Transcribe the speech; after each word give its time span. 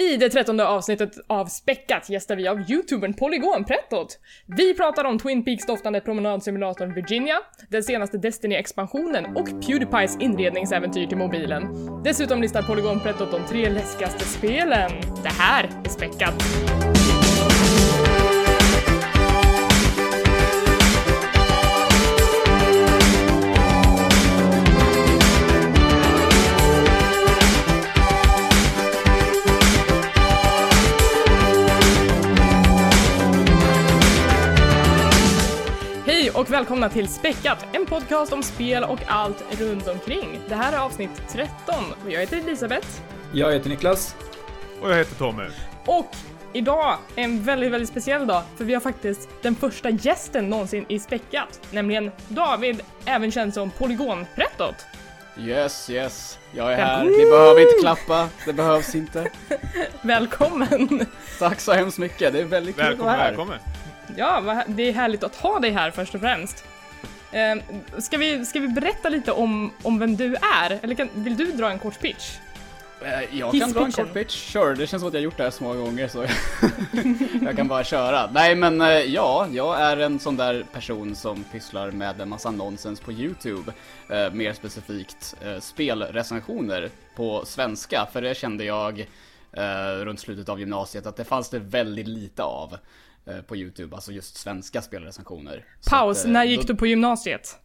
I 0.00 0.16
det 0.16 0.30
trettonde 0.30 0.66
avsnittet 0.66 1.10
av 1.26 1.46
Späckat 1.46 2.10
gästar 2.10 2.36
vi 2.36 2.48
av 2.48 2.70
youtubern 2.70 3.14
Polygonprettot. 3.14 4.18
Vi 4.46 4.74
pratar 4.74 5.04
om 5.04 5.18
Twin 5.18 5.44
Peaks-doftande 5.44 6.00
promenadsimulatorn 6.00 6.94
Virginia, 6.94 7.36
den 7.68 7.82
senaste 7.82 8.18
Destiny-expansionen 8.18 9.36
och 9.36 9.66
Pewdiepies 9.66 10.16
inredningsäventyr 10.20 11.06
till 11.06 11.18
mobilen. 11.18 11.62
Dessutom 12.04 12.42
listar 12.42 12.62
Polygonprettot 12.62 13.30
de 13.30 13.46
tre 13.48 13.70
läskigaste 13.70 14.24
spelen. 14.24 14.90
Det 15.22 15.28
här 15.28 15.64
är 15.84 15.88
Späckat. 15.88 16.79
Och 36.40 36.50
välkomna 36.50 36.88
till 36.88 37.08
Späckat, 37.08 37.66
en 37.72 37.86
podcast 37.86 38.32
om 38.32 38.42
spel 38.42 38.84
och 38.84 38.98
allt 39.06 39.60
runt 39.60 39.88
omkring. 39.88 40.40
Det 40.48 40.54
här 40.54 40.72
är 40.72 40.78
avsnitt 40.78 41.10
13 41.28 41.74
och 42.04 42.10
jag 42.10 42.20
heter 42.20 42.36
Elisabeth. 42.36 42.86
Jag 43.32 43.52
heter 43.52 43.68
Niklas. 43.68 44.16
Och 44.82 44.90
jag 44.90 44.96
heter 44.96 45.14
Tommy. 45.14 45.42
Och 45.86 46.16
idag 46.52 46.98
är 47.16 47.22
en 47.22 47.42
väldigt, 47.42 47.72
väldigt 47.72 47.88
speciell 47.88 48.26
dag 48.26 48.42
för 48.56 48.64
vi 48.64 48.74
har 48.74 48.80
faktiskt 48.80 49.28
den 49.42 49.54
första 49.54 49.90
gästen 49.90 50.50
någonsin 50.50 50.84
i 50.88 50.98
Späckat, 50.98 51.60
nämligen 51.70 52.10
David, 52.28 52.82
även 53.04 53.30
känd 53.30 53.54
som 53.54 53.70
Polygonprettot. 53.70 54.74
Yes, 55.38 55.90
yes. 55.90 56.38
Jag 56.52 56.72
är 56.72 56.76
här. 56.76 57.04
Ni 57.04 57.30
behöver 57.30 57.60
inte 57.60 57.80
klappa. 57.80 58.28
Det 58.46 58.52
behövs 58.52 58.94
inte. 58.94 59.30
Välkommen! 60.02 61.06
Tack 61.38 61.60
så 61.60 61.72
hemskt 61.72 61.98
mycket. 61.98 62.32
Det 62.32 62.40
är 62.40 62.44
väldigt 62.44 62.76
kul 62.76 62.92
att 62.92 62.98
vara 62.98 63.16
Välkommen, 63.16 63.18
här. 63.20 63.28
välkommen. 63.28 63.58
Ja, 64.16 64.64
det 64.66 64.82
är 64.88 64.92
härligt 64.92 65.24
att 65.24 65.36
ha 65.36 65.58
dig 65.58 65.70
här 65.70 65.90
först 65.90 66.14
och 66.14 66.20
främst. 66.20 66.64
Eh, 67.32 67.56
ska, 67.98 68.18
vi, 68.18 68.44
ska 68.44 68.60
vi 68.60 68.68
berätta 68.68 69.08
lite 69.08 69.32
om, 69.32 69.72
om 69.82 69.98
vem 69.98 70.16
du 70.16 70.34
är? 70.34 70.78
Eller 70.82 70.94
kan, 70.94 71.08
vill 71.14 71.36
du 71.36 71.52
dra 71.52 71.70
en 71.70 71.78
kort 71.78 72.00
pitch? 72.00 72.36
Eh, 73.04 73.38
Jag 73.38 73.52
kan 73.52 73.72
dra 73.72 73.84
en 73.84 73.92
kort 73.92 74.12
pitch. 74.14 74.52
Sure, 74.52 74.74
det 74.74 74.86
känns 74.86 75.00
som 75.00 75.08
att 75.08 75.14
jag 75.14 75.22
gjort 75.22 75.36
det 75.36 75.42
här 75.42 75.50
så 75.50 75.64
många 75.64 75.80
gånger 75.80 76.08
så 76.08 76.26
jag 77.44 77.56
kan 77.56 77.68
bara 77.68 77.84
köra. 77.84 78.30
Nej 78.32 78.54
men 78.54 78.80
eh, 78.80 78.88
ja, 78.88 79.46
jag 79.50 79.80
är 79.80 79.96
en 79.96 80.18
sån 80.18 80.36
där 80.36 80.64
person 80.72 81.14
som 81.14 81.44
pysslar 81.44 81.90
med 81.90 82.20
en 82.20 82.28
massa 82.28 82.50
nonsens 82.50 83.00
på 83.00 83.12
YouTube. 83.12 83.72
Eh, 84.08 84.32
mer 84.32 84.52
specifikt 84.52 85.36
eh, 85.44 85.60
spelrecensioner 85.60 86.90
på 87.16 87.44
svenska, 87.44 88.06
för 88.12 88.22
det 88.22 88.36
kände 88.36 88.64
jag 88.64 89.00
eh, 89.52 90.04
runt 90.04 90.20
slutet 90.20 90.48
av 90.48 90.60
gymnasiet 90.60 91.06
att 91.06 91.16
det 91.16 91.24
fanns 91.24 91.50
det 91.50 91.58
väldigt 91.58 92.08
lite 92.08 92.42
av 92.42 92.76
på 93.46 93.56
YouTube, 93.56 93.94
alltså 93.96 94.12
just 94.12 94.36
svenska 94.36 94.82
spelrecensioner. 94.82 95.64
Paus, 95.90 96.18
att, 96.20 96.24
eh, 96.24 96.30
när 96.30 96.44
gick 96.44 96.60
då- 96.60 96.66
du 96.66 96.74
på 96.74 96.86
gymnasiet? 96.86 97.58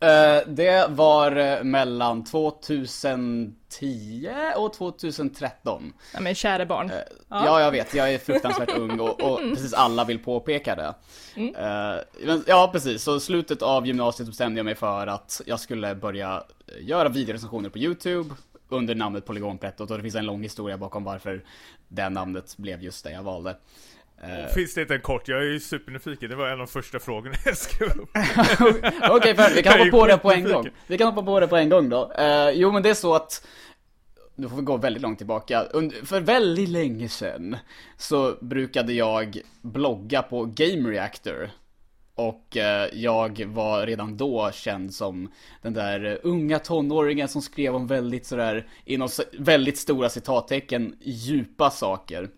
Eh, 0.00 0.38
det 0.46 0.86
var 0.90 1.36
eh, 1.36 1.62
mellan 1.62 2.24
2010 2.24 4.30
och 4.56 4.72
2013. 4.72 5.92
Ja 6.14 6.20
men 6.20 6.34
käre 6.34 6.66
barn. 6.66 6.90
Ja. 7.28 7.44
ja, 7.44 7.60
jag 7.60 7.70
vet. 7.70 7.94
Jag 7.94 8.14
är 8.14 8.18
fruktansvärt 8.18 8.78
ung 8.78 9.00
och, 9.00 9.20
och 9.20 9.38
precis 9.54 9.74
alla 9.74 10.04
vill 10.04 10.18
påpeka 10.18 10.76
det. 10.76 10.94
Eh, 11.36 11.96
men, 12.26 12.44
ja, 12.46 12.68
precis. 12.72 13.02
Så 13.02 13.20
slutet 13.20 13.62
av 13.62 13.86
gymnasiet 13.86 14.28
bestämde 14.28 14.58
jag 14.58 14.64
mig 14.64 14.74
för 14.74 15.06
att 15.06 15.40
jag 15.46 15.60
skulle 15.60 15.94
börja 15.94 16.42
eh, 16.66 16.88
göra 16.88 17.08
videorecensioner 17.08 17.70
på 17.70 17.78
YouTube 17.78 18.34
under 18.68 18.94
namnet 18.94 19.26
Polygonprettot 19.26 19.90
och 19.90 19.96
det 19.96 20.02
finns 20.02 20.14
en 20.14 20.26
lång 20.26 20.42
historia 20.42 20.78
bakom 20.78 21.04
varför 21.04 21.44
det 21.88 22.08
namnet 22.08 22.56
blev 22.56 22.82
just 22.82 23.04
det 23.04 23.12
jag 23.12 23.22
valde. 23.22 23.56
Eh, 24.22 24.54
Finns 24.54 24.74
det 24.74 24.80
inte 24.80 24.94
en 24.94 25.00
kort? 25.00 25.28
Jag 25.28 25.38
är 25.38 25.44
ju 25.44 25.60
supernyfiken. 25.60 26.30
Det 26.30 26.36
var 26.36 26.46
en 26.46 26.52
av 26.52 26.58
de 26.58 26.66
första 26.66 26.98
frågorna 26.98 27.36
jag 27.44 27.56
skrev 27.56 27.88
upp. 27.88 28.10
Okej, 29.10 29.34
för 29.34 29.54
vi 29.54 29.62
kan 29.62 29.78
hoppa 29.78 29.90
på 29.90 30.06
det 30.06 30.18
på 30.18 30.32
en 30.32 30.44
gång. 30.44 30.68
Vi 30.86 30.98
kan 30.98 31.06
hoppa 31.06 31.22
på 31.22 31.40
det 31.40 31.48
på 31.48 31.56
en 31.56 31.68
gång 31.68 31.88
då. 31.88 32.12
Eh, 32.18 32.50
jo, 32.50 32.72
men 32.72 32.82
det 32.82 32.90
är 32.90 32.94
så 32.94 33.14
att 33.14 33.46
nu 34.34 34.48
får 34.48 34.56
vi 34.56 34.62
gå 34.62 34.76
väldigt 34.76 35.02
långt 35.02 35.18
tillbaka. 35.18 35.66
För 36.04 36.20
väldigt 36.20 36.68
länge 36.68 37.08
sedan 37.08 37.56
så 37.96 38.34
brukade 38.40 38.92
jag 38.92 39.40
blogga 39.62 40.22
på 40.22 40.44
Game 40.44 40.90
Reactor. 40.90 41.50
Och 42.14 42.56
eh, 42.56 42.88
jag 42.92 43.44
var 43.44 43.86
redan 43.86 44.16
då 44.16 44.50
känd 44.52 44.94
som 44.94 45.32
den 45.62 45.72
där 45.72 46.18
unga 46.22 46.58
tonåringen 46.58 47.28
som 47.28 47.42
skrev 47.42 47.74
om 47.74 47.86
väldigt 47.86 48.26
sådär, 48.26 48.66
inom 48.84 49.08
väldigt 49.38 49.78
stora 49.78 50.08
citattecken, 50.08 50.96
djupa 51.00 51.70
saker. 51.70 52.28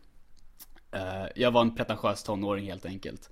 Eh, 0.92 1.26
jag 1.34 1.50
var 1.50 1.60
en 1.60 1.74
pretentiös 1.74 2.22
tonåring 2.22 2.66
helt 2.66 2.86
enkelt. 2.86 3.30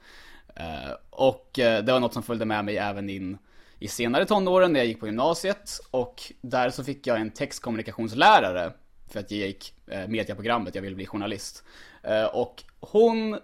Eh, 0.57 0.93
och 1.11 1.59
eh, 1.59 1.85
det 1.85 1.93
var 1.93 2.01
något 2.01 2.15
som 2.15 2.23
följde 2.23 2.45
med 2.45 2.65
mig 2.65 2.77
även 2.77 3.11
in 3.11 3.39
i 3.79 3.89
senare 3.89 4.27
tonåren 4.27 4.73
när 4.73 4.81
jag 4.81 4.87
gick 4.87 5.01
på 5.01 5.07
gymnasiet. 5.07 5.81
Och 5.91 6.33
där 6.41 6.71
så 6.71 6.85
fick 6.85 7.07
jag 7.07 7.21
en 7.21 7.31
textkommunikationslärare 7.31 8.73
för 9.09 9.21
att 9.21 9.31
jag 9.31 9.41
gick 9.47 9.75
mediaprogrammet, 10.09 10.75
jag 10.75 10.83
ville 10.83 10.97
bli 10.97 11.07
journalist. 11.07 11.65
Och 12.33 12.63
hon 12.81 13.39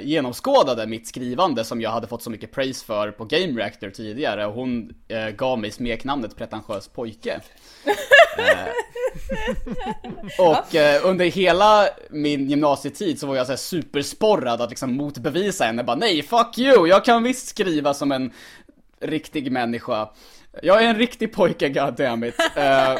genomskådade 0.00 0.86
mitt 0.86 1.08
skrivande 1.08 1.64
som 1.64 1.80
jag 1.80 1.90
hade 1.90 2.06
fått 2.06 2.22
så 2.22 2.30
mycket 2.30 2.52
praise 2.52 2.84
för 2.84 3.10
på 3.10 3.24
Game 3.24 3.60
Reactor 3.60 3.90
tidigare 3.90 4.46
och 4.46 4.54
hon 4.54 4.94
gav 5.36 5.58
mig 5.58 5.70
smeknamnet 5.70 6.36
pretentiös 6.36 6.88
pojke. 6.88 7.40
Och 10.38 10.74
eh, 10.74 11.06
under 11.06 11.24
hela 11.24 11.88
min 12.10 12.50
gymnasietid 12.50 13.20
så 13.20 13.26
var 13.26 13.36
jag 13.36 13.46
så 13.46 13.52
här 13.52 13.56
supersporrad 13.56 14.60
att 14.60 14.70
liksom 14.70 14.96
motbevisa 14.96 15.64
henne. 15.64 15.84
Bara 15.84 15.96
nej, 15.96 16.22
fuck 16.22 16.58
you, 16.58 16.86
jag 16.86 17.04
kan 17.04 17.22
visst 17.22 17.48
skriva 17.48 17.94
som 17.94 18.12
en 18.12 18.32
riktig 19.00 19.52
människa. 19.52 20.08
Jag 20.62 20.84
är 20.84 20.88
en 20.88 20.98
riktig 20.98 21.32
pojke, 21.32 21.68
goddammit. 21.68 22.34
Eh, 22.56 22.96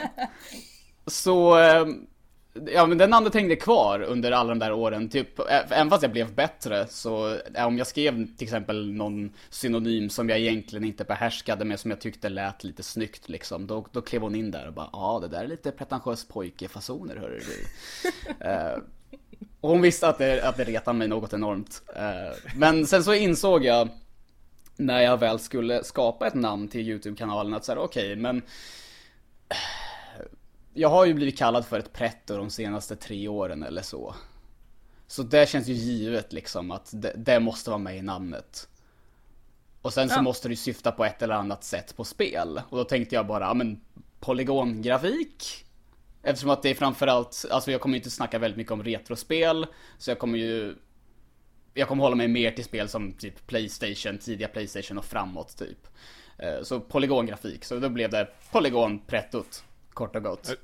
så, 1.06 1.58
eh, 1.58 1.86
ja 2.66 2.86
men 2.86 2.98
den 2.98 3.10
namnet 3.10 3.34
hängde 3.34 3.56
kvar 3.56 4.00
under 4.00 4.32
alla 4.32 4.48
de 4.48 4.58
där 4.58 4.72
åren, 4.72 5.08
typ, 5.08 5.40
även 5.48 5.90
fast 5.90 6.02
jag 6.02 6.12
blev 6.12 6.34
bättre 6.34 6.86
så, 6.86 7.38
om 7.56 7.78
jag 7.78 7.86
skrev 7.86 8.36
till 8.36 8.46
exempel 8.46 8.92
någon 8.92 9.32
synonym 9.50 10.10
som 10.10 10.28
jag 10.28 10.38
egentligen 10.38 10.84
inte 10.84 11.04
behärskade 11.04 11.64
men 11.64 11.78
som 11.78 11.90
jag 11.90 12.00
tyckte 12.00 12.28
lät 12.28 12.64
lite 12.64 12.82
snyggt 12.82 13.28
liksom, 13.28 13.66
då, 13.66 13.86
då 13.92 14.00
klev 14.00 14.22
hon 14.22 14.34
in 14.34 14.50
där 14.50 14.66
och 14.66 14.72
bara, 14.72 14.90
ja 14.92 15.18
det 15.22 15.28
där 15.28 15.44
är 15.44 15.48
lite 15.48 15.70
pretentiös 15.70 16.28
pojkefasoner 16.28 17.16
hörru 17.16 17.40
du. 17.40 17.64
Eh, 18.40 18.78
och 19.60 19.70
hon 19.70 19.82
visste 19.82 20.08
att 20.08 20.18
det, 20.18 20.48
att 20.48 20.56
det 20.56 20.64
retade 20.64 20.98
mig 20.98 21.08
något 21.08 21.32
enormt. 21.32 21.82
Eh, 21.96 22.54
men 22.56 22.86
sen 22.86 23.04
så 23.04 23.14
insåg 23.14 23.64
jag, 23.64 23.88
när 24.76 25.00
jag 25.00 25.16
väl 25.16 25.38
skulle 25.38 25.84
skapa 25.84 26.26
ett 26.26 26.34
namn 26.34 26.68
till 26.68 26.88
YouTube-kanalen 26.88 27.54
att 27.54 27.64
säga 27.64 27.78
okej, 27.78 28.16
men 28.16 28.42
jag 30.74 30.88
har 30.88 31.04
ju 31.04 31.14
blivit 31.14 31.38
kallad 31.38 31.66
för 31.66 31.78
ett 31.78 31.92
pretto 31.92 32.36
de 32.36 32.50
senaste 32.50 32.96
tre 32.96 33.28
åren 33.28 33.62
eller 33.62 33.82
så. 33.82 34.14
Så 35.06 35.22
det 35.22 35.48
känns 35.48 35.68
ju 35.68 35.72
givet 35.72 36.32
liksom 36.32 36.70
att 36.70 36.90
det, 36.92 37.12
det 37.16 37.40
måste 37.40 37.70
vara 37.70 37.78
med 37.78 37.96
i 37.96 38.02
namnet. 38.02 38.68
Och 39.82 39.92
sen 39.92 40.08
så 40.08 40.14
Ja. 40.18 40.22
måste 40.22 40.48
det 40.48 40.52
ju 40.52 40.56
syfta 40.56 40.92
på 40.92 41.04
ett 41.04 41.22
eller 41.22 41.34
annat 41.34 41.64
sätt 41.64 41.96
på 41.96 42.04
spel. 42.04 42.60
Och 42.68 42.76
då 42.78 42.84
tänkte 42.84 43.14
jag 43.14 43.26
bara, 43.26 43.44
ja 43.44 43.54
men 43.54 43.80
polygongrafik? 44.20 45.64
Eftersom 46.22 46.50
att 46.50 46.62
det 46.62 46.70
är 46.70 46.74
framförallt, 46.74 47.44
alltså 47.50 47.70
jag 47.72 47.80
kommer 47.80 47.94
ju 47.94 47.98
inte 47.98 48.10
snacka 48.10 48.38
väldigt 48.38 48.56
mycket 48.58 48.72
om 48.72 48.82
retrospel. 48.84 49.66
Så 49.98 50.10
jag 50.10 50.18
kommer 50.18 50.38
ju 50.38 50.76
jag 51.74 51.88
kommer 51.88 52.02
hålla 52.02 52.16
mig 52.16 52.28
mer 52.28 52.50
till 52.50 52.64
spel 52.64 52.88
som 52.88 53.12
typ 53.12 53.46
Playstation, 53.46 54.18
tidiga 54.18 54.48
Playstation 54.48 54.98
och 54.98 55.04
framåt 55.04 55.56
typ. 55.58 55.86
Eh, 56.38 56.62
Så 56.62 56.80
polygongrafik, 56.80 57.64
så 57.64 57.78
då 57.78 57.88
blev 57.88 58.10
det 58.10 58.28
polygonprettot, 58.52 59.64
kort 59.94 60.16
och 60.16 60.22
gott. 60.22 60.56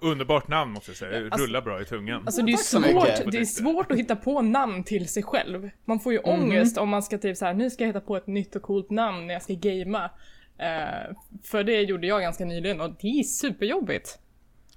Underbart 0.00 0.48
namn 0.48 0.72
måste 0.72 0.90
jag 0.90 0.96
säga. 0.96 1.20
Det 1.20 1.24
alltså- 1.24 1.46
rullar 1.46 1.60
bra 1.60 1.82
i 1.82 1.84
tungan. 1.84 2.22
Alltså 2.26 2.42
det 2.42 2.52
är, 2.52 2.56
svårt, 2.56 3.32
det 3.32 3.38
är 3.38 3.44
svårt 3.44 3.92
att 3.92 3.98
hitta 3.98 4.16
på 4.16 4.42
namn 4.42 4.84
till 4.84 5.08
sig 5.08 5.22
själv. 5.22 5.70
Man 5.84 6.00
får 6.00 6.12
ju 6.12 6.18
ångest 6.18 6.78
om 6.78 6.88
man 6.88 7.02
ska 7.02 7.18
typ 7.18 7.36
så 7.36 7.44
här, 7.44 7.54
nu 7.54 7.70
ska 7.70 7.84
jag 7.84 7.88
hitta 7.88 8.00
på 8.00 8.16
ett 8.16 8.26
nytt 8.26 8.56
och 8.56 8.62
coolt 8.62 8.90
namn 8.90 9.26
när 9.26 9.34
jag 9.34 9.42
ska 9.42 9.54
gamea. 9.54 10.10
Eh, 10.58 11.16
för 11.44 11.64
det 11.64 11.82
gjorde 11.82 12.06
jag 12.06 12.20
ganska 12.20 12.44
nyligen 12.44 12.80
och 12.80 12.90
det 13.00 13.08
är 13.08 13.22
superjobbigt. 13.22 14.18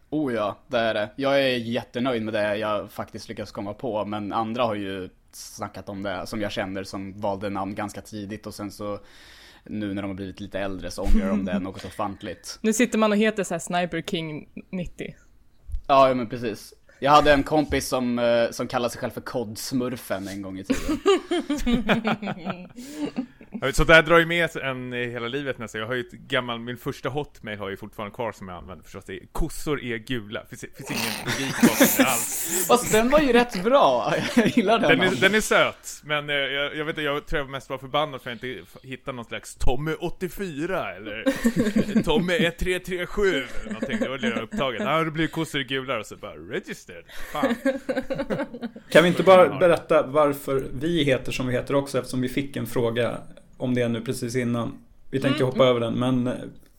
Oh 0.09 0.33
ja, 0.33 0.57
det 0.67 0.77
är 0.77 0.93
det. 0.93 1.09
Jag 1.15 1.41
är 1.41 1.57
jättenöjd 1.57 2.23
med 2.23 2.33
det 2.33 2.55
jag 2.55 2.91
faktiskt 2.91 3.29
lyckats 3.29 3.51
komma 3.51 3.73
på, 3.73 4.05
men 4.05 4.33
andra 4.33 4.63
har 4.63 4.75
ju 4.75 5.09
snackat 5.31 5.89
om 5.89 6.03
det, 6.03 6.27
som 6.27 6.41
jag 6.41 6.51
känner, 6.51 6.83
som 6.83 7.21
valde 7.21 7.49
namn 7.49 7.75
ganska 7.75 8.01
tidigt 8.01 8.47
och 8.47 8.53
sen 8.53 8.71
så 8.71 8.99
nu 9.65 9.93
när 9.93 10.01
de 10.01 10.07
har 10.07 10.15
blivit 10.15 10.39
lite 10.39 10.59
äldre 10.59 10.91
så 10.91 11.03
ångrar 11.03 11.29
de 11.29 11.45
det 11.45 11.59
något 11.59 11.85
ofantligt. 11.85 12.59
Nu 12.61 12.73
sitter 12.73 12.97
man 12.97 13.11
och 13.11 13.17
heter 13.17 13.43
så 13.43 13.53
här 13.53 13.59
Sniper 13.59 14.01
King 14.01 14.47
90. 14.71 15.15
Ja, 15.87 16.07
ja 16.07 16.13
men 16.13 16.29
precis. 16.29 16.73
Jag 16.99 17.11
hade 17.11 17.33
en 17.33 17.43
kompis 17.43 17.87
som, 17.87 18.19
eh, 18.19 18.51
som 18.51 18.67
kallade 18.67 18.91
sig 18.91 19.01
själv 19.01 19.11
för 19.11 19.21
Kodsmurfen 19.21 20.27
en 20.27 20.41
gång 20.41 20.59
i 20.59 20.63
tiden. 20.63 20.99
Så 23.73 23.83
det 23.83 23.93
här 23.93 24.01
drar 24.01 24.19
ju 24.19 24.25
med 24.25 24.55
en 24.55 24.93
hela 24.93 25.27
livet 25.27 25.57
nästan. 25.57 25.81
Jag 25.81 25.87
har 25.87 25.93
ju 25.93 26.01
ett 26.01 26.11
gammalt, 26.11 26.61
min 26.61 26.77
första 26.77 27.09
hotmail 27.09 27.59
har 27.59 27.65
jag 27.65 27.71
ju 27.71 27.77
fortfarande 27.77 28.15
kvar 28.15 28.31
som 28.31 28.47
jag 28.47 28.57
använder 28.57 28.83
förstås. 28.83 29.03
Det 29.05 29.13
är, 29.13 29.25
kossor 29.31 29.83
är 29.83 29.97
gula. 29.97 30.45
Finns, 30.49 30.61
finns 30.61 30.91
ingen 30.91 31.13
logik 31.25 31.61
bakom 31.61 31.87
det 31.97 32.03
alls. 32.03 32.65
Fast 32.67 32.91
den 32.91 33.09
var 33.09 33.19
ju 33.19 33.33
rätt 33.33 33.63
bra. 33.63 34.13
Jag 34.35 34.47
gillar 34.47 34.79
den. 34.79 34.89
Den 34.89 35.07
är, 35.07 35.15
den 35.15 35.35
är 35.35 35.41
söt, 35.41 36.01
men 36.03 36.29
eh, 36.29 36.35
jag, 36.35 36.75
jag 36.75 36.85
vet 36.85 36.93
inte, 36.93 37.01
jag 37.01 37.25
tror 37.25 37.41
jag 37.41 37.49
mest 37.49 37.69
var 37.69 37.77
förbannad 37.77 38.21
för 38.21 38.31
att 38.31 38.43
jag 38.43 38.53
inte 38.53 38.87
hittade 38.87 39.15
någon 39.15 39.25
slags 39.25 39.55
Tommy 39.55 39.93
84 39.99 40.95
eller 40.95 41.23
Tommy 42.03 42.33
1337 42.33 43.27
eller 43.29 43.73
någonting. 43.73 43.99
Det 43.99 44.09
var 44.09 44.17
det 44.17 44.41
upptaget. 44.41 44.81
Ja, 44.81 45.03
det 45.03 45.11
blir 45.11 45.27
kossor 45.27 45.59
gula 45.59 45.99
och 45.99 46.05
så 46.05 46.15
bara 46.15 46.35
registered. 46.35 47.05
Fan. 47.31 47.55
Kan 48.89 49.03
vi 49.03 49.09
inte 49.09 49.23
bara 49.23 49.59
berätta 49.59 50.07
varför 50.07 50.65
vi 50.73 51.03
heter 51.03 51.31
som 51.31 51.47
vi 51.47 51.53
heter 51.53 51.75
också 51.75 51.97
eftersom 51.97 52.21
vi 52.21 52.29
fick 52.29 52.55
en 52.55 52.67
fråga 52.67 53.17
om 53.61 53.73
det 53.73 53.87
nu 53.87 54.01
precis 54.01 54.35
innan. 54.35 54.73
Vi 55.11 55.19
tänkte 55.19 55.43
hoppa 55.43 55.65
över 55.65 55.79
den 55.79 55.93
men 55.93 56.27
eh, 56.27 56.33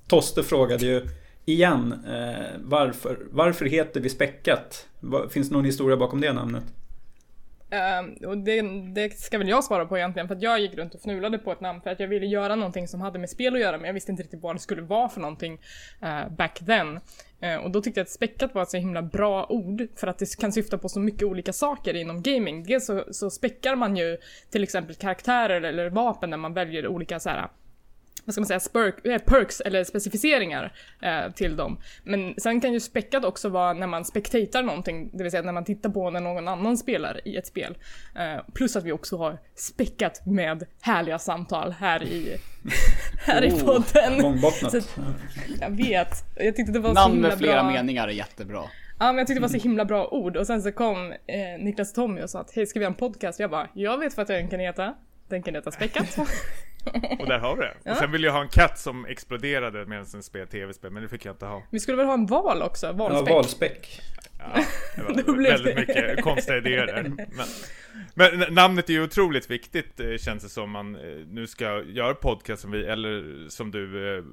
Toste 0.06 0.42
frågade 0.42 0.86
ju 0.86 1.08
igen 1.44 1.94
eh, 2.06 2.60
varför, 2.62 3.18
varför 3.30 3.64
heter 3.64 4.00
vi 4.00 4.08
Späckat? 4.08 4.86
Finns 5.30 5.48
det 5.48 5.54
någon 5.54 5.64
historia 5.64 5.96
bakom 5.96 6.20
det 6.20 6.32
namnet? 6.32 6.64
Uh, 7.72 8.28
och 8.28 8.38
det, 8.38 8.62
det 8.94 9.18
ska 9.18 9.38
väl 9.38 9.48
jag 9.48 9.64
svara 9.64 9.86
på 9.86 9.98
egentligen 9.98 10.28
för 10.28 10.34
att 10.34 10.42
jag 10.42 10.60
gick 10.60 10.74
runt 10.74 10.94
och 10.94 11.00
fnulade 11.00 11.38
på 11.38 11.52
ett 11.52 11.60
namn 11.60 11.80
för 11.80 11.90
att 11.90 12.00
jag 12.00 12.08
ville 12.08 12.26
göra 12.26 12.56
någonting 12.56 12.88
som 12.88 13.00
hade 13.00 13.18
med 13.18 13.30
spel 13.30 13.54
att 13.54 13.60
göra 13.60 13.76
men 13.76 13.86
jag 13.86 13.94
visste 13.94 14.10
inte 14.10 14.22
riktigt 14.22 14.42
vad 14.42 14.54
det 14.54 14.60
skulle 14.60 14.82
vara 14.82 15.08
för 15.08 15.20
någonting 15.20 15.60
uh, 16.02 16.28
back 16.36 16.58
then. 16.66 17.00
Uh, 17.44 17.56
och 17.56 17.70
då 17.70 17.82
tyckte 17.82 18.00
jag 18.00 18.04
att 18.04 18.10
späckat 18.10 18.54
var 18.54 18.62
ett 18.62 18.70
så 18.70 18.76
himla 18.76 19.02
bra 19.02 19.46
ord 19.48 19.88
för 19.96 20.06
att 20.06 20.18
det 20.18 20.36
kan 20.38 20.52
syfta 20.52 20.78
på 20.78 20.88
så 20.88 21.00
mycket 21.00 21.22
olika 21.22 21.52
saker 21.52 21.94
inom 21.94 22.22
gaming. 22.22 22.64
Dels 22.64 22.86
så, 22.86 23.04
så 23.10 23.30
späckar 23.30 23.76
man 23.76 23.96
ju 23.96 24.18
till 24.50 24.62
exempel 24.62 24.94
karaktärer 24.94 25.62
eller 25.62 25.90
vapen 25.90 26.30
när 26.30 26.36
man 26.36 26.54
väljer 26.54 26.86
olika 26.86 27.20
så 27.20 27.28
här 27.28 27.48
vad 28.24 28.34
ska 28.34 28.40
man 28.40 28.46
säga, 28.48 28.60
spurk, 28.60 29.06
äh, 29.06 29.18
perks 29.18 29.60
eller 29.60 29.84
specificeringar 29.84 30.72
eh, 31.02 31.32
till 31.34 31.56
dem. 31.56 31.78
Men 32.04 32.34
sen 32.38 32.60
kan 32.60 32.72
ju 32.72 32.80
späckat 32.80 33.24
också 33.24 33.48
vara 33.48 33.72
när 33.72 33.86
man 33.86 34.04
spektatar 34.04 34.62
någonting, 34.62 35.10
det 35.12 35.22
vill 35.22 35.30
säga 35.30 35.42
när 35.42 35.52
man 35.52 35.64
tittar 35.64 35.90
på 35.90 36.10
när 36.10 36.20
någon 36.20 36.48
annan 36.48 36.76
spelar 36.78 37.28
i 37.28 37.36
ett 37.36 37.46
spel. 37.46 37.78
Eh, 38.16 38.44
plus 38.54 38.76
att 38.76 38.84
vi 38.84 38.92
också 38.92 39.16
har 39.16 39.38
späckat 39.54 40.26
med 40.26 40.64
härliga 40.80 41.18
samtal 41.18 41.72
här 41.72 42.02
i, 42.02 42.36
här 43.26 43.44
i 43.44 43.50
Oh, 43.50 43.64
podden. 43.64 44.18
Långbottnat. 44.22 44.72
Så- 44.72 45.02
Jag 45.60 45.70
vet. 45.70 46.08
Jag 46.36 46.56
tyckte 46.56 46.72
det 46.72 46.78
var 46.78 46.90
så 46.90 46.94
Namn 47.00 47.14
himla 47.14 47.28
med 47.28 47.38
flera 47.38 47.62
bra. 47.62 47.72
meningar 47.72 48.08
är 48.08 48.12
jättebra. 48.12 48.62
Ja 48.98 49.06
men 49.06 49.18
jag 49.18 49.26
tyckte 49.26 49.38
det 49.38 49.42
var 49.42 49.48
så 49.48 49.56
himla 49.68 49.84
bra 49.84 50.08
ord 50.08 50.36
och 50.36 50.46
sen 50.46 50.62
så 50.62 50.72
kom 50.72 51.12
eh, 51.12 51.64
Niklas 51.64 51.88
och 51.88 51.94
Tommy 51.94 52.22
och 52.22 52.30
sa 52.30 52.40
att 52.40 52.54
hej 52.54 52.66
ska 52.66 52.78
vi 52.78 52.84
ha 52.84 52.90
en 52.90 52.96
podcast? 52.96 53.40
Jag 53.40 53.50
bara, 53.50 53.68
jag 53.74 53.98
vet 53.98 54.16
vad 54.16 54.26
den 54.26 54.48
kan 54.48 54.60
heta. 54.60 54.94
Den 55.28 55.42
kan 55.42 55.54
heta 55.54 55.70
Späckat. 55.70 56.18
Och 57.18 57.26
där 57.26 57.38
har 57.38 57.56
vi 57.56 57.62
det. 57.62 57.74
Och 57.90 57.96
sen 57.96 58.12
ville 58.12 58.26
jag 58.26 58.34
ha 58.34 58.42
en 58.42 58.48
katt 58.48 58.78
som 58.78 59.06
exploderade 59.06 59.86
medan 59.86 60.06
den 60.12 60.22
spelade 60.22 60.50
tv-spel, 60.50 60.90
men 60.90 61.02
det 61.02 61.08
fick 61.08 61.24
jag 61.24 61.32
inte 61.32 61.46
ha. 61.46 61.62
vi 61.70 61.80
skulle 61.80 61.96
väl 61.96 62.06
ha 62.06 62.14
en 62.14 62.26
val 62.26 62.62
också? 62.62 62.86
Ja, 62.86 62.92
Valspäck. 62.92 63.30
valspäck. 63.34 64.00
Ja, 64.38 64.64
det 65.14 65.22
var 65.22 65.42
väldigt 65.42 65.76
mycket 65.76 66.22
konstiga 66.22 66.56
idéer 66.56 66.86
där. 66.86 67.02
Men, 68.14 68.38
men 68.38 68.54
namnet 68.54 68.88
är 68.88 68.92
ju 68.92 69.02
otroligt 69.02 69.50
viktigt 69.50 70.00
eh, 70.00 70.16
känns 70.16 70.42
det 70.42 70.48
som 70.48 70.70
man 70.70 70.96
eh, 70.96 71.26
nu 71.30 71.46
ska 71.46 71.82
göra 71.82 72.14
podcast 72.14 72.62
som 72.62 72.70
vi, 72.70 72.84
eller 72.84 73.48
som 73.48 73.70
du 73.70 74.16
eh, 74.16 74.24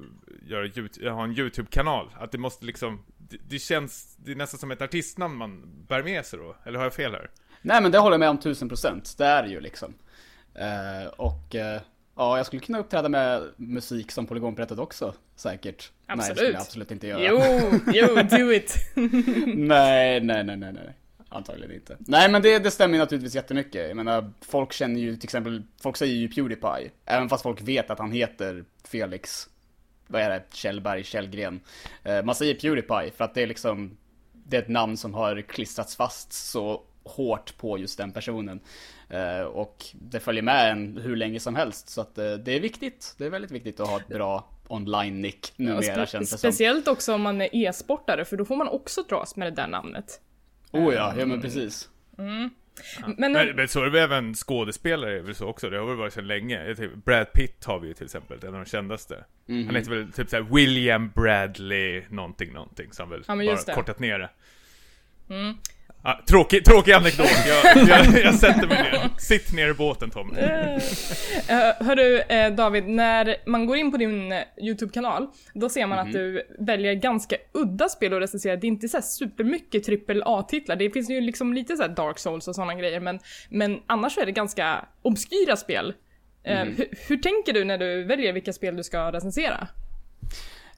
gör, 0.46 1.10
har 1.10 1.24
en 1.24 1.38
YouTube-kanal. 1.38 2.10
Att 2.18 2.32
det 2.32 2.38
måste 2.38 2.64
liksom, 2.66 3.02
det, 3.18 3.36
det 3.48 3.58
känns, 3.58 4.16
det 4.16 4.32
är 4.32 4.36
nästan 4.36 4.60
som 4.60 4.70
ett 4.70 4.82
artistnamn 4.82 5.36
man 5.36 5.84
bär 5.88 6.02
med 6.02 6.26
sig 6.26 6.38
då. 6.38 6.56
Eller 6.64 6.78
har 6.78 6.86
jag 6.86 6.94
fel 6.94 7.12
här? 7.12 7.30
Nej 7.62 7.82
men 7.82 7.92
det 7.92 7.98
håller 7.98 8.14
jag 8.14 8.20
med 8.20 8.30
om 8.30 8.38
tusen 8.38 8.68
procent. 8.68 9.14
Det 9.18 9.24
är 9.24 9.42
det 9.42 9.48
ju 9.48 9.60
liksom. 9.60 9.94
Eh, 10.54 11.08
och 11.16 11.54
eh, 11.54 11.80
ja, 12.20 12.36
jag 12.36 12.46
skulle 12.46 12.60
kunna 12.60 12.78
uppträda 12.78 13.08
med 13.08 13.42
musik 13.56 14.12
som 14.12 14.26
polygonberättat 14.26 14.78
också. 14.78 15.14
Säkert. 15.36 15.92
Nej, 16.06 16.16
det 16.16 16.22
skulle 16.22 16.32
Absolut. 16.32 16.52
jag 16.52 16.60
absolut 16.60 16.90
inte 16.90 17.06
göra. 17.06 17.22
Jo, 17.22 17.40
jo, 17.92 18.06
do 18.38 18.52
it. 18.52 18.74
nej, 19.56 20.20
nej, 20.20 20.44
nej, 20.44 20.56
nej, 20.56 20.72
nej. 20.72 20.94
Antagligen 21.28 21.74
inte. 21.74 21.96
Nej 21.98 22.30
men 22.30 22.42
det, 22.42 22.58
det 22.58 22.70
stämmer 22.70 22.94
ju 22.94 22.98
naturligtvis 22.98 23.34
jättemycket. 23.34 23.88
Jag 23.88 23.96
menar, 23.96 24.32
folk 24.40 24.72
känner 24.72 25.00
ju 25.00 25.16
till 25.16 25.26
exempel, 25.26 25.62
folk 25.82 25.96
säger 25.96 26.14
ju 26.14 26.28
Pewdiepie. 26.28 26.90
Även 27.04 27.28
fast 27.28 27.42
folk 27.42 27.62
vet 27.62 27.90
att 27.90 27.98
han 27.98 28.12
heter 28.12 28.64
Felix, 28.84 29.48
vad 30.06 30.22
är 30.22 30.30
det, 30.30 30.42
Kjellberg, 30.52 31.04
Källgren. 31.04 31.60
Eh, 32.02 32.22
man 32.22 32.34
säger 32.34 32.54
Pewdiepie 32.54 33.10
för 33.16 33.24
att 33.24 33.34
det 33.34 33.42
är 33.42 33.46
liksom, 33.46 33.96
det 34.32 34.56
är 34.56 34.62
ett 34.62 34.68
namn 34.68 34.96
som 34.96 35.14
har 35.14 35.42
klistrats 35.42 35.96
fast 35.96 36.32
så 36.32 36.82
hårt 37.04 37.56
på 37.58 37.78
just 37.78 37.98
den 37.98 38.12
personen. 38.12 38.60
Eh, 39.08 39.40
och 39.42 39.84
det 39.92 40.20
följer 40.20 40.42
med 40.42 40.70
en 40.70 40.96
hur 41.02 41.16
länge 41.16 41.40
som 41.40 41.54
helst. 41.54 41.88
Så 41.88 42.00
att 42.00 42.18
eh, 42.18 42.32
det 42.32 42.56
är 42.56 42.60
viktigt. 42.60 43.14
Det 43.18 43.26
är 43.26 43.30
väldigt 43.30 43.50
viktigt 43.50 43.80
att 43.80 43.88
ha 43.88 44.00
ett 44.00 44.08
bra 44.08 44.48
online-nick 44.68 45.52
numera 45.56 45.80
spe- 45.80 46.06
känns 46.06 46.12
det 46.12 46.26
som. 46.26 46.38
speciellt 46.38 46.88
också 46.88 47.14
om 47.14 47.22
man 47.22 47.40
är 47.40 47.48
e-sportare 47.52 48.24
för 48.24 48.36
då 48.36 48.44
får 48.44 48.56
man 48.56 48.68
också 48.68 49.02
dras 49.02 49.36
med 49.36 49.52
det 49.52 49.56
där 49.62 49.68
namnet. 49.68 50.20
Oh 50.72 50.94
ja, 50.94 51.14
ja 51.18 51.26
men 51.26 51.40
precis. 51.42 51.88
Men, 52.16 52.50
Men, 53.32 53.56
men 53.56 53.68
så 53.68 53.80
är 53.80 53.84
det 53.84 53.90
väl 53.90 54.02
även 54.02 54.34
skådespelare 54.34 55.18
är 55.18 55.22
väl 55.22 55.34
så 55.34 55.46
också, 55.46 55.70
det 55.70 55.78
har 55.78 55.86
väl 55.86 55.96
varit 55.96 56.12
så 56.12 56.20
länge. 56.20 56.64
Tänker, 56.74 56.96
Brad 56.96 57.32
Pitt 57.32 57.64
har 57.64 57.78
vi 57.80 57.88
ju 57.88 57.94
till 57.94 58.04
exempel, 58.04 58.38
en 58.42 58.54
av 58.54 58.64
de 58.64 58.64
kändaste. 58.64 59.24
Mhm. 59.46 59.66
Han 59.66 59.76
heter 59.76 59.90
väl 59.90 60.12
typ 60.12 60.30
såhär 60.30 60.42
William 60.42 61.10
Bradley 61.14 62.02
någonting 62.10 62.52
någonting, 62.52 62.92
så 62.92 63.02
han 63.02 63.10
väl 63.10 63.24
Ja, 63.26 63.34
bara 63.66 63.74
kortat 63.74 63.98
ner 63.98 64.18
det. 64.18 64.30
Mm. 65.30 65.54
Ah, 66.02 66.14
tråkig, 66.28 66.64
tråkig 66.64 66.92
anekdot, 66.92 67.26
jag, 67.46 67.88
jag, 67.88 68.24
jag 68.24 68.34
sätter 68.34 68.66
mig 68.66 68.82
ner. 68.82 69.08
Sitt 69.18 69.52
ner 69.52 69.68
i 69.68 69.74
båten 69.74 70.10
Tommy. 70.10 70.38
Eh, 70.38 70.78
hörru 71.86 72.18
eh, 72.20 72.52
David, 72.54 72.88
när 72.88 73.36
man 73.46 73.66
går 73.66 73.76
in 73.76 73.90
på 73.90 73.96
din 73.96 74.32
eh, 74.32 74.38
YouTube-kanal, 74.62 75.26
då 75.54 75.68
ser 75.68 75.86
man 75.86 75.98
Mhm. 75.98 76.06
att 76.06 76.12
du 76.12 76.46
väljer 76.58 76.94
ganska 76.94 77.36
udda 77.52 77.88
spel 77.88 78.12
att 78.14 78.22
recensera. 78.22 78.56
Det 78.56 78.66
är 78.66 78.68
inte 78.68 78.88
så 78.88 78.96
här 78.96 79.02
supermycket 79.02 79.84
trippel 79.84 80.22
A-titlar. 80.26 80.76
Det 80.76 80.90
finns 80.90 81.10
ju 81.10 81.20
liksom 81.20 81.54
lite 81.54 81.76
så 81.76 81.82
här 81.82 81.88
Dark 81.90 82.18
Souls 82.18 82.48
och 82.48 82.54
sådana 82.54 82.74
grejer, 82.74 83.00
men, 83.00 83.18
men 83.48 83.80
annars 83.86 84.18
är 84.18 84.26
det 84.26 84.32
ganska 84.32 84.84
obskyra 85.02 85.56
spel. 85.56 85.94
Eh, 86.44 86.64
Mhm. 86.64 86.74
hur, 86.76 86.86
hur 87.08 87.16
tänker 87.16 87.52
du 87.52 87.64
när 87.64 87.78
du 87.78 88.04
väljer 88.04 88.32
vilka 88.32 88.52
spel 88.52 88.76
du 88.76 88.82
ska 88.82 89.12
recensera? 89.12 89.68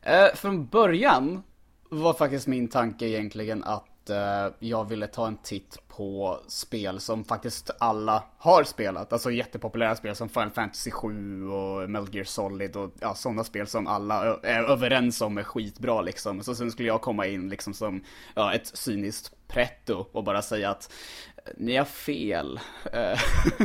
Eh, 0.03 0.35
från 0.35 0.67
början 0.67 1.43
var 1.91 2.15
faktiskt 2.15 2.47
min 2.47 2.69
tanke 2.69 3.07
egentligen 3.07 3.65
att 3.65 3.85
eh, 4.11 4.49
jag 4.59 4.89
ville 4.89 5.07
ta 5.07 5.27
en 5.27 5.37
titt 5.37 5.79
på 5.89 6.41
spel 6.47 7.01
som 7.01 7.25
faktiskt 7.25 7.71
alla 7.79 8.25
har 8.39 8.65
spelat. 8.65 9.13
Alltså 9.13 9.31
jättepopulära 9.31 9.97
spel 9.97 10.17
som 10.17 10.29
Final 10.29 10.51
Fantasy 10.51 10.91
7 10.91 11.49
och 11.49 11.91
Metal 11.91 12.15
Gear 12.15 12.25
Solid 12.25 12.77
och 12.77 12.91
ja, 13.01 13.15
sådana 13.15 13.45
spel 13.45 13.67
som 13.67 13.87
alla 13.87 14.39
är 14.43 14.63
överens 14.63 15.21
om 15.21 15.39
är 15.39 15.43
skitbra 15.43 16.01
liksom. 16.01 16.43
Så 16.43 16.55
sen 16.55 16.71
skulle 16.71 16.89
jag 16.89 17.01
komma 17.01 17.27
in 17.27 17.49
liksom 17.49 17.75
som 17.75 18.05
ja, 18.35 18.55
ett 18.55 18.67
cyniskt 18.67 19.33
pretto 19.49 20.07
och 20.13 20.25
bara 20.25 20.43
säga 20.43 20.71
att 20.71 20.93
ni 21.57 21.77
har 21.77 21.85
fel. 21.85 22.61
Eh, 22.93 23.21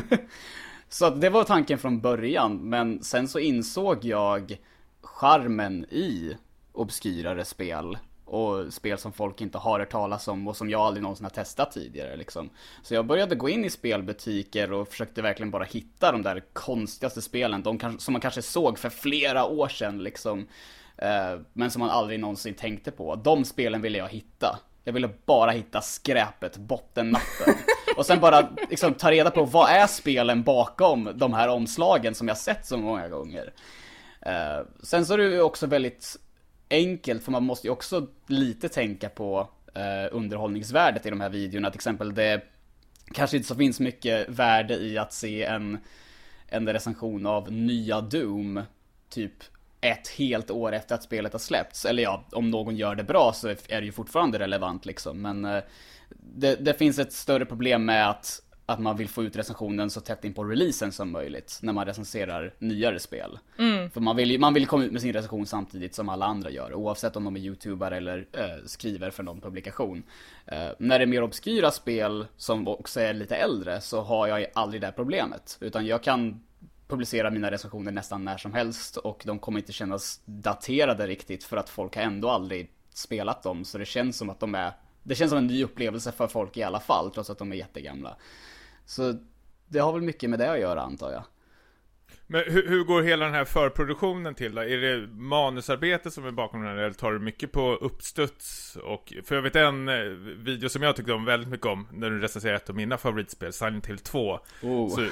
så 0.89 1.05
att 1.05 1.21
det 1.21 1.29
var 1.29 1.43
tanken 1.43 1.77
från 1.77 2.01
början, 2.01 2.69
men 2.69 3.03
sen 3.03 3.27
så 3.27 3.39
insåg 3.39 4.05
jag 4.05 4.57
charmen 5.01 5.85
i 5.85 6.37
obskyrare 6.73 7.45
spel 7.45 7.97
och 8.27 8.73
spel 8.73 8.97
som 8.97 9.13
folk 9.13 9.41
inte 9.41 9.57
har 9.57 9.79
hört 9.79 9.89
talas 9.89 10.27
om 10.27 10.47
och 10.47 10.55
som 10.57 10.69
jag 10.69 10.81
aldrig 10.81 11.03
någonsin 11.03 11.25
har 11.25 11.29
testat 11.31 11.71
tidigare 11.71 12.15
liksom. 12.15 12.49
Så 12.83 12.93
jag 12.93 13.05
började 13.05 13.35
gå 13.35 13.49
in 13.49 13.65
i 13.65 13.69
spelbutiker 13.69 14.71
och 14.71 14.87
försökte 14.87 15.21
verkligen 15.21 15.51
bara 15.51 15.63
hitta 15.63 16.11
de 16.11 16.21
där 16.21 16.43
konstigaste 16.53 17.21
spelen, 17.21 17.63
de 17.63 17.99
som 17.99 18.11
man 18.11 18.21
kanske 18.21 18.41
såg 18.41 18.79
för 18.79 18.89
flera 18.89 19.45
år 19.45 19.67
sedan 19.67 20.03
liksom. 20.03 20.47
Eh, 20.97 21.39
Men 21.53 21.71
som 21.71 21.79
man 21.79 21.89
aldrig 21.89 22.19
någonsin 22.19 22.53
tänkte 22.53 22.91
på. 22.91 23.15
De 23.15 23.45
spelen 23.45 23.81
ville 23.81 23.97
jag 23.97 24.09
hitta. 24.09 24.59
Jag 24.83 24.93
ville 24.93 25.09
bara 25.25 25.51
hitta 25.51 25.81
skräpet, 25.81 26.57
bottennappen. 26.57 27.53
Och 27.97 28.05
sen 28.05 28.19
bara 28.19 28.49
liksom 28.69 28.93
ta 28.93 29.11
reda 29.11 29.31
på 29.31 29.43
vad 29.45 29.69
är 29.69 29.87
spelen 29.87 30.43
bakom 30.43 31.11
de 31.15 31.33
här 31.33 31.47
omslagen 31.49 32.15
som 32.15 32.27
jag 32.27 32.37
sett 32.37 32.65
så 32.65 32.77
många 32.77 33.09
gånger. 33.09 33.53
Eh, 34.21 34.65
sen 34.83 35.05
så 35.05 35.13
är 35.13 35.17
det 35.17 35.23
ju 35.23 35.41
också 35.41 35.67
väldigt 35.67 36.17
enkelt 36.69 37.23
för 37.23 37.31
man 37.31 37.43
måste 37.43 37.67
ju 37.67 37.71
också 37.71 38.07
lite 38.27 38.69
tänka 38.69 39.09
på 39.09 39.49
eh, 39.75 40.15
underhållningsvärdet 40.15 41.05
i 41.05 41.09
de 41.09 41.21
här 41.21 41.29
videorna. 41.29 41.69
Till 41.69 41.77
exempel 41.77 42.15
det 42.15 42.41
kanske 43.13 43.37
inte 43.37 43.49
så 43.49 43.55
finns 43.55 43.79
mycket 43.79 44.29
värde 44.29 44.73
i 44.73 44.97
att 44.97 45.13
se 45.13 45.43
en, 45.43 45.77
en 46.47 46.69
recension 46.73 47.25
av 47.25 47.51
nya 47.51 48.01
Doom 48.01 48.61
typ 49.09 49.43
ett 49.81 50.07
helt 50.07 50.51
år 50.51 50.73
efter 50.73 50.95
att 50.95 51.03
spelet 51.03 51.31
har 51.31 51.39
släppts. 51.39 51.85
Eller 51.85 52.03
ja, 52.03 52.23
om 52.31 52.51
någon 52.51 52.75
gör 52.75 52.95
det 52.95 53.03
bra 53.03 53.33
så 53.33 53.47
är 53.47 53.81
det 53.81 53.85
ju 53.85 53.91
fortfarande 53.91 54.39
relevant 54.39 54.85
liksom. 54.85 55.21
Men 55.21 55.45
eh, 55.45 55.63
det, 56.09 56.55
det 56.55 56.73
finns 56.73 56.99
ett 56.99 57.13
större 57.13 57.45
problem 57.45 57.85
med 57.85 58.09
att, 58.09 58.41
att 58.69 58.79
man 58.79 58.97
vill 58.97 59.09
få 59.09 59.23
ut 59.23 59.35
recensionen 59.35 59.89
så 59.89 60.01
tätt 60.01 60.25
in 60.25 60.33
på 60.33 60.43
releasen 60.43 60.91
som 60.91 61.11
möjligt 61.11 61.59
när 61.61 61.73
man 61.73 61.85
recenserar 61.85 62.53
nyare 62.59 62.99
spel. 62.99 63.39
För 63.93 64.01
man 64.01 64.15
vill 64.15 64.39
man 64.39 64.53
vill 64.53 64.67
komma 64.67 64.83
ut 64.83 64.91
med 64.91 65.01
sin 65.01 65.13
recension 65.13 65.45
samtidigt 65.45 65.95
som 65.95 66.09
alla 66.09 66.25
andra 66.25 66.49
gör, 66.49 66.73
oavsett 66.73 67.15
om 67.15 67.23
de 67.23 67.35
är 67.35 67.39
youtubare 67.39 67.97
eller 67.97 68.27
eh, 68.31 68.65
skriver 68.65 69.09
för 69.11 69.23
någon 69.23 69.41
publikation. 69.41 70.03
Eh, 70.45 70.67
när 70.79 70.99
det 70.99 71.05
är 71.05 71.07
mer 71.07 71.23
obskyra 71.23 71.71
spel 71.71 72.25
som 72.37 72.67
också 72.67 72.99
är 72.99 73.13
lite 73.13 73.35
äldre 73.35 73.81
så 73.81 74.01
har 74.01 74.27
jag 74.27 74.45
aldrig 74.53 74.81
det 74.81 74.87
här 74.87 74.91
problemet. 74.91 75.57
Utan 75.61 75.85
jag 75.85 76.03
kan 76.03 76.43
publicera 76.87 77.29
mina 77.31 77.51
recensioner 77.51 77.91
nästan 77.91 78.25
när 78.25 78.37
som 78.37 78.53
helst 78.53 78.97
och 78.97 79.23
de 79.25 79.39
kommer 79.39 79.59
inte 79.59 79.73
kännas 79.73 80.21
daterade 80.25 81.07
riktigt 81.07 81.43
för 81.43 81.57
att 81.57 81.69
folk 81.69 81.95
har 81.95 82.03
ändå 82.03 82.29
aldrig 82.29 82.71
spelat 82.93 83.43
dem 83.43 83.65
så 83.65 83.77
det 83.77 83.85
känns 83.85 84.17
som 84.17 84.29
att 84.29 84.39
de 84.39 84.55
är 84.55 84.71
Det 85.03 85.15
känns 85.15 85.29
som 85.29 85.37
en 85.37 85.47
ny 85.47 85.63
upplevelse 85.63 86.11
för 86.11 86.27
folk 86.27 86.57
i 86.57 86.63
alla 86.63 86.79
fall 86.79 87.11
trots 87.11 87.29
att 87.29 87.37
de 87.37 87.51
är 87.51 87.55
jättegamla. 87.55 88.17
Så 88.87 89.13
det 89.67 89.79
har 89.79 89.93
väl 89.93 90.01
mycket 90.01 90.29
med 90.29 90.39
det 90.39 90.51
att 90.51 90.59
göra 90.59 90.81
antar 90.81 91.11
jag. 91.11 91.23
Men 92.29 92.43
hur, 92.47 92.67
hur, 92.67 92.83
går 92.83 93.01
hela 93.01 93.25
den 93.25 93.33
här 93.33 93.45
förproduktionen 93.45 94.35
till 94.35 94.55
då? 94.55 94.61
Är 94.61 94.77
det 94.77 95.07
manusarbete 95.07 96.11
som 96.11 96.25
är 96.25 96.31
bakom 96.31 96.61
den 96.61 96.69
här 96.69 96.77
eller 96.77 96.93
tar 96.93 97.11
du 97.11 97.19
mycket 97.19 97.51
på 97.51 97.75
uppstuds? 97.75 98.75
Och, 98.83 99.13
för 99.23 99.35
jag 99.35 99.41
vet 99.41 99.55
en 99.55 99.89
eh, 99.89 99.95
video 100.43 100.69
som 100.69 100.83
jag 100.83 100.95
tyckte 100.95 101.13
om 101.13 101.25
väldigt 101.25 101.49
mycket 101.49 101.67
om 101.67 101.87
när 101.91 102.09
du 102.09 102.19
recenserade 102.19 102.57
ett 102.57 102.69
av 102.69 102.75
mina 102.75 102.97
favoritspel, 102.97 103.53
Silent 103.53 103.87
Hill 103.87 103.99
2. 103.99 104.39
Oh. 104.61 104.89
Så, 104.89 105.07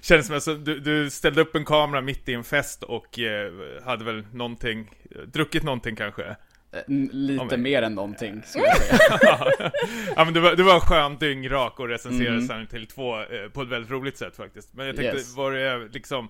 känns 0.00 0.26
som 0.26 0.36
att 0.36 0.64
du, 0.64 0.80
du, 0.80 1.10
ställde 1.10 1.40
upp 1.40 1.54
en 1.54 1.64
kamera 1.64 2.00
mitt 2.00 2.28
i 2.28 2.34
en 2.34 2.44
fest 2.44 2.82
och 2.82 3.18
eh, 3.18 3.52
hade 3.84 4.04
väl 4.04 4.24
någonting, 4.32 4.90
druckit 5.26 5.62
någonting 5.62 5.96
kanske? 5.96 6.36
Eh, 6.72 6.82
lite 7.12 7.56
mer 7.56 7.82
än 7.82 7.94
någonting, 7.94 8.42
skulle 8.42 8.64
jag 8.64 8.76
säga. 8.76 9.40
ja 10.16 10.24
men 10.24 10.34
du 10.34 10.40
var, 10.40 10.56
du 10.56 10.62
var 10.62 10.80
skön 10.80 11.16
dyngrak 11.18 11.80
och 11.80 11.88
recenserade 11.88 12.54
mm. 12.54 12.66
Hill 12.72 12.86
2 12.86 13.20
eh, 13.20 13.48
på 13.52 13.62
ett 13.62 13.68
väldigt 13.68 13.90
roligt 13.90 14.18
sätt 14.18 14.36
faktiskt. 14.36 14.74
Men 14.74 14.86
jag 14.86 14.96
tänkte, 14.96 15.16
yes. 15.16 15.36
var 15.36 15.52
det 15.52 15.88
liksom, 15.92 16.28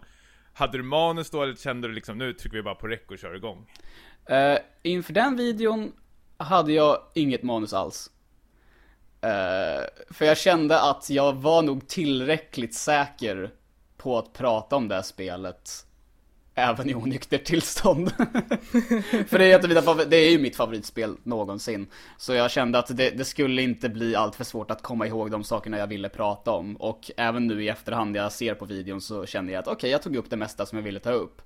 hade 0.53 0.79
du 0.79 0.83
manus 0.83 1.31
då 1.31 1.43
eller 1.43 1.55
kände 1.55 1.89
du 1.89 1.95
liksom, 1.95 2.19
nu 2.19 2.33
trycker 2.33 2.57
vi 2.57 2.63
bara 2.63 2.75
på 2.75 2.87
räck 2.87 3.11
och 3.11 3.19
kör 3.19 3.35
igång? 3.35 3.67
Uh, 4.31 4.59
inför 4.83 5.13
den 5.13 5.37
videon 5.37 5.93
hade 6.37 6.73
jag 6.73 6.99
inget 7.15 7.43
manus 7.43 7.73
alls. 7.73 8.11
Uh, 9.25 9.87
för 10.11 10.25
jag 10.25 10.39
kände 10.39 10.81
att 10.81 11.11
jag 11.11 11.33
var 11.33 11.63
nog 11.63 11.89
tillräckligt 11.89 12.75
säker 12.75 13.51
på 13.97 14.19
att 14.19 14.33
prata 14.33 14.77
om 14.77 14.89
det 14.89 14.95
här 14.95 15.03
spelet 15.03 15.87
även 16.61 16.91
i 16.91 16.95
onyktert 16.95 17.45
tillstånd. 17.45 18.11
För 19.29 19.39
det 19.39 19.53
är, 19.53 20.05
det 20.05 20.17
är 20.17 20.31
ju 20.31 20.39
mitt 20.39 20.57
favoritspel 20.57 21.17
någonsin. 21.23 21.87
Så 22.17 22.35
jag 22.35 22.51
kände 22.51 22.79
att 22.79 22.97
det, 22.97 23.11
det 23.11 23.25
skulle 23.25 23.63
inte 23.63 23.89
bli 23.89 24.17
alltför 24.17 24.45
svårt 24.45 24.71
att 24.71 24.83
komma 24.83 25.07
ihåg 25.07 25.31
de 25.31 25.45
sakerna 25.45 25.79
jag 25.79 25.87
ville 25.87 26.09
prata 26.09 26.51
om. 26.51 26.77
Och 26.77 27.11
även 27.17 27.47
nu 27.47 27.65
i 27.65 27.69
efterhand 27.69 28.13
när 28.13 28.21
jag 28.21 28.33
ser 28.33 28.55
på 28.55 28.65
videon 28.65 29.01
så 29.01 29.27
känner 29.27 29.53
jag 29.53 29.61
att 29.61 29.67
okej, 29.67 29.77
okay, 29.77 29.91
jag 29.91 30.03
tog 30.03 30.17
upp 30.17 30.31
det 30.31 30.37
mesta 30.37 30.67
som 30.67 30.79
jag 30.79 30.83
ville 30.83 31.01
ta 31.01 31.11
upp. 31.11 31.43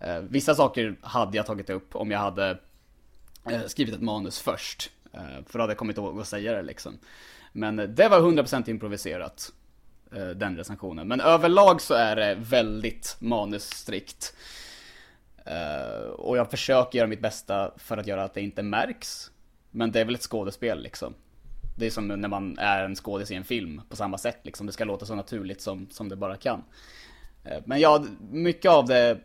Eh, 0.00 0.18
vissa 0.18 0.54
saker 0.54 0.96
hade 1.00 1.36
jag 1.36 1.46
tagit 1.46 1.70
upp 1.70 1.96
om 1.96 2.10
jag 2.10 2.18
hade 2.18 2.58
eh, 3.50 3.62
skrivit 3.66 3.94
ett 3.94 4.02
manus 4.02 4.40
först. 4.40 4.90
Eh, 5.12 5.44
för 5.46 5.58
då 5.58 5.62
hade 5.62 5.70
jag 5.70 5.78
kommit 5.78 5.96
ihåg 5.96 6.20
att 6.20 6.28
säga 6.28 6.52
det 6.52 6.62
liksom. 6.62 6.98
Men 7.52 7.76
det 7.76 8.08
var 8.08 8.20
100% 8.20 8.70
improviserat. 8.70 9.52
Eh, 10.16 10.28
den 10.28 10.56
recensionen. 10.56 11.08
Men 11.08 11.20
överlag 11.20 11.80
så 11.80 11.94
är 11.94 12.16
det 12.16 12.34
väldigt 12.38 13.16
manusstrikt. 13.18 14.36
Eh, 15.46 16.08
och 16.08 16.36
jag 16.36 16.50
försöker 16.50 16.98
göra 16.98 17.08
mitt 17.08 17.20
bästa 17.20 17.70
för 17.76 17.96
att 17.96 18.06
göra 18.06 18.24
att 18.24 18.34
det 18.34 18.40
inte 18.40 18.62
märks. 18.62 19.30
Men 19.70 19.92
det 19.92 20.00
är 20.00 20.04
väl 20.04 20.14
ett 20.14 20.22
skådespel 20.22 20.82
liksom. 20.82 21.14
Det 21.78 21.86
är 21.86 21.90
som 21.90 22.08
när 22.08 22.28
man 22.28 22.58
är 22.58 22.84
en 22.84 22.96
skådis 22.96 23.30
i 23.30 23.34
en 23.34 23.44
film 23.44 23.80
på 23.88 23.96
samma 23.96 24.18
sätt 24.18 24.38
liksom. 24.42 24.66
Det 24.66 24.72
ska 24.72 24.84
låta 24.84 25.06
så 25.06 25.14
naturligt 25.14 25.60
som, 25.60 25.86
som 25.90 26.08
det 26.08 26.16
bara 26.16 26.36
kan. 26.36 26.64
Eh, 27.44 27.58
men 27.64 27.80
ja, 27.80 28.04
mycket 28.30 28.70
av 28.70 28.86
det, 28.86 29.18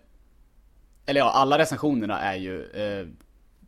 eller 1.06 1.20
ja, 1.20 1.32
alla 1.32 1.58
recensionerna 1.58 2.20
är 2.20 2.36
ju 2.36 2.70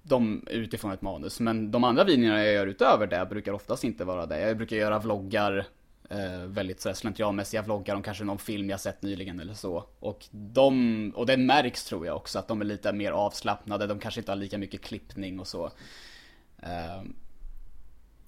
de 0.03 0.47
utifrån 0.47 0.91
ett 0.91 1.01
manus. 1.01 1.39
Men 1.39 1.71
de 1.71 1.83
andra 1.83 2.03
videorna 2.03 2.43
jag 2.43 2.53
gör 2.53 2.67
utöver 2.67 3.07
det 3.07 3.25
brukar 3.29 3.53
oftast 3.53 3.83
inte 3.83 4.05
vara 4.05 4.25
det. 4.25 4.39
Jag 4.39 4.57
brukar 4.57 4.75
göra 4.75 4.99
vloggar 4.99 5.67
eh, 6.11 6.39
väldigt 6.45 6.81
sådär 6.81 6.95
slentrianmässiga 6.95 7.61
vloggar 7.61 7.95
om 7.95 8.03
kanske 8.03 8.23
någon 8.23 8.39
film 8.39 8.69
jag 8.69 8.79
sett 8.79 9.01
nyligen 9.01 9.39
eller 9.39 9.53
så. 9.53 9.85
Och 9.99 10.25
de, 10.31 11.13
och 11.15 11.25
det 11.25 11.37
märks 11.37 11.83
tror 11.83 12.05
jag 12.05 12.15
också 12.15 12.39
att 12.39 12.47
de 12.47 12.61
är 12.61 12.65
lite 12.65 12.93
mer 12.93 13.11
avslappnade, 13.11 13.87
de 13.87 13.99
kanske 13.99 14.21
inte 14.21 14.31
har 14.31 14.37
lika 14.37 14.57
mycket 14.57 14.81
klippning 14.81 15.39
och 15.39 15.47
så. 15.47 15.65
Eh, 16.63 17.03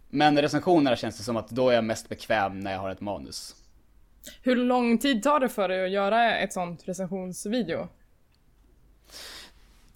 men 0.09 0.41
recensionerna 0.41 0.95
känns 0.95 1.17
det 1.17 1.23
som 1.23 1.37
att 1.37 1.49
då 1.49 1.69
är 1.69 1.75
jag 1.75 1.83
mest 1.83 2.09
bekväm 2.09 2.59
när 2.59 2.71
jag 2.71 2.79
har 2.79 2.89
ett 2.89 3.01
manus. 3.01 3.55
Hur 4.41 4.55
lång 4.55 4.97
tid 4.97 5.23
tar 5.23 5.39
det 5.39 5.49
för 5.49 5.69
dig 5.69 5.85
att 5.85 5.91
göra 5.91 6.37
ett 6.37 6.53
sånt 6.53 6.87
recensionsvideo? 6.87 7.87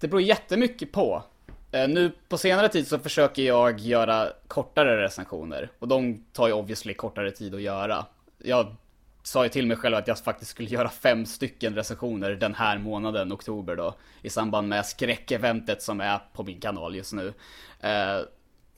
Det 0.00 0.08
beror 0.08 0.22
jättemycket 0.22 0.92
på. 0.92 1.22
Eh, 1.72 1.88
nu 1.88 2.12
på 2.28 2.38
senare 2.38 2.68
tid 2.68 2.88
så 2.88 2.98
försöker 2.98 3.42
jag 3.42 3.80
göra 3.80 4.28
kortare 4.48 5.02
recensioner 5.02 5.70
och 5.78 5.88
de 5.88 6.24
tar 6.32 6.46
ju 6.46 6.52
obviously 6.52 6.94
kortare 6.94 7.30
tid 7.30 7.54
att 7.54 7.62
göra. 7.62 8.06
Jag 8.38 8.76
sa 9.22 9.44
ju 9.44 9.48
till 9.48 9.66
mig 9.66 9.76
själv 9.76 9.96
att 9.96 10.08
jag 10.08 10.18
faktiskt 10.18 10.50
skulle 10.50 10.68
göra 10.68 10.88
fem 10.88 11.26
stycken 11.26 11.74
recensioner 11.74 12.30
den 12.30 12.54
här 12.54 12.78
månaden, 12.78 13.32
oktober 13.32 13.76
då, 13.76 13.94
i 14.22 14.30
samband 14.30 14.68
med 14.68 14.86
skräckeventet 14.86 15.82
som 15.82 16.00
är 16.00 16.18
på 16.32 16.42
min 16.42 16.60
kanal 16.60 16.96
just 16.96 17.12
nu. 17.12 17.32
Eh, 17.80 18.20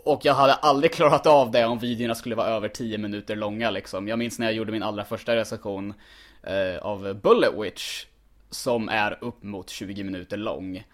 och 0.04 0.24
jag 0.24 0.34
hade 0.34 0.54
aldrig 0.54 0.92
klarat 0.92 1.26
av 1.26 1.50
det 1.50 1.64
om 1.64 1.78
videorna 1.78 2.14
skulle 2.14 2.34
vara 2.34 2.48
över 2.48 2.68
10 2.68 2.98
minuter 2.98 3.36
långa 3.36 3.70
liksom. 3.70 4.08
Jag 4.08 4.18
minns 4.18 4.38
när 4.38 4.46
jag 4.46 4.54
gjorde 4.54 4.72
min 4.72 4.82
allra 4.82 5.04
första 5.04 5.36
recension 5.36 5.94
eh, 6.42 6.82
av 6.82 7.20
Bullet 7.22 7.54
Witch, 7.58 8.04
som 8.50 8.88
är 8.88 9.18
upp 9.20 9.42
mot 9.42 9.70
20 9.70 10.04
minuter 10.04 10.36
lång. 10.36 10.84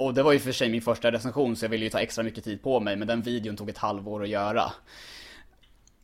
Och 0.00 0.14
det 0.14 0.22
var 0.22 0.32
ju 0.32 0.38
för 0.38 0.52
sig 0.52 0.68
min 0.68 0.82
första 0.82 1.12
recension 1.12 1.56
så 1.56 1.64
jag 1.64 1.70
ville 1.70 1.84
ju 1.84 1.90
ta 1.90 2.00
extra 2.00 2.24
mycket 2.24 2.44
tid 2.44 2.62
på 2.62 2.80
mig 2.80 2.96
men 2.96 3.08
den 3.08 3.22
videon 3.22 3.56
tog 3.56 3.68
ett 3.68 3.78
halvår 3.78 4.22
att 4.22 4.28
göra. 4.28 4.72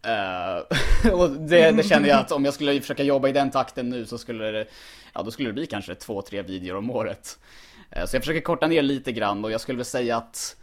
Uh, 0.07 1.13
och 1.13 1.31
det, 1.31 1.71
det 1.71 1.83
kände 1.83 2.09
jag 2.09 2.19
att 2.19 2.33
om 2.33 2.45
jag 2.45 2.55
skulle 2.55 2.81
försöka 2.81 3.03
jobba 3.03 3.29
i 3.29 3.33
den 3.33 3.51
takten 3.51 3.89
nu 3.89 4.07
så 4.07 4.19
skulle 4.19 4.51
det, 4.51 4.67
ja 5.15 5.23
då 5.23 5.31
skulle 5.31 5.49
det 5.49 5.53
bli 5.53 5.67
kanske 5.67 5.95
två, 5.95 6.23
tre 6.23 6.43
videor 6.43 6.77
om 6.77 6.91
året. 6.91 7.39
Uh, 7.97 8.05
så 8.05 8.17
jag 8.17 8.23
försöker 8.23 8.41
korta 8.41 8.67
ner 8.67 8.83
lite 8.83 9.13
grann 9.13 9.45
och 9.45 9.51
jag 9.51 9.61
skulle 9.61 9.77
väl 9.77 9.85
säga 9.85 10.17
att 10.17 10.57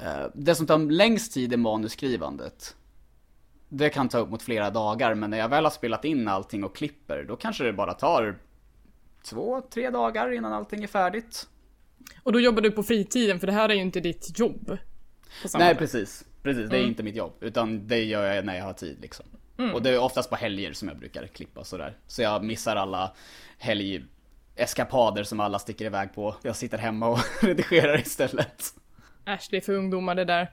uh, 0.00 0.26
det 0.34 0.54
som 0.54 0.66
tar 0.66 0.78
längst 0.78 1.32
tid 1.34 1.52
är 1.52 1.56
manusskrivandet. 1.56 2.76
Det 3.68 3.90
kan 3.90 4.08
ta 4.08 4.18
upp 4.18 4.30
mot 4.30 4.42
flera 4.42 4.70
dagar 4.70 5.14
men 5.14 5.30
när 5.30 5.38
jag 5.38 5.48
väl 5.48 5.64
har 5.64 5.70
spelat 5.70 6.04
in 6.04 6.28
allting 6.28 6.64
och 6.64 6.76
klipper 6.76 7.24
då 7.28 7.36
kanske 7.36 7.64
det 7.64 7.72
bara 7.72 7.94
tar 7.94 8.38
två, 9.24 9.62
tre 9.70 9.90
dagar 9.90 10.32
innan 10.32 10.52
allting 10.52 10.82
är 10.82 10.88
färdigt. 10.88 11.48
Och 12.22 12.32
då 12.32 12.40
jobbar 12.40 12.62
du 12.62 12.70
på 12.70 12.82
fritiden 12.82 13.40
för 13.40 13.46
det 13.46 13.52
här 13.52 13.68
är 13.68 13.74
ju 13.74 13.80
inte 13.80 14.00
ditt 14.00 14.38
jobb. 14.38 14.78
Nej 15.42 15.50
sätt. 15.50 15.78
precis, 15.78 16.24
precis. 16.42 16.70
Det 16.70 16.76
är 16.76 16.80
mm. 16.80 16.90
inte 16.90 17.02
mitt 17.02 17.16
jobb. 17.16 17.32
Utan 17.40 17.88
det 17.88 18.04
gör 18.04 18.34
jag 18.34 18.44
när 18.44 18.56
jag 18.56 18.64
har 18.64 18.72
tid 18.72 18.96
liksom. 19.00 19.26
Mm. 19.58 19.74
Och 19.74 19.82
det 19.82 19.90
är 19.90 19.98
oftast 19.98 20.30
på 20.30 20.36
helger 20.36 20.72
som 20.72 20.88
jag 20.88 20.98
brukar 20.98 21.26
klippa 21.26 21.64
sådär. 21.64 21.96
Så 22.06 22.22
jag 22.22 22.44
missar 22.44 22.76
alla 22.76 23.12
helgeskapader 23.58 25.24
som 25.24 25.40
alla 25.40 25.58
sticker 25.58 25.84
iväg 25.84 26.14
på. 26.14 26.36
Jag 26.42 26.56
sitter 26.56 26.78
hemma 26.78 27.08
och 27.08 27.18
redigerar 27.40 27.98
istället. 27.98 28.64
Äsch, 29.26 29.48
det 29.50 29.56
är 29.56 29.60
för 29.60 29.72
ungdomar 29.72 30.14
det 30.14 30.24
där. 30.24 30.50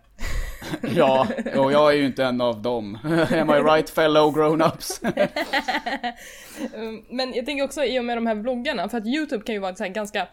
ja, 0.96 1.28
och 1.56 1.72
jag 1.72 1.94
är 1.94 1.98
ju 1.98 2.06
inte 2.06 2.24
en 2.24 2.42
av 2.42 2.62
dem. 2.62 2.98
Am 3.32 3.50
I 3.50 3.54
right 3.54 3.90
fellow 3.90 4.32
grown-ups? 4.36 5.00
Mm, 6.74 7.06
men 7.10 7.34
jag 7.34 7.46
tänker 7.46 7.64
också 7.64 7.84
i 7.84 8.00
och 8.00 8.06
med 8.06 8.18
de 8.18 8.28
här 8.28 8.36
vloggarna, 8.36 8.90
för 8.90 8.98
att 8.98 9.06
YouTube 9.06 9.44
kan 9.44 9.56
ju 9.56 9.62
vara 9.62 9.72
ett 9.72 9.78
så 9.78 9.88
ganska 9.88 10.28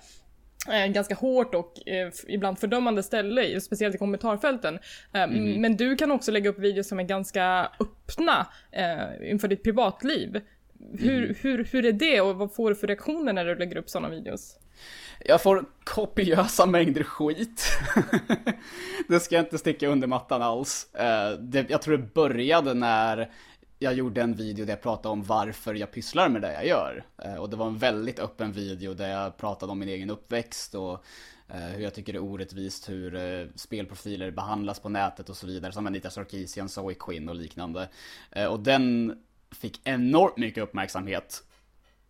ganska 0.66 1.14
hårt 1.14 1.54
och 1.54 1.88
eh, 1.88 2.10
ibland 2.28 2.58
fördömande 2.58 3.02
ställe, 3.02 3.60
speciellt 3.60 3.94
i 3.94 3.98
kommentarfälten. 3.98 4.78
Eh, 5.12 5.22
mm. 5.22 5.60
Men 5.60 5.76
du 5.76 5.96
kan 5.96 6.10
också 6.10 6.30
lägga 6.30 6.50
upp 6.50 6.58
videos 6.58 6.88
som 6.88 6.98
är 7.00 7.04
ganska 7.04 7.70
öppna 7.80 8.46
eh, 8.72 9.30
inför 9.30 9.48
ditt 9.48 9.62
privatliv. 9.62 10.40
Hur, 10.98 11.24
mm. 11.24 11.34
hur, 11.40 11.64
hur 11.72 11.86
är 11.86 11.92
det 11.92 12.20
och 12.20 12.36
vad 12.36 12.54
får 12.54 12.70
du 12.70 12.76
för 12.76 12.86
reaktioner 12.86 13.32
när 13.32 13.44
du 13.44 13.56
lägger 13.56 13.76
upp 13.76 13.90
sådana 13.90 14.08
videos? 14.08 14.56
Jag 15.24 15.42
får 15.42 15.64
kopiösa 15.84 16.66
mängder 16.66 17.02
skit. 17.02 17.64
det 19.08 19.20
ska 19.20 19.34
jag 19.34 19.44
inte 19.44 19.58
sticka 19.58 19.88
under 19.88 20.08
mattan 20.08 20.42
alls. 20.42 20.94
Eh, 20.94 21.64
jag 21.68 21.82
tror 21.82 21.96
det 21.96 22.14
började 22.14 22.74
när 22.74 23.30
jag 23.82 23.94
gjorde 23.94 24.22
en 24.22 24.34
video 24.34 24.64
där 24.64 24.72
jag 24.72 24.82
pratade 24.82 25.12
om 25.12 25.22
varför 25.22 25.74
jag 25.74 25.92
pysslar 25.92 26.28
med 26.28 26.42
det 26.42 26.52
jag 26.52 26.66
gör. 26.66 27.04
Eh, 27.24 27.34
och 27.34 27.50
det 27.50 27.56
var 27.56 27.66
en 27.66 27.78
väldigt 27.78 28.18
öppen 28.18 28.52
video 28.52 28.94
där 28.94 29.10
jag 29.10 29.36
pratade 29.36 29.72
om 29.72 29.78
min 29.78 29.88
egen 29.88 30.10
uppväxt 30.10 30.74
och 30.74 31.04
eh, 31.48 31.60
hur 31.60 31.82
jag 31.82 31.94
tycker 31.94 32.12
det 32.12 32.16
är 32.16 32.22
orättvist 32.22 32.88
hur 32.88 33.14
eh, 33.14 33.46
spelprofiler 33.54 34.30
behandlas 34.30 34.80
på 34.80 34.88
nätet 34.88 35.28
och 35.28 35.36
så 35.36 35.46
vidare. 35.46 35.72
Som 35.72 35.86
Anita 35.86 36.10
Sarkeesian, 36.10 36.68
Zoe 36.68 36.94
Quinn 36.94 37.28
och 37.28 37.34
liknande. 37.34 37.88
Och 38.50 38.60
den 38.60 39.18
fick 39.50 39.80
enormt 39.84 40.36
mycket 40.36 40.62
uppmärksamhet. 40.62 41.42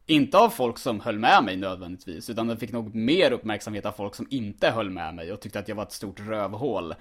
Inte 0.06 0.38
av 0.38 0.50
folk 0.50 0.78
som 0.78 1.00
höll 1.00 1.18
med 1.18 1.44
mig 1.44 1.56
nödvändigtvis, 1.56 2.30
utan 2.30 2.46
den 2.46 2.56
fick 2.56 2.72
nog 2.72 2.94
mer 2.94 3.32
uppmärksamhet 3.32 3.86
av 3.86 3.92
folk 3.92 4.14
som 4.14 4.26
inte 4.30 4.70
höll 4.70 4.90
med 4.90 5.14
mig 5.14 5.32
och 5.32 5.40
tyckte 5.40 5.58
att 5.58 5.68
jag 5.68 5.76
var 5.76 5.82
ett 5.82 5.92
stort 5.92 6.20
rövhål. 6.20 6.94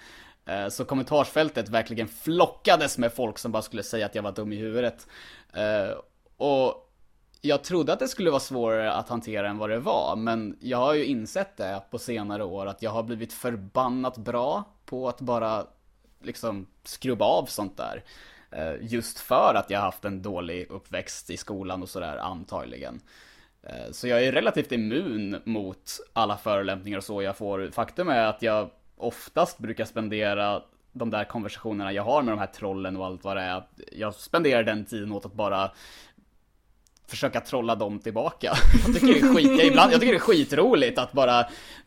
Eh, 0.50 0.70
så 0.70 0.86
kommentarsfältet 0.86 1.70
verkligen 1.70 2.08
flockades 2.08 2.98
med 2.98 3.14
folk 3.14 3.38
som 3.38 3.52
bara 3.52 3.62
skulle 3.62 3.84
säga 3.84 4.06
att 4.06 4.16
jag 4.16 4.24
var 4.24 4.32
dum 4.32 4.54
i 4.54 4.56
huvudet. 4.56 5.08
Eh, 5.54 5.98
och 6.38 6.92
jag 7.42 7.64
trodde 7.64 7.94
att 7.94 8.00
det 8.00 8.08
skulle 8.08 8.30
vara 8.30 8.40
svårare 8.40 8.94
att 8.94 9.10
hantera 9.10 9.50
än 9.50 9.58
vad 9.58 9.70
det 9.70 9.80
var, 9.80 10.16
men 10.16 10.58
jag 10.62 10.78
har 10.78 10.94
ju 10.94 11.06
insett 11.06 11.58
det 11.58 11.82
på 11.92 12.00
senare 12.00 12.44
år 12.44 12.66
att 12.66 12.82
jag 12.82 12.92
har 12.92 13.04
blivit 13.04 13.34
förbannat 13.34 14.18
bra 14.18 14.64
på 14.86 15.10
att 15.10 15.22
bara 15.22 15.66
liksom 16.24 16.68
skrubba 16.84 17.26
av 17.26 17.46
sånt 17.46 17.78
där. 17.78 18.04
Eh, 18.52 18.76
just 18.82 19.20
för 19.20 19.54
att 19.56 19.70
jag 19.70 19.80
haft 19.80 20.06
en 20.06 20.22
dålig 20.22 20.72
uppväxt 20.72 21.30
i 21.30 21.38
skolan 21.38 21.84
och 21.84 21.90
sådär 21.90 22.18
antagligen. 22.18 23.02
Så 23.92 24.08
jag 24.08 24.24
är 24.24 24.32
relativt 24.32 24.72
immun 24.72 25.42
mot 25.44 26.00
alla 26.14 26.38
förolämpningar 26.38 26.98
och 26.98 27.04
så 27.04 27.22
jag 27.22 27.38
får. 27.38 27.70
Faktum 27.72 28.10
är 28.10 28.26
att 28.26 28.42
jag 28.42 28.70
oftast 29.00 29.58
brukar 29.58 29.86
spendera 29.86 30.62
de 30.92 31.10
där 31.10 31.24
konversationerna 31.24 31.94
jag 31.94 32.04
har 32.04 32.22
med 32.22 32.32
de 32.32 32.40
här 32.40 32.48
trollen 32.48 32.98
och 32.98 33.06
allt 33.06 33.24
vad 33.24 33.38
det 33.38 33.42
är. 33.42 33.64
Jag 33.92 34.14
spenderar 34.14 34.64
den 34.64 34.86
tiden 34.86 35.12
åt 35.12 35.26
att 35.26 35.34
bara 35.34 35.72
försöka 37.08 37.42
trolla 37.42 37.76
dem 37.76 38.00
tillbaka. 38.00 38.54
Jag 38.86 38.94
tycker 38.96 39.08
det 39.08 39.20
är, 39.20 39.36
skit, 39.36 39.64
ibland, 39.64 39.94
jag 39.94 40.00
tycker 40.00 40.14
det 40.14 40.18
är 40.18 40.20
skitroligt 40.20 41.00
att 41.00 41.12
bara 41.12 41.46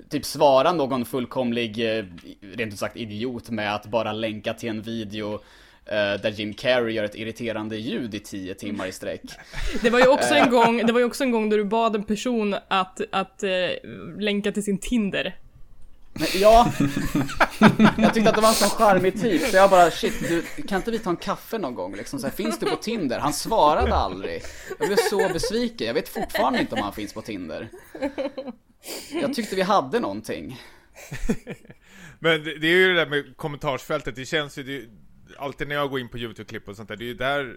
typ 0.08 0.24
svara 0.24 0.72
någon 0.72 1.04
fullkomlig, 1.04 1.98
eh, 1.98 2.04
rent 2.40 2.72
ut 2.72 2.78
sagt 2.78 2.96
idiot 2.96 3.50
med 3.50 3.74
att 3.74 3.86
bara 3.86 4.12
länka 4.12 4.54
till 4.54 4.68
en 4.68 4.82
video 4.82 5.34
eh, 5.86 6.20
där 6.22 6.30
Jim 6.30 6.54
Carrey 6.54 6.94
gör 6.94 7.04
ett 7.04 7.14
irriterande 7.14 7.76
ljud 7.76 8.14
i 8.14 8.20
tio 8.20 8.54
timmar 8.54 8.86
i 8.86 8.92
sträck. 8.92 9.22
Det 9.82 9.90
var 9.90 9.98
ju 10.00 10.08
också 10.08 10.34
en 10.34 10.50
gång, 10.50 10.86
det 10.86 10.92
var 10.92 11.00
ju 11.00 11.06
också 11.06 11.24
en 11.24 11.30
gång 11.30 11.50
där 11.50 11.58
du 11.58 11.64
bad 11.64 11.96
en 11.96 12.04
person 12.04 12.56
att, 12.68 13.00
att 13.12 13.42
eh, 13.42 13.50
länka 14.18 14.52
till 14.52 14.64
sin 14.64 14.78
Tinder. 14.78 15.34
Men, 16.14 16.28
ja, 16.34 16.72
jag 17.98 18.14
tyckte 18.14 18.30
att 18.30 18.34
det 18.34 18.40
var 18.40 18.48
en 18.48 18.54
sån 18.54 18.68
charmig 18.68 19.20
typ, 19.20 19.42
så 19.42 19.56
jag 19.56 19.70
bara 19.70 19.90
shit, 19.90 20.28
du, 20.28 20.62
kan 20.62 20.76
inte 20.76 20.90
vi 20.90 20.98
ta 20.98 21.10
en 21.10 21.16
kaffe 21.16 21.58
någon 21.58 21.74
gång 21.74 21.96
liksom? 21.96 22.18
Så 22.18 22.26
här, 22.26 22.34
finns 22.34 22.58
du 22.58 22.66
på 22.66 22.76
Tinder? 22.76 23.18
Han 23.18 23.32
svarade 23.32 23.94
aldrig. 23.94 24.42
Jag 24.78 24.88
blev 24.88 24.96
så 24.96 25.28
besviken, 25.32 25.86
jag 25.86 25.94
vet 25.94 26.08
fortfarande 26.08 26.60
inte 26.60 26.74
om 26.74 26.82
han 26.82 26.92
finns 26.92 27.12
på 27.12 27.22
Tinder. 27.22 27.68
Jag 29.12 29.34
tyckte 29.34 29.56
vi 29.56 29.62
hade 29.62 30.00
någonting. 30.00 30.60
Men 32.18 32.44
det, 32.44 32.58
det 32.58 32.66
är 32.66 32.76
ju 32.76 32.88
det 32.88 32.94
där 32.94 33.06
med 33.06 33.36
kommentarsfältet, 33.36 34.16
det 34.16 34.24
känns 34.24 34.58
ju, 34.58 34.62
det, 34.62 34.88
alltid 35.38 35.68
när 35.68 35.74
jag 35.74 35.90
går 35.90 36.00
in 36.00 36.08
på 36.08 36.18
YouTube-klipp 36.18 36.68
och 36.68 36.76
sånt 36.76 36.88
där, 36.88 36.96
det 36.96 37.04
är 37.04 37.06
ju 37.06 37.14
där 37.14 37.56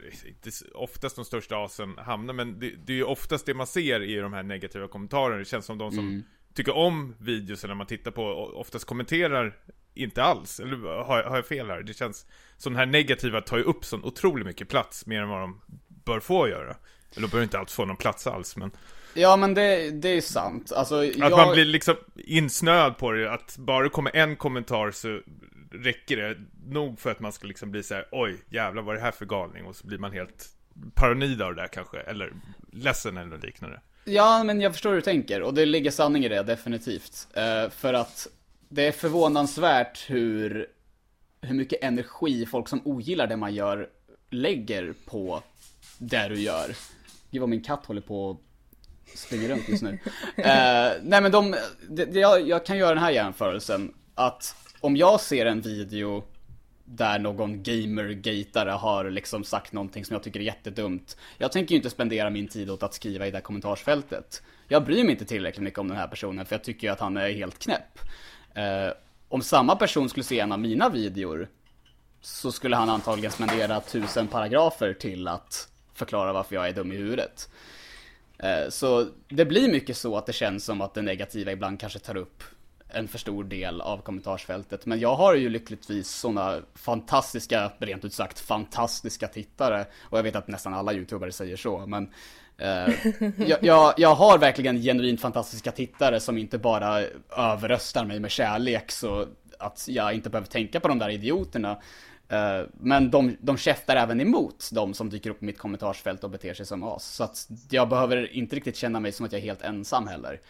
oftast 0.74 1.16
de 1.16 1.26
största 1.26 1.58
asen 1.58 1.98
hamnar, 1.98 2.34
men 2.34 2.60
det, 2.60 2.72
det 2.86 2.94
är 2.94 2.98
ju 2.98 3.04
oftast 3.04 3.46
det 3.46 3.54
man 3.54 3.68
ser 3.68 4.02
i 4.04 4.16
de 4.16 4.34
här 4.34 4.44
negativa 4.44 4.88
kommentarerna, 4.88 5.38
det 5.38 5.46
känns 5.46 5.66
som 5.66 5.78
de 5.78 5.92
som 5.92 6.08
mm 6.08 6.24
tycker 6.56 6.76
om 6.76 7.16
videos 7.20 7.64
när 7.64 7.76
man 7.76 7.88
tittar 7.88 8.12
på 8.12 8.24
oftast 8.56 8.86
kommenterar 8.86 9.58
inte 9.94 10.24
alls. 10.24 10.60
Eller 10.60 10.78
har, 11.04 11.24
har 11.24 11.36
jag 11.36 11.48
fel 11.48 11.70
här? 11.70 11.82
Det 11.84 11.94
känns 11.94 12.26
som 12.58 12.74
den 12.74 12.80
här 12.80 12.86
negativa 12.86 13.42
tar 13.42 13.58
ju 13.58 13.64
upp 13.64 13.86
så 13.86 13.98
otroligt 13.98 14.46
mycket 14.46 14.70
plats, 14.70 15.06
mer 15.06 15.22
än 15.22 15.30
vad 15.30 15.42
de 15.42 15.62
bör 15.88 16.20
få 16.20 16.50
göra. 16.50 16.76
Eller 17.12 17.28
de 17.28 17.32
bör 17.32 17.44
inte 17.44 17.60
alls 17.60 17.74
få 17.74 17.86
någon 17.86 17.98
plats 17.98 18.28
alls, 18.28 18.56
men... 18.56 18.72
Ja 19.14 19.38
men 19.38 19.54
det, 19.54 19.92
det 19.92 20.10
är 20.10 20.22
sant. 20.22 20.72
Alltså, 20.72 20.96
att 20.96 21.18
jag... 21.18 21.32
man 21.32 21.54
blir 21.54 21.66
liksom 21.66 21.96
insnöad 22.16 22.98
på 22.98 23.12
det, 23.12 23.32
att 23.32 23.58
bara 23.58 23.84
det 23.84 23.90
kommer 23.90 24.16
en 24.16 24.36
kommentar 24.36 24.92
så 24.92 25.22
räcker 25.72 26.18
det 26.18 26.38
nog 26.66 27.00
för 27.00 27.12
att 27.12 27.20
man 27.20 27.32
ska 27.32 27.48
liksom 27.48 27.72
bli 27.72 27.84
så 27.84 27.94
här: 27.94 28.08
oj 28.12 28.38
jävlar 28.50 28.82
vad 28.82 28.96
är 28.96 29.00
det 29.00 29.06
här 29.06 29.12
för 29.12 29.26
galning? 29.26 29.66
Och 29.66 29.76
så 29.76 29.88
blir 29.88 29.98
man 29.98 30.12
helt 30.12 30.50
paranoid 30.94 31.42
av 31.42 31.56
det 31.56 31.62
där 31.62 31.68
kanske, 31.68 32.00
eller 32.00 32.34
ledsen 32.72 33.18
eller 33.18 33.38
liknande. 33.38 33.82
Ja, 34.08 34.44
men 34.44 34.62
jag 34.62 34.72
förstår 34.72 34.90
hur 34.90 34.96
du 34.96 35.02
tänker 35.02 35.42
och 35.42 35.54
det 35.54 35.66
ligger 35.66 35.92
sanning 35.92 36.26
i 36.26 36.30
det 36.30 36.44
definitivt. 36.44 37.28
Uh, 37.38 37.70
för 37.70 37.94
att 37.94 38.28
det 38.70 38.88
är 38.88 38.92
förvånansvärt 38.92 40.10
hur, 40.10 40.68
hur 41.42 41.56
mycket 41.56 41.84
energi 41.84 42.46
folk 42.46 42.68
som 42.68 42.82
ogillar 42.86 43.28
det 43.28 43.38
man 43.38 43.54
gör 43.54 43.90
lägger 44.30 44.94
på 45.06 45.44
det 45.98 46.28
du 46.28 46.42
gör. 46.42 46.76
Gud 47.32 47.42
vad 47.42 47.50
min 47.50 47.64
katt 47.64 47.86
håller 47.86 48.02
på 48.02 48.26
och 48.30 48.42
springer 49.16 49.50
runt 49.50 49.70
just 49.70 49.84
nu. 49.84 49.90
uh, 49.90 49.98
nej 51.04 51.22
men 51.22 51.32
de, 51.32 51.56
det, 51.90 52.06
det, 52.06 52.20
jag, 52.20 52.48
jag 52.48 52.66
kan 52.66 52.78
göra 52.78 52.94
den 52.94 53.04
här 53.04 53.12
jämförelsen. 53.12 53.94
Att 54.16 54.56
om 54.80 54.98
jag 54.98 55.22
ser 55.22 55.46
en 55.46 55.62
video 55.62 56.24
där 56.86 57.20
någon 57.20 57.64
gamer-gatare 57.64 58.70
har 58.70 59.10
liksom 59.10 59.44
sagt 59.44 59.72
någonting 59.74 60.06
som 60.06 60.14
jag 60.14 60.24
tycker 60.24 60.40
är 60.40 60.44
jättedumt. 60.44 61.18
Jag 61.38 61.52
tänker 61.52 61.72
ju 61.72 61.78
inte 61.78 61.90
spendera 61.90 62.30
min 62.30 62.48
tid 62.48 62.70
åt 62.70 62.84
att 62.84 62.94
skriva 62.94 63.28
i 63.28 63.32
det 63.32 63.38
här 63.38 63.42
kommentarsfältet. 63.42 64.44
Jag 64.68 64.86
bryr 64.86 65.04
mig 65.04 65.12
inte 65.12 65.26
tillräckligt 65.26 65.64
mycket 65.64 65.80
om 65.80 65.88
den 65.88 65.98
här 65.98 66.08
personen 66.08 66.46
för 66.46 66.56
jag 66.56 66.64
tycker 66.64 66.88
ju 66.88 66.94
att 66.94 67.00
han 67.00 67.18
är 67.18 67.30
helt 67.30 67.60
knäpp. 67.60 68.00
Eh, 68.54 68.94
om 69.30 69.42
samma 69.42 69.76
person 69.76 70.10
skulle 70.10 70.24
se 70.24 70.40
en 70.40 70.52
av 70.52 70.60
mina 70.60 70.90
videor 70.90 71.48
så 72.22 72.52
skulle 72.52 72.76
han 72.76 72.90
antagligen 72.90 73.32
spendera 73.32 73.82
tusen 73.82 74.28
paragrafer 74.28 74.94
till 74.94 75.28
att 75.28 75.68
förklara 75.94 76.34
varför 76.34 76.56
jag 76.56 76.68
är 76.68 76.74
dum 76.74 76.92
i 76.92 76.96
huvudet. 76.96 77.50
Eh, 78.38 78.70
så 78.70 79.08
det 79.28 79.46
blir 79.46 79.72
mycket 79.72 79.98
så 79.98 80.18
att 80.18 80.26
det 80.26 80.34
känns 80.34 80.66
som 80.66 80.82
att 80.82 80.94
det 80.94 81.02
negativa 81.02 81.52
ibland 81.52 81.80
kanske 81.80 82.00
tar 82.00 82.18
upp 82.18 82.44
en 82.90 83.08
för 83.08 83.18
stor 83.18 83.44
del 83.44 83.82
av 83.82 83.98
kommentarsfältet. 83.98 84.86
Men 84.86 85.00
jag 85.00 85.16
har 85.16 85.36
ju 85.36 85.50
lyckligtvis 85.50 86.10
sådana 86.10 86.62
fantastiska, 86.76 87.72
rent 87.80 88.06
ut 88.06 88.14
sagt 88.14 88.40
fantastiska 88.40 89.28
tittare. 89.28 89.86
Och 90.02 90.18
jag 90.18 90.24
vet 90.24 90.36
att 90.36 90.48
nästan 90.48 90.74
alla 90.74 90.94
youtubare 90.94 91.32
säger 91.32 91.58
så, 91.58 91.86
men 91.86 92.14
eh, 92.58 92.94
jag, 93.38 93.64
jag, 93.64 93.94
jag, 93.98 94.16
har 94.16 94.38
verkligen 94.38 94.82
genuint 94.82 95.22
fantastiska 95.22 95.72
tittare 95.72 96.20
som 96.20 96.38
inte 96.38 96.58
bara 96.58 97.02
överröstar 97.38 98.06
mig 98.06 98.20
med 98.20 98.32
kärlek 98.32 98.92
så 98.92 99.28
att 99.60 99.86
jag 99.88 100.14
inte 100.14 100.30
behöver 100.30 100.48
tänka 100.48 100.80
på 100.80 100.88
de 100.88 101.00
där 101.00 101.10
idioterna. 101.10 101.82
Eh, 102.30 102.62
men 102.74 103.12
de, 103.12 103.38
de 103.40 103.58
käftar 103.58 103.96
även 103.96 104.22
emot 104.22 104.70
de 104.72 104.94
som 104.94 105.10
dyker 105.10 105.30
upp 105.30 105.44
i 105.44 105.46
mitt 105.46 105.58
kommentarsfält 105.58 106.24
och 106.24 106.30
beter 106.30 106.54
sig 106.54 106.66
som 106.66 106.84
as. 106.84 107.06
Så 107.06 107.24
att 107.24 107.48
jag 107.70 107.90
behöver 107.90 108.34
inte 108.34 108.56
riktigt 108.56 108.76
känna 108.76 109.00
mig 109.00 109.12
som 109.12 109.26
att 109.26 109.32
jag 109.32 109.40
är 109.40 109.46
helt 109.46 109.62
ensam 109.62 110.08
heller. 110.08 110.42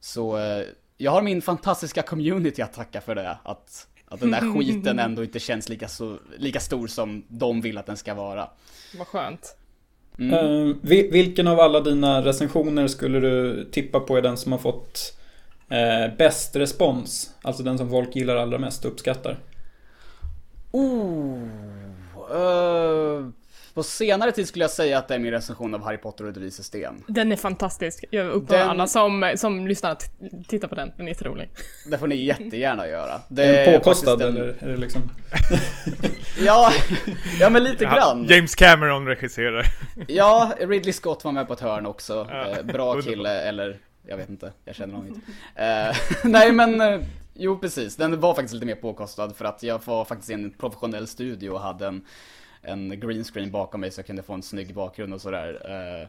Så 0.00 0.38
eh, 0.38 0.64
jag 0.96 1.10
har 1.10 1.22
min 1.22 1.42
fantastiska 1.42 2.02
community 2.02 2.62
att 2.62 2.72
tacka 2.72 3.00
för 3.00 3.14
det. 3.14 3.38
Att, 3.42 3.86
att 4.08 4.20
den 4.20 4.30
där 4.30 4.54
skiten 4.58 4.98
ändå 4.98 5.24
inte 5.24 5.38
känns 5.38 5.68
lika, 5.68 5.88
så, 5.88 6.18
lika 6.38 6.60
stor 6.60 6.86
som 6.86 7.24
de 7.28 7.60
vill 7.60 7.78
att 7.78 7.86
den 7.86 7.96
ska 7.96 8.14
vara. 8.14 8.48
Vad 8.98 9.06
skönt. 9.06 9.56
Mm. 10.18 10.34
Uh, 10.34 10.76
vilken 10.82 11.46
av 11.46 11.60
alla 11.60 11.80
dina 11.80 12.24
recensioner 12.24 12.86
skulle 12.86 13.20
du 13.20 13.64
tippa 13.72 14.00
på 14.00 14.16
är 14.16 14.22
den 14.22 14.36
som 14.36 14.52
har 14.52 14.58
fått 14.58 15.18
uh, 15.72 16.16
bäst 16.16 16.56
respons? 16.56 17.34
Alltså 17.42 17.62
den 17.62 17.78
som 17.78 17.90
folk 17.90 18.16
gillar 18.16 18.36
allra 18.36 18.58
mest 18.58 18.84
och 18.84 18.90
uppskattar? 18.90 19.38
Oh, 20.70 21.42
uh, 22.32 23.28
på 23.76 23.82
senare 23.82 24.32
tid 24.32 24.48
skulle 24.48 24.64
jag 24.64 24.70
säga 24.70 24.98
att 24.98 25.08
det 25.08 25.14
är 25.14 25.18
min 25.18 25.30
recension 25.30 25.74
av 25.74 25.84
Harry 25.84 25.96
Potter 25.96 26.24
och 26.24 26.30
ett 26.30 26.36
vises 26.36 26.66
sten. 26.66 27.04
Den 27.06 27.32
är 27.32 27.36
fantastisk. 27.36 28.04
Jag 28.10 28.26
uppmanar 28.26 28.62
den... 28.62 28.70
alla 28.70 28.86
som, 28.86 29.32
som 29.36 29.66
lyssnar 29.66 29.90
att 29.90 30.10
titta 30.48 30.68
på 30.68 30.74
den. 30.74 30.92
Den 30.96 31.06
är 31.06 31.10
jätterolig. 31.10 31.50
Det 31.90 31.98
får 31.98 32.06
ni 32.06 32.16
jättegärna 32.16 32.88
göra. 32.88 33.20
Det 33.28 33.44
är 33.44 33.70
den 33.70 33.80
påkostad 33.80 34.22
en... 34.22 34.28
eller 34.28 34.56
är 34.60 34.68
det 34.68 34.76
liksom? 34.76 35.10
ja, 36.40 36.72
ja 37.40 37.50
men 37.50 37.64
lite 37.64 37.84
grann. 37.84 38.26
James 38.28 38.54
Cameron 38.54 39.06
regisserar. 39.06 39.66
ja, 40.08 40.52
Ridley 40.60 40.92
Scott 40.92 41.24
var 41.24 41.32
med 41.32 41.46
på 41.46 41.52
ett 41.52 41.60
hörn 41.60 41.86
också. 41.86 42.26
Ja, 42.30 42.46
eh, 42.46 42.62
Bra 42.62 43.02
kille, 43.02 43.40
eller 43.40 43.78
jag 44.06 44.16
vet 44.16 44.30
inte, 44.30 44.52
jag 44.64 44.74
känner 44.74 44.94
honom 44.94 45.08
inte. 45.08 45.20
Uh, 45.30 45.96
nej 46.24 46.52
men, 46.52 46.80
uh, 46.80 47.02
jo 47.34 47.58
precis. 47.58 47.96
Den 47.96 48.20
var 48.20 48.34
faktiskt 48.34 48.54
lite 48.54 48.66
mer 48.66 48.74
påkostad 48.74 49.36
för 49.36 49.44
att 49.44 49.62
jag 49.62 49.80
var 49.84 50.04
faktiskt 50.04 50.30
i 50.30 50.32
en 50.32 50.50
professionell 50.50 51.06
studio 51.06 51.50
och 51.50 51.60
hade 51.60 51.86
en 51.86 52.04
en 52.66 53.00
green 53.00 53.24
screen 53.24 53.50
bakom 53.50 53.80
mig 53.80 53.90
så 53.90 53.98
jag 53.98 54.06
kunde 54.06 54.22
få 54.22 54.32
en 54.32 54.42
snygg 54.42 54.74
bakgrund 54.74 55.14
och 55.14 55.20
sådär. 55.20 55.60
Eh, 55.70 56.08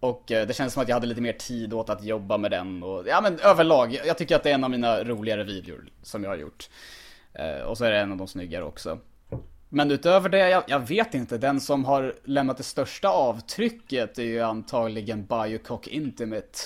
och 0.00 0.32
eh, 0.32 0.46
det 0.46 0.54
känns 0.54 0.72
som 0.72 0.82
att 0.82 0.88
jag 0.88 0.96
hade 0.96 1.06
lite 1.06 1.20
mer 1.20 1.32
tid 1.32 1.72
åt 1.72 1.90
att 1.90 2.04
jobba 2.04 2.38
med 2.38 2.50
den 2.50 2.82
och 2.82 3.04
ja 3.06 3.20
men 3.20 3.38
överlag, 3.38 3.98
jag 4.06 4.18
tycker 4.18 4.36
att 4.36 4.42
det 4.42 4.50
är 4.50 4.54
en 4.54 4.64
av 4.64 4.70
mina 4.70 5.04
roligare 5.04 5.44
videor 5.44 5.84
som 6.02 6.22
jag 6.22 6.30
har 6.30 6.36
gjort. 6.36 6.68
Eh, 7.32 7.60
och 7.60 7.78
så 7.78 7.84
är 7.84 7.90
det 7.90 7.98
en 7.98 8.12
av 8.12 8.18
de 8.18 8.28
snyggare 8.28 8.64
också. 8.64 8.98
Men 9.68 9.90
utöver 9.90 10.28
det, 10.28 10.48
jag, 10.48 10.64
jag, 10.66 10.80
vet 10.80 11.14
inte, 11.14 11.38
den 11.38 11.60
som 11.60 11.84
har 11.84 12.14
lämnat 12.24 12.56
det 12.56 12.62
största 12.62 13.08
avtrycket 13.08 14.18
är 14.18 14.22
ju 14.22 14.40
antagligen 14.40 15.26
Biocock 15.26 15.86
Intimate. 15.86 16.58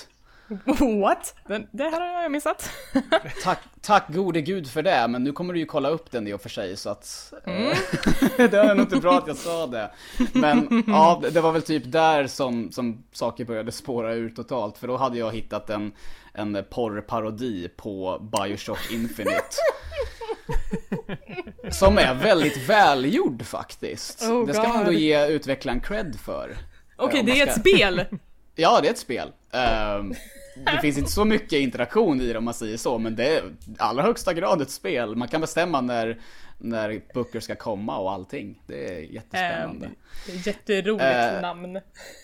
What? 1.01 1.35
Den, 1.47 1.67
det 1.71 1.83
här 1.83 2.01
har 2.01 2.21
jag 2.21 2.31
missat. 2.31 2.69
tack, 3.43 3.59
tack 3.81 4.03
gode 4.07 4.41
gud 4.41 4.69
för 4.69 4.81
det, 4.81 5.07
men 5.07 5.23
nu 5.23 5.31
kommer 5.31 5.53
du 5.53 5.59
ju 5.59 5.65
kolla 5.65 5.89
upp 5.89 6.11
den 6.11 6.27
i 6.27 6.33
och 6.33 6.41
för 6.41 6.49
sig 6.49 6.77
så 6.77 6.89
att... 6.89 7.33
Mm. 7.45 7.73
det 8.51 8.57
var 8.57 8.75
nog 8.75 8.85
inte 8.85 8.97
bra 8.97 9.17
att 9.17 9.27
jag 9.27 9.37
sa 9.37 9.67
det. 9.67 9.91
Men 10.33 10.83
ja, 10.87 11.21
det 11.31 11.41
var 11.41 11.51
väl 11.51 11.61
typ 11.61 11.83
där 11.85 12.27
som, 12.27 12.71
som 12.71 13.03
saker 13.11 13.45
började 13.45 13.71
spåra 13.71 14.13
ur 14.13 14.29
totalt, 14.29 14.77
för 14.77 14.87
då 14.87 14.97
hade 14.97 15.17
jag 15.17 15.31
hittat 15.31 15.69
en, 15.69 15.91
en 16.33 16.63
porrparodi 16.69 17.69
på 17.75 18.19
Bioshock 18.31 18.91
Infinite. 18.91 19.55
som 21.69 21.97
är 21.97 22.13
väldigt 22.13 22.69
välgjord 22.69 23.43
faktiskt. 23.43 24.21
Oh, 24.21 24.47
det 24.47 24.53
ska 24.53 24.67
man 24.67 24.85
då 24.85 24.91
ge 24.91 25.27
utvecklaren 25.27 25.79
cred 25.79 26.15
för. 26.25 26.57
Okej, 26.95 27.21
okay, 27.21 27.33
det 27.33 27.41
är 27.41 27.47
ett 27.47 27.59
spel. 27.59 28.05
Ja, 28.55 28.79
det 28.81 28.87
är 28.87 28.91
ett 28.91 28.97
spel. 28.97 29.31
Um, 29.51 30.13
det 30.55 30.81
finns 30.81 30.97
inte 30.97 31.11
så 31.11 31.25
mycket 31.25 31.59
interaktion 31.59 32.21
i 32.21 32.27
det 32.27 32.37
om 32.37 32.45
man 32.45 32.53
säger 32.53 32.77
så, 32.77 32.97
men 32.97 33.15
det 33.15 33.37
är 33.37 33.43
allra 33.77 34.03
högsta 34.03 34.33
grad 34.33 34.61
ett 34.61 34.69
spel. 34.69 35.15
Man 35.15 35.27
kan 35.27 35.41
bestämma 35.41 35.81
när, 35.81 36.19
när 36.57 37.01
böcker 37.13 37.39
ska 37.39 37.55
komma 37.55 37.97
och 37.97 38.11
allting. 38.11 38.61
Det 38.67 38.95
är 38.95 38.99
jättespännande. 38.99 39.89
Är 40.27 40.47
jätteroligt 40.47 41.35
uh, 41.35 41.41
namn. 41.41 41.79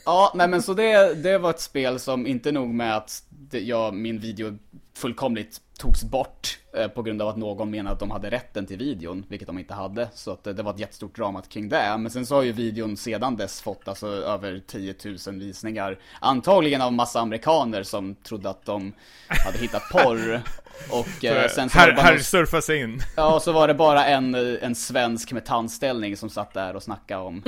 Ja, 0.05 0.31
nej 0.35 0.47
men 0.47 0.61
så 0.61 0.73
det, 0.73 1.13
det 1.13 1.37
var 1.37 1.49
ett 1.49 1.61
spel 1.61 1.99
som 1.99 2.27
inte 2.27 2.51
nog 2.51 2.67
med 2.67 2.97
att 2.97 3.23
det, 3.39 3.59
ja, 3.59 3.91
min 3.91 4.19
video 4.19 4.57
fullkomligt 4.93 5.61
togs 5.77 6.03
bort 6.03 6.59
eh, 6.77 6.87
på 6.87 7.03
grund 7.03 7.21
av 7.21 7.27
att 7.27 7.37
någon 7.37 7.71
menade 7.71 7.93
att 7.93 7.99
de 7.99 8.11
hade 8.11 8.31
rätten 8.31 8.65
till 8.65 8.77
videon, 8.77 9.25
vilket 9.29 9.47
de 9.47 9.59
inte 9.59 9.73
hade. 9.73 10.09
Så 10.13 10.31
att, 10.31 10.47
eh, 10.47 10.53
det 10.53 10.63
var 10.63 10.73
ett 10.73 10.79
jättestort 10.79 11.15
drama 11.15 11.41
kring 11.41 11.69
det. 11.69 11.97
Men 11.97 12.11
sen 12.11 12.25
så 12.25 12.35
har 12.35 12.43
ju 12.43 12.51
videon 12.51 12.97
sedan 12.97 13.35
dess 13.35 13.61
fått 13.61 13.87
alltså 13.87 14.07
över 14.07 14.61
10 14.67 14.95
000 15.27 15.39
visningar. 15.39 15.99
Antagligen 16.19 16.81
av 16.81 16.93
massa 16.93 17.19
amerikaner 17.19 17.83
som 17.83 18.15
trodde 18.15 18.49
att 18.49 18.65
de 18.65 18.93
hade 19.27 19.57
hittat 19.57 19.83
porr. 19.91 20.41
Och 20.91 21.25
eh, 21.25 21.49
sen 21.49 21.69
så 21.69 21.77
här, 21.77 21.95
var 21.95 22.03
här 22.03 22.17
surfas 22.17 22.69
in. 22.69 23.01
Ja, 23.15 23.35
och 23.35 23.41
så 23.41 23.51
var 23.51 23.67
det 23.67 23.73
bara 23.73 24.05
en, 24.05 24.35
en 24.35 24.75
svensk 24.75 25.31
med 25.31 25.45
tandställning 25.45 26.17
som 26.17 26.29
satt 26.29 26.53
där 26.53 26.75
och 26.75 26.83
snackade 26.83 27.23
om 27.23 27.43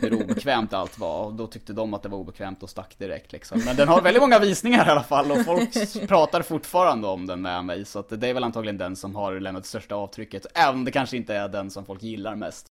hur 0.00 0.14
obekvämt 0.22 0.72
allt 0.72 0.98
var. 0.98 1.24
Och 1.24 1.34
då 1.34 1.46
tyckte 1.46 1.72
de 1.72 1.94
att 1.94 2.02
det 2.02 2.08
var 2.08 2.18
obekvämt 2.18 2.62
och 2.62 2.70
stack 2.70 2.98
direkt 2.98 3.32
liksom. 3.32 3.62
Men 3.66 3.76
den 3.76 3.88
har 3.88 4.00
väldigt 4.02 4.22
många 4.22 4.38
visningar 4.38 4.86
i 4.86 4.90
alla 4.90 5.02
fall 5.02 5.30
och 5.30 5.44
folk 5.44 6.08
pratar 6.08 6.42
fortfarande 6.42 7.08
om 7.08 7.26
den 7.26 7.42
med 7.42 7.64
mig. 7.64 7.84
Så 7.84 7.98
att 7.98 8.20
det 8.20 8.28
är 8.28 8.34
väl 8.34 8.44
antagligen 8.44 8.78
den 8.78 8.96
som 8.96 9.14
har 9.14 9.40
lämnat 9.40 9.66
största 9.66 9.94
avtrycket. 9.94 10.46
Även 10.54 10.74
om 10.74 10.84
det 10.84 10.90
kanske 10.90 11.16
inte 11.16 11.34
är 11.34 11.48
den 11.48 11.70
som 11.70 11.84
folk 11.84 12.02
gillar 12.02 12.34
mest. 12.36 12.66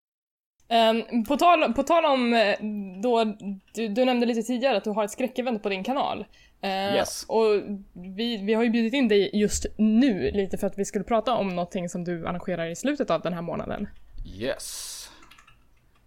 Um, 0.72 1.24
på, 1.24 1.36
tal, 1.36 1.72
på 1.72 1.82
tal 1.82 2.04
om 2.04 2.34
eh, 2.34 2.56
då, 3.02 3.24
du, 3.74 3.88
du, 3.88 4.04
nämnde 4.04 4.26
lite 4.26 4.42
tidigare 4.42 4.76
att 4.76 4.84
du 4.84 4.90
har 4.90 5.04
ett 5.04 5.10
skräckevent 5.10 5.62
på 5.62 5.68
din 5.68 5.84
kanal. 5.84 6.24
Uh, 6.64 6.70
yes. 6.70 7.25
Och 7.29 7.44
vi, 7.92 8.37
vi 8.37 8.55
har 8.55 8.62
ju 8.62 8.70
bjudit 8.70 8.94
in 8.94 9.09
dig 9.09 9.31
just 9.33 9.66
nu 9.77 10.31
lite 10.31 10.59
för 10.59 10.66
att 10.66 10.79
vi 10.79 10.85
skulle 10.85 11.05
prata 11.05 11.35
om 11.35 11.48
någonting 11.48 11.88
som 11.88 12.05
du 12.05 12.27
arrangerar 12.27 12.66
i 12.66 12.77
slutet 12.77 13.11
av 13.11 13.20
den 13.20 13.33
här 13.33 13.42
månaden. 13.42 13.88
Yes. 14.37 15.11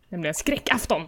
Nämligen 0.09 0.33
skräckafton. 0.33 1.07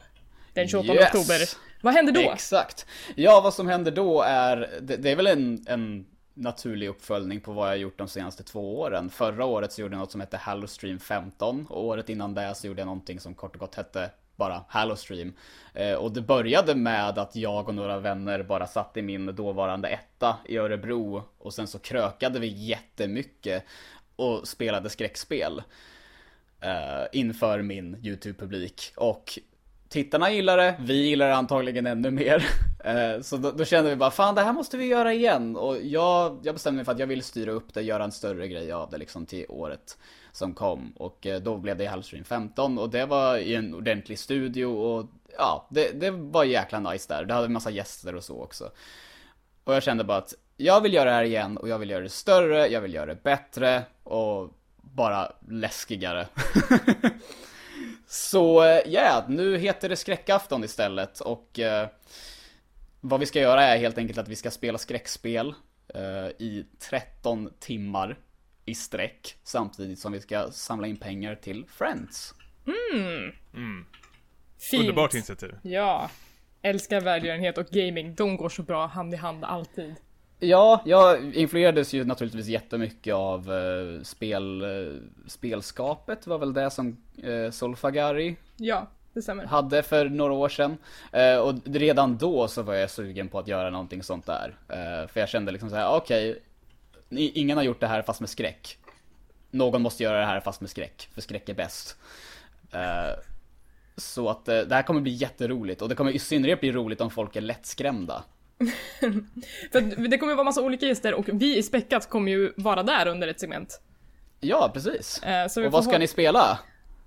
Den 0.53 0.67
28 0.67 0.93
yes. 0.93 1.05
oktober. 1.05 1.39
Vad 1.81 1.93
händer 1.93 2.13
då? 2.13 2.31
Exakt. 2.31 2.85
Ja, 3.15 3.41
vad 3.41 3.53
som 3.53 3.67
händer 3.67 3.91
då 3.91 4.21
är, 4.21 4.69
det, 4.81 4.97
det 4.97 5.11
är 5.11 5.15
väl 5.15 5.27
en, 5.27 5.65
en 5.67 6.05
naturlig 6.33 6.87
uppföljning 6.87 7.41
på 7.41 7.53
vad 7.53 7.69
jag 7.69 7.77
gjort 7.77 7.97
de 7.97 8.07
senaste 8.07 8.43
två 8.43 8.79
åren. 8.79 9.09
Förra 9.09 9.45
året 9.45 9.73
så 9.73 9.81
gjorde 9.81 9.93
jag 9.93 9.99
något 9.99 10.11
som 10.11 10.21
hette 10.21 10.37
Hallostream 10.37 10.99
15 10.99 11.67
och 11.69 11.85
året 11.85 12.09
innan 12.09 12.33
det 12.33 12.55
så 12.55 12.67
gjorde 12.67 12.81
jag 12.81 12.85
någonting 12.85 13.19
som 13.19 13.33
kort 13.33 13.55
och 13.55 13.59
gott 13.59 13.75
hette 13.75 14.09
bara 14.37 14.63
Hallostream. 14.67 15.33
Eh, 15.73 15.93
och 15.93 16.11
det 16.11 16.21
började 16.21 16.75
med 16.75 17.17
att 17.17 17.35
jag 17.35 17.67
och 17.67 17.75
några 17.75 17.99
vänner 17.99 18.43
bara 18.43 18.67
satt 18.67 18.97
i 18.97 19.01
min 19.01 19.25
dåvarande 19.25 19.87
etta 19.87 20.37
i 20.45 20.57
Örebro 20.57 21.23
och 21.37 21.53
sen 21.53 21.67
så 21.67 21.79
krökade 21.79 22.39
vi 22.39 22.47
jättemycket 22.47 23.63
och 24.15 24.47
spelade 24.47 24.89
skräckspel 24.89 25.63
eh, 26.61 27.05
inför 27.11 27.61
min 27.61 27.95
YouTube-publik. 27.95 28.93
Och 28.95 29.39
tittarna 29.89 30.31
gillar 30.31 30.57
det, 30.57 30.75
vi 30.79 30.93
gillar 30.93 31.27
det 31.27 31.35
antagligen 31.35 31.87
ännu 31.87 32.11
mer. 32.11 32.45
Eh, 32.79 33.21
så 33.21 33.37
då, 33.37 33.51
då, 33.51 33.65
kände 33.65 33.89
vi 33.89 33.95
bara, 33.95 34.11
fan 34.11 34.35
det 34.35 34.41
här 34.41 34.53
måste 34.53 34.77
vi 34.77 34.85
göra 34.85 35.13
igen. 35.13 35.55
Och 35.55 35.77
jag, 35.81 36.39
jag 36.43 36.55
bestämde 36.55 36.75
mig 36.75 36.85
för 36.85 36.91
att 36.91 36.99
jag 36.99 37.07
vill 37.07 37.23
styra 37.23 37.51
upp 37.51 37.73
det, 37.73 37.81
göra 37.81 38.03
en 38.03 38.11
större 38.11 38.47
grej 38.47 38.71
av 38.71 38.89
det 38.89 38.97
liksom 38.97 39.25
till 39.25 39.45
året 39.49 39.97
som 40.31 40.53
kom. 40.53 40.93
Och 40.95 41.27
eh, 41.27 41.41
då 41.41 41.57
blev 41.57 41.77
det 41.77 41.85
Halvstream 41.85 42.23
15 42.23 42.77
och 42.77 42.89
det 42.89 43.05
var 43.05 43.37
i 43.37 43.55
en 43.55 43.75
ordentlig 43.75 44.19
studio 44.19 44.65
och 44.65 45.05
ja, 45.37 45.67
det, 45.69 45.99
det 45.99 46.11
var 46.11 46.43
jäkla 46.43 46.79
nice 46.79 47.13
där. 47.13 47.25
Det 47.25 47.33
hade 47.33 47.45
en 47.45 47.53
massa 47.53 47.69
gäster 47.69 48.15
och 48.15 48.23
så 48.23 48.41
också. 48.41 48.71
Och 49.63 49.75
jag 49.75 49.83
kände 49.83 50.03
bara 50.03 50.17
att 50.17 50.33
jag 50.57 50.81
vill 50.81 50.93
göra 50.93 51.09
det 51.09 51.15
här 51.15 51.23
igen 51.23 51.57
och 51.57 51.69
jag 51.69 51.79
vill 51.79 51.89
göra 51.89 52.03
det 52.03 52.09
större, 52.09 52.67
jag 52.67 52.81
vill 52.81 52.93
göra 52.93 53.05
det 53.05 53.23
bättre 53.23 53.83
och 54.03 54.49
bara 54.81 55.31
läskigare. 55.49 56.27
Så 58.07 58.63
eh, 58.63 58.69
ja, 58.69 58.87
yeah, 58.87 59.29
nu 59.29 59.57
heter 59.57 59.89
det 59.89 59.95
skräckafton 59.95 60.63
istället 60.63 61.19
och 61.19 61.59
vad 63.09 63.19
vi 63.19 63.25
ska 63.25 63.39
göra 63.39 63.63
är 63.63 63.77
helt 63.77 63.97
enkelt 63.97 64.19
att 64.19 64.27
vi 64.27 64.35
ska 64.35 64.51
spela 64.51 64.77
skräckspel 64.77 65.53
eh, 65.93 66.27
i 66.27 66.65
13 66.79 67.49
timmar 67.59 68.17
i 68.65 68.75
sträck 68.75 69.35
samtidigt 69.43 69.99
som 69.99 70.11
vi 70.11 70.21
ska 70.21 70.51
samla 70.51 70.87
in 70.87 70.97
pengar 70.97 71.35
till 71.35 71.65
Friends. 71.67 72.33
Mm. 72.65 73.31
mm. 73.53 73.85
Fint. 74.71 74.81
Underbart 74.81 75.13
initiativ. 75.13 75.55
Ja. 75.61 76.09
Älskar 76.61 77.01
välgörenhet 77.01 77.57
och 77.57 77.65
gaming. 77.65 78.15
De 78.15 78.37
går 78.37 78.49
så 78.49 78.63
bra 78.63 78.85
hand 78.85 79.13
i 79.13 79.17
hand 79.17 79.43
alltid. 79.43 79.95
Ja, 80.39 80.81
jag 80.85 81.35
influerades 81.35 81.93
ju 81.93 82.05
naturligtvis 82.05 82.47
jättemycket 82.47 83.13
av 83.13 83.51
uh, 83.51 84.01
spel, 84.03 84.61
uh, 84.61 85.01
spelskapet 85.27 86.27
var 86.27 86.37
väl 86.37 86.53
det 86.53 86.71
som 86.71 86.97
uh, 87.23 87.51
Solfagari 87.51 88.35
ja, 88.57 88.87
det 89.17 89.21
stämmer. 89.21 89.45
hade 89.45 89.83
för 89.83 90.09
några 90.09 90.33
år 90.33 90.49
sedan. 90.49 90.77
Uh, 91.15 91.37
och 91.37 91.53
redan 91.65 92.17
då 92.17 92.47
så 92.47 92.61
var 92.61 92.73
jag 92.73 92.89
sugen 92.89 93.27
på 93.29 93.39
att 93.39 93.47
göra 93.47 93.69
någonting 93.69 94.03
sånt 94.03 94.25
där. 94.25 94.55
för 95.07 95.19
jag 95.19 95.29
kände 95.29 95.51
liksom 95.51 95.69
såhär, 95.69 95.89
okej, 95.89 96.31
okay, 96.31 97.31
ingen 97.33 97.57
har 97.57 97.63
gjort 97.63 97.79
det 97.79 97.87
här 97.87 98.01
fast 98.01 98.19
med 98.19 98.29
skräck. 98.29 98.77
Någon 99.51 99.81
måste 99.81 100.03
göra 100.03 100.19
det 100.19 100.25
här 100.25 100.39
fast 100.39 100.61
med 100.61 100.69
skräck, 100.69 101.09
för 101.13 101.21
skräck 101.21 101.49
är 101.49 101.53
bäst. 101.53 101.97
så 103.97 104.29
att 104.29 104.45
det 104.45 104.71
här 104.71 104.83
kommer 104.83 105.01
bli 105.01 105.11
jätteroligt 105.11 105.81
och 105.81 105.89
det 105.89 105.95
kommer 105.95 106.11
i 106.11 106.19
synnerhet 106.19 106.59
bli 106.59 106.71
roligt 106.71 107.01
om 107.01 107.11
folk 107.11 107.35
är 107.35 107.41
lättskrämda. 107.41 108.23
För 109.71 110.07
det 110.07 110.17
kommer 110.17 110.35
vara 110.35 110.43
massa 110.43 110.61
olika 110.61 110.85
gäster 110.85 111.13
och 111.13 111.29
vi 111.33 111.57
i 111.57 111.63
Späckat 111.63 112.09
kommer 112.09 112.31
ju 112.31 112.53
vara 112.55 112.83
där 112.83 113.07
under 113.07 113.27
ett 113.27 113.39
segment. 113.39 113.81
Ja, 114.39 114.71
precis. 114.73 115.21
Uh, 115.57 115.65
och 115.65 115.71
vad 115.71 115.83
ska 115.83 115.97
ni 115.97 116.07
spela? 116.07 116.59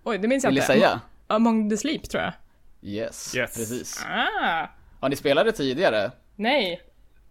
Oj, 0.04 0.18
det 0.18 0.28
minns 0.28 0.44
jag 0.44 0.50
Vill 0.50 0.58
inte. 0.58 0.72
Vill 0.72 0.80
säga? 0.82 1.00
Among 1.30 1.70
the 1.70 1.76
Sleep, 1.76 2.08
tror 2.08 2.22
jag. 2.22 2.32
Yes, 2.82 3.36
yes. 3.36 3.56
precis. 3.56 4.04
Ah. 4.06 4.66
Har 5.00 5.08
ni 5.08 5.16
spelat 5.16 5.46
det 5.46 5.52
tidigare? 5.52 6.12
Nej. 6.36 6.80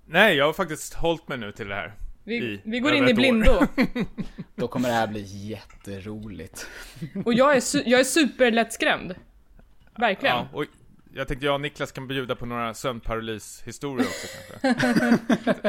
Nej, 0.06 0.36
jag 0.36 0.46
har 0.46 0.54
faktiskt 0.54 0.94
hållit 0.94 1.28
mig 1.28 1.38
nu 1.38 1.52
till 1.52 1.68
det 1.68 1.76
här. 1.76 1.94
Vi, 2.24 2.62
vi 2.64 2.80
går 2.80 2.94
in 2.94 3.08
i 3.08 3.14
blindo. 3.14 3.60
Då 4.56 4.68
kommer 4.68 4.90
det 4.90 4.96
här 4.96 5.08
bli 5.08 5.22
jätteroligt. 5.22 6.68
Och 7.26 7.34
jag 7.34 7.56
är, 7.56 7.60
su 7.60 7.84
jag 7.86 8.00
är 8.00 8.04
superlättskrämd. 8.04 9.16
Verkligen. 9.98 10.36
Ja, 10.36 10.48
och 10.54 10.66
jag 11.14 11.28
tänkte 11.28 11.46
jag 11.46 11.56
och 11.56 11.62
Niklas 11.62 11.92
kan 11.92 12.08
bjuda 12.08 12.36
på 12.36 12.46
några 12.46 12.74
sömnparalys-historier 12.74 14.08
också 14.08 14.28
kanske. 14.62 14.92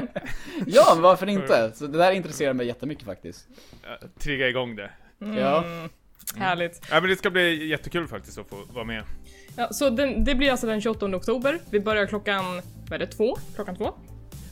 ja, 0.67 0.93
men 0.95 1.03
varför 1.03 1.27
inte? 1.27 1.73
Så 1.75 1.87
det 1.87 1.99
där 1.99 2.13
intresserar 2.13 2.53
mig 2.53 2.67
jättemycket 2.67 3.05
faktiskt. 3.05 3.49
Trigga 4.19 4.49
igång 4.49 4.77
det. 4.77 4.91
Mm. 5.21 5.39
Ja. 5.39 5.65
Härligt. 6.37 6.87
Ja 6.91 7.01
men 7.01 7.11
det 7.11 7.17
ska 7.17 7.31
bli 7.31 7.69
jättekul 7.69 8.09
faktiskt 8.09 8.39
att 8.39 8.49
få 8.49 8.57
vara 8.73 8.85
med. 8.85 9.03
Ja, 9.57 9.69
så 9.73 9.91
den, 9.91 10.25
det 10.25 10.35
blir 10.35 10.51
alltså 10.51 10.67
den 10.67 10.81
28 10.81 11.07
oktober. 11.07 11.59
Vi 11.71 11.81
börjar 11.81 12.07
klockan, 12.07 12.45
vad 12.89 12.93
är 12.93 12.99
det, 12.99 13.07
två? 13.07 13.37
Klockan 13.55 13.77
två? 13.77 13.95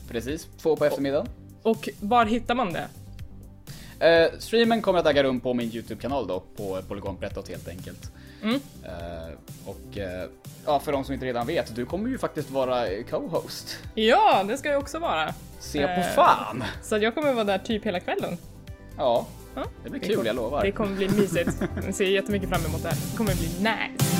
Precis, 0.08 0.48
två 0.62 0.76
på 0.76 0.84
eftermiddagen. 0.84 1.28
Och 1.62 1.88
var 2.00 2.24
hittar 2.24 2.54
man 2.54 2.72
det? 2.72 2.88
Uh, 4.00 4.38
streamen 4.38 4.82
kommer 4.82 4.98
att 4.98 5.06
äga 5.06 5.22
rum 5.22 5.40
på 5.40 5.54
min 5.54 5.74
YouTube-kanal 5.74 6.26
då, 6.26 6.40
på 6.56 6.82
Polygonberättat 6.88 7.48
helt 7.48 7.68
enkelt. 7.68 8.12
Mm. 8.42 8.54
Uh, 8.54 8.60
och 9.66 9.96
uh, 9.96 10.30
ja, 10.66 10.80
för 10.80 10.92
de 10.92 11.04
som 11.04 11.14
inte 11.14 11.26
redan 11.26 11.46
vet, 11.46 11.76
du 11.76 11.86
kommer 11.86 12.08
ju 12.08 12.18
faktiskt 12.18 12.50
vara 12.50 13.02
co-host. 13.10 13.78
Ja, 13.94 14.44
det 14.48 14.56
ska 14.56 14.68
jag 14.68 14.80
också 14.80 14.98
vara. 14.98 15.34
Se 15.58 15.96
på 15.96 16.02
fan! 16.14 16.64
Så 16.82 16.98
jag 16.98 17.14
kommer 17.14 17.32
vara 17.32 17.44
där 17.44 17.58
typ 17.58 17.86
hela 17.86 18.00
kvällen. 18.00 18.36
Ja, 18.96 19.26
det 19.84 19.90
blir 19.90 20.00
kul, 20.00 20.18
det 20.22 20.26
jag 20.26 20.36
lovar. 20.36 20.62
Det 20.64 20.72
kommer 20.72 20.96
bli 20.96 21.08
mysigt. 21.08 21.50
Jag 21.84 21.94
ser 21.94 22.04
jättemycket 22.04 22.48
fram 22.48 22.64
emot 22.64 22.82
det 22.82 22.88
här. 22.88 22.96
Det 23.10 23.16
kommer 23.16 23.34
bli 23.34 23.48
nice. 23.58 24.18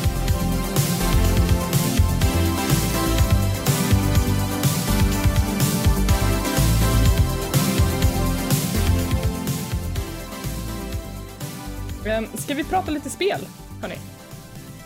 Ehm, 12.09 12.27
ska 12.35 12.55
vi 12.55 12.65
prata 12.65 12.91
lite 12.91 13.11
spel, 13.11 13.41
hörni? 13.83 13.95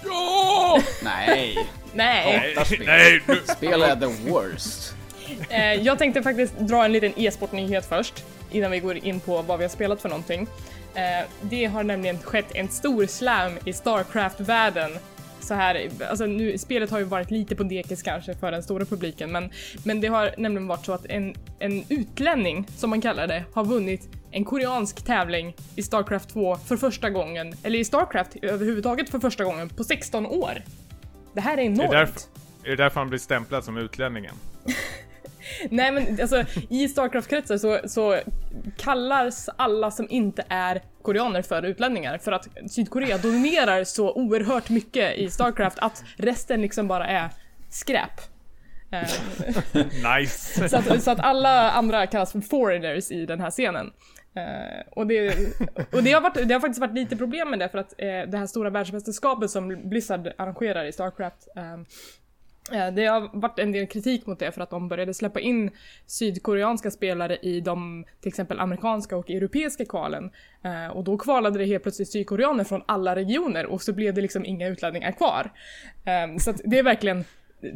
Ja! 0.05 0.83
Nej. 1.03 1.69
Nej. 1.95 2.57
spel. 2.67 2.83
Nej. 2.87 3.23
Spel 3.57 3.83
är 3.83 3.97
the 3.97 4.31
worst. 4.31 4.95
Eh, 5.49 5.75
jag 5.75 5.99
tänkte 5.99 6.23
faktiskt 6.23 6.59
dra 6.59 6.85
en 6.85 6.93
liten 6.93 7.13
e-sportnyhet 7.17 7.89
först, 7.89 8.25
innan 8.53 8.71
vi 8.71 8.81
går 8.81 8.97
in 8.97 9.21
på 9.21 9.43
vad 9.43 9.59
vi 9.59 9.65
har 9.65 9.69
spelat 9.69 10.03
för 10.03 10.09
någonting. 10.09 10.47
Eh, 10.95 11.29
det 11.43 11.65
har 11.65 11.83
nämligen 11.83 12.19
skett 12.19 12.55
en 12.55 12.69
stor 12.69 13.07
slam 13.07 13.53
i 13.65 13.73
Starcraft-världen. 13.73 14.91
Så 15.41 15.55
här, 15.55 15.91
alltså 16.11 16.27
nu, 16.27 16.59
spelet 16.59 16.91
har 16.91 16.99
ju 16.99 17.05
varit 17.05 17.31
lite 17.31 17.57
på 17.57 17.63
dekis 17.63 18.03
kanske 18.03 18.35
för 18.35 18.51
den 18.51 18.63
stora 18.63 18.85
publiken, 18.85 19.33
men, 19.33 19.51
men 19.85 20.01
det 20.01 20.09
har 20.09 20.35
nämligen 20.39 20.67
varit 20.67 20.87
så 20.87 20.93
att 20.93 21.07
en, 21.07 21.35
en 21.59 21.85
utlänning, 21.89 22.67
som 22.77 22.91
man 22.91 23.01
kallar 23.01 23.27
det, 23.27 23.45
har 23.53 23.65
vunnit 23.65 24.09
en 24.31 24.45
koreansk 24.45 25.05
tävling 25.05 25.55
i 25.77 25.83
Starcraft 25.83 26.29
2 26.29 26.57
för 26.57 26.77
första 26.77 27.11
gången, 27.11 27.55
eller 27.63 27.79
i 27.79 27.85
Starcraft 27.85 28.37
överhuvudtaget 28.43 29.11
för 29.11 29.19
första 29.19 29.45
gången 29.45 29.69
på 29.69 29.85
16 29.85 30.27
år. 30.27 30.63
Det 31.35 31.41
här 31.41 31.59
är 31.59 31.63
enormt. 31.63 31.93
Är 31.93 31.93
det 31.93 31.99
därför, 31.99 32.21
är 32.65 32.71
det 32.71 32.77
därför 32.77 33.01
han 33.01 33.09
blir 33.09 33.19
stämplad 33.19 33.65
som 33.65 33.77
utlänningen? 33.77 34.35
Nej 35.71 35.93
men 35.93 36.21
alltså 36.21 36.45
i 36.71 36.89
Starcraft-kretsar 36.89 37.59
så, 37.59 37.89
så 37.89 38.21
kallas 38.77 39.49
alla 39.57 39.91
som 39.91 40.07
inte 40.11 40.45
är 40.49 40.83
koreaner 41.03 41.43
för 41.43 41.63
utlänningar 41.63 42.19
för 42.19 42.33
att 42.33 42.49
Sydkorea 42.71 43.19
dominerar 43.19 43.85
så 43.85 44.13
oerhört 44.15 44.69
mycket 44.69 45.19
i 45.19 45.31
Starcraft 45.31 45.79
att 45.79 46.05
resten 46.17 46.63
liksom 46.63 46.89
bara 46.89 47.07
är 47.07 47.31
skräp. 47.71 48.21
Nice! 50.19 50.69
så, 50.69 50.77
att, 50.77 51.03
så 51.03 51.11
att 51.11 51.21
alla 51.21 51.71
andra 51.71 52.07
kallas 52.07 52.33
för 52.33 52.41
foreigners 52.41 53.11
i 53.11 53.27
den 53.27 53.41
här 53.41 53.51
scenen. 53.51 53.93
Eh, 54.35 54.93
och 54.97 55.07
det, 55.07 55.35
och 55.93 56.03
det, 56.03 56.13
har 56.13 56.21
varit, 56.21 56.49
det 56.49 56.55
har 56.55 56.61
faktiskt 56.61 56.81
varit 56.81 56.95
lite 56.95 57.17
problem 57.17 57.51
med 57.51 57.59
det 57.59 57.69
för 57.69 57.79
att 57.79 57.95
eh, 57.99 58.07
det 58.07 58.39
här 58.39 58.47
stora 58.47 58.71
världsmästerskapet 58.71 59.51
som 59.51 59.89
Blizzard 59.89 60.33
arrangerar 60.39 60.85
i 60.85 60.93
Starcraft 60.93 61.49
eh, 61.57 61.81
Eh, 62.71 62.95
det 62.95 63.07
har 63.07 63.31
varit 63.33 63.59
en 63.59 63.73
del 63.73 63.87
kritik 63.87 64.27
mot 64.27 64.39
det 64.39 64.53
för 64.53 64.61
att 64.61 64.71
de 64.71 64.89
började 64.89 65.15
släppa 65.15 65.41
in 65.41 65.71
sydkoreanska 66.07 66.91
spelare 66.91 67.37
i 67.37 67.61
de 67.61 68.05
till 68.21 68.29
exempel 68.29 68.61
amerikanska 68.61 69.17
och 69.17 69.31
europeiska 69.31 69.85
kvalen. 69.85 70.31
Eh, 70.63 70.87
och 70.87 71.05
då 71.05 71.19
kvalade 71.19 71.59
det 71.59 71.65
helt 71.65 71.83
plötsligt 71.83 72.13
sydkoreaner 72.13 72.65
från 72.65 72.83
alla 72.87 73.17
regioner 73.17 73.67
och 73.67 73.83
så 73.83 73.93
blev 73.93 74.15
det 74.15 74.21
liksom 74.21 74.45
inga 74.45 74.69
utlänningar 74.69 75.13
kvar. 75.13 75.53
Eh, 76.05 76.37
så 76.39 76.51
att 76.51 76.61
det 76.65 76.79
är 76.79 76.83
verkligen 76.83 77.25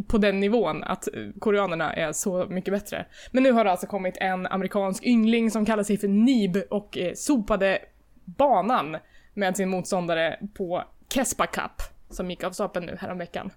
på 0.06 0.18
den 0.18 0.40
nivån 0.40 0.84
att 0.84 1.08
koreanerna 1.38 1.92
är 1.92 2.12
så 2.12 2.46
mycket 2.48 2.74
bättre. 2.74 3.06
Men 3.30 3.42
nu 3.42 3.52
har 3.52 3.64
det 3.64 3.70
alltså 3.70 3.86
kommit 3.86 4.16
en 4.16 4.46
amerikansk 4.46 5.04
yngling 5.04 5.50
som 5.50 5.66
kallar 5.66 5.82
sig 5.82 5.98
för 5.98 6.08
Nib 6.08 6.56
och 6.70 6.98
sopade 7.14 7.78
banan 8.24 8.96
med 9.34 9.56
sin 9.56 9.68
motståndare 9.68 10.38
på 10.54 10.84
Kespa 11.08 11.46
Cup 11.46 11.82
som 12.10 12.30
gick 12.30 12.44
av 12.44 12.50
stapeln 12.50 12.86
nu 12.86 12.96
häromveckan. 13.00 13.50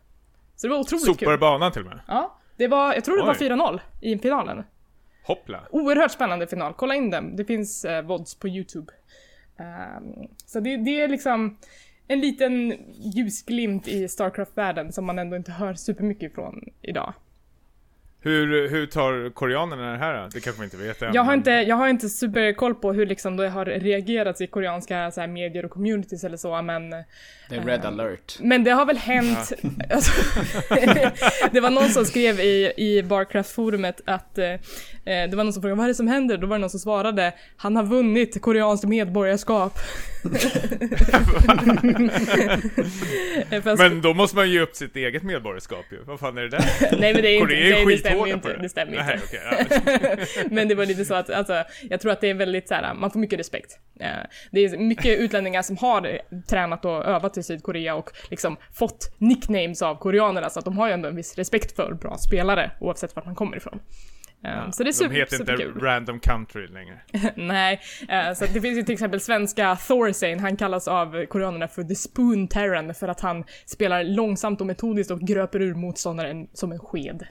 Så 0.60 0.67
det 0.67 0.74
var 0.74 0.80
otroligt 0.80 1.06
Sopar 1.06 1.26
kul. 1.26 1.39
banan 1.39 1.72
till 1.72 1.82
och 1.82 1.88
med. 1.88 2.00
Ja, 2.08 2.39
det 2.58 2.67
var, 2.67 2.93
jag 2.93 3.06
tror 3.06 3.17
det 3.17 3.24
var 3.24 3.38
Oj. 3.39 3.50
4-0 3.50 3.80
i 4.02 4.17
finalen. 4.17 4.63
Hoppla. 5.24 5.63
Oerhört 5.72 6.12
spännande 6.12 6.48
final, 6.48 6.74
kolla 6.74 6.95
in 6.95 7.10
den. 7.10 7.36
Det 7.36 7.45
finns 7.45 7.86
eh, 7.86 8.02
vods 8.06 8.36
på 8.36 8.48
YouTube. 8.48 8.93
Ehm, 9.60 10.28
så 10.45 10.60
det, 10.60 10.78
det 10.78 11.02
är 11.02 11.08
liksom 11.08 11.58
en 12.08 12.19
liten 12.19 12.74
ljusglimt 13.15 13.88
i 13.88 14.08
Starcraft-världen 14.08 14.91
som 14.91 15.06
man 15.06 15.19
ändå 15.19 15.36
inte 15.36 15.52
hör 15.52 15.74
supermycket 15.74 16.32
ifrån 16.32 16.69
idag. 16.82 17.13
Hur, 18.21 18.69
hur 18.69 18.86
tar 18.86 19.29
koreanerna 19.29 19.91
det 19.91 19.97
här 19.97 20.21
då? 20.21 20.27
Det 20.34 20.39
kanske 20.39 20.62
vi 20.62 20.65
inte 20.65 20.77
vet 20.77 21.01
än. 21.01 21.13
Jag 21.13 21.23
har 21.23 21.34
inte, 21.34 21.51
jag 21.51 21.75
har 21.75 21.88
inte 21.88 22.10
superkoll 22.10 22.75
på 22.75 22.93
hur 22.93 23.05
liksom 23.05 23.38
det 23.38 23.49
har 23.49 23.65
reagerats 23.65 24.41
i 24.41 24.47
koreanska 24.47 25.12
så 25.12 25.21
här, 25.21 25.27
medier 25.27 25.65
och 25.65 25.71
communities 25.71 26.23
eller 26.23 26.38
så, 26.38 26.62
men 26.62 26.89
Det 26.89 27.55
är 27.55 27.62
red 27.62 27.86
alert. 27.86 28.38
Men 28.39 28.63
det 28.63 28.71
har 28.71 28.86
väl 28.86 28.97
hänt, 28.97 29.53
alltså, 29.89 30.12
det 31.51 31.60
var 31.60 31.69
någon 31.69 31.89
som 31.89 32.05
skrev 32.05 32.39
i, 32.39 32.73
i 32.77 33.03
Barcraft-forumet 33.03 34.01
att 34.05 34.38
eh, 34.38 34.45
eh, 34.45 34.60
det 35.03 35.34
var 35.36 35.43
någon 35.43 35.53
som 35.53 35.62
frågade 35.62 35.77
vad 35.77 35.86
är 35.86 35.88
det 35.88 35.95
som 35.95 36.08
händer? 36.08 36.38
Då 36.38 36.47
var 36.47 36.55
det 36.55 36.62
någon 36.62 36.69
som 36.69 36.79
svarade 36.79 37.34
han 37.58 37.75
har 37.75 37.84
vunnit 37.84 38.41
koreanskt 38.41 38.88
medborgarskap. 38.88 39.73
Fast, 43.63 43.82
Men 43.82 44.01
då 44.01 44.13
måste 44.13 44.36
man 44.36 44.51
ge 44.51 44.60
upp 44.60 44.75
sitt 44.75 44.95
eget 44.95 45.23
medborgarskap 45.23 45.86
ju. 45.91 45.97
Vad 46.05 46.19
fan 46.19 46.38
är 46.38 46.41
det 46.41 46.49
där? 46.49 46.65
nej 46.99 47.13
men 47.13 47.21
det, 47.21 47.29
är 47.29 47.34
inte, 47.34 47.45
Korea 47.45 47.79
är 47.79 47.86
nej, 47.86 47.99
det 48.03 48.09
stämmer 48.10 48.28
ju 48.28 48.34
inte. 48.34 48.54
det. 48.54 48.62
Det 48.62 48.69
stämmer 48.69 48.91
Nej, 48.95 49.13
inte. 49.13 49.26
okej, 49.26 50.17
ja. 50.38 50.43
Men 50.52 50.67
det 50.67 50.76
var 50.76 50.86
lite 50.86 51.06
så 51.06 51.13
att, 51.13 51.30
alltså, 51.30 51.63
jag 51.89 52.00
tror 52.02 52.12
att 52.12 52.22
det 52.22 52.30
är 52.30 52.34
väldigt 52.34 52.67
så 52.67 52.74
här, 52.74 52.93
man 52.93 53.12
får 53.12 53.19
mycket 53.19 53.39
respekt. 53.39 53.80
Eh, 54.00 54.08
Det 54.52 54.60
är 54.65 54.78
mycket 54.78 55.19
utlänningar 55.19 55.62
som 55.62 55.78
har 55.78 56.19
tränat 56.50 56.86
och 56.86 57.06
övat 57.06 57.38
i 57.38 57.43
Sydkorea 57.43 57.95
och 57.95 58.12
liksom 58.30 58.58
fått 58.74 59.15
nicknames 59.17 59.82
av 59.82 59.95
koreanerna 59.95 60.50
så 60.50 60.60
att 60.60 60.65
de 60.65 60.78
har 60.78 60.88
ju 60.88 60.93
ändå 60.93 61.10
en 61.10 61.15
viss 61.15 61.36
respekt 61.36 61.76
för 61.76 61.93
bra 61.93 62.17
spelare 62.17 62.72
oavsett 62.80 63.15
vart 63.15 63.26
man 63.26 63.36
kommer 63.36 63.58
ifrån. 63.58 63.80
Eh, 64.45 64.72
så 64.72 64.84
det 64.84 64.89
är 64.89 64.91
De 64.91 64.93
super, 64.93 65.15
heter 65.15 65.52
inte 65.52 65.86
random 65.86 66.19
country 66.19 66.67
längre. 66.67 67.00
Nej, 67.36 67.80
eh, 68.10 68.34
så 68.34 68.45
det 68.54 68.62
finns 68.62 68.78
ju 68.78 68.84
till 68.84 68.93
exempel 68.93 69.19
svenska 69.19 69.76
Thorsane, 69.76 70.38
han 70.41 70.58
kallas 70.58 70.88
av 70.88 71.26
koreanerna 71.26 71.67
för 71.67 71.84
The 71.84 71.95
Spoon 71.95 72.48
Terran 72.48 72.93
för 72.93 73.08
att 73.08 73.22
han 73.22 73.43
spelar 73.65 74.04
långsamt 74.04 74.62
och 74.62 74.67
metodiskt 74.67 75.12
och 75.12 75.19
gröper 75.19 75.62
ur 75.62 75.74
motståndaren 75.76 76.48
som 76.54 76.72
en 76.72 76.80
sked. 76.80 77.28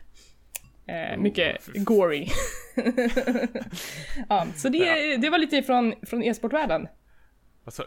Eh, 0.89 1.17
mycket 1.19 1.67
gory. 1.75 2.27
ja, 4.29 4.47
så 4.57 4.69
det, 4.69 5.17
det 5.17 5.31
var 5.31 5.39
lite 5.39 5.63
från, 5.63 5.95
från 6.07 6.23
e-sportvärlden. 6.23 6.89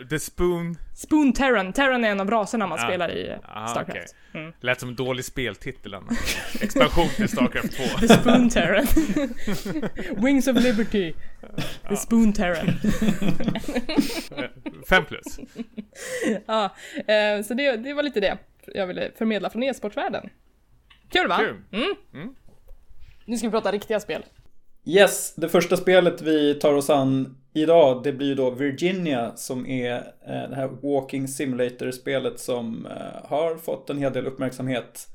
The 0.10 0.20
Spoon? 0.20 0.76
Spoon 0.96 1.34
Terran, 1.34 1.74
Terran 1.74 2.04
är 2.04 2.10
en 2.12 2.20
av 2.20 2.30
raserna 2.30 2.68
man 2.68 2.80
Ah. 2.80 2.88
spelar 2.88 3.12
i 3.12 3.36
Ah, 3.44 3.68
Starcraft. 3.68 3.90
okej. 4.32 4.42
Mm. 4.42 4.54
Lät 4.60 4.80
som 4.80 4.90
en 4.90 4.96
dålig 4.96 5.26
speltitel. 5.26 5.96
Expansion 6.62 7.08
till 7.16 7.30
Starcraft 7.30 7.72
2. 7.78 7.84
The 8.00 8.08
Spoon 8.08 8.50
Terran. 8.50 8.86
Wings 10.26 10.48
of 10.48 10.58
Liberty. 10.64 11.14
The 11.90 11.96
Spoon 11.96 12.34
Terran. 12.34 12.68
Fem 14.90 15.06
plus. 15.06 15.40
Ja, 16.46 16.76
eh, 17.08 17.44
så 17.44 17.54
det, 17.54 17.78
det 17.78 17.94
var 17.94 18.04
lite 18.04 18.20
det 18.20 18.38
jag 18.68 18.88
ville 18.88 19.12
förmedla 19.18 19.50
från 19.50 19.64
e-sportvärlden. 19.64 20.30
Kul 21.10 21.28
va? 21.28 21.38
Kul. 21.38 21.62
Mm. 22.14 22.36
Nu 23.32 23.38
ska 23.38 23.48
vi 23.48 23.52
prata 23.52 23.72
riktiga 23.72 24.00
spel. 24.00 24.26
Yes, 24.86 25.36
det 25.36 25.50
första 25.50 25.78
spelet 25.78 26.22
vi 26.22 26.54
tar 26.54 26.74
oss 26.74 26.90
an 26.90 27.38
idag 27.54 28.04
det 28.04 28.14
blir 28.14 28.28
ju 28.28 28.36
då 28.36 28.50
Virginia 28.50 29.32
som 29.36 29.68
är 29.68 29.96
eh, 30.28 30.50
det 30.50 30.56
här 30.56 30.68
Walking 30.68 31.28
Simulator-spelet 31.28 32.40
som 32.40 32.86
eh, 32.86 33.30
har 33.30 33.56
fått 33.56 33.90
en 33.90 33.98
hel 33.98 34.14
del 34.14 34.28
uppmärksamhet. 34.28 35.08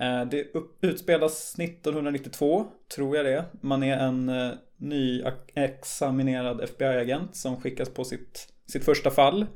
Eh, 0.00 0.24
det 0.24 0.46
utspelas 0.80 1.58
1992, 1.58 2.66
tror 2.94 3.16
jag 3.16 3.24
det 3.24 3.32
är. 3.32 3.44
Man 3.60 3.82
är 3.82 3.96
en 3.96 4.32
nyexaminerad 4.76 6.60
FBI-agent 6.60 7.36
som 7.36 7.60
skickas 7.60 7.88
på 7.88 8.04
sitt, 8.04 8.48
sitt 8.66 8.84
första 8.84 9.10
fall 9.10 9.46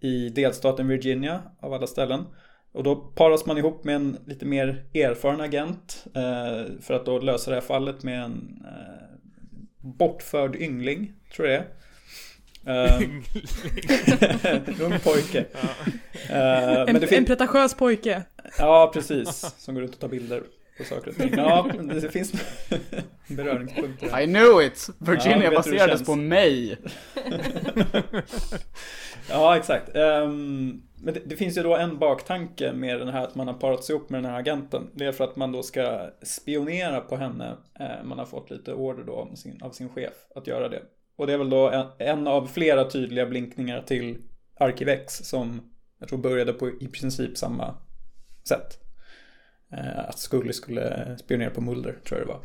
i 0.00 0.28
delstaten 0.28 0.88
Virginia 0.88 1.42
av 1.60 1.72
alla 1.72 1.86
ställen. 1.86 2.24
Och 2.76 2.82
då 2.82 2.96
paras 2.96 3.46
man 3.46 3.58
ihop 3.58 3.84
med 3.84 3.96
en 3.96 4.18
lite 4.26 4.46
mer 4.46 4.84
erfaren 4.94 5.40
agent 5.40 6.06
eh, 6.14 6.64
för 6.80 6.94
att 6.94 7.06
då 7.06 7.18
lösa 7.18 7.50
det 7.50 7.56
här 7.56 7.60
fallet 7.60 8.02
med 8.02 8.22
en 8.22 8.64
eh, 8.64 9.18
bortförd 9.80 10.56
yngling, 10.56 11.12
tror 11.36 11.48
jag 11.48 11.62
det 11.62 11.66
är. 12.70 12.86
Eh, 12.86 13.00
Ung 14.80 14.98
pojke. 15.04 15.44
En, 16.28 16.84
men 16.84 16.94
det 16.94 17.02
en 17.02 17.08
finns... 17.08 17.26
pretentiös 17.26 17.74
pojke. 17.74 18.22
Ja, 18.58 18.90
precis. 18.94 19.54
Som 19.58 19.74
går 19.74 19.84
ut 19.84 19.94
och 19.94 20.00
tar 20.00 20.08
bilder 20.08 20.42
på 20.78 20.84
saker 20.84 21.10
och 21.10 21.16
ting. 21.16 21.34
Ja, 21.36 21.70
det 22.02 22.10
finns 22.10 22.32
beröringspunkter. 23.26 24.20
I 24.20 24.26
knew 24.26 24.62
it! 24.66 24.88
Ja, 24.88 25.12
Virginia 25.12 25.50
det 25.50 25.56
baserades 25.56 26.06
på 26.06 26.14
mig. 26.14 26.78
Ja, 29.30 29.56
exakt. 29.56 29.96
Ehm, 29.96 30.82
men 31.02 31.14
det, 31.14 31.20
det 31.26 31.36
finns 31.36 31.58
ju 31.58 31.62
då 31.62 31.76
en 31.76 31.98
baktanke 31.98 32.72
med 32.72 32.98
den 32.98 33.08
här 33.08 33.24
att 33.24 33.34
man 33.34 33.46
har 33.46 33.54
parat 33.54 33.84
sig 33.84 33.96
ihop 33.96 34.10
med 34.10 34.22
den 34.22 34.30
här 34.30 34.38
agenten. 34.38 34.90
Det 34.94 35.04
är 35.04 35.12
för 35.12 35.24
att 35.24 35.36
man 35.36 35.52
då 35.52 35.62
ska 35.62 36.10
spionera 36.22 37.00
på 37.00 37.16
henne. 37.16 37.56
Eh, 37.80 38.04
man 38.04 38.18
har 38.18 38.26
fått 38.26 38.50
lite 38.50 38.72
order 38.72 39.04
då 39.04 39.12
av 39.12 39.34
sin, 39.34 39.62
av 39.62 39.70
sin 39.70 39.88
chef 39.88 40.12
att 40.34 40.46
göra 40.46 40.68
det. 40.68 40.82
Och 41.16 41.26
det 41.26 41.32
är 41.32 41.38
väl 41.38 41.50
då 41.50 41.70
en, 41.70 41.86
en 41.98 42.26
av 42.26 42.46
flera 42.46 42.90
tydliga 42.90 43.26
blinkningar 43.26 43.82
till 43.82 44.18
Arkivex 44.60 45.14
som 45.14 45.72
jag 45.98 46.08
tror 46.08 46.18
började 46.18 46.52
på 46.52 46.68
i 46.68 46.88
princip 46.88 47.38
samma 47.38 47.74
sätt. 48.48 48.78
Eh, 49.72 49.98
att 49.98 50.18
Scully 50.18 50.52
skulle 50.52 51.16
spionera 51.18 51.50
på 51.50 51.60
Mulder, 51.60 51.98
tror 52.04 52.20
jag 52.20 52.28
det 52.28 52.32
var. 52.32 52.40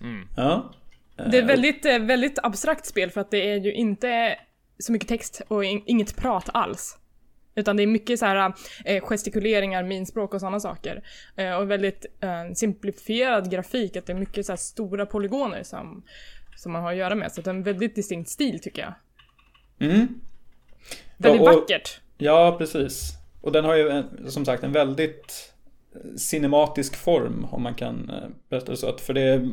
Mm. 0.00 0.28
Ja. 0.36 0.74
Det 1.16 1.38
är 1.38 1.42
Eh, 1.42 1.46
väldigt, 1.46 1.84
väldigt 1.84 2.38
abstrakt 2.42 2.86
spel 2.86 3.10
för 3.10 3.20
att 3.20 3.30
det 3.30 3.50
är 3.50 3.56
ju 3.56 3.72
inte 3.72 4.38
så 4.78 4.92
mycket 4.92 5.08
text 5.08 5.42
och 5.48 5.64
in, 5.64 5.82
inget 5.86 6.16
prat 6.16 6.48
alls. 6.54 6.98
Utan 7.54 7.76
det 7.76 7.82
är 7.82 7.86
mycket 7.86 8.18
så 8.18 8.26
här 8.26 8.52
eh, 8.84 9.02
gestikuleringar, 9.04 9.82
minspråk 9.82 10.34
och 10.34 10.40
sådana 10.40 10.60
saker. 10.60 11.02
Eh, 11.36 11.54
och 11.54 11.70
väldigt 11.70 12.06
eh, 12.20 12.52
simplifierad 12.54 13.50
grafik, 13.50 13.96
att 13.96 14.06
det 14.06 14.12
är 14.12 14.16
mycket 14.18 14.46
så 14.46 14.52
här 14.52 14.56
stora 14.56 15.06
polygoner 15.06 15.62
som, 15.62 16.02
som 16.56 16.72
man 16.72 16.82
har 16.82 16.90
att 16.92 16.96
göra 16.98 17.14
med. 17.14 17.32
Så 17.32 17.40
det 17.40 17.50
är 17.50 17.54
en 17.54 17.62
väldigt 17.62 17.94
distinkt 17.94 18.30
stil 18.30 18.60
tycker 18.62 18.82
jag. 18.82 18.94
Mm. 19.90 20.08
Väldigt 21.18 21.42
Ja, 21.42 21.52
och- 21.52 21.60
vackert. 21.60 22.00
Ja, 22.18 22.54
precis. 22.58 23.12
Och 23.40 23.52
den 23.52 23.64
har 23.64 23.74
ju 23.76 23.88
en, 23.88 24.30
som 24.30 24.44
sagt 24.44 24.64
en 24.64 24.72
väldigt 24.72 25.52
cinematisk 26.16 26.96
form 26.96 27.46
om 27.50 27.62
man 27.62 27.74
kan 27.74 28.10
berätta 28.48 28.70
det 28.70 28.76
så. 28.76 28.88
Att 28.88 29.00
för 29.00 29.14
det, 29.14 29.50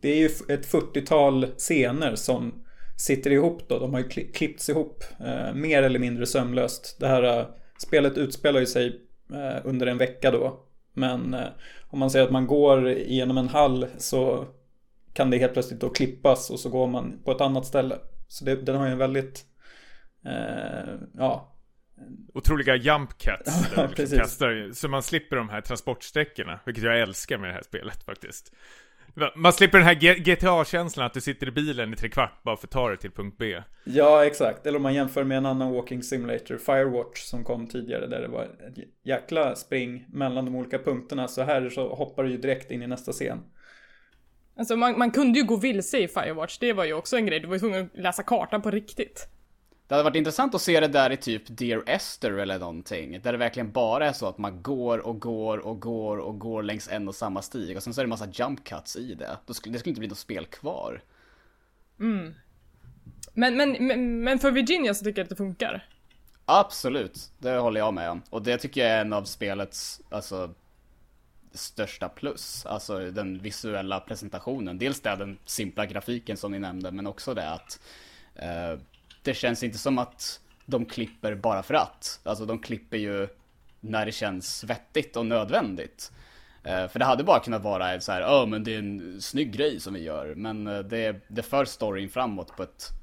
det 0.00 0.08
är 0.08 0.16
ju 0.16 0.26
ett 0.26 0.72
40-tal 0.72 1.46
scener 1.56 2.14
som 2.14 2.64
sitter 3.00 3.30
ihop 3.30 3.68
då. 3.68 3.78
De 3.78 3.92
har 3.92 4.00
ju 4.00 4.08
kli- 4.08 4.32
klippts 4.32 4.68
ihop 4.68 5.04
eh, 5.20 5.54
mer 5.54 5.82
eller 5.82 5.98
mindre 5.98 6.26
sömlöst. 6.26 6.96
Det 7.00 7.06
här 7.06 7.38
eh, 7.38 7.46
spelet 7.78 8.18
utspelar 8.18 8.60
ju 8.60 8.66
sig 8.66 9.00
eh, 9.32 9.60
under 9.64 9.86
en 9.86 9.98
vecka 9.98 10.30
då. 10.30 10.66
Men 10.94 11.34
eh, 11.34 11.48
om 11.88 11.98
man 11.98 12.10
säger 12.10 12.24
att 12.24 12.32
man 12.32 12.46
går 12.46 12.88
igenom 12.88 13.38
en 13.38 13.48
hall 13.48 13.86
så 13.98 14.46
kan 15.12 15.30
det 15.30 15.38
helt 15.38 15.52
plötsligt 15.52 15.80
då 15.80 15.88
klippas 15.88 16.50
och 16.50 16.60
så 16.60 16.68
går 16.68 16.86
man 16.86 17.22
på 17.24 17.30
ett 17.30 17.40
annat 17.40 17.66
ställe. 17.66 17.98
Så 18.28 18.44
det, 18.44 18.54
den 18.54 18.76
har 18.76 18.86
ju 18.86 18.92
en 18.92 18.98
väldigt 18.98 19.44
eh, 20.26 20.94
ja, 21.14 21.56
Otroliga 22.34 22.76
jump 22.76 23.10
cuts. 23.18 23.70
Ja, 23.76 23.88
liksom 23.96 24.18
kastar, 24.18 24.72
så 24.72 24.88
man 24.88 25.02
slipper 25.02 25.36
de 25.36 25.48
här 25.48 25.60
transportsträckorna. 25.60 26.60
Vilket 26.66 26.84
jag 26.84 27.00
älskar 27.00 27.38
med 27.38 27.50
det 27.50 27.54
här 27.54 27.62
spelet 27.62 28.02
faktiskt. 28.04 28.52
Man 29.34 29.52
slipper 29.52 29.78
den 29.78 29.86
här 29.86 29.94
GTA-känslan 30.18 31.06
att 31.06 31.14
du 31.14 31.20
sitter 31.20 31.48
i 31.48 31.50
bilen 31.50 31.92
i 31.92 31.96
tre 31.96 32.08
kvart 32.08 32.42
bara 32.42 32.56
för 32.56 32.66
att 32.66 32.70
ta 32.70 32.88
dig 32.88 32.98
till 32.98 33.10
punkt 33.10 33.36
B. 33.38 33.62
Ja, 33.84 34.24
exakt. 34.24 34.66
Eller 34.66 34.76
om 34.76 34.82
man 34.82 34.94
jämför 34.94 35.24
med 35.24 35.38
en 35.38 35.46
annan 35.46 35.72
walking 35.72 36.02
simulator, 36.02 36.56
Firewatch, 36.56 37.20
som 37.20 37.44
kom 37.44 37.66
tidigare 37.66 38.06
där 38.06 38.20
det 38.20 38.28
var 38.28 38.42
ett 38.42 38.78
jäkla 39.04 39.54
spring 39.54 40.06
mellan 40.08 40.44
de 40.44 40.56
olika 40.56 40.78
punkterna. 40.78 41.28
Så 41.28 41.42
här 41.42 41.70
så 41.70 41.94
hoppar 41.94 42.24
du 42.24 42.30
ju 42.30 42.38
direkt 42.38 42.70
in 42.70 42.82
i 42.82 42.86
nästa 42.86 43.12
scen. 43.12 43.38
Alltså 44.56 44.76
man, 44.76 44.98
man 44.98 45.10
kunde 45.10 45.38
ju 45.38 45.44
gå 45.44 45.56
vilse 45.56 45.98
i 45.98 46.08
Firewatch, 46.08 46.58
det 46.58 46.72
var 46.72 46.84
ju 46.84 46.92
också 46.92 47.16
en 47.16 47.26
grej. 47.26 47.40
Du 47.40 47.46
var 47.46 47.54
ju 47.54 47.60
tvungen 47.60 47.84
att 47.84 48.00
läsa 48.00 48.22
kartan 48.22 48.62
på 48.62 48.70
riktigt. 48.70 49.28
Det 49.90 49.94
hade 49.94 50.04
varit 50.04 50.16
intressant 50.16 50.54
att 50.54 50.62
se 50.62 50.80
det 50.80 50.88
där 50.88 51.12
i 51.12 51.16
typ 51.16 51.42
Dear 51.46 51.82
Esther 51.86 52.32
eller 52.32 52.58
någonting. 52.58 53.20
Där 53.22 53.32
det 53.32 53.38
verkligen 53.38 53.72
bara 53.72 54.08
är 54.08 54.12
så 54.12 54.26
att 54.26 54.38
man 54.38 54.62
går 54.62 54.98
och 54.98 55.20
går 55.20 55.58
och 55.58 55.80
går 55.80 56.16
och 56.16 56.38
går 56.38 56.62
längs 56.62 56.88
en 56.88 57.08
och 57.08 57.14
samma 57.14 57.42
stig. 57.42 57.76
Och 57.76 57.82
sen 57.82 57.94
så 57.94 58.00
är 58.00 58.04
det 58.04 58.08
massa 58.08 58.28
jump 58.32 58.64
cuts 58.64 58.96
i 58.96 59.14
det. 59.14 59.38
det 59.46 59.54
skulle 59.54 59.78
inte 59.84 59.98
bli 60.00 60.08
något 60.08 60.18
spel 60.18 60.46
kvar. 60.46 61.02
Mm. 62.00 62.34
Men, 63.32 63.56
men, 63.56 63.86
men, 63.86 64.24
men 64.24 64.38
för 64.38 64.50
Virginia 64.50 64.94
så 64.94 65.04
tycker 65.04 65.20
jag 65.20 65.24
att 65.24 65.30
det 65.30 65.36
funkar. 65.36 65.88
Absolut, 66.44 67.30
det 67.38 67.50
håller 67.50 67.80
jag 67.80 67.94
med 67.94 68.10
om. 68.10 68.22
Och 68.30 68.42
det 68.42 68.58
tycker 68.58 68.80
jag 68.80 68.90
är 68.90 69.00
en 69.00 69.12
av 69.12 69.24
spelets, 69.24 70.00
alltså 70.10 70.54
största 71.52 72.08
plus. 72.08 72.66
Alltså 72.66 73.10
den 73.10 73.38
visuella 73.38 74.00
presentationen. 74.00 74.78
Dels 74.78 75.00
det, 75.00 75.16
den 75.16 75.38
simpla 75.44 75.86
grafiken 75.86 76.36
som 76.36 76.52
ni 76.52 76.58
nämnde, 76.58 76.90
men 76.90 77.06
också 77.06 77.34
det 77.34 77.50
att 77.50 77.80
eh, 78.34 78.78
det 79.22 79.34
känns 79.34 79.62
inte 79.62 79.78
som 79.78 79.98
att 79.98 80.40
de 80.66 80.84
klipper 80.84 81.34
bara 81.34 81.62
för 81.62 81.74
att. 81.74 82.20
Alltså 82.22 82.46
de 82.46 82.58
klipper 82.58 82.96
ju 82.96 83.28
när 83.80 84.06
det 84.06 84.12
känns 84.12 84.64
vettigt 84.64 85.16
och 85.16 85.26
nödvändigt. 85.26 86.12
Eh, 86.64 86.88
för 86.88 86.98
det 86.98 87.04
hade 87.04 87.24
bara 87.24 87.40
kunnat 87.40 87.62
vara 87.62 88.00
så 88.00 88.12
här, 88.12 88.20
ja 88.20 88.42
oh, 88.42 88.48
men 88.48 88.64
det 88.64 88.74
är 88.74 88.78
en 88.78 89.20
snygg 89.20 89.52
grej 89.52 89.80
som 89.80 89.94
vi 89.94 90.02
gör. 90.02 90.34
Men 90.34 90.66
eh, 90.66 90.78
det, 90.78 91.20
det 91.28 91.42
för 91.42 91.64
storyn 91.64 92.08
framåt 92.08 92.56
på 92.56 92.62
ett 92.62 92.99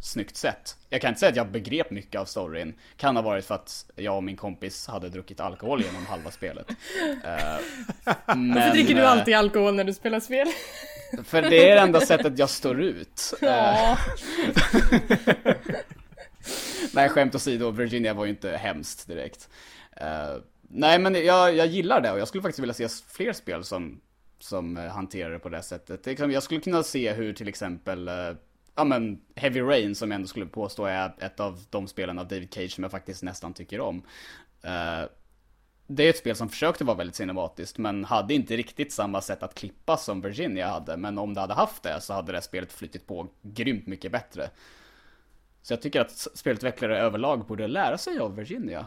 snyggt 0.00 0.36
sätt. 0.36 0.76
Jag 0.88 1.00
kan 1.00 1.08
inte 1.08 1.20
säga 1.20 1.30
att 1.30 1.36
jag 1.36 1.50
begrep 1.50 1.90
mycket 1.90 2.20
av 2.20 2.24
storyn. 2.24 2.74
Kan 2.96 3.16
ha 3.16 3.22
varit 3.22 3.44
för 3.44 3.54
att 3.54 3.90
jag 3.96 4.16
och 4.16 4.24
min 4.24 4.36
kompis 4.36 4.86
hade 4.86 5.08
druckit 5.08 5.40
alkohol 5.40 5.82
genom 5.82 6.06
halva 6.06 6.30
spelet. 6.30 6.70
Uh, 6.70 6.76
men, 8.26 8.54
Varför 8.54 8.70
dricker 8.70 8.94
du 8.94 9.04
alltid 9.04 9.34
alkohol 9.34 9.74
när 9.74 9.84
du 9.84 9.94
spelar 9.94 10.20
spel? 10.20 10.46
För 11.24 11.42
det 11.42 11.70
är 11.70 11.74
det 11.74 11.80
enda 11.80 12.00
sättet 12.00 12.38
jag 12.38 12.50
står 12.50 12.80
ut. 12.80 13.34
Ja. 13.40 13.98
nej, 16.92 17.08
skämt 17.08 17.34
åsido, 17.34 17.70
Virginia 17.70 18.14
var 18.14 18.24
ju 18.24 18.30
inte 18.30 18.50
hemskt 18.50 19.08
direkt. 19.08 19.48
Uh, 20.00 20.42
nej, 20.68 20.98
men 20.98 21.14
jag, 21.14 21.54
jag 21.54 21.66
gillar 21.66 22.00
det 22.00 22.12
och 22.12 22.18
jag 22.18 22.28
skulle 22.28 22.42
faktiskt 22.42 22.58
vilja 22.62 22.74
se 22.74 22.88
fler 23.08 23.32
spel 23.32 23.64
som, 23.64 24.00
som 24.38 24.76
hanterar 24.76 25.30
det 25.30 25.38
på 25.38 25.48
det 25.48 25.62
sättet. 25.62 26.18
Jag 26.18 26.42
skulle 26.42 26.60
kunna 26.60 26.82
se 26.82 27.12
hur 27.12 27.32
till 27.32 27.48
exempel 27.48 28.08
ja 28.76 28.84
men 28.84 29.20
Heavy 29.34 29.60
Rain 29.60 29.94
som 29.94 30.10
jag 30.10 30.16
ändå 30.16 30.28
skulle 30.28 30.46
påstå 30.46 30.84
är 30.84 31.14
ett 31.18 31.40
av 31.40 31.64
de 31.70 31.88
spelen 31.88 32.18
av 32.18 32.28
David 32.28 32.54
Cage 32.54 32.72
som 32.72 32.84
jag 32.84 32.90
faktiskt 32.90 33.22
nästan 33.22 33.54
tycker 33.54 33.80
om. 33.80 33.96
Uh, 34.64 35.08
det 35.86 36.02
är 36.02 36.10
ett 36.10 36.18
spel 36.18 36.36
som 36.36 36.48
försökte 36.48 36.84
vara 36.84 36.96
väldigt 36.96 37.16
cinematiskt 37.16 37.78
men 37.78 38.04
hade 38.04 38.34
inte 38.34 38.56
riktigt 38.56 38.92
samma 38.92 39.20
sätt 39.20 39.42
att 39.42 39.54
klippa 39.54 39.96
som 39.96 40.20
Virginia 40.20 40.68
hade. 40.68 40.96
Men 40.96 41.18
om 41.18 41.34
det 41.34 41.40
hade 41.40 41.54
haft 41.54 41.82
det 41.82 42.00
så 42.00 42.12
hade 42.12 42.32
det 42.32 42.42
spelet 42.42 42.72
flyttit 42.72 43.06
på 43.06 43.28
grymt 43.42 43.86
mycket 43.86 44.12
bättre. 44.12 44.50
Så 45.62 45.72
jag 45.72 45.82
tycker 45.82 46.00
att 46.00 46.10
spelutvecklare 46.34 47.00
överlag 47.00 47.46
borde 47.46 47.66
lära 47.66 47.98
sig 47.98 48.18
av 48.18 48.36
Virginia. 48.36 48.86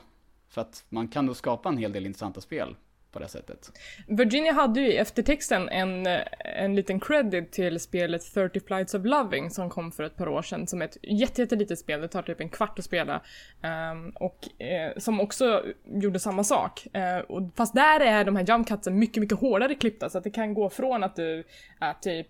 För 0.49 0.61
att 0.61 0.83
man 0.89 1.07
kan 1.07 1.25
nog 1.25 1.35
skapa 1.35 1.69
en 1.69 1.77
hel 1.77 1.91
del 1.91 2.05
intressanta 2.05 2.41
spel 2.41 2.75
på 3.11 3.19
det 3.19 3.27
sättet. 3.27 3.71
Virginia 4.07 4.53
hade 4.53 4.79
ju 4.81 4.87
i 4.87 4.97
eftertexten 4.97 5.69
en, 5.69 6.07
eh, 6.07 6.21
en 6.41 6.75
liten 6.75 6.99
credit 6.99 7.51
till 7.51 7.79
spelet 7.79 8.33
30 8.33 8.59
Flights 8.59 8.93
of 8.93 9.05
Loving 9.05 9.49
som 9.49 9.69
kom 9.69 9.91
för 9.91 10.03
ett 10.03 10.15
par 10.15 10.27
år 10.27 10.41
sedan 10.41 10.67
som 10.67 10.81
är 10.81 10.85
ett 10.85 10.97
jättelitet 11.01 11.79
spel, 11.79 12.01
det 12.01 12.07
tar 12.07 12.21
typ 12.21 12.41
en 12.41 12.49
kvart 12.49 12.79
att 12.79 12.85
spela. 12.85 13.21
Um, 13.91 14.09
och 14.09 14.61
eh, 14.61 14.91
som 14.97 15.19
också 15.19 15.63
gjorde 15.85 16.19
samma 16.19 16.43
sak. 16.43 16.87
Uh, 16.97 17.17
och, 17.17 17.49
fast 17.55 17.75
där 17.75 17.99
är 17.99 18.23
de 18.23 18.35
här 18.35 18.45
jumpcutsen 18.47 18.99
mycket, 18.99 19.21
mycket 19.21 19.39
hårdare 19.39 19.75
klippta 19.75 20.09
så 20.09 20.17
att 20.17 20.23
det 20.23 20.31
kan 20.31 20.53
gå 20.53 20.69
från 20.69 21.03
att 21.03 21.15
du 21.15 21.43
är 21.79 21.93
typ 21.93 22.27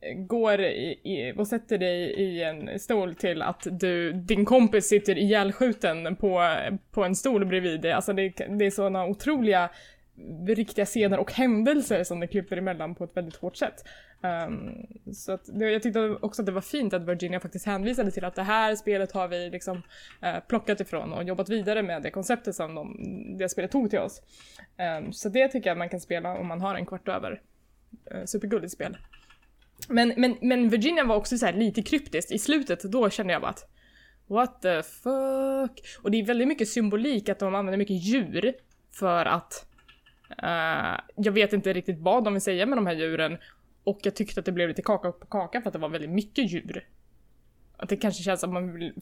eh, 0.00 0.14
går 0.14 0.60
i, 0.60 1.00
i, 1.04 1.32
och 1.36 1.46
sätter 1.46 1.78
dig 1.78 2.00
i 2.00 2.42
en 2.42 2.78
stol 2.78 3.14
till 3.14 3.42
att 3.42 3.66
du, 3.70 4.12
din 4.12 4.44
kompis 4.44 4.88
sitter 4.88 5.18
ihjälskjuten 5.18 6.16
på, 6.16 6.56
på 6.90 7.04
en 7.04 7.16
stol 7.16 7.46
bredvid 7.46 7.80
dig. 7.80 7.92
Alltså 7.92 8.12
det, 8.12 8.28
det 8.58 8.66
är 8.66 8.70
sådana 8.70 9.04
otroliga 9.04 9.70
riktiga 10.46 10.86
scener 10.86 11.18
och 11.18 11.32
händelser 11.32 12.04
som 12.04 12.20
det 12.20 12.26
klipper 12.26 12.56
emellan 12.56 12.94
på 12.94 13.04
ett 13.04 13.16
väldigt 13.16 13.36
hårt 13.36 13.56
sätt. 13.56 13.84
Um, 14.48 14.86
så 15.14 15.32
att 15.32 15.44
det, 15.58 15.70
jag 15.70 15.82
tyckte 15.82 16.18
också 16.20 16.42
att 16.42 16.46
det 16.46 16.52
var 16.52 16.60
fint 16.60 16.94
att 16.94 17.08
Virginia 17.08 17.40
faktiskt 17.40 17.66
hänvisade 17.66 18.10
till 18.10 18.24
att 18.24 18.34
det 18.34 18.42
här 18.42 18.74
spelet 18.74 19.12
har 19.12 19.28
vi 19.28 19.50
liksom 19.50 19.76
uh, 19.76 20.40
plockat 20.48 20.80
ifrån 20.80 21.12
och 21.12 21.24
jobbat 21.24 21.48
vidare 21.48 21.82
med 21.82 22.02
det 22.02 22.10
konceptet 22.10 22.54
som 22.54 22.74
de, 22.74 22.96
det 23.38 23.48
spelet 23.48 23.70
tog 23.70 23.90
till 23.90 23.98
oss. 23.98 24.22
Um, 24.98 25.12
så 25.12 25.28
det 25.28 25.48
tycker 25.48 25.70
jag 25.70 25.78
man 25.78 25.88
kan 25.88 26.00
spela 26.00 26.38
om 26.38 26.46
man 26.46 26.60
har 26.60 26.74
en 26.74 26.86
kvart 26.86 27.08
över. 27.08 27.42
Uh, 28.14 28.24
supergulligt 28.24 28.72
spel. 28.72 28.96
Men, 29.88 30.14
men, 30.16 30.36
men 30.40 30.68
Virginia 30.68 31.04
var 31.04 31.16
också 31.16 31.38
så 31.38 31.50
lite 31.52 31.82
kryptiskt. 31.82 32.32
I 32.32 32.38
slutet 32.38 32.82
då 32.82 33.10
kände 33.10 33.32
jag 33.32 33.42
bara 33.42 33.50
att 33.50 33.70
What 34.30 34.62
the 34.62 34.82
fuck? 34.82 35.80
Och 36.02 36.10
det 36.10 36.20
är 36.20 36.24
väldigt 36.24 36.48
mycket 36.48 36.68
symbolik 36.68 37.28
att 37.28 37.38
de 37.38 37.54
använder 37.54 37.78
mycket 37.78 38.04
djur 38.04 38.54
för 38.92 39.26
att 39.26 39.66
Uh, 40.42 41.00
jag 41.16 41.32
vet 41.32 41.52
inte 41.52 41.72
riktigt 41.72 41.98
vad 41.98 42.24
de 42.24 42.32
vill 42.32 42.42
säga 42.42 42.66
med 42.66 42.78
de 42.78 42.86
här 42.86 42.94
djuren 42.94 43.38
och 43.84 44.00
jag 44.02 44.16
tyckte 44.16 44.40
att 44.40 44.46
det 44.46 44.52
blev 44.52 44.68
lite 44.68 44.82
kaka 44.82 45.12
på 45.12 45.26
kaka 45.26 45.60
för 45.60 45.68
att 45.68 45.72
det 45.72 45.78
var 45.78 45.88
väldigt 45.88 46.10
mycket 46.10 46.52
djur. 46.52 46.88
Att 47.76 47.88
det 47.88 47.96
kanske 47.96 48.22
känns 48.22 48.40
som 48.40 48.50
att 48.50 48.62
man 48.62 48.72
vill 48.72 48.92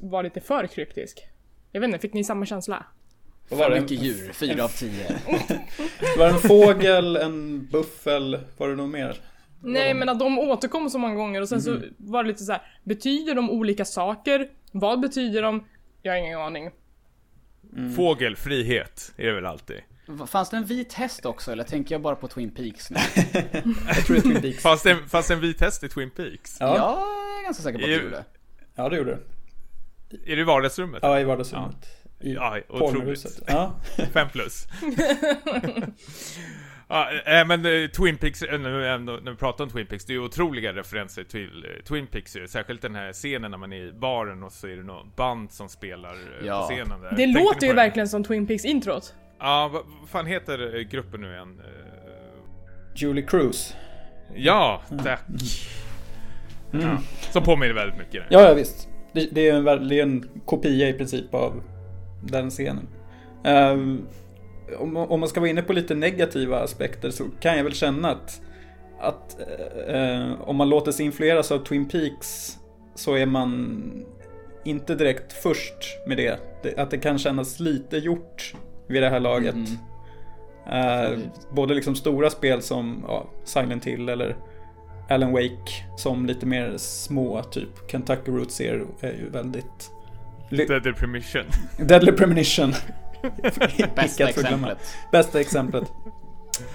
vara 0.00 0.22
lite 0.22 0.40
för 0.40 0.66
kryptisk. 0.66 1.28
Jag 1.72 1.80
vet 1.80 1.88
inte, 1.88 1.98
fick 1.98 2.14
ni 2.14 2.24
samma 2.24 2.46
känsla? 2.46 2.86
Vad 3.48 3.58
var 3.58 3.70
det? 3.70 3.80
mycket 3.80 4.02
djur, 4.02 4.32
fyra 4.32 4.64
av 4.64 4.68
tio. 4.68 5.06
var 6.18 6.26
det 6.26 6.32
en 6.32 6.38
fågel, 6.38 7.16
en 7.16 7.66
buffel, 7.66 8.38
var 8.56 8.68
det 8.68 8.76
något 8.76 8.90
mer? 8.90 9.20
Nej 9.60 9.94
men 9.94 10.08
att 10.08 10.18
de 10.18 10.38
återkom 10.38 10.90
så 10.90 10.98
många 10.98 11.14
gånger 11.14 11.40
och 11.40 11.48
sen 11.48 11.58
mm. 11.58 11.64
så 11.64 11.86
mhm. 11.86 11.94
var 11.98 12.24
det 12.24 12.28
lite 12.28 12.44
så 12.44 12.52
här, 12.52 12.62
betyder 12.84 13.34
de 13.34 13.50
olika 13.50 13.84
saker? 13.84 14.48
Vad 14.72 15.00
betyder 15.00 15.42
de? 15.42 15.64
Jag 16.02 16.12
har 16.12 16.18
ingen 16.18 16.38
aning. 16.38 16.70
Mm. 17.76 17.94
Fågel, 17.94 18.36
frihet, 18.36 19.12
är 19.16 19.26
det 19.26 19.32
väl 19.32 19.46
alltid? 19.46 19.76
Fanns 20.26 20.50
det 20.50 20.56
en 20.56 20.64
vit 20.64 20.92
häst 20.92 21.26
också, 21.26 21.52
eller 21.52 21.64
tänker 21.64 21.94
jag 21.94 22.02
bara 22.02 22.16
på 22.16 22.28
Twin 22.28 22.50
Peaks 22.50 22.90
nu? 22.90 22.96
jag 23.88 24.06
tror 24.06 24.16
det 24.16 24.20
är 24.20 24.22
Twin 24.22 24.42
Peaks. 24.42 24.62
Fanns 24.62 24.82
det, 24.82 24.96
fanns 25.08 25.28
det 25.28 25.34
en 25.34 25.40
vit 25.40 25.60
häst 25.60 25.84
i 25.84 25.88
Twin 25.88 26.10
Peaks? 26.10 26.56
Ja, 26.60 26.76
jag 26.76 27.40
är 27.40 27.44
ganska 27.44 27.62
säker 27.62 27.78
på 27.78 27.84
att 27.84 27.90
det 27.90 28.04
gjorde. 28.04 28.24
Ja, 28.74 28.88
det 28.88 28.96
gjorde 28.96 29.10
det. 29.10 29.20
Är 30.32 30.36
det 30.36 30.42
i 30.42 30.44
vardagsrummet? 30.44 31.00
Ja, 31.02 31.20
i 31.20 31.24
vardagsrummet. 31.24 31.86
Ja, 32.18 32.58
I 32.58 32.64
ja 32.68 32.76
otroligt. 32.86 33.40
Ja. 33.46 33.80
Fem 34.12 34.28
plus. 34.28 34.66
ja, 36.88 37.10
äh, 37.10 37.46
men 37.46 37.66
äh, 37.66 37.88
Twin 37.88 38.16
Peaks, 38.16 38.42
äh, 38.42 38.58
när 38.60 39.30
vi 39.30 39.36
pratar 39.36 39.64
om 39.64 39.70
Twin 39.70 39.86
Peaks, 39.86 40.04
det 40.04 40.12
är 40.12 40.14
ju 40.14 40.20
otroliga 40.20 40.72
referenser 40.72 41.24
till 41.24 41.66
Twin 41.88 42.06
Peaks 42.06 42.36
Särskilt 42.48 42.82
den 42.82 42.94
här 42.94 43.12
scenen 43.12 43.50
när 43.50 43.58
man 43.58 43.72
är 43.72 43.86
i 43.88 43.92
baren 43.92 44.42
och 44.42 44.52
så 44.52 44.66
är 44.66 44.76
det 44.76 44.82
något 44.82 45.16
band 45.16 45.52
som 45.52 45.68
spelar 45.68 46.16
ja. 46.44 46.60
på 46.60 46.74
scenen 46.74 47.00
där. 47.00 47.10
Det 47.10 47.16
Tänkte 47.16 47.40
låter 47.40 47.66
ju 47.66 47.72
verkligen 47.72 48.08
som 48.08 48.24
Twin 48.24 48.46
Peaks 48.46 48.64
introt. 48.64 49.14
Ja, 49.42 49.70
vad 49.72 50.08
fan 50.08 50.26
heter 50.26 50.76
eh, 50.76 50.80
gruppen 50.80 51.20
nu 51.20 51.32
igen? 51.32 51.60
Eh, 51.64 52.42
Julie 52.94 53.22
Cruise. 53.22 53.74
Ja, 54.34 54.82
tack. 55.04 55.20
Mm. 56.72 56.86
Ja, 56.86 56.98
som 57.30 57.42
påminner 57.42 57.74
väldigt 57.74 57.98
mycket. 57.98 58.24
Ja, 58.30 58.40
ja 58.40 58.54
visst. 58.54 58.88
Det, 59.12 59.28
det, 59.32 59.48
är 59.48 59.54
en, 59.54 59.88
det 59.88 59.98
är 59.98 60.02
en 60.02 60.28
kopia 60.44 60.88
i 60.88 60.92
princip 60.92 61.34
av 61.34 61.62
den 62.22 62.50
scenen. 62.50 62.88
Um, 63.44 64.06
om, 64.78 64.96
om, 64.96 65.20
man 65.20 65.28
ska 65.28 65.40
vara 65.40 65.50
inne 65.50 65.62
på 65.62 65.72
lite 65.72 65.94
negativa 65.94 66.60
aspekter 66.60 67.10
så 67.10 67.24
kan 67.40 67.56
jag 67.56 67.64
väl 67.64 67.74
känna 67.74 68.10
att, 68.10 68.42
att 69.00 69.36
uh, 69.90 70.42
om 70.42 70.56
man 70.56 70.68
låter 70.68 70.92
sig 70.92 71.06
influeras 71.06 71.52
av 71.52 71.58
Twin 71.58 71.88
Peaks 71.88 72.58
så 72.94 73.14
är 73.14 73.26
man 73.26 73.82
inte 74.64 74.94
direkt 74.94 75.32
först 75.32 76.06
med 76.06 76.16
det. 76.16 76.40
det 76.62 76.78
att 76.78 76.90
det 76.90 76.98
kan 76.98 77.18
kännas 77.18 77.60
lite 77.60 77.96
gjort 77.96 78.54
vid 78.86 79.02
det 79.02 79.08
här 79.08 79.20
laget. 79.20 79.54
Mm. 79.54 79.78
Uh, 80.66 81.18
både 81.50 81.74
liksom 81.74 81.94
stora 81.94 82.30
spel 82.30 82.62
som 82.62 83.04
ja, 83.08 83.26
Silent 83.44 83.84
Hill 83.84 84.08
eller 84.08 84.36
Alan 85.08 85.32
Wake 85.32 85.84
som 85.96 86.26
lite 86.26 86.46
mer 86.46 86.74
små, 86.76 87.42
typ 87.42 87.90
Kentucky 87.90 88.30
Route 88.30 88.52
Zero 88.52 88.86
är 89.00 89.12
ju 89.12 89.30
väldigt... 89.30 89.90
Deadly 90.50 90.92
Premonition. 90.92 91.42
Deadly 91.86 92.12
Premonition. 92.12 92.72
Bästa 93.94 94.28
exemplet. 94.28 94.78
Bästa 95.12 95.40
exemplet. 95.40 95.92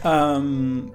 Um, 0.03 0.91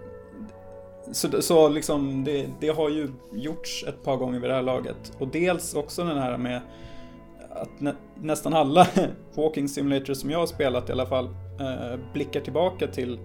så, 1.12 1.42
så 1.42 1.68
liksom 1.68 2.24
det, 2.24 2.46
det, 2.60 2.68
har 2.68 2.88
ju 2.88 3.10
gjorts 3.32 3.84
ett 3.88 4.04
par 4.04 4.16
gånger 4.16 4.40
vid 4.40 4.50
det 4.50 4.54
här 4.54 4.62
laget. 4.62 5.12
Och 5.18 5.28
dels 5.28 5.74
också 5.74 6.04
den 6.04 6.18
här 6.18 6.38
med 6.38 6.60
att 7.54 7.80
nä, 7.80 7.94
nästan 8.14 8.54
alla 8.54 8.86
Walking 9.34 9.68
Simulators 9.68 10.18
som 10.18 10.30
jag 10.30 10.38
har 10.38 10.46
spelat 10.46 10.88
i 10.88 10.92
alla 10.92 11.06
fall 11.06 11.24
eh, 11.60 11.98
blickar 12.12 12.40
tillbaka 12.40 12.86
till 12.86 13.18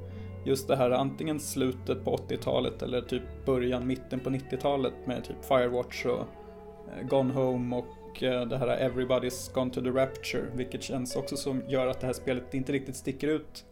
just 0.45 0.67
det 0.67 0.75
här 0.75 0.91
antingen 0.91 1.39
slutet 1.39 2.05
på 2.05 2.15
80-talet 2.15 2.82
eller 2.82 3.01
typ 3.01 3.45
början, 3.45 3.88
mitten 3.88 4.19
på 4.19 4.30
90-talet 4.30 4.93
med 5.05 5.23
typ 5.23 5.45
Firewatch 5.45 6.05
och 6.05 6.19
eh, 6.19 7.07
Gone 7.09 7.34
Home 7.34 7.75
och 7.75 8.23
eh, 8.23 8.47
det 8.47 8.57
här 8.57 8.89
Everybody's 8.89 9.53
Gone 9.53 9.71
to 9.71 9.82
the 9.82 9.89
Rapture, 9.89 10.43
vilket 10.53 10.84
känns 10.84 11.15
också 11.15 11.38
som 11.38 11.63
gör 11.67 11.88
att 11.88 11.99
det 11.99 12.05
här 12.05 12.13
spelet 12.13 12.53
inte 12.53 12.71
riktigt 12.71 12.95
sticker 12.95 13.28
ut 13.28 13.65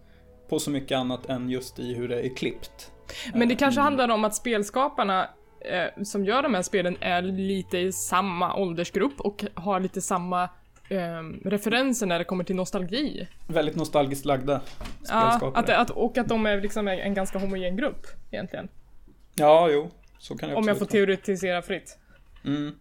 på 0.49 0.59
så 0.59 0.71
mycket 0.71 0.97
annat 0.97 1.25
än 1.25 1.49
just 1.49 1.79
i 1.79 1.93
hur 1.93 2.07
det 2.07 2.21
är 2.21 2.35
klippt. 2.35 2.91
Men 3.33 3.47
det 3.47 3.55
kanske 3.55 3.81
handlar 3.81 4.09
om 4.09 4.25
att 4.25 4.35
spelskaparna 4.35 5.29
eh, 5.67 6.03
som 6.03 6.25
gör 6.25 6.43
de 6.43 6.53
här 6.53 6.61
spelen 6.61 6.97
är 6.99 7.21
lite 7.21 7.77
i 7.77 7.91
samma 7.91 8.55
åldersgrupp 8.55 9.21
och 9.21 9.45
har 9.53 9.79
lite 9.79 10.01
samma 10.01 10.43
eh, 10.89 11.23
referenser 11.45 12.05
när 12.05 12.19
det 12.19 12.25
kommer 12.25 12.43
till 12.43 12.55
nostalgi. 12.55 13.27
Väldigt 13.47 13.75
nostalgiskt 13.75 14.25
lagda 14.25 14.61
Ja, 15.09 15.27
spelskapare. 15.27 15.77
att, 15.77 15.89
att, 15.89 15.97
och 15.97 16.17
att 16.17 16.27
de 16.27 16.45
är 16.45 16.61
liksom 16.61 16.87
en 16.87 17.13
ganska 17.13 17.39
homogen 17.39 17.75
grupp 17.75 18.07
egentligen. 18.31 18.67
Ja, 19.35 19.69
jo. 19.71 19.91
Så 20.19 20.37
kan 20.37 20.49
jag 20.49 20.57
Om 20.57 20.67
jag 20.67 20.79
får 20.79 20.85
teoretisera 20.85 21.61
fritt. 21.61 21.97
Mm. 22.45 22.75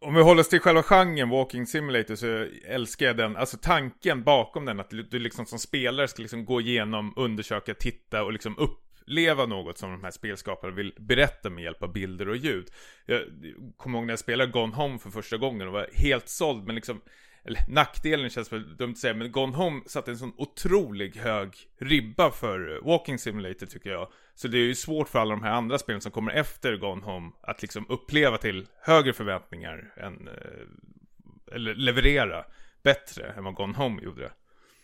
Om 0.00 0.14
vi 0.14 0.22
håller 0.22 0.40
oss 0.40 0.48
till 0.48 0.60
själva 0.60 0.82
genren 0.82 1.28
Walking 1.28 1.66
Simulator 1.66 2.14
så 2.14 2.46
älskar 2.68 3.06
jag 3.06 3.16
den, 3.16 3.36
alltså 3.36 3.56
tanken 3.62 4.22
bakom 4.22 4.64
den 4.64 4.80
att 4.80 4.90
du, 4.90 5.18
liksom 5.18 5.46
som 5.46 5.58
spelare 5.58 6.08
ska 6.08 6.22
liksom 6.22 6.44
gå 6.44 6.60
igenom, 6.60 7.12
undersöka, 7.16 7.74
titta 7.74 8.24
och 8.24 8.32
liksom 8.32 8.58
uppleva 9.04 9.46
något 9.46 9.78
som 9.78 9.90
de 9.90 10.04
här 10.04 10.10
spelskaparna 10.10 10.74
vill 10.74 10.94
berätta 10.98 11.50
med 11.50 11.64
hjälp 11.64 11.82
av 11.82 11.92
bilder 11.92 12.28
och 12.28 12.36
ljud. 12.36 12.70
Jag 13.06 13.22
kommer 13.76 13.98
ihåg 13.98 14.06
när 14.06 14.12
jag 14.12 14.18
spelade 14.18 14.52
Gone 14.52 14.74
Home 14.74 14.98
för 14.98 15.10
första 15.10 15.36
gången 15.36 15.66
och 15.66 15.72
var 15.72 15.88
helt 15.92 16.28
såld 16.28 16.66
men 16.66 16.74
liksom 16.74 17.00
eller 17.46 17.60
nackdelen 17.68 18.30
känns 18.30 18.52
väl 18.52 18.76
dumt 18.76 18.92
att 18.92 18.98
säga, 18.98 19.14
men 19.14 19.32
Gone 19.32 19.56
Home 19.56 19.82
satte 19.86 20.10
en 20.10 20.18
sån 20.18 20.32
otrolig 20.36 21.16
hög 21.16 21.54
ribba 21.78 22.30
för 22.30 22.76
eh, 22.76 22.86
Walking 22.86 23.18
Simulator 23.18 23.66
tycker 23.66 23.90
jag. 23.90 24.08
Så 24.34 24.48
det 24.48 24.58
är 24.58 24.62
ju 24.62 24.74
svårt 24.74 25.08
för 25.08 25.18
alla 25.18 25.34
de 25.34 25.42
här 25.42 25.52
andra 25.52 25.78
spelen 25.78 26.00
som 26.00 26.12
kommer 26.12 26.32
efter 26.32 26.76
Gone 26.76 27.04
Home 27.04 27.30
att 27.42 27.62
liksom 27.62 27.86
uppleva 27.88 28.38
till 28.38 28.66
högre 28.80 29.12
förväntningar 29.12 29.92
än, 29.96 30.28
eh, 30.28 31.54
eller 31.54 31.74
leverera 31.74 32.44
bättre 32.82 33.32
än 33.36 33.44
vad 33.44 33.54
Gone 33.54 33.76
Home 33.76 34.02
gjorde. 34.02 34.30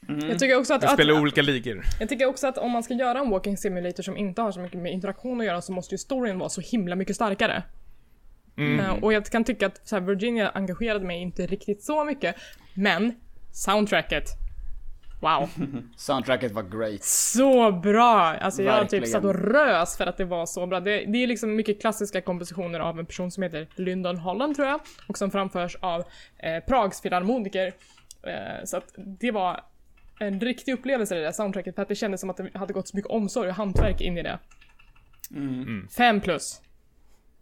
Jag 0.07 0.39
tycker 0.39 0.59
också 0.59 0.75
att, 0.75 0.83
Jag 0.83 0.89
att, 0.89 0.97
spelar 0.97 1.21
olika 1.21 1.43
ligor. 1.43 1.85
jag 2.01 2.09
tycker 2.09 2.27
också 2.27 2.47
att 2.47 2.59
om 2.59 2.71
man 2.71 2.83
ska 2.83 2.95
göra 2.95 3.19
en 3.19 3.31
walking 3.31 3.57
simulator 3.57 4.03
som 4.03 4.17
inte 4.17 4.43
har 4.43 4.53
så 4.53 4.61
mycket 4.61 4.79
med 4.79 4.93
interaktion 4.93 5.41
att 5.41 5.47
göra 5.47 5.63
så 5.63 5.73
måste 5.73 5.95
ju 5.95 5.99
storyn 5.99 6.39
vara 6.39 6.49
så 6.49 6.61
himla 6.61 6.97
mycket 6.97 7.17
starkare. 7.17 7.63
Mm. 8.57 8.81
Eh, 8.81 9.05
och 9.05 9.13
jag 9.13 9.25
kan 9.27 9.45
tycka 9.45 9.67
att 9.67 9.89
så 9.89 9.97
här, 9.97 10.03
Virginia 10.03 10.49
engagerade 10.49 11.07
mig 11.07 11.23
inte 11.23 11.47
riktigt 11.47 11.83
så 11.83 12.05
mycket. 12.05 12.37
Men 12.75 13.15
soundtracket. 13.53 14.25
Wow. 15.21 15.49
Soundtracket 15.97 16.53
var 16.53 16.63
great. 16.63 17.05
Så 17.05 17.73
bra! 17.73 18.37
Alltså 18.41 18.63
jag 18.63 18.89
typ 18.89 19.07
satt 19.07 19.25
och 19.25 19.35
rös 19.35 19.97
för 19.97 20.07
att 20.07 20.17
det 20.17 20.25
var 20.25 20.47
så 20.47 20.67
bra. 20.67 20.81
Det, 20.81 21.05
det 21.07 21.23
är 21.23 21.27
liksom 21.27 21.57
mycket 21.57 21.81
klassiska 21.81 22.21
kompositioner 22.21 22.81
av 22.81 22.99
en 22.99 23.07
person 23.07 23.31
som 23.31 23.43
heter 23.43 23.69
Lyndon 23.75 24.17
Holland 24.17 24.57
tror 24.57 24.69
jag. 24.69 24.81
Och 25.07 25.19
som 25.19 25.31
framförs 25.31 25.77
av 25.81 26.05
eh, 26.39 26.65
Prags 26.69 27.01
filharmoniker. 27.01 27.73
Eh, 28.23 28.65
så 28.65 28.77
att 28.77 28.95
det 28.97 29.31
var 29.31 29.61
en 30.21 30.41
riktig 30.41 30.73
upplevelse 30.73 31.15
det 31.15 31.21
där 31.21 31.33
soundtracket 31.33 31.75
för 31.75 31.83
att 31.83 31.89
det 31.89 31.95
kändes 31.95 32.21
som 32.21 32.31
att 32.31 32.37
det 32.37 32.51
hade 32.55 32.73
gått 32.73 32.89
så 32.89 32.97
mycket 32.97 33.11
omsorg 33.11 33.49
och 33.49 33.55
hantverk 33.55 34.01
in 34.01 34.19
i 34.19 34.23
det. 34.23 34.39
Fem 35.97 36.21
plus. 36.21 36.61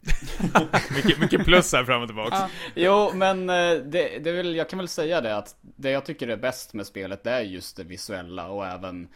Mycket, 0.95 1.19
mycket 1.19 1.45
plus 1.45 1.73
här 1.73 1.83
fram 1.83 2.01
och 2.01 2.07
tillbaka. 2.07 2.35
Ja. 2.35 2.49
Jo, 2.75 3.11
men 3.13 3.49
eh, 3.49 3.73
det, 3.73 4.19
det 4.23 4.31
väl, 4.31 4.55
jag 4.55 4.69
kan 4.69 4.79
väl 4.79 4.87
säga 4.87 5.21
det 5.21 5.37
att 5.37 5.55
det 5.61 5.91
jag 5.91 6.05
tycker 6.05 6.27
är 6.27 6.37
bäst 6.37 6.73
med 6.73 6.87
spelet 6.87 7.23
det 7.23 7.31
är 7.31 7.41
just 7.41 7.77
det 7.77 7.83
visuella 7.83 8.47
och 8.47 8.65
även 8.65 9.07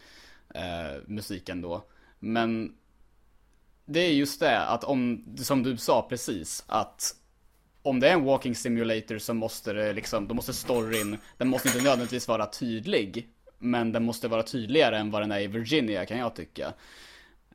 eh, 0.54 1.02
musiken 1.06 1.60
då. 1.60 1.84
Men 2.18 2.72
det 3.86 4.00
är 4.00 4.12
just 4.12 4.40
det 4.40 4.60
att 4.60 4.84
om, 4.84 5.24
som 5.36 5.62
du 5.62 5.76
sa 5.76 6.06
precis, 6.08 6.64
att 6.66 7.16
om 7.82 8.00
det 8.00 8.08
är 8.08 8.12
en 8.12 8.24
walking 8.24 8.54
simulator 8.54 9.18
så 9.18 9.34
måste 9.34 9.72
det 9.72 9.92
liksom, 9.92 10.28
då 10.28 10.34
måste 10.34 10.52
storyn, 10.52 11.18
den 11.38 11.48
måste 11.48 11.68
inte 11.68 11.82
nödvändigtvis 11.82 12.28
vara 12.28 12.46
tydlig. 12.46 13.28
Men 13.64 13.92
den 13.92 14.04
måste 14.04 14.28
vara 14.28 14.42
tydligare 14.42 14.98
än 14.98 15.10
vad 15.10 15.22
den 15.22 15.32
är 15.32 15.40
i 15.40 15.46
Virginia 15.46 16.06
kan 16.06 16.18
jag 16.18 16.34
tycka. 16.34 16.72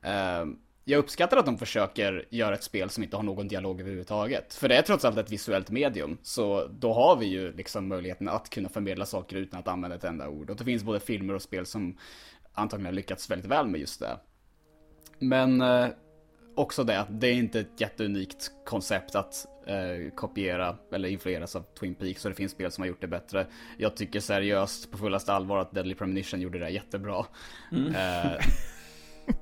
Eh, 0.01 0.45
jag 0.83 0.99
uppskattar 0.99 1.37
att 1.37 1.45
de 1.45 1.57
försöker 1.57 2.25
göra 2.29 2.55
ett 2.55 2.63
spel 2.63 2.89
som 2.89 3.03
inte 3.03 3.15
har 3.15 3.23
någon 3.23 3.47
dialog 3.47 3.81
överhuvudtaget. 3.81 4.53
För 4.53 4.69
det 4.69 4.75
är 4.75 4.81
trots 4.81 5.05
allt 5.05 5.17
ett 5.17 5.31
visuellt 5.31 5.69
medium, 5.69 6.17
så 6.23 6.67
då 6.67 6.93
har 6.93 7.15
vi 7.15 7.25
ju 7.25 7.53
liksom 7.53 7.87
möjligheten 7.87 8.29
att 8.29 8.49
kunna 8.49 8.69
förmedla 8.69 9.05
saker 9.05 9.35
utan 9.35 9.59
att 9.59 9.67
använda 9.67 9.95
ett 9.95 10.03
enda 10.03 10.29
ord. 10.29 10.49
Och 10.49 10.55
det 10.55 10.63
finns 10.63 10.83
både 10.83 10.99
filmer 10.99 11.33
och 11.33 11.41
spel 11.41 11.65
som 11.65 11.97
antagligen 12.53 12.85
har 12.85 12.93
lyckats 12.93 13.31
väldigt 13.31 13.51
väl 13.51 13.67
med 13.67 13.81
just 13.81 13.99
det. 13.99 14.17
Men 15.19 15.61
eh, 15.61 15.87
också 16.59 16.83
det, 16.83 16.99
att 16.99 17.21
det 17.21 17.27
är 17.27 17.33
inte 17.33 17.59
ett 17.59 17.81
jätteunikt 17.81 18.51
koncept 18.65 19.15
att 19.15 19.45
eh, 19.67 20.11
kopiera 20.15 20.75
eller 20.93 21.09
influeras 21.09 21.55
av 21.55 21.65
Twin 21.79 21.95
Peaks, 21.95 22.21
så 22.21 22.29
det 22.29 22.35
finns 22.35 22.51
spel 22.51 22.71
som 22.71 22.81
har 22.81 22.87
gjort 22.87 23.01
det 23.01 23.07
bättre. 23.07 23.47
Jag 23.77 23.95
tycker 23.95 24.19
seriöst, 24.19 24.91
på 24.91 24.97
fullaste 24.97 25.33
allvar, 25.33 25.57
att 25.57 25.71
Deadly 25.71 25.95
Premonition 25.95 26.41
gjorde 26.41 26.59
det 26.59 26.69
jättebra. 26.69 27.25
Eh, 27.71 28.45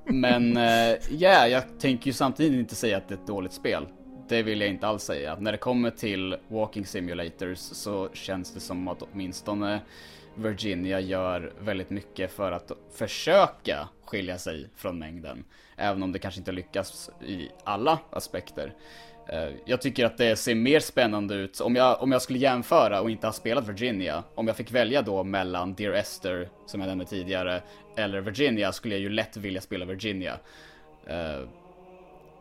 men 0.05 0.55
ja, 0.55 0.97
yeah, 1.11 1.47
jag 1.47 1.79
tänker 1.79 2.07
ju 2.07 2.13
samtidigt 2.13 2.59
inte 2.59 2.75
säga 2.75 2.97
att 2.97 3.07
det 3.07 3.13
är 3.13 3.19
ett 3.19 3.27
dåligt 3.27 3.53
spel. 3.53 3.85
Det 4.29 4.43
vill 4.43 4.61
jag 4.61 4.69
inte 4.69 4.87
alls 4.87 5.03
säga. 5.03 5.37
När 5.39 5.51
det 5.51 5.57
kommer 5.57 5.89
till 5.89 6.35
Walking 6.47 6.85
Simulators 6.85 7.57
så 7.57 8.09
känns 8.13 8.53
det 8.53 8.59
som 8.59 8.87
att 8.87 9.01
åtminstone 9.01 9.81
Virginia 10.35 10.99
gör 10.99 11.53
väldigt 11.59 11.89
mycket 11.89 12.31
för 12.31 12.51
att 12.51 12.71
försöka 12.93 13.89
skilja 14.05 14.37
sig 14.37 14.69
från 14.75 14.99
mängden. 14.99 15.43
Även 15.77 16.03
om 16.03 16.11
det 16.11 16.19
kanske 16.19 16.39
inte 16.39 16.51
lyckas 16.51 17.09
i 17.27 17.49
alla 17.63 17.99
aspekter. 18.09 18.73
Eh, 19.29 19.49
Jag 19.65 19.81
tycker 19.81 20.05
att 20.05 20.17
det 20.17 20.35
ser 20.35 20.55
mer 20.55 20.79
spännande 20.79 21.35
ut, 21.35 21.59
om 21.59 21.75
jag, 21.75 22.01
om 22.01 22.11
jag 22.11 22.21
skulle 22.21 22.39
jämföra 22.39 23.01
och 23.01 23.09
inte 23.09 23.27
ha 23.27 23.31
spelat 23.33 23.67
Virginia, 23.67 24.23
om 24.35 24.47
jag 24.47 24.55
fick 24.55 24.71
välja 24.71 25.01
då 25.01 25.23
mellan 25.23 25.73
Dear 25.73 25.93
Esther, 25.93 26.49
som 26.65 26.79
jag 26.81 26.87
nämnde 26.87 27.05
tidigare, 27.05 27.61
eller 27.97 28.21
Virginia, 28.21 28.71
skulle 28.71 28.95
jag 28.95 29.01
ju 29.01 29.09
lätt 29.09 29.37
vilja 29.37 29.61
spela 29.61 29.85
Virginia. 29.85 30.33
Eh, 31.07 31.41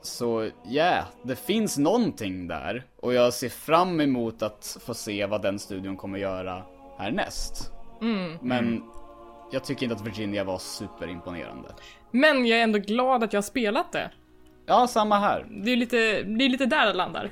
Så 0.03 0.51
ja, 0.64 0.70
yeah, 0.72 1.05
det 1.22 1.37
finns 1.37 1.78
någonting 1.78 2.49
där, 2.49 2.82
och 3.01 3.14
jag 3.14 3.32
ser 3.34 3.49
fram 3.49 4.01
emot 4.01 4.43
att 4.43 4.76
få 4.80 4.95
se 4.95 5.26
vad 5.26 5.43
den 5.43 5.59
studion 5.59 5.97
kommer 5.97 6.18
göra 6.18 6.62
härnäst. 6.99 7.72
Men 8.41 8.82
jag 9.51 9.65
tycker 9.65 9.83
inte 9.83 9.97
att 9.97 10.07
Virginia 10.07 10.45
var 10.45 10.59
superimponerande. 10.59 11.69
Men 12.11 12.47
jag 12.47 12.59
är 12.59 12.63
ändå 12.63 12.79
glad 12.79 13.25
att 13.25 13.33
jag 13.33 13.39
har 13.39 13.43
spelat 13.43 13.93
det. 13.93 14.11
Ja, 14.67 14.87
samma 14.87 15.19
här. 15.19 15.47
Det 15.65 15.71
är 15.71 15.77
lite, 15.77 15.97
det 16.23 16.45
är 16.45 16.49
lite 16.49 16.67
där 16.67 16.87
det 16.87 16.93
landar. 16.93 17.31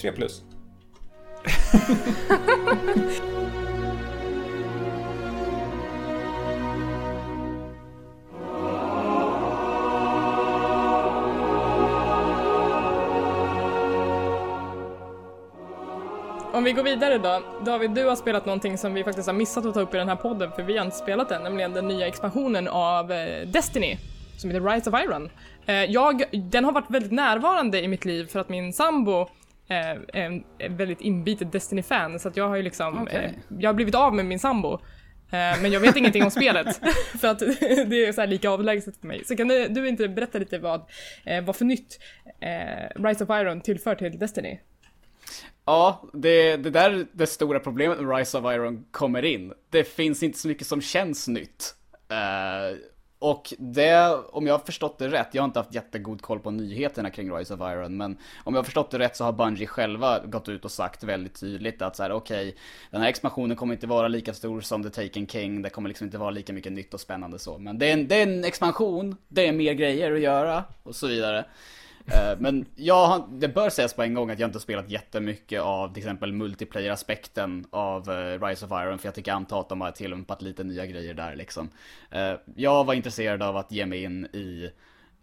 3 0.00 0.12
plus. 0.12 0.42
vi 16.66 16.72
går 16.72 16.82
vidare 16.82 17.18
då. 17.18 17.42
David, 17.64 17.90
du 17.90 18.04
har 18.04 18.16
spelat 18.16 18.46
någonting 18.46 18.78
som 18.78 18.94
vi 18.94 19.04
faktiskt 19.04 19.26
har 19.26 19.34
missat 19.34 19.66
att 19.66 19.74
ta 19.74 19.80
upp 19.80 19.94
i 19.94 19.96
den 19.96 20.08
här 20.08 20.16
podden 20.16 20.52
för 20.52 20.62
vi 20.62 20.76
har 20.76 20.84
inte 20.84 20.96
spelat 20.96 21.28
den, 21.28 21.42
nämligen 21.42 21.72
den 21.72 21.88
nya 21.88 22.06
expansionen 22.06 22.68
av 22.68 23.12
eh, 23.12 23.48
Destiny 23.48 23.96
som 24.38 24.50
heter 24.50 24.66
Rise 24.66 24.90
of 24.90 25.00
Iron. 25.04 25.30
Eh, 25.66 25.74
jag, 25.74 26.22
den 26.32 26.64
har 26.64 26.72
varit 26.72 26.90
väldigt 26.90 27.12
närvarande 27.12 27.82
i 27.82 27.88
mitt 27.88 28.04
liv 28.04 28.26
för 28.26 28.40
att 28.40 28.48
min 28.48 28.72
sambo 28.72 29.20
eh, 29.68 29.90
är 30.12 30.42
en 30.58 30.76
väldigt 30.76 31.00
inbitet 31.00 31.52
Destiny-fan 31.52 32.18
så 32.18 32.28
att 32.28 32.36
jag 32.36 32.48
har 32.48 32.56
ju 32.56 32.62
liksom, 32.62 33.08
eh, 33.08 33.30
jag 33.58 33.68
har 33.68 33.74
blivit 33.74 33.94
av 33.94 34.14
med 34.14 34.24
min 34.24 34.38
sambo. 34.38 34.78
Men 35.30 35.72
jag 35.72 35.80
vet 35.80 35.96
ingenting 35.96 36.24
om 36.24 36.30
spelet 36.30 36.80
för 37.20 37.28
att 37.28 37.38
det 37.86 38.06
är 38.06 38.12
så 38.12 38.26
lika 38.26 38.50
avlägset 38.50 39.00
för 39.00 39.06
mig. 39.06 39.24
Så 39.24 39.36
kan 39.36 39.48
du, 39.48 39.68
du 39.68 39.88
inte 39.88 40.08
berätta 40.08 40.38
lite 40.38 40.58
vad, 40.58 40.82
vad 41.42 41.56
för 41.56 41.64
nytt 41.64 41.98
Rise 42.94 43.24
of 43.24 43.30
Iron 43.30 43.60
tillför 43.60 43.94
till 43.94 44.18
Destiny? 44.18 44.58
Ja, 45.66 46.02
det, 46.12 46.56
det 46.56 46.70
där 46.70 46.90
är 46.90 47.06
det 47.12 47.26
stora 47.26 47.60
problemet 47.60 48.00
med 48.00 48.16
Rise 48.16 48.38
of 48.38 48.44
Iron 48.44 48.84
kommer 48.90 49.24
in. 49.24 49.52
Det 49.70 49.84
finns 49.84 50.22
inte 50.22 50.38
så 50.38 50.48
mycket 50.48 50.66
som 50.66 50.80
känns 50.80 51.28
nytt. 51.28 51.74
Uh, 52.12 52.78
och 53.18 53.54
det, 53.58 54.18
om 54.30 54.46
jag 54.46 54.54
har 54.54 54.64
förstått 54.64 54.98
det 54.98 55.08
rätt, 55.08 55.28
jag 55.32 55.42
har 55.42 55.44
inte 55.46 55.58
haft 55.58 55.74
jättegod 55.74 56.22
koll 56.22 56.40
på 56.40 56.50
nyheterna 56.50 57.10
kring 57.10 57.36
Rise 57.36 57.54
of 57.54 57.60
Iron, 57.60 57.96
men 57.96 58.18
om 58.44 58.54
jag 58.54 58.58
har 58.58 58.64
förstått 58.64 58.90
det 58.90 58.98
rätt 58.98 59.16
så 59.16 59.24
har 59.24 59.32
Bungie 59.32 59.66
själva 59.66 60.18
gått 60.26 60.48
ut 60.48 60.64
och 60.64 60.70
sagt 60.70 61.04
väldigt 61.04 61.40
tydligt 61.40 61.82
att 61.82 61.96
så 61.96 62.02
här, 62.02 62.12
okej, 62.12 62.56
den 62.90 63.00
här 63.00 63.08
expansionen 63.08 63.56
kommer 63.56 63.74
inte 63.74 63.86
vara 63.86 64.08
lika 64.08 64.34
stor 64.34 64.60
som 64.60 64.82
The 64.82 64.90
Taken 64.90 65.26
King, 65.26 65.62
det 65.62 65.70
kommer 65.70 65.88
liksom 65.88 66.04
inte 66.04 66.18
vara 66.18 66.30
lika 66.30 66.52
mycket 66.52 66.72
nytt 66.72 66.94
och 66.94 67.00
spännande 67.00 67.38
så, 67.38 67.58
men 67.58 67.78
det 67.78 67.88
är 67.88 67.92
en, 67.92 68.08
det 68.08 68.14
är 68.14 68.22
en 68.22 68.44
expansion, 68.44 69.16
det 69.28 69.48
är 69.48 69.52
mer 69.52 69.72
grejer 69.72 70.12
att 70.12 70.20
göra 70.20 70.64
och 70.82 70.96
så 70.96 71.06
vidare. 71.06 71.44
Eh, 72.12 72.38
men 72.38 72.66
jag, 72.74 73.28
det 73.30 73.48
bör 73.48 73.70
sägas 73.70 73.94
på 73.94 74.02
en 74.02 74.14
gång 74.14 74.30
att 74.30 74.38
jag 74.38 74.48
inte 74.48 74.60
spelat 74.60 74.90
jättemycket 74.90 75.60
av 75.60 75.88
till 75.88 76.02
exempel 76.02 76.32
multiplayer-aspekten 76.32 77.66
av 77.70 78.10
eh, 78.10 78.46
Rise 78.46 78.66
of 78.66 78.72
Iron, 78.72 78.98
för 78.98 79.06
jag 79.06 79.14
tycker 79.14 79.32
anta 79.32 79.60
att 79.60 79.68
de 79.68 79.80
har 79.80 79.90
tillämpat 79.90 80.42
lite 80.42 80.64
nya 80.64 80.86
grejer 80.86 81.14
där 81.14 81.36
liksom. 81.36 81.70
Eh, 82.10 82.34
jag 82.54 82.84
var 82.84 82.94
intresserad 82.94 83.42
av 83.42 83.56
att 83.56 83.72
ge 83.72 83.86
mig 83.86 84.02
in 84.02 84.26
i 84.26 84.70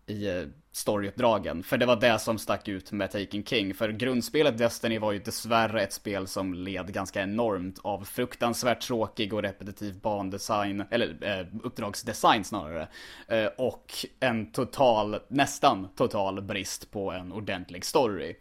i 0.06 0.48
storyuppdragen. 0.76 1.64
För 1.64 1.78
det 1.78 1.86
var 1.86 1.96
det 1.96 2.20
som 2.20 2.38
stack 2.38 2.68
ut 2.68 2.92
med 2.92 3.12
Taken 3.12 3.44
King. 3.44 3.74
För 3.74 3.90
grundspelet 3.90 4.58
Destiny 4.58 5.00
var 5.00 5.12
ju 5.12 5.20
dessvärre 5.20 5.82
ett 5.82 5.94
spel 5.94 6.28
som 6.28 6.54
led 6.54 6.94
ganska 6.94 7.22
enormt 7.22 7.80
av 7.82 8.04
fruktansvärt 8.04 8.82
tråkig 8.82 9.34
och 9.34 9.42
repetitiv 9.42 10.00
bandesign, 10.00 10.84
eller 10.92 11.18
eh, 11.22 11.46
uppdragsdesign 11.64 12.44
snarare. 12.44 12.88
Eh, 13.28 13.46
och 13.46 13.94
en 14.20 14.52
total, 14.52 15.20
nästan 15.28 15.90
total 15.96 16.42
brist 16.42 16.92
på 16.92 17.12
en 17.12 17.32
ordentlig 17.32 17.86
story. 17.86 18.36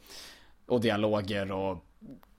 Och 0.67 0.81
dialoger 0.81 1.53
och 1.53 1.85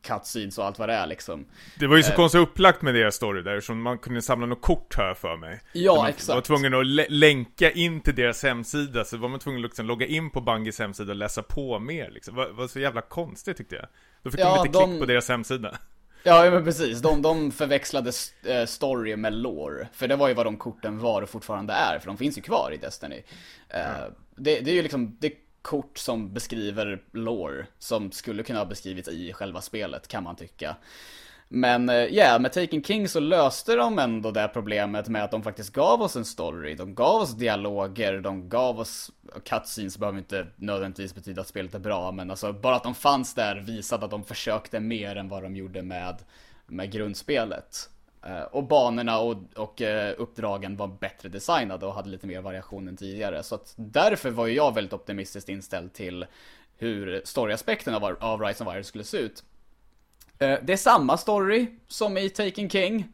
cutscenes 0.04 0.58
och 0.58 0.66
allt 0.66 0.80
vad 0.80 0.90
det 0.90 0.94
är 0.94 1.08
liksom. 1.08 1.46
Det 1.80 1.88
var 1.88 1.98
ju 1.98 2.04
så 2.04 2.10
eh. 2.10 2.16
konstigt 2.16 2.42
upplagt 2.42 2.82
med 2.82 2.96
deras 2.96 3.16
story 3.16 3.42
där, 3.42 3.60
som 3.60 3.82
man 3.82 3.98
kunde 3.98 4.22
samla 4.22 4.46
något 4.46 4.62
kort 4.62 4.98
här 4.98 5.14
för 5.14 5.38
mig. 5.38 5.62
Ja, 5.74 5.96
man 5.96 6.08
exakt. 6.08 6.36
var 6.36 6.42
tvungen 6.42 6.74
att 6.74 7.12
länka 7.12 7.72
in 7.72 8.02
till 8.02 8.16
deras 8.16 8.44
hemsida, 8.44 9.06
så 9.06 9.18
var 9.18 9.30
man 9.30 9.40
tvungen 9.40 9.60
att 9.60 9.70
liksom 9.70 9.86
logga 9.86 10.06
in 10.06 10.30
på 10.30 10.42
Bungies 10.42 10.80
hemsida 10.80 11.12
och 11.12 11.16
läsa 11.16 11.44
på 11.44 11.80
mer 11.80 12.10
liksom. 12.10 12.36
Det 12.36 12.52
var 12.52 12.68
så 12.68 12.80
jävla 12.80 13.02
konstigt 13.02 13.58
tyckte 13.58 13.76
jag. 13.76 13.86
Då 14.24 14.32
fick 14.32 14.40
ja, 14.40 14.56
de 14.56 14.68
lite 14.68 14.80
de... 14.80 14.90
klick 14.90 15.00
på 15.00 15.06
deras 15.06 15.30
hemsida. 15.30 15.78
Ja, 16.24 16.50
men 16.52 16.64
precis. 16.64 17.00
De, 17.00 17.22
de 17.22 17.52
förväxlade 17.52 18.12
eh, 18.46 18.66
story 18.66 19.16
med 19.16 19.34
lore. 19.34 19.88
För 19.94 20.08
det 20.08 20.16
var 20.16 20.28
ju 20.28 20.34
vad 20.34 20.46
de 20.46 20.58
korten 20.58 21.00
var 21.00 21.22
och 21.22 21.30
fortfarande 21.30 21.74
är, 21.74 22.00
för 22.00 22.08
de 22.08 22.18
finns 22.18 22.38
ju 22.38 22.42
kvar 22.42 22.72
i 22.74 22.78
Destiny. 22.78 23.24
Mm. 23.70 24.14
Det, 24.36 24.60
det 24.60 24.72
är 24.72 24.76
ju 24.76 24.82
liksom, 24.82 25.18
det 25.20 25.32
kort 25.64 25.98
som 25.98 26.34
beskriver 26.34 27.04
lore 27.12 27.66
som 27.80 28.12
skulle 28.12 28.44
kunna 28.44 28.60
ha 28.60 28.66
beskrivits 28.66 29.10
i 29.10 29.34
själva 29.34 29.62
spelet 29.62 30.08
kan 30.08 30.24
man 30.24 30.36
tycka. 30.36 30.76
Men 31.56 31.90
eh, 31.90 31.96
ja, 31.96 32.08
yeah, 32.10 32.40
med 32.42 32.54
Taken 32.54 32.84
King 32.84 33.08
så 33.08 33.20
löste 33.20 33.76
de 33.76 34.00
ändå 34.00 34.32
det 34.32 34.48
problemet 34.48 35.08
med 35.08 35.24
att 35.24 35.32
de 35.32 35.44
faktiskt 35.44 35.74
gav 35.74 36.02
oss 36.02 36.16
en 36.16 36.26
story, 36.26 36.76
de 36.76 36.96
gav 36.96 37.22
oss 37.22 37.34
dialoger, 37.34 38.20
de 38.20 38.50
gav 38.50 38.80
oss 38.80 39.12
cutscenes 39.46 39.98
behöver 39.98 40.20
inte 40.20 40.48
nödvändigtvis 40.56 41.16
betyda 41.16 41.42
att 41.42 41.48
spelet 41.48 41.76
är 41.76 41.80
bra, 41.80 42.12
men 42.12 42.30
alltså 42.30 42.54
bara 42.54 42.76
att 42.76 42.84
de 42.84 42.96
fanns 42.96 43.34
där 43.34 43.56
visade 43.56 44.06
att 44.06 44.12
de 44.12 44.24
försökte 44.24 44.80
mer 44.80 45.16
än 45.16 45.30
vad 45.30 45.44
de 45.44 45.56
gjorde 45.56 45.82
med, 45.82 46.16
med 46.68 46.92
grundspelet. 46.92 47.90
Eh, 48.26 48.42
och 48.42 48.64
banorna 48.64 49.20
och, 49.20 49.38
och 49.56 49.82
eh, 49.82 50.16
uppdragen 50.18 50.78
var 50.78 50.88
bättre 50.88 51.30
designade 51.30 51.86
och 51.86 51.94
hade 51.94 52.10
lite 52.10 52.28
mer 52.28 52.42
variation 52.42 52.88
än 52.88 52.98
tidigare. 52.98 53.44
Så 53.44 53.56
att 53.56 53.74
därför 53.76 54.30
var 54.30 54.48
ju 54.48 54.56
jag 54.56 54.76
väldigt 54.76 54.94
optimistiskt 54.94 55.50
inställd 55.50 55.94
till 55.94 56.26
hur 56.78 57.22
storyaspekten 57.26 57.96
av, 57.96 58.18
av 58.20 58.42
Rise 58.42 58.64
of 58.64 58.74
Iron 58.74 58.84
skulle 58.84 59.04
se 59.04 59.18
ut. 59.18 59.44
Eh, 60.40 60.60
det 60.64 60.74
är 60.74 60.78
samma 60.78 61.18
story 61.18 61.68
som 61.88 62.18
i 62.18 62.30
Taken 62.30 62.70
King. 62.70 63.08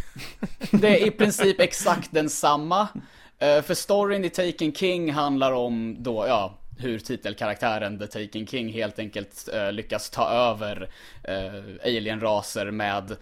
Det 0.70 1.02
är 1.02 1.06
i 1.06 1.10
princip 1.10 1.60
exakt 1.60 2.12
densamma. 2.12 2.88
För 3.38 3.74
storyn 3.74 4.24
i 4.24 4.30
Taken 4.30 4.72
King 4.72 5.12
handlar 5.12 5.52
om 5.52 5.96
då, 5.98 6.24
ja, 6.28 6.58
hur 6.78 6.98
titelkaraktären 6.98 7.98
The 7.98 8.06
Taken 8.06 8.46
King 8.46 8.72
helt 8.72 8.98
enkelt 8.98 9.48
lyckas 9.72 10.10
ta 10.10 10.30
över 10.30 10.90
alien-raser 11.84 12.70
med 12.70 13.16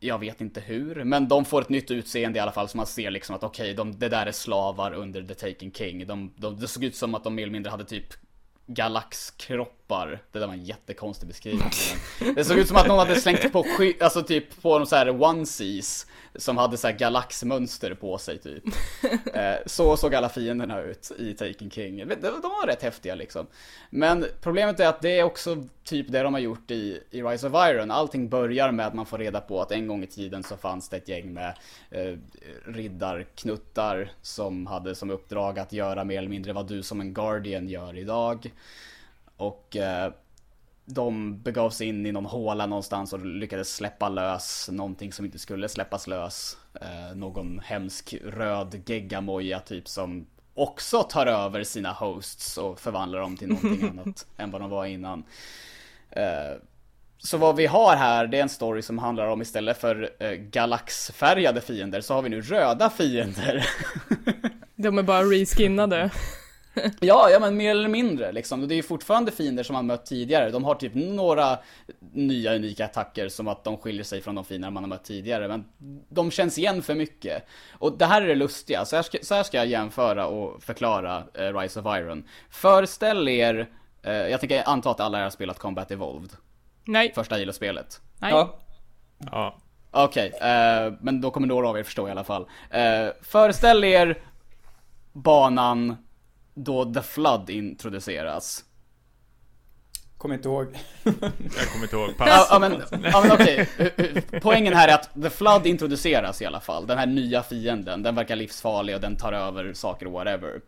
jag 0.00 0.18
vet 0.18 0.40
inte 0.40 0.60
hur, 0.60 1.04
men 1.04 1.28
de 1.28 1.44
får 1.44 1.60
ett 1.60 1.68
nytt 1.68 1.90
utseende 1.90 2.38
i 2.38 2.40
alla 2.40 2.52
fall 2.52 2.68
så 2.68 2.76
man 2.76 2.86
ser 2.86 3.10
liksom 3.10 3.36
att 3.36 3.44
okej, 3.44 3.74
okay, 3.74 3.92
det 3.92 4.08
där 4.08 4.26
är 4.26 4.32
slavar 4.32 4.92
under 4.92 5.22
The 5.22 5.34
Taken 5.34 5.72
King. 5.72 6.06
De, 6.06 6.32
de, 6.36 6.60
det 6.60 6.68
såg 6.68 6.84
ut 6.84 6.96
som 6.96 7.14
att 7.14 7.24
de 7.24 7.34
mer 7.34 7.42
eller 7.42 7.52
mindre 7.52 7.70
hade 7.70 7.84
typ 7.84 8.14
galaxkroppar. 8.66 10.22
Det 10.32 10.38
där 10.38 10.46
var 10.46 10.54
en 10.54 10.64
jättekonstig 10.64 11.28
beskrivning. 11.28 11.70
det 12.34 12.44
såg 12.44 12.58
ut 12.58 12.68
som 12.68 12.76
att 12.76 12.86
någon 12.86 12.98
hade 12.98 13.20
slängt 13.20 13.52
på 13.52 13.62
sky, 13.62 13.94
alltså 14.00 14.22
typ 14.22 14.62
på 14.62 14.78
de 14.78 14.86
så 14.86 14.96
här 14.96 15.22
onesies 15.22 16.06
som 16.38 16.56
hade 16.56 16.76
så 16.76 16.86
här 16.86 16.94
galaxmönster 16.94 17.94
på 17.94 18.18
sig 18.18 18.38
typ. 18.38 18.64
Eh, 19.34 19.56
så 19.66 19.96
såg 19.96 20.14
alla 20.14 20.28
fienderna 20.28 20.80
ut 20.80 21.12
i 21.18 21.34
Taken 21.34 21.70
King. 21.70 21.96
De 22.08 22.30
var 22.30 22.66
rätt 22.66 22.82
häftiga 22.82 23.14
liksom. 23.14 23.46
Men 23.90 24.26
problemet 24.40 24.80
är 24.80 24.88
att 24.88 25.00
det 25.00 25.18
är 25.18 25.22
också 25.22 25.64
typ 25.84 26.12
det 26.12 26.22
de 26.22 26.34
har 26.34 26.40
gjort 26.40 26.70
i, 26.70 27.02
i 27.10 27.22
Rise 27.22 27.46
of 27.46 27.52
Iron. 27.70 27.90
Allting 27.90 28.28
börjar 28.28 28.72
med 28.72 28.86
att 28.86 28.94
man 28.94 29.06
får 29.06 29.18
reda 29.18 29.40
på 29.40 29.60
att 29.60 29.72
en 29.72 29.86
gång 29.86 30.02
i 30.02 30.06
tiden 30.06 30.42
så 30.42 30.56
fanns 30.56 30.88
det 30.88 30.96
ett 30.96 31.08
gäng 31.08 31.32
med 31.32 31.54
eh, 31.90 32.16
riddarknuttar 32.66 34.10
som 34.22 34.66
hade 34.66 34.94
som 34.94 35.10
uppdrag 35.10 35.58
att 35.58 35.72
göra 35.72 36.04
mer 36.04 36.18
eller 36.18 36.28
mindre 36.28 36.52
vad 36.52 36.68
du 36.68 36.82
som 36.82 37.00
en 37.00 37.14
Guardian 37.14 37.68
gör 37.68 37.96
idag. 37.96 38.52
Och 39.36 39.76
eh, 39.76 40.12
de 40.90 41.38
begav 41.42 41.70
sig 41.70 41.86
in 41.86 42.06
i 42.06 42.12
någon 42.12 42.26
håla 42.26 42.66
någonstans 42.66 43.12
och 43.12 43.26
lyckades 43.26 43.74
släppa 43.74 44.08
lös 44.08 44.68
någonting 44.72 45.12
som 45.12 45.24
inte 45.24 45.38
skulle 45.38 45.68
släppas 45.68 46.06
lös. 46.06 46.56
Eh, 46.80 47.16
någon 47.16 47.58
hemsk 47.58 48.14
röd 48.24 48.82
geggamoja 48.86 49.60
typ 49.60 49.88
som 49.88 50.26
också 50.54 51.02
tar 51.02 51.26
över 51.26 51.64
sina 51.64 51.92
hosts 51.92 52.58
och 52.58 52.80
förvandlar 52.80 53.20
dem 53.20 53.36
till 53.36 53.48
någonting 53.48 53.88
annat 53.98 54.26
än 54.36 54.50
vad 54.50 54.60
de 54.60 54.70
var 54.70 54.86
innan. 54.86 55.24
Eh, 56.10 56.62
så 57.18 57.36
vad 57.38 57.56
vi 57.56 57.66
har 57.66 57.96
här, 57.96 58.26
det 58.26 58.38
är 58.38 58.42
en 58.42 58.48
story 58.48 58.82
som 58.82 58.98
handlar 58.98 59.26
om 59.26 59.42
istället 59.42 59.78
för 59.78 60.10
eh, 60.18 60.30
galaxfärgade 60.30 61.60
fiender 61.60 62.00
så 62.00 62.14
har 62.14 62.22
vi 62.22 62.28
nu 62.28 62.40
röda 62.40 62.90
fiender. 62.90 63.66
de 64.76 64.98
är 64.98 65.02
bara 65.02 65.22
reskinnade 65.22 66.10
ja, 67.00 67.30
ja 67.30 67.38
men 67.40 67.56
mer 67.56 67.70
eller 67.70 67.88
mindre 67.88 68.32
liksom. 68.32 68.68
Det 68.68 68.74
är 68.74 68.76
ju 68.76 68.82
fortfarande 68.82 69.32
fiender 69.32 69.62
som 69.62 69.74
man 69.74 69.86
mött 69.86 70.06
tidigare. 70.06 70.50
De 70.50 70.64
har 70.64 70.74
typ 70.74 70.94
några 70.94 71.58
nya 72.12 72.54
unika 72.54 72.84
attacker 72.84 73.28
som 73.28 73.48
att 73.48 73.64
de 73.64 73.76
skiljer 73.76 74.04
sig 74.04 74.20
från 74.20 74.34
de 74.34 74.44
fiender 74.44 74.70
man 74.70 74.82
har 74.82 74.88
mött 74.88 75.04
tidigare. 75.04 75.48
Men 75.48 75.64
de 76.08 76.30
känns 76.30 76.58
igen 76.58 76.82
för 76.82 76.94
mycket. 76.94 77.46
Och 77.72 77.98
det 77.98 78.06
här 78.06 78.22
är 78.22 78.26
det 78.26 78.34
lustiga. 78.34 78.84
Så 78.84 78.96
här 78.96 79.02
ska, 79.02 79.18
så 79.22 79.34
här 79.34 79.42
ska 79.42 79.56
jag 79.56 79.66
jämföra 79.66 80.26
och 80.26 80.62
förklara 80.62 81.22
eh, 81.34 81.58
Rise 81.58 81.80
of 81.80 81.86
Iron. 81.86 82.24
Föreställ 82.50 83.28
er, 83.28 83.68
eh, 84.02 84.12
jag 84.12 84.40
tänker 84.40 84.68
anta 84.68 84.90
att 84.90 85.00
alla 85.00 85.22
har 85.22 85.30
spelat 85.30 85.58
Combat 85.58 85.90
Evolved. 85.90 86.30
Nej. 86.84 87.12
Första 87.14 87.34
Halo-spelet. 87.34 88.00
Nej. 88.18 88.30
Ja. 88.30 88.58
ja. 89.18 89.58
Okej, 89.90 90.32
okay, 90.36 90.50
eh, 90.50 90.92
men 91.00 91.20
då 91.20 91.30
kommer 91.30 91.46
några 91.46 91.68
av 91.68 91.78
er 91.78 91.82
förstå 91.82 92.08
i 92.08 92.10
alla 92.10 92.24
fall. 92.24 92.46
Eh, 92.70 93.06
föreställ 93.22 93.84
er 93.84 94.18
banan 95.12 95.96
då 96.64 96.94
The 96.94 97.02
Flood 97.02 97.50
introduceras. 97.50 98.64
Kommer 100.18 100.34
inte 100.34 100.48
ihåg. 100.48 100.66
jag 101.04 101.68
kommer 101.72 101.84
inte 101.84 101.96
ihåg, 101.96 102.16
pass. 102.16 102.48
Ja, 102.50 102.58
men, 102.58 102.82
ja, 103.12 103.20
men 103.22 103.32
okej. 103.32 103.68
Poängen 104.42 104.74
här 104.74 104.88
är 104.88 104.94
att 104.94 105.22
The 105.22 105.30
Flood 105.30 105.66
introduceras 105.66 106.42
i 106.42 106.46
alla 106.46 106.60
fall. 106.60 106.86
Den 106.86 106.98
här 106.98 107.06
nya 107.06 107.42
fienden, 107.42 108.02
den 108.02 108.14
verkar 108.14 108.36
livsfarlig 108.36 108.94
och 108.94 109.00
den 109.00 109.16
tar 109.16 109.32
över 109.32 109.72
saker 109.72 110.06
och 110.06 110.12
whatever. 110.12 110.60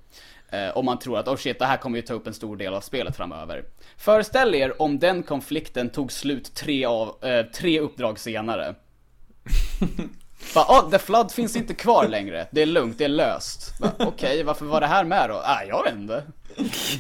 Eh, 0.51 0.69
och 0.69 0.85
man 0.85 0.99
tror 0.99 1.19
att 1.19 1.29
oh 1.29 1.37
shit, 1.37 1.59
det 1.59 1.67
här 1.67 1.77
kommer 1.77 1.97
ju 1.97 2.03
ta 2.03 2.15
upp 2.15 2.27
en 2.27 2.35
stor 2.35 2.57
del 2.57 2.75
av 2.75 2.81
spelet 2.81 3.17
framöver. 3.17 3.65
Föreställ 3.97 4.55
er 4.55 4.83
om 4.83 4.99
den 4.99 5.23
konflikten 5.23 5.91
tog 5.91 6.13
slut 6.13 6.55
tre, 6.55 6.85
av, 6.85 7.25
eh, 7.25 7.47
tre 7.47 7.81
uppdrag 7.81 8.19
senare. 8.19 8.75
Bara, 10.55 10.65
oh, 10.65 10.91
The 10.91 10.99
Flood 10.99 11.33
finns 11.33 11.57
inte 11.57 11.75
kvar 11.75 12.09
längre. 12.09 12.47
Det 12.51 12.63
är 12.63 12.67
lugnt, 12.67 12.99
det 12.99 13.05
är 13.05 13.09
löst. 13.09 13.73
Okej, 13.81 14.07
okay, 14.07 14.43
varför 14.43 14.65
var 14.65 14.81
det 14.81 14.87
här 14.87 15.05
med 15.05 15.31
då? 15.31 15.35
Ah, 15.45 15.63
jag 15.69 15.85
vet 15.85 15.95
inte. 15.95 16.23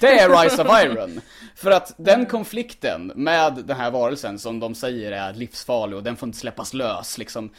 Det 0.01 0.18
är 0.18 0.43
Rise 0.43 0.62
of 0.62 0.82
Iron. 0.84 1.20
För 1.57 1.70
att 1.70 1.95
den 1.97 2.26
konflikten 2.26 3.12
med 3.14 3.55
den 3.55 3.76
här 3.76 3.91
varelsen 3.91 4.38
som 4.38 4.61
de 4.61 4.74
säger 4.74 5.12
är 5.12 5.34
livsfarlig 5.34 5.97
och 5.97 6.03
den 6.03 6.16
får 6.16 6.26
inte 6.26 6.38
släppas 6.38 6.74
lös 6.74 7.18
liksom. 7.18 7.51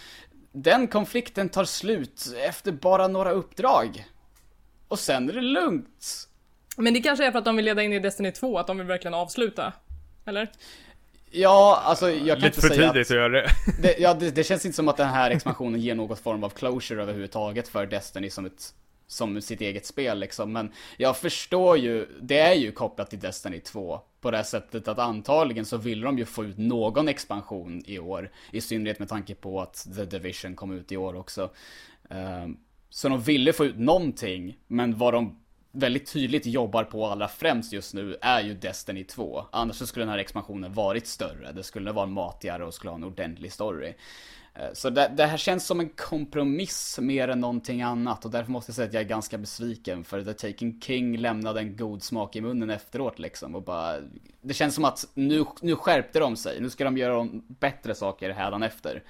Den 0.51 0.87
konflikten 0.87 1.49
tar 1.49 1.65
slut 1.65 2.33
efter 2.47 2.71
bara 2.71 3.07
några 3.07 3.31
uppdrag. 3.31 4.05
Och 4.87 4.99
sen 4.99 5.29
är 5.29 5.33
det 5.33 5.41
lugnt. 5.41 6.27
Men 6.77 6.93
det 6.93 7.01
kanske 7.01 7.25
är 7.25 7.31
för 7.31 7.39
att 7.39 7.45
de 7.45 7.55
vill 7.55 7.65
leda 7.65 7.83
in 7.83 7.93
i 7.93 7.99
Destiny 7.99 8.31
2, 8.31 8.57
att 8.59 8.67
de 8.67 8.77
vill 8.77 8.87
verkligen 8.87 9.13
avsluta? 9.13 9.73
Eller? 10.25 10.51
Ja, 11.31 11.81
alltså 11.85 12.11
jag 12.11 12.27
kan 12.27 12.35
Lite 12.35 12.47
inte 12.47 12.61
för 12.61 12.67
säga 12.67 12.93
tidigt 12.93 13.07
att, 13.07 13.11
att 13.11 13.17
göra 13.17 13.29
det. 13.29 13.51
det 13.81 13.99
ja, 13.99 14.13
det, 14.13 14.31
det, 14.31 14.43
känns 14.43 14.65
inte 14.65 14.75
som 14.75 14.87
att 14.87 14.97
den 14.97 15.09
här 15.09 15.31
expansionen 15.31 15.81
ger 15.81 15.95
något 15.95 16.19
form 16.19 16.43
av 16.43 16.49
closure 16.49 17.01
överhuvudtaget 17.01 17.67
för 17.67 17.85
Destiny 17.85 18.29
som 18.29 18.45
ett 18.45 18.73
som 19.11 19.41
sitt 19.41 19.61
eget 19.61 19.85
spel 19.85 20.19
liksom, 20.19 20.53
men 20.53 20.71
jag 20.97 21.17
förstår 21.17 21.77
ju, 21.77 22.07
det 22.21 22.39
är 22.39 22.53
ju 22.53 22.71
kopplat 22.71 23.09
till 23.09 23.19
Destiny 23.19 23.59
2 23.59 24.01
på 24.21 24.31
det 24.31 24.43
sättet 24.43 24.87
att 24.87 24.99
antagligen 24.99 25.65
så 25.65 25.77
vill 25.77 26.01
de 26.01 26.17
ju 26.17 26.25
få 26.25 26.45
ut 26.45 26.57
någon 26.57 27.07
expansion 27.07 27.83
i 27.85 27.99
år, 27.99 28.31
i 28.51 28.61
synnerhet 28.61 28.99
med 28.99 29.09
tanke 29.09 29.35
på 29.35 29.61
att 29.61 29.87
The 29.95 30.05
Division 30.05 30.55
kom 30.55 30.71
ut 30.71 30.91
i 30.91 30.97
år 30.97 31.15
också. 31.15 31.49
Um, 32.09 32.57
så 32.89 33.09
de 33.09 33.21
ville 33.21 33.53
få 33.53 33.65
ut 33.65 33.77
någonting, 33.77 34.57
men 34.67 34.97
vad 34.97 35.13
de 35.13 35.40
väldigt 35.71 36.13
tydligt 36.13 36.45
jobbar 36.45 36.83
på 36.83 37.05
allra 37.05 37.27
främst 37.27 37.73
just 37.73 37.93
nu 37.93 38.17
är 38.21 38.41
ju 38.41 38.53
Destiny 38.53 39.03
2. 39.03 39.45
Annars 39.51 39.75
så 39.75 39.87
skulle 39.87 40.05
den 40.05 40.11
här 40.11 40.17
expansionen 40.17 40.73
varit 40.73 41.07
större. 41.07 41.51
Det 41.51 41.63
skulle 41.63 41.91
vara 41.91 42.05
matigare 42.05 42.65
och 42.65 42.73
skulle 42.73 42.91
ha 42.91 42.97
en 42.97 43.03
ordentlig 43.03 43.51
story. 43.51 43.93
Eh, 44.53 44.73
så 44.73 44.89
det, 44.89 45.11
det, 45.17 45.25
här 45.25 45.37
känns 45.37 45.65
som 45.65 45.79
en 45.79 45.89
kompromiss 45.89 46.99
mer 47.01 47.27
än 47.27 47.39
någonting 47.39 47.81
annat 47.81 48.25
och 48.25 48.31
därför 48.31 48.51
måste 48.51 48.69
jag 48.69 48.75
säga 48.75 48.87
att 48.87 48.93
jag 48.93 49.03
är 49.03 49.07
ganska 49.07 49.37
besviken 49.37 50.03
för 50.03 50.23
The 50.23 50.33
Taken 50.33 50.81
King 50.81 51.17
lämnade 51.17 51.59
en 51.59 51.77
god 51.77 52.03
smak 52.03 52.35
i 52.35 52.41
munnen 52.41 52.69
efteråt 52.69 53.19
liksom 53.19 53.55
och 53.55 53.63
bara 53.63 53.95
Det 54.41 54.53
känns 54.53 54.75
som 54.75 54.85
att 54.85 55.07
nu, 55.13 55.45
nu 55.61 55.75
skärpte 55.75 56.19
de 56.19 56.35
sig, 56.35 56.61
nu 56.61 56.69
ska 56.69 56.83
de 56.83 56.97
göra 56.97 57.27
bättre 57.47 57.95
saker 57.95 58.29
hädanefter 58.29 59.03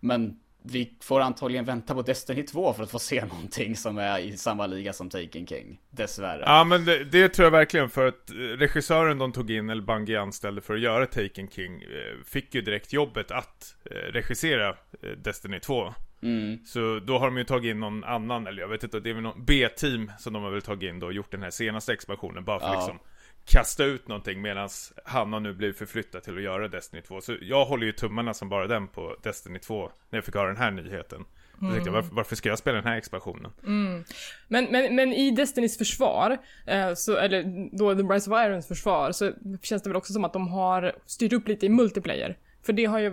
Men 0.00 0.40
vi 0.66 0.96
får 1.00 1.20
antagligen 1.20 1.64
vänta 1.64 1.94
på 1.94 2.02
Destiny 2.02 2.42
2 2.42 2.72
för 2.72 2.82
att 2.82 2.90
få 2.90 2.98
se 2.98 3.24
någonting 3.30 3.76
som 3.76 3.98
är 3.98 4.18
i 4.18 4.36
samma 4.36 4.66
liga 4.66 4.92
som 4.92 5.10
Taken 5.10 5.46
King. 5.46 5.80
Dessvärre. 5.90 6.42
Ja 6.46 6.64
men 6.64 6.84
det, 6.84 7.04
det 7.04 7.28
tror 7.28 7.44
jag 7.44 7.50
verkligen 7.50 7.90
för 7.90 8.06
att 8.06 8.30
regissören 8.34 9.18
de 9.18 9.32
tog 9.32 9.50
in, 9.50 9.70
eller 9.70 9.82
Bungie 9.82 10.20
anställde 10.20 10.60
för 10.60 10.74
att 10.74 10.80
göra 10.80 11.06
Taken 11.06 11.48
King, 11.48 11.82
eh, 11.82 12.24
fick 12.24 12.54
ju 12.54 12.62
direkt 12.62 12.92
jobbet 12.92 13.30
att 13.30 13.76
eh, 13.90 13.94
regissera 13.94 14.68
eh, 14.68 15.10
Destiny 15.24 15.60
2. 15.60 15.94
Mm. 16.22 16.58
Så 16.64 17.00
då 17.06 17.18
har 17.18 17.26
de 17.26 17.38
ju 17.38 17.44
tagit 17.44 17.70
in 17.70 17.80
någon 17.80 18.04
annan, 18.04 18.46
eller 18.46 18.62
jag 18.62 18.68
vet 18.68 18.84
inte, 18.84 19.00
det 19.00 19.10
är 19.10 19.14
väl 19.14 19.22
någon 19.22 19.44
B-team 19.44 20.12
som 20.18 20.32
de 20.32 20.42
har 20.42 20.50
väl 20.50 20.62
tagit 20.62 20.90
in 20.90 21.00
då 21.00 21.06
och 21.06 21.12
gjort 21.12 21.30
den 21.30 21.42
här 21.42 21.50
senaste 21.50 21.92
expansionen 21.92 22.44
bara 22.44 22.60
för 22.60 22.66
ja. 22.66 22.74
liksom 22.74 22.98
kasta 23.44 23.84
ut 23.84 24.08
någonting 24.08 24.42
medan 24.42 24.68
han 25.04 25.32
har 25.32 25.40
nu 25.40 25.54
blivit 25.54 25.78
förflyttad 25.78 26.22
till 26.22 26.36
att 26.36 26.42
göra 26.42 26.68
Destiny 26.68 27.02
2. 27.02 27.20
Så 27.20 27.36
jag 27.40 27.64
håller 27.64 27.86
ju 27.86 27.92
tummarna 27.92 28.34
som 28.34 28.48
bara 28.48 28.66
den 28.66 28.88
på 28.88 29.16
Destiny 29.22 29.58
2 29.58 29.90
när 30.10 30.16
jag 30.16 30.24
fick 30.24 30.34
höra 30.34 30.48
den 30.48 30.56
här 30.56 30.70
nyheten. 30.70 31.24
Tänkte 31.60 31.88
jag, 31.88 31.92
varför, 31.92 32.14
varför, 32.14 32.36
ska 32.36 32.48
jag 32.48 32.58
spela 32.58 32.76
den 32.76 32.86
här 32.86 32.96
expansionen? 32.96 33.52
Mm. 33.66 34.04
Men, 34.48 34.64
men, 34.64 34.96
men 34.96 35.12
i 35.12 35.30
Destinys 35.30 35.78
försvar, 35.78 36.38
eh, 36.66 36.94
så, 36.94 37.16
eller 37.16 37.68
då 37.78 37.94
The 37.94 38.02
Rise 38.02 38.30
of 38.30 38.46
Irons 38.46 38.68
försvar, 38.68 39.12
så 39.12 39.32
känns 39.62 39.82
det 39.82 39.90
väl 39.90 39.96
också 39.96 40.12
som 40.12 40.24
att 40.24 40.32
de 40.32 40.48
har 40.48 40.92
styrt 41.06 41.32
upp 41.32 41.48
lite 41.48 41.66
i 41.66 41.68
multiplayer. 41.68 42.38
För 42.62 42.72
det 42.72 42.84
har 42.84 42.98
ju 42.98 43.12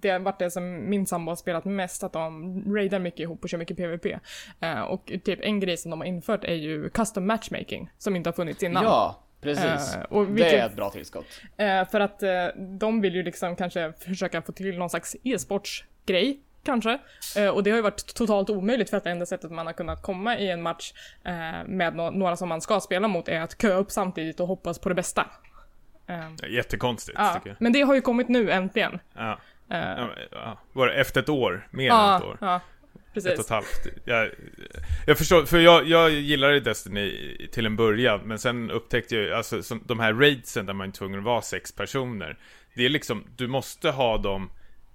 det 0.00 0.10
har 0.10 0.18
varit 0.18 0.38
det 0.38 0.50
som 0.50 0.90
min 0.90 1.06
sambo 1.06 1.30
har 1.30 1.36
spelat 1.36 1.64
mest, 1.64 2.04
att 2.04 2.12
de 2.12 2.62
raidar 2.74 2.98
mycket 2.98 3.20
ihop 3.20 3.42
och 3.42 3.48
kör 3.48 3.58
mycket 3.58 3.76
PVP. 3.76 4.06
Eh, 4.60 4.80
och 4.80 5.12
typ 5.24 5.38
en 5.42 5.60
grej 5.60 5.76
som 5.76 5.90
de 5.90 6.00
har 6.00 6.06
infört 6.06 6.44
är 6.44 6.54
ju 6.54 6.90
custom 6.90 7.26
matchmaking, 7.26 7.90
som 7.98 8.16
inte 8.16 8.28
har 8.28 8.34
funnits 8.34 8.62
innan. 8.62 8.84
Ja, 8.84 9.24
Precis. 9.44 9.96
Uh, 10.10 10.20
vilket, 10.20 10.50
det 10.50 10.58
är 10.58 10.66
ett 10.66 10.76
bra 10.76 10.90
tillskott. 10.90 11.26
Uh, 11.60 11.90
för 11.90 12.00
att 12.00 12.22
uh, 12.22 12.62
de 12.78 13.00
vill 13.00 13.14
ju 13.14 13.22
liksom 13.22 13.56
kanske 13.56 13.92
försöka 13.92 14.42
få 14.42 14.52
till 14.52 14.78
någon 14.78 14.90
slags 14.90 15.16
e-sportsgrej. 15.22 16.40
Kanske. 16.64 16.98
och 17.54 17.62
det 17.62 17.70
har 17.70 17.76
ju 17.76 17.82
varit 17.82 18.14
totalt 18.14 18.50
omöjligt 18.50 18.90
för 18.90 18.96
att 18.96 19.04
det 19.04 19.10
enda 19.10 19.26
sättet 19.26 19.50
man 19.50 19.66
har 19.66 19.72
kunnat 19.72 20.02
komma 20.02 20.38
i 20.38 20.50
en 20.50 20.62
match 20.62 20.92
med 21.66 21.96
no 21.96 22.10
några 22.10 22.36
som 22.36 22.48
man 22.48 22.60
ska 22.60 22.80
spela 22.80 23.08
mot 23.08 23.28
är 23.28 23.40
att 23.40 23.62
köa 23.62 23.74
upp 23.74 23.90
samtidigt 23.90 24.40
och 24.40 24.46
hoppas 24.46 24.78
på 24.78 24.88
det 24.88 24.94
bästa. 24.94 25.26
Jättekonstigt 26.48 27.18
ja, 27.18 27.34
tycker 27.34 27.48
jag. 27.48 27.56
Men 27.60 27.72
det 27.72 27.80
har 27.80 27.94
ju 27.94 28.00
kommit 28.00 28.28
nu 28.28 28.50
äntligen. 28.50 28.98
Ja. 29.14 29.38
ja, 29.68 30.58
var 30.72 30.86
det 30.86 30.94
efter 30.94 31.20
ett 31.20 31.28
år? 31.28 31.68
Mer 31.70 31.92
än 31.92 32.16
ett 32.16 32.22
år? 32.22 32.60
Precis. 33.14 33.32
Ett 33.32 33.38
och 33.38 33.44
ett 33.44 33.50
halvt. 33.50 33.86
Jag, 34.04 34.30
jag 35.06 35.18
förstår, 35.18 35.44
för 35.44 35.58
jag, 35.58 35.88
jag 35.88 36.10
gillade 36.10 36.60
Destiny 36.60 37.36
till 37.52 37.66
en 37.66 37.76
början, 37.76 38.20
men 38.24 38.38
sen 38.38 38.70
upptäckte 38.70 39.16
jag, 39.16 39.32
alltså 39.32 39.62
som, 39.62 39.82
de 39.86 40.00
här 40.00 40.12
raidsen 40.14 40.66
där 40.66 40.74
man 40.74 40.88
är 40.88 40.92
tvungen 40.92 41.18
att 41.18 41.24
vara 41.24 41.42
sex 41.42 41.72
personer. 41.72 42.38
Det 42.74 42.84
är 42.84 42.88
liksom, 42.88 43.24
du 43.36 43.46
måste 43.48 43.90
ha 43.90 44.18
dem 44.18 44.50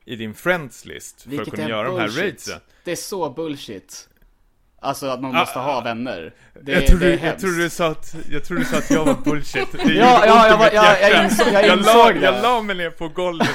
i 0.05 0.15
din 0.15 0.33
friends 0.33 0.85
list 0.85 1.21
för 1.21 1.29
Vilket 1.29 1.47
att 1.47 1.53
kunna 1.55 1.69
göra 1.69 1.89
bullshit. 1.89 2.13
de 2.15 2.19
här 2.19 2.23
raidsen. 2.25 2.59
Det 2.83 2.91
är 2.91 2.95
så 2.95 3.29
bullshit. 3.29 4.09
Alltså 4.81 5.07
att 5.07 5.21
man 5.21 5.33
måste 5.33 5.59
ah, 5.59 5.61
ha 5.61 5.81
vänner. 5.81 6.33
Det, 6.61 6.71
jag, 6.71 6.87
trodde, 6.87 7.05
det 7.05 7.25
jag, 7.25 7.39
trodde 7.39 7.57
du 7.57 7.69
sa 7.69 7.87
att, 7.87 8.15
jag 8.31 8.43
trodde 8.43 8.61
du 8.61 8.65
sa 8.65 8.77
att 8.77 8.91
jag 8.91 9.05
var 9.05 9.13
bullshit. 9.23 9.71
Det 9.71 9.93
ja, 9.93 10.25
ja, 10.25 10.47
jag, 10.47 10.57
var, 10.57 10.71
jag, 10.73 11.01
jag, 11.01 11.23
insåg, 11.23 11.47
jag 11.53 11.77
insåg 11.77 11.95
la, 11.95 12.11
det. 12.11 12.19
Jag 12.19 12.41
la 12.43 12.61
mig 12.61 12.75
ner 12.75 12.89
på 12.89 13.07
golvet 13.07 13.49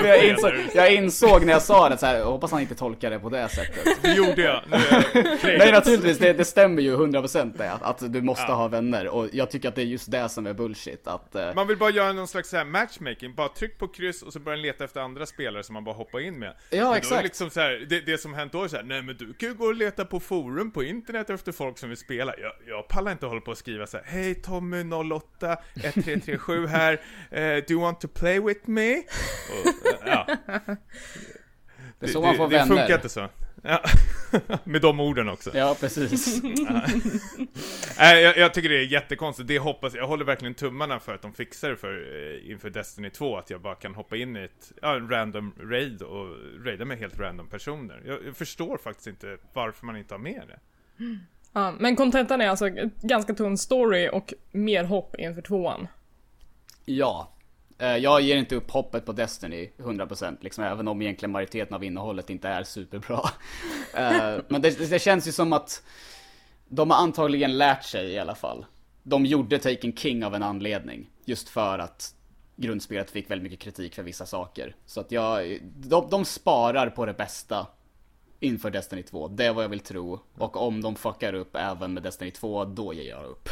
och 0.00 0.06
jag, 0.06 0.24
insåg, 0.24 0.52
jag 0.74 0.94
insåg 0.94 1.44
när 1.44 1.52
jag 1.52 1.62
sa 1.62 1.88
det 1.88 1.98
så 1.98 2.06
här, 2.06 2.22
hoppas 2.22 2.52
han 2.52 2.60
inte 2.60 2.74
tolkar 2.74 3.10
det 3.10 3.18
på 3.18 3.28
det 3.28 3.48
sättet. 3.48 4.02
Det 4.02 4.12
gjorde 4.12 4.42
jag. 4.42 4.62
Nej 5.42 5.72
naturligtvis, 5.72 6.18
det, 6.18 6.32
det 6.32 6.44
stämmer 6.44 6.82
ju 6.82 6.96
100% 6.96 7.58
det, 7.58 7.72
att, 7.72 7.82
att 7.82 8.12
du 8.12 8.22
måste 8.22 8.44
ja. 8.48 8.54
ha 8.54 8.68
vänner. 8.68 9.08
Och 9.08 9.28
jag 9.32 9.50
tycker 9.50 9.68
att 9.68 9.74
det 9.74 9.82
är 9.82 9.86
just 9.86 10.10
det 10.10 10.28
som 10.28 10.46
är 10.46 10.54
bullshit. 10.54 11.06
Att, 11.06 11.36
uh... 11.36 11.54
Man 11.54 11.66
vill 11.66 11.76
bara 11.76 11.90
göra 11.90 12.12
någon 12.12 12.28
slags 12.28 12.50
så 12.50 12.56
här 12.56 12.64
matchmaking, 12.64 13.34
bara 13.34 13.48
tryck 13.48 13.78
på 13.78 13.88
kryss 13.88 14.22
och 14.22 14.32
så 14.32 14.38
börjar 14.38 14.58
leta 14.58 14.84
efter 14.84 15.00
andra 15.00 15.26
spelare 15.26 15.62
som 15.62 15.72
man 15.72 15.84
bara 15.84 15.94
hoppar 15.94 16.20
in 16.20 16.38
med. 16.38 16.54
Ja, 16.70 16.96
exakt. 16.96 17.22
Liksom 17.22 17.50
här, 17.56 17.86
det, 17.88 18.00
det 18.00 18.18
som 18.18 18.34
hänt 18.34 18.52
då 18.52 18.64
är 18.64 18.68
så 18.68 18.76
här, 18.76 18.82
nej 18.82 19.02
men 19.02 19.16
du 19.16 19.32
kan 19.32 19.49
ju 19.50 19.56
gå 19.56 19.64
och 19.64 19.74
leta 19.74 20.04
på 20.04 20.20
forum 20.20 20.70
på 20.70 20.82
internet 20.82 21.30
efter 21.30 21.52
folk 21.52 21.78
som 21.78 21.88
vill 21.88 21.98
spela. 21.98 22.34
Jag, 22.38 22.52
jag 22.66 22.88
pallar 22.88 23.12
inte 23.12 23.26
hålla 23.26 23.40
på 23.40 23.50
och 23.50 23.58
skriva 23.58 23.86
så 23.86 23.96
här, 23.96 24.04
Hej 24.06 24.34
Tommy 24.34 24.84
08 25.14 25.52
1337 25.74 26.66
här, 26.66 26.92
uh, 26.92 27.64
do 27.68 27.72
you 27.74 27.80
want 27.80 28.00
to 28.00 28.08
play 28.08 28.40
with 28.40 28.60
me? 28.64 28.96
Och, 28.96 29.66
uh, 29.66 29.72
ja. 30.06 30.26
Det 31.98 32.06
är 32.06 32.10
så 32.10 32.20
man 32.20 32.36
får 32.36 32.48
det, 32.48 32.56
vänner. 32.56 32.74
Det 32.74 32.80
funkar 32.80 32.94
inte 32.94 33.08
så. 33.08 33.28
Ja. 33.62 33.82
Med 34.64 34.82
de 34.82 35.00
orden 35.00 35.28
också. 35.28 35.50
Ja, 35.54 35.76
precis. 35.80 36.42
Nej, 37.98 38.22
jag, 38.22 38.36
jag, 38.36 38.54
tycker 38.54 38.68
det 38.68 38.78
är 38.78 38.92
jättekonstigt. 38.92 39.48
Det 39.48 39.58
hoppas 39.58 39.94
jag. 39.94 40.06
håller 40.06 40.24
verkligen 40.24 40.54
tummarna 40.54 41.00
för 41.00 41.14
att 41.14 41.22
de 41.22 41.32
fixar 41.32 41.70
det 41.70 41.76
för, 41.76 41.92
eh, 41.92 42.50
inför 42.50 42.70
Destiny 42.70 43.10
2. 43.10 43.36
Att 43.36 43.50
jag 43.50 43.60
bara 43.60 43.74
kan 43.74 43.94
hoppa 43.94 44.16
in 44.16 44.36
i 44.36 44.40
ett 44.40 44.72
ja, 44.82 44.88
random 44.88 45.54
raid 45.60 46.02
och 46.02 46.26
raida 46.64 46.84
med 46.84 46.98
helt 46.98 47.18
random 47.18 47.48
personer. 47.48 48.02
Jag, 48.06 48.26
jag, 48.26 48.36
förstår 48.36 48.78
faktiskt 48.78 49.06
inte 49.06 49.38
varför 49.52 49.86
man 49.86 49.96
inte 49.96 50.14
har 50.14 50.18
med 50.18 50.42
det. 50.48 50.58
Ja, 51.52 51.74
men 51.78 51.96
kontentan 51.96 52.40
är 52.40 52.48
alltså 52.48 52.68
ganska 53.02 53.34
tunn 53.34 53.58
story 53.58 54.08
och 54.12 54.34
mer 54.52 54.84
hopp 54.84 55.16
inför 55.18 55.42
tvåan. 55.42 55.88
Ja, 56.84 57.32
Eh, 57.80 57.96
jag 57.96 58.20
ger 58.20 58.36
inte 58.36 58.54
upp 58.54 58.70
hoppet 58.70 59.06
på 59.06 59.12
Destiny 59.12 59.70
100% 59.78 60.36
liksom, 60.40 60.64
även 60.64 60.88
om 60.88 61.02
egentligen 61.02 61.32
majoriteten 61.32 61.74
av 61.74 61.84
innehållet 61.84 62.30
inte 62.30 62.48
är 62.48 62.64
superbra. 62.64 63.20
Eh, 63.94 64.38
men 64.48 64.62
det, 64.62 64.90
det, 64.90 64.98
känns 64.98 65.28
ju 65.28 65.32
som 65.32 65.52
att 65.52 65.82
de 66.68 66.90
har 66.90 66.98
antagligen 66.98 67.58
lärt 67.58 67.84
sig 67.84 68.10
i 68.10 68.18
alla 68.18 68.34
fall. 68.34 68.66
De 69.02 69.26
gjorde 69.26 69.58
Taken 69.58 69.96
King 69.96 70.24
av 70.24 70.34
en 70.34 70.42
anledning. 70.42 71.10
Just 71.24 71.48
för 71.48 71.78
att 71.78 72.14
grundspelet 72.56 73.10
fick 73.10 73.30
väldigt 73.30 73.42
mycket 73.42 73.64
kritik 73.64 73.94
för 73.94 74.02
vissa 74.02 74.26
saker. 74.26 74.76
Så 74.86 75.00
att 75.00 75.12
jag, 75.12 75.58
de, 75.62 76.08
de 76.10 76.24
sparar 76.24 76.90
på 76.90 77.06
det 77.06 77.12
bästa 77.14 77.66
inför 78.40 78.70
Destiny 78.70 79.02
2. 79.02 79.28
Det 79.28 79.46
är 79.46 79.52
vad 79.52 79.64
jag 79.64 79.68
vill 79.68 79.80
tro. 79.80 80.20
Och 80.38 80.56
om 80.56 80.82
de 80.82 80.96
fuckar 80.96 81.34
upp 81.34 81.56
även 81.56 81.94
med 81.94 82.02
Destiny 82.02 82.30
2, 82.30 82.64
då 82.64 82.94
ger 82.94 83.10
jag 83.10 83.24
upp. 83.24 83.48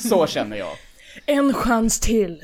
Så 0.00 0.26
känner 0.26 0.56
jag. 0.56 0.76
En 1.26 1.54
chans 1.54 2.00
till. 2.00 2.42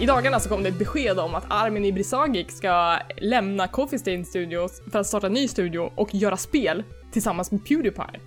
I 0.00 0.06
dagarna 0.06 0.40
så 0.40 0.48
kom 0.48 0.62
det 0.62 0.68
ett 0.68 0.78
besked 0.78 1.18
om 1.18 1.34
att 1.34 1.44
Armin 1.48 1.84
Ibrisagic 1.84 2.56
ska 2.56 2.98
lämna 3.16 3.68
Coffee 3.68 3.98
Stain 3.98 4.24
Studios 4.24 4.82
för 4.92 4.98
att 4.98 5.06
starta 5.06 5.26
en 5.26 5.32
ny 5.32 5.48
studio 5.48 5.92
och 5.96 6.14
göra 6.14 6.36
spel 6.36 6.84
tillsammans 7.12 7.50
med 7.50 7.64
Pewdiepie. 7.64 8.20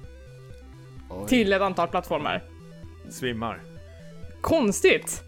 Oj. 1.09 1.27
Till 1.27 1.53
ett 1.53 1.61
antal 1.61 1.87
plattformar. 1.87 2.43
Svimmar. 3.09 3.72
Konstigt! 4.43 5.23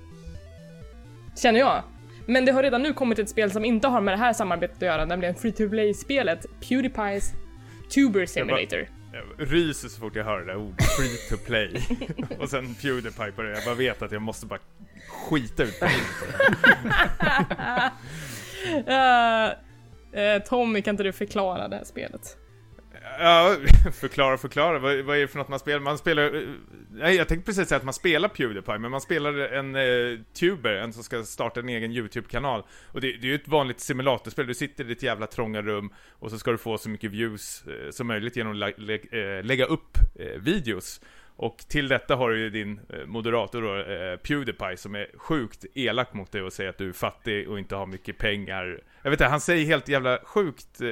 Känner 1.35 1.59
jag. 1.59 1.83
Men 2.25 2.45
det 2.45 2.51
har 2.51 2.63
redan 2.63 2.83
nu 2.83 2.93
kommit 2.93 3.19
ett 3.19 3.29
spel 3.29 3.51
som 3.51 3.65
inte 3.65 3.87
har 3.87 4.01
med 4.01 4.13
det 4.13 4.17
här 4.17 4.33
samarbetet 4.33 4.75
att 4.75 4.81
göra, 4.81 5.05
nämligen 5.05 5.35
Free 5.35 5.51
to 5.51 5.69
Play-spelet 5.69 6.45
Pewdiepies 6.59 7.33
Tuber 7.93 8.25
Simulator. 8.25 8.87
Jag, 9.13 9.23
jag 9.37 9.53
ryser 9.53 9.89
så 9.89 9.99
fort 9.99 10.15
jag 10.15 10.23
hör 10.23 10.39
det 10.39 10.45
där 10.45 10.55
ordet, 10.55 10.85
Free 10.85 11.17
to 11.29 11.45
Play. 11.45 11.81
och 12.39 12.49
sen 12.49 12.75
Pewdiepie 12.75 13.31
på 13.31 13.41
det, 13.41 13.49
jag 13.49 13.63
bara 13.65 13.75
vet 13.75 14.01
att 14.01 14.11
jag 14.11 14.21
måste 14.21 14.45
bara 14.45 14.59
skita 15.09 15.63
ut 15.63 15.79
det. 15.79 15.91
uh, 18.75 20.35
uh, 20.35 20.43
Tommy, 20.43 20.81
kan 20.81 20.93
inte 20.93 21.03
du 21.03 21.11
förklara 21.11 21.67
det 21.67 21.75
här 21.75 21.83
spelet? 21.83 22.37
Ja, 23.19 23.57
förklara, 23.93 24.37
förklara. 24.37 24.79
Vad, 24.79 24.99
vad 24.99 25.17
är 25.17 25.21
det 25.21 25.27
för 25.27 25.37
något 25.37 25.47
man 25.47 25.59
spelar? 25.59 25.79
Man 25.79 25.97
spelar... 25.97 26.35
Eh, 26.35 26.41
nej, 26.91 27.15
jag 27.15 27.27
tänkte 27.27 27.45
precis 27.45 27.67
säga 27.67 27.77
att 27.77 27.83
man 27.83 27.93
spelar 27.93 28.29
Pewdiepie, 28.29 28.77
men 28.77 28.91
man 28.91 29.01
spelar 29.01 29.33
en 29.33 29.75
eh, 29.75 30.19
tuber, 30.33 30.73
en 30.73 30.93
som 30.93 31.03
ska 31.03 31.23
starta 31.23 31.59
en 31.59 31.69
egen 31.69 31.91
YouTube-kanal. 31.91 32.63
Och 32.91 33.01
det, 33.01 33.11
det 33.11 33.27
är 33.27 33.29
ju 33.29 33.35
ett 33.35 33.47
vanligt 33.47 33.79
simulatorspel. 33.79 34.47
Du 34.47 34.53
sitter 34.53 34.83
i 34.83 34.87
ditt 34.87 35.03
jävla 35.03 35.27
trånga 35.27 35.61
rum 35.61 35.93
och 36.11 36.31
så 36.31 36.39
ska 36.39 36.51
du 36.51 36.57
få 36.57 36.77
så 36.77 36.89
mycket 36.89 37.11
views 37.11 37.63
eh, 37.67 37.91
som 37.91 38.07
möjligt 38.07 38.35
genom 38.35 38.51
att 38.51 38.79
lä 38.79 38.99
lä 39.11 39.41
lägga 39.41 39.65
upp 39.65 39.97
eh, 40.19 40.41
videos. 40.41 41.01
Och 41.37 41.57
till 41.57 41.87
detta 41.87 42.15
har 42.15 42.29
du 42.29 42.39
ju 42.39 42.49
din 42.49 42.79
eh, 42.89 43.05
moderator 43.05 43.61
då, 43.61 43.93
eh, 43.93 44.17
Pewdiepie, 44.17 44.77
som 44.77 44.95
är 44.95 45.07
sjukt 45.17 45.65
elak 45.73 46.13
mot 46.13 46.31
dig 46.31 46.41
och 46.41 46.53
säger 46.53 46.69
att 46.69 46.77
du 46.77 46.89
är 46.89 46.93
fattig 46.93 47.49
och 47.49 47.59
inte 47.59 47.75
har 47.75 47.85
mycket 47.85 48.17
pengar. 48.17 48.81
Jag 49.01 49.09
vet 49.09 49.19
inte, 49.19 49.29
han 49.29 49.41
säger 49.41 49.65
helt 49.65 49.87
jävla 49.87 50.19
sjukt 50.23 50.81
eh, 50.81 50.87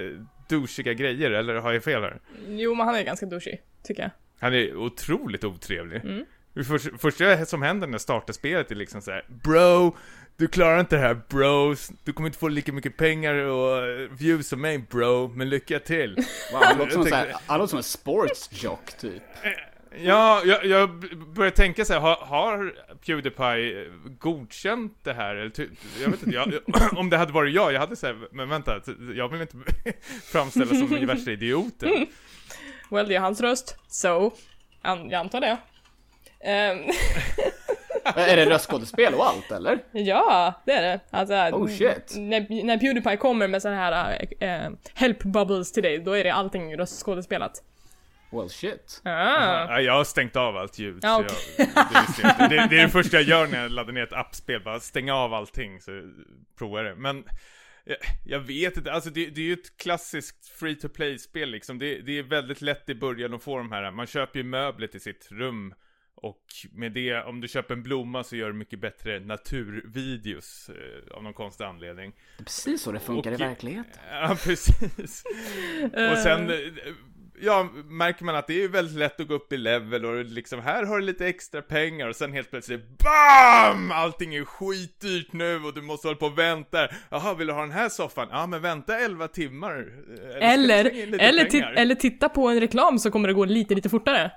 douchiga 0.48 0.94
grejer, 0.94 1.32
eller 1.32 1.56
har 1.56 1.74
jag 1.74 1.84
fel 1.84 2.02
här? 2.02 2.20
Jo, 2.48 2.76
men 2.76 2.86
han 2.86 2.96
är 2.96 3.04
ganska 3.04 3.26
douchig, 3.26 3.62
tycker 3.84 4.02
jag. 4.02 4.12
Han 4.40 4.54
är 4.54 4.76
otroligt 4.76 5.44
otrevlig. 5.44 6.02
Mm. 6.04 6.26
Det 6.54 6.64
första, 6.98 7.46
som 7.46 7.62
händer 7.62 7.88
när 7.88 7.94
jag 7.94 8.02
startar 8.02 8.34
spelet 8.34 8.72
är 8.72 8.76
liksom 8.76 9.02
så 9.02 9.12
här, 9.12 9.26
Bro, 9.28 9.96
du 10.38 10.48
klarar 10.48 10.80
inte 10.80 10.96
det 10.96 11.02
här 11.02 11.22
bro, 11.30 11.76
du 12.04 12.14
kommer 12.14 12.30
inte 12.30 12.40
få 12.40 12.48
lika 12.48 12.74
mycket 12.74 12.98
pengar 12.98 13.34
och 13.34 13.84
views 14.20 14.48
som 14.48 14.62
mig 14.62 14.78
bro, 14.78 15.28
men 15.28 15.50
lycka 15.50 15.80
till. 15.80 16.16
Wow, 16.52 16.64
han 16.64 16.78
låter 16.78 16.92
som, 16.92 17.58
låter 17.58 17.68
som 17.68 17.78
en 17.78 17.84
sportsjock 17.84 18.98
typ. 18.98 19.24
Ja, 19.98 20.42
jag, 20.46 20.66
jag 20.66 20.90
börjar 21.36 21.52
tänka 21.52 21.86
så 21.86 21.94
här, 21.94 22.00
har, 22.00 22.16
har 22.16 22.74
Pewdiepie 23.06 23.88
godkänt 24.20 24.98
det 25.04 25.14
här? 25.14 25.36
Eller 25.36 25.50
ty, 25.50 25.68
jag 26.02 26.10
vet 26.10 26.24
inte, 26.24 26.36
jag, 26.36 26.54
om 26.98 27.10
det 27.10 27.18
hade 27.18 27.34
varit 27.34 27.54
jag, 27.54 27.74
jag 27.74 27.80
hade 27.80 27.96
sagt, 27.96 28.18
men 28.32 28.50
vänta, 28.50 28.82
jag 29.16 29.30
vill 29.30 29.42
inte 29.42 29.58
framställas 30.24 30.80
som 30.80 30.90
den 30.90 31.08
värsta 31.08 31.32
idioten. 31.32 31.90
Mm. 31.90 32.08
Well, 32.90 33.08
det 33.08 33.16
är 33.16 33.20
hans 33.20 33.42
röst, 33.42 33.78
so, 33.88 34.32
jag 34.84 35.14
antar 35.14 35.42
det. 35.42 35.58
Um. 36.46 36.92
är 38.16 38.36
det 38.36 38.46
röstskådespel 38.46 39.14
och 39.14 39.26
allt 39.26 39.52
eller? 39.52 39.80
Ja, 39.92 40.54
det 40.66 40.72
är 40.72 40.82
det. 40.82 41.00
Alltså, 41.10 41.34
oh 41.34 41.68
shit. 41.68 42.14
När, 42.18 42.64
när 42.64 42.78
Pewdiepie 42.78 43.18
kommer 43.18 43.48
med 43.48 43.62
sådana 43.62 43.78
här 43.78 44.28
äh, 44.40 44.72
help 44.94 45.24
bubbles 45.24 45.72
till 45.72 45.84
dig, 45.84 46.00
då 46.00 46.12
är 46.12 46.24
det 46.24 46.34
allting 46.34 46.78
röstskådespelat. 46.78 47.64
Well 48.34 48.50
shit. 48.50 49.02
Ah. 49.04 49.80
Jag 49.80 49.94
har 49.94 50.04
stängt 50.04 50.36
av 50.36 50.58
allt 50.58 50.80
ljud. 50.80 51.06
Ah, 51.06 51.20
okay. 51.20 51.38
jag, 51.58 52.38
det, 52.38 52.48
det, 52.50 52.68
det, 52.70 52.80
är 52.80 52.84
det 52.84 52.90
första 52.90 53.18
jag 53.18 53.24
gör 53.26 53.48
när 53.48 53.62
jag 53.62 53.72
laddar 53.72 53.94
ner 53.94 54.04
ett 54.04 54.14
appspel, 54.14 54.64
bara 54.64 54.80
stänga 54.80 55.16
av 55.16 55.34
allting 55.34 55.82
så 55.82 55.92
provar 56.58 56.84
det. 56.84 56.96
Men 56.96 57.24
jag, 57.86 57.98
jag 58.26 58.40
vet 58.40 58.78
inte, 58.78 58.92
alltså 58.92 59.10
det, 59.10 59.26
det 59.26 59.42
är 59.42 59.46
ju 59.46 59.54
ett 59.54 59.78
klassiskt 59.78 60.48
free 60.48 60.76
to 60.76 60.90
play-spel 60.90 61.50
liksom. 61.50 61.80
Det, 61.80 62.02
det, 62.02 62.20
är 62.20 62.24
väldigt 62.24 62.62
lätt 62.62 62.90
i 62.90 62.96
början 62.96 63.34
att 63.34 63.44
få 63.44 63.58
de 63.58 63.72
här, 63.72 63.92
man 63.92 64.08
köper 64.08 64.40
ju 64.40 64.46
möbler 64.46 64.88
till 64.88 65.02
sitt 65.02 65.28
rum. 65.32 65.74
Och 66.16 66.46
med 66.72 66.92
det, 66.92 67.24
om 67.24 67.42
du 67.42 67.48
köper 67.48 67.74
en 67.74 67.84
blomma 67.84 68.24
så 68.24 68.36
gör 68.36 68.48
du 68.48 68.54
mycket 68.54 68.80
bättre 68.80 69.20
naturvideos 69.20 70.70
eh, 70.70 71.16
av 71.18 71.24
någon 71.24 71.34
konstig 71.34 71.64
anledning. 71.64 72.12
Det 72.38 72.42
är 72.42 72.46
precis 72.46 72.82
så 72.82 72.92
det 72.92 73.00
funkar 73.00 73.32
och, 73.32 73.40
i 73.40 73.44
verkligheten. 73.44 74.02
Ja, 74.12 74.38
precis. 74.44 75.24
och 76.12 76.18
sen 76.18 76.50
eh, 76.50 76.58
ja, 77.42 77.70
märker 77.86 78.26
man 78.26 78.36
att 78.36 78.48
det 78.48 78.64
är 78.64 78.68
väldigt 78.68 78.98
lätt 78.98 79.20
att 79.20 79.28
gå 79.28 79.34
upp 79.34 79.54
i 79.54 79.58
level 79.58 80.06
och 80.06 80.26
liksom 80.26 80.60
här 80.62 80.86
har 80.86 81.00
du 81.00 81.06
lite 81.06 81.28
extra 81.28 81.62
pengar 81.62 82.08
och 82.08 82.16
sen 82.16 82.34
helt 82.34 82.50
plötsligt 82.50 82.98
BAM! 82.98 83.92
Allting 83.92 84.36
är 84.36 84.46
skitdyrt 84.46 85.34
nu 85.34 85.56
och 85.56 85.74
du 85.74 85.82
måste 85.82 86.08
hålla 86.08 86.18
på 86.18 86.26
och 86.26 86.38
vänta. 86.38 86.88
Jaha, 87.10 87.34
vill 87.34 87.48
du 87.48 87.54
ha 87.54 87.62
den 87.62 87.72
här 87.72 87.90
soffan? 87.90 88.28
Ja, 88.32 88.48
men 88.48 88.62
vänta 88.62 89.00
11 89.00 89.28
timmar. 89.28 89.88
Eller, 90.42 90.86
eller, 90.86 91.20
eller, 91.20 91.74
eller 91.74 91.96
titta 91.96 92.30
på 92.30 92.48
en 92.48 92.60
reklam 92.60 93.00
så 93.00 93.12
kommer 93.12 93.28
det 93.28 93.34
gå 93.34 93.46
lite, 93.46 93.76
lite 93.76 93.90
fortare. 93.90 94.32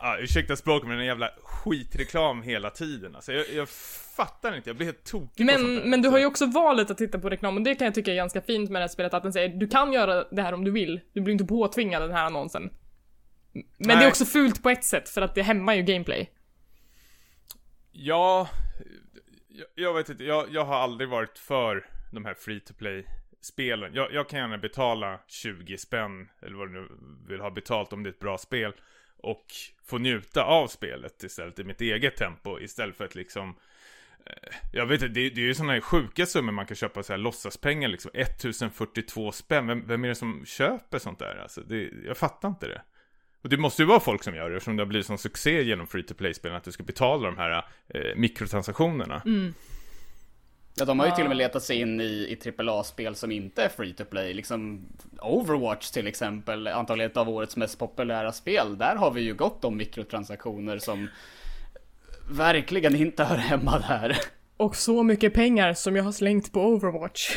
Ja, 0.00 0.18
ursäkta 0.20 0.56
språket 0.56 0.88
men 0.88 0.98
en 0.98 1.06
jävla 1.06 1.30
skitreklam 1.42 2.42
hela 2.42 2.70
tiden 2.70 3.16
alltså. 3.16 3.32
Jag, 3.32 3.44
jag 3.54 3.68
fattar 4.16 4.56
inte, 4.56 4.68
jag 4.68 4.76
blir 4.76 4.86
helt 4.86 5.04
tokig 5.04 5.46
Men, 5.46 5.54
på 5.54 5.60
sånt 5.60 5.82
där. 5.82 5.90
men 5.90 6.02
du 6.02 6.08
har 6.08 6.18
ju 6.18 6.26
också 6.26 6.46
valet 6.46 6.90
att 6.90 6.98
titta 6.98 7.18
på 7.18 7.30
reklam 7.30 7.56
och 7.56 7.62
det 7.62 7.74
kan 7.74 7.84
jag 7.84 7.94
tycka 7.94 8.12
är 8.12 8.16
ganska 8.16 8.40
fint 8.40 8.70
med 8.70 8.80
det 8.80 8.84
här 8.84 8.88
spelet 8.88 9.14
att 9.14 9.22
den 9.22 9.32
säger 9.32 9.48
du 9.48 9.68
kan 9.68 9.92
göra 9.92 10.24
det 10.24 10.42
här 10.42 10.52
om 10.52 10.64
du 10.64 10.70
vill. 10.70 11.00
Du 11.12 11.20
blir 11.20 11.32
inte 11.32 11.44
påtvingad 11.44 12.02
den 12.02 12.12
här 12.12 12.26
annonsen. 12.26 12.70
Men 13.52 13.64
Nej. 13.78 13.96
det 13.96 14.04
är 14.04 14.08
också 14.08 14.24
fult 14.24 14.62
på 14.62 14.70
ett 14.70 14.84
sätt 14.84 15.08
för 15.08 15.22
att 15.22 15.34
det 15.34 15.42
hämmar 15.42 15.74
ju 15.74 15.82
gameplay. 15.82 16.30
Ja, 17.92 18.48
jag, 19.48 19.66
jag 19.74 19.94
vet 19.94 20.08
inte, 20.08 20.24
jag, 20.24 20.46
jag 20.50 20.64
har 20.64 20.76
aldrig 20.76 21.08
varit 21.08 21.38
för 21.38 21.86
de 22.12 22.24
här 22.24 22.34
free 22.34 22.60
to 22.60 22.74
play 22.74 23.06
spelen. 23.40 23.94
Jag, 23.94 24.12
jag, 24.12 24.28
kan 24.28 24.40
gärna 24.40 24.58
betala 24.58 25.20
20 25.26 25.78
spänn, 25.78 26.28
eller 26.42 26.56
vad 26.56 26.68
du 26.68 26.72
nu 26.72 26.88
vill 27.28 27.40
ha 27.40 27.50
betalt 27.50 27.92
om 27.92 28.02
det 28.02 28.08
är 28.08 28.12
ett 28.12 28.18
bra 28.18 28.38
spel 28.38 28.72
och 29.18 29.46
få 29.84 29.98
njuta 29.98 30.44
av 30.44 30.66
spelet 30.66 31.22
istället 31.22 31.58
i 31.58 31.64
mitt 31.64 31.80
eget 31.80 32.16
tempo 32.16 32.60
istället 32.60 32.96
för 32.96 33.04
att 33.04 33.14
liksom 33.14 33.56
jag 34.72 34.86
vet 34.86 35.02
inte, 35.02 35.20
det, 35.20 35.30
det 35.30 35.40
är 35.40 35.44
ju 35.44 35.54
sådana 35.54 35.72
här 35.72 35.80
sjuka 35.80 36.26
summor 36.26 36.52
man 36.52 36.66
kan 36.66 36.76
köpa 36.76 37.02
så 37.02 37.12
här 37.12 37.18
låtsaspengar 37.18 37.88
liksom 37.88 38.10
1042 38.14 39.32
spänn, 39.32 39.66
vem, 39.66 39.86
vem 39.86 40.04
är 40.04 40.08
det 40.08 40.14
som 40.14 40.44
köper 40.46 40.98
sånt 40.98 41.18
där? 41.18 41.38
Alltså, 41.42 41.60
det, 41.60 41.90
jag 42.06 42.16
fattar 42.16 42.48
inte 42.48 42.68
det. 42.68 42.82
Och 43.42 43.48
det 43.48 43.56
måste 43.56 43.82
ju 43.82 43.86
vara 43.86 44.00
folk 44.00 44.22
som 44.22 44.34
gör 44.34 44.50
det 44.50 44.56
eftersom 44.56 44.76
det 44.76 44.82
har 44.82 44.86
blivit 44.86 45.06
sån 45.06 45.18
succé 45.18 45.62
genom 45.62 45.86
free 45.86 46.02
to 46.02 46.14
play-spelen 46.14 46.56
att 46.56 46.64
du 46.64 46.72
ska 46.72 46.82
betala 46.82 47.26
de 47.26 47.38
här 47.38 47.64
eh, 47.88 48.16
mikrotransaktionerna. 48.16 49.22
Mm. 49.26 49.54
Ja, 50.78 50.84
de 50.84 50.98
har 50.98 51.06
ju 51.06 51.12
till 51.12 51.24
och 51.24 51.28
med 51.28 51.36
letat 51.36 51.62
sig 51.62 51.80
in 51.80 52.00
i, 52.00 52.04
i 52.04 52.52
AAA-spel 52.58 53.14
som 53.14 53.32
inte 53.32 53.62
är 53.62 53.68
free 53.68 53.94
to 53.94 54.04
play. 54.04 54.34
Liksom 54.34 54.86
Overwatch 55.22 55.90
till 55.90 56.06
exempel, 56.06 56.66
antagligen 56.66 57.10
ett 57.10 57.16
av 57.16 57.28
årets 57.28 57.56
mest 57.56 57.78
populära 57.78 58.32
spel. 58.32 58.78
Där 58.78 58.96
har 58.96 59.10
vi 59.10 59.20
ju 59.20 59.34
gott 59.34 59.64
om 59.64 59.76
mikrotransaktioner 59.76 60.78
som 60.78 61.08
verkligen 62.28 62.96
inte 62.96 63.24
hör 63.24 63.36
hemma 63.36 63.78
där. 63.78 64.18
Och 64.56 64.76
så 64.76 65.02
mycket 65.02 65.34
pengar 65.34 65.74
som 65.74 65.96
jag 65.96 66.04
har 66.04 66.12
slängt 66.12 66.52
på 66.52 66.60
Overwatch. 66.60 67.30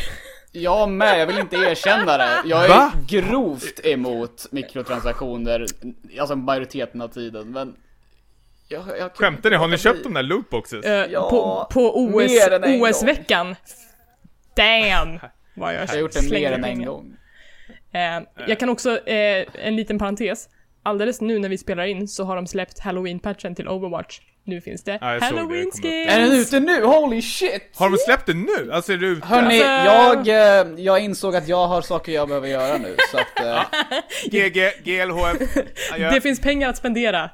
Jag 0.52 0.90
med, 0.90 1.20
jag 1.20 1.28
vill 1.28 1.40
inte 1.40 1.56
erkänna 1.56 2.18
det. 2.18 2.42
Jag 2.46 2.66
är 2.66 2.70
Va? 2.70 2.92
grovt 3.08 3.86
emot 3.86 4.46
mikrotransaktioner, 4.52 5.66
alltså 6.20 6.36
majoriteten 6.36 7.02
av 7.02 7.08
tiden, 7.08 7.52
men 7.52 7.76
jag, 8.68 8.84
jag 9.00 9.16
Skämtar 9.16 9.50
ni? 9.50 9.56
Har 9.56 9.68
ni 9.68 9.78
köpt 9.78 10.04
de 10.04 10.14
där 10.14 10.24
lootboxes? 10.24 10.86
Uh, 10.86 10.92
ja, 10.92 11.30
på, 11.30 11.68
på 11.74 12.00
OS, 12.00 12.32
OS-veckan. 12.82 13.56
Damn! 14.56 15.20
Vad 15.56 15.74
jag, 15.74 15.82
jag 15.82 15.88
har 15.88 15.98
gjort 15.98 16.12
det 16.12 16.32
mer 16.32 16.52
än 16.52 16.64
en 16.64 16.86
gång. 16.86 17.18
Uh, 17.96 18.48
jag 18.48 18.60
kan 18.60 18.70
också, 18.70 18.92
uh, 18.92 19.46
en 19.54 19.76
liten 19.76 20.00
parentes. 20.00 20.50
Alldeles 20.84 21.22
nu 21.22 21.40
när 21.40 21.50
vi 21.50 21.58
spelar 21.58 21.86
in 21.86 22.08
så 22.08 22.24
har 22.24 22.36
de 22.36 22.48
släppt 22.48 22.80
Halloween-patchen 22.80 23.56
till 23.56 23.68
Overwatch. 23.68 24.20
Nu 24.44 24.62
finns 24.62 24.84
det 24.84 24.98
ja, 25.02 25.20
Halloween 25.22 25.72
skins! 25.72 26.10
Är 26.10 26.20
den 26.20 26.32
ute 26.32 26.60
nu? 26.60 26.84
Holy 26.84 27.22
shit! 27.22 27.64
Har 27.76 27.90
de 27.90 27.98
släppt 27.98 28.26
den 28.26 28.42
nu? 28.42 28.72
Alltså 28.72 28.94
är 28.94 28.98
det 28.98 29.08
ute? 29.08 29.28
Hörni, 29.28 29.64
alltså... 29.64 30.32
jag, 30.32 30.80
jag 30.80 31.00
insåg 31.00 31.36
att 31.36 31.48
jag 31.48 31.68
har 31.68 31.82
saker 31.82 32.12
jag 32.12 32.28
behöver 32.28 32.48
göra 32.48 32.78
nu 32.78 32.96
så 33.12 33.18
att... 33.18 33.28
Ja. 33.36 33.66
GG, 34.26 34.72
GLHF. 34.84 35.56
Det 35.98 36.22
finns 36.22 36.40
pengar 36.40 36.70
att 36.70 36.78
spendera. 36.78 37.30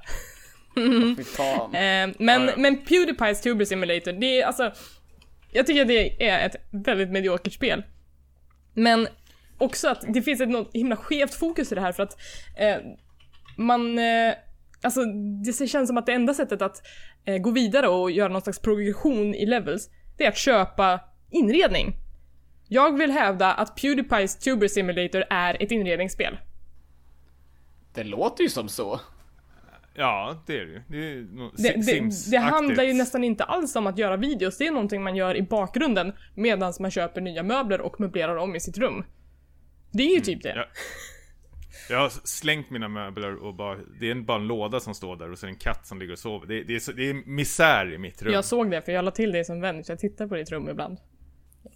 Mm. 0.78 1.18
Eh, 1.74 2.10
men, 2.20 2.52
men 2.58 2.78
Pewdiepies 2.78 3.42
Tuber 3.42 3.66
Simulator, 3.66 4.12
det 4.12 4.42
är 4.42 4.46
alltså... 4.46 4.72
Jag 5.52 5.68
tycker 5.68 5.82
att 5.82 5.88
det 5.88 6.30
är 6.30 6.46
ett 6.46 6.56
väldigt 6.72 7.10
mediokert 7.10 7.54
spel. 7.54 7.84
Men 8.74 9.08
också 9.58 9.88
att 9.88 10.04
det 10.08 10.22
finns 10.22 10.42
ett 10.42 10.50
något 10.50 10.70
himla 10.74 10.96
skevt 10.96 11.34
fokus 11.34 11.72
i 11.72 11.76
det 11.76 11.82
här 11.82 11.92
för 11.92 12.04
att 12.04 12.18
eh, 12.58 12.78
man... 13.58 14.00
Eh, 14.00 14.34
alltså 14.86 15.02
det 15.46 15.68
känns 15.68 15.88
som 15.88 15.98
att 15.98 16.06
det 16.06 16.14
enda 16.14 16.34
sättet 16.34 16.62
att 16.62 16.82
eh, 17.26 17.38
gå 17.38 17.52
vidare 17.52 17.88
och 17.88 18.12
göra 18.12 18.30
någon 18.30 18.42
slags 18.42 18.60
progression 18.60 19.36
i 19.36 19.46
levels, 19.46 19.90
det 20.18 20.26
är 20.26 20.30
att 20.30 20.38
köpa 20.38 21.00
inredning. 21.32 21.96
Jag 22.68 22.98
vill 22.98 23.12
hävda 23.12 23.54
att 23.54 23.76
Pewdiepies 23.76 24.40
Tuber 24.40 24.68
Simulator 24.68 25.24
är 25.30 25.64
ett 25.64 25.72
inredningsspel. 25.72 26.38
Det 27.94 28.04
låter 28.04 28.44
ju 28.44 28.50
som 28.50 28.70
så. 28.70 29.00
Ja, 29.98 30.44
det 30.48 30.60
är 30.60 30.66
det 30.66 30.72
ju. 30.72 30.82
Det, 30.88 30.98
är 30.98 31.78
det, 31.78 32.02
det, 32.02 32.32
det 32.32 32.38
handlar 32.38 32.84
ju 32.84 32.94
nästan 32.94 33.24
inte 33.24 33.44
alls 33.44 33.76
om 33.76 33.88
att 33.88 33.98
göra 33.98 34.18
videos. 34.18 34.58
Det 34.58 34.68
är 34.68 34.72
någonting 34.72 35.04
man 35.04 35.16
gör 35.16 35.36
i 35.38 35.42
bakgrunden 35.42 36.14
medan 36.36 36.74
man 36.80 36.92
köper 36.92 37.22
nya 37.22 37.44
möbler 37.44 37.82
och 37.82 38.00
möblerar 38.00 38.36
om 38.36 38.56
i 38.56 38.60
sitt 38.60 38.78
rum. 38.78 39.06
Det 39.92 40.04
är 40.04 40.16
ju 40.16 40.22
typ 40.22 40.44
det. 40.44 40.56
Ja. 40.56 40.66
Jag 41.90 42.00
har 42.00 42.10
slängt 42.10 42.70
mina 42.70 42.88
möbler 42.88 43.36
och 43.36 43.54
bara, 43.54 43.78
det 44.00 44.12
är 44.12 44.16
bara 44.16 44.38
en 44.38 44.48
låda 44.48 44.80
som 44.80 44.96
står 44.96 45.16
där 45.16 45.32
och 45.32 45.40
så 45.40 45.46
är 45.46 45.48
det 45.48 45.54
en 45.54 45.60
katt 45.60 45.88
som 45.88 46.00
ligger 46.00 46.14
och 46.14 46.20
sover. 46.20 46.48
Det, 46.48 46.64
det, 46.64 46.76
är, 46.76 46.94
det 46.94 47.10
är 47.10 47.14
misär 47.14 47.94
i 47.94 47.98
mitt 47.98 48.22
rum. 48.22 48.34
Jag 48.34 48.46
såg 48.46 48.72
det 48.72 48.82
för 48.82 48.92
jag 48.92 49.06
la 49.06 49.12
till 49.12 49.32
dig 49.32 49.46
som 49.46 49.62
vän 49.62 49.84
så 49.84 49.92
jag 49.92 50.00
tittar 50.00 50.28
på 50.28 50.36
ditt 50.36 50.52
rum 50.52 50.70
ibland. 50.70 50.98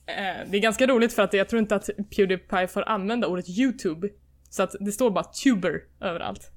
Eh, 0.06 0.50
det 0.50 0.58
är 0.58 0.62
ganska 0.62 0.88
roligt 0.88 1.14
för 1.14 1.24
att 1.24 1.34
jag 1.34 1.50
tror 1.50 1.60
inte 1.60 1.76
att 1.76 1.90
Pewdiepie 2.16 2.68
får 2.68 2.90
använda 2.90 3.28
ordet 3.28 3.50
YouTube. 3.50 4.10
Så 4.50 4.64
att 4.64 4.76
det 4.80 4.92
står 4.92 5.12
bara 5.12 5.24
tuber 5.24 5.82
överallt. 6.02 6.52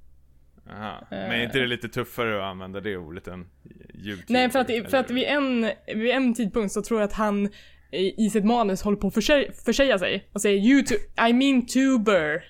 Aha. 0.70 1.06
Men 1.10 1.30
är 1.30 1.44
inte 1.44 1.58
det 1.58 1.66
lite 1.66 1.88
tuffare 1.88 2.36
att 2.36 2.50
använda 2.50 2.80
det 2.80 2.96
ordet 2.96 3.28
än 3.28 3.46
YouTube? 3.94 4.26
Nej, 4.28 4.50
för 4.50 4.58
att, 4.58 4.90
för 4.90 4.96
att 4.96 5.10
vid, 5.10 5.24
en, 5.24 5.70
vid 5.86 6.10
en 6.10 6.34
tidpunkt 6.34 6.72
så 6.72 6.82
tror 6.82 7.00
jag 7.00 7.08
att 7.08 7.12
han 7.12 7.48
i 7.92 8.30
sitt 8.30 8.44
manus 8.44 8.82
håller 8.82 8.96
på 8.96 9.06
att 9.06 9.14
försäga, 9.14 9.52
försäga 9.64 9.98
sig 9.98 10.28
och 10.32 10.40
säger 10.40 10.58
YouTube, 10.58 11.00
I 11.28 11.32
mean 11.32 11.66
tuber. 11.66 12.44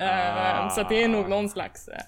Ah. 0.00 0.70
så 0.74 0.80
att 0.80 0.88
det 0.88 1.02
är 1.02 1.08
nog 1.08 1.28
någon 1.28 1.48
slags 1.48 1.88
eh, 1.88 1.98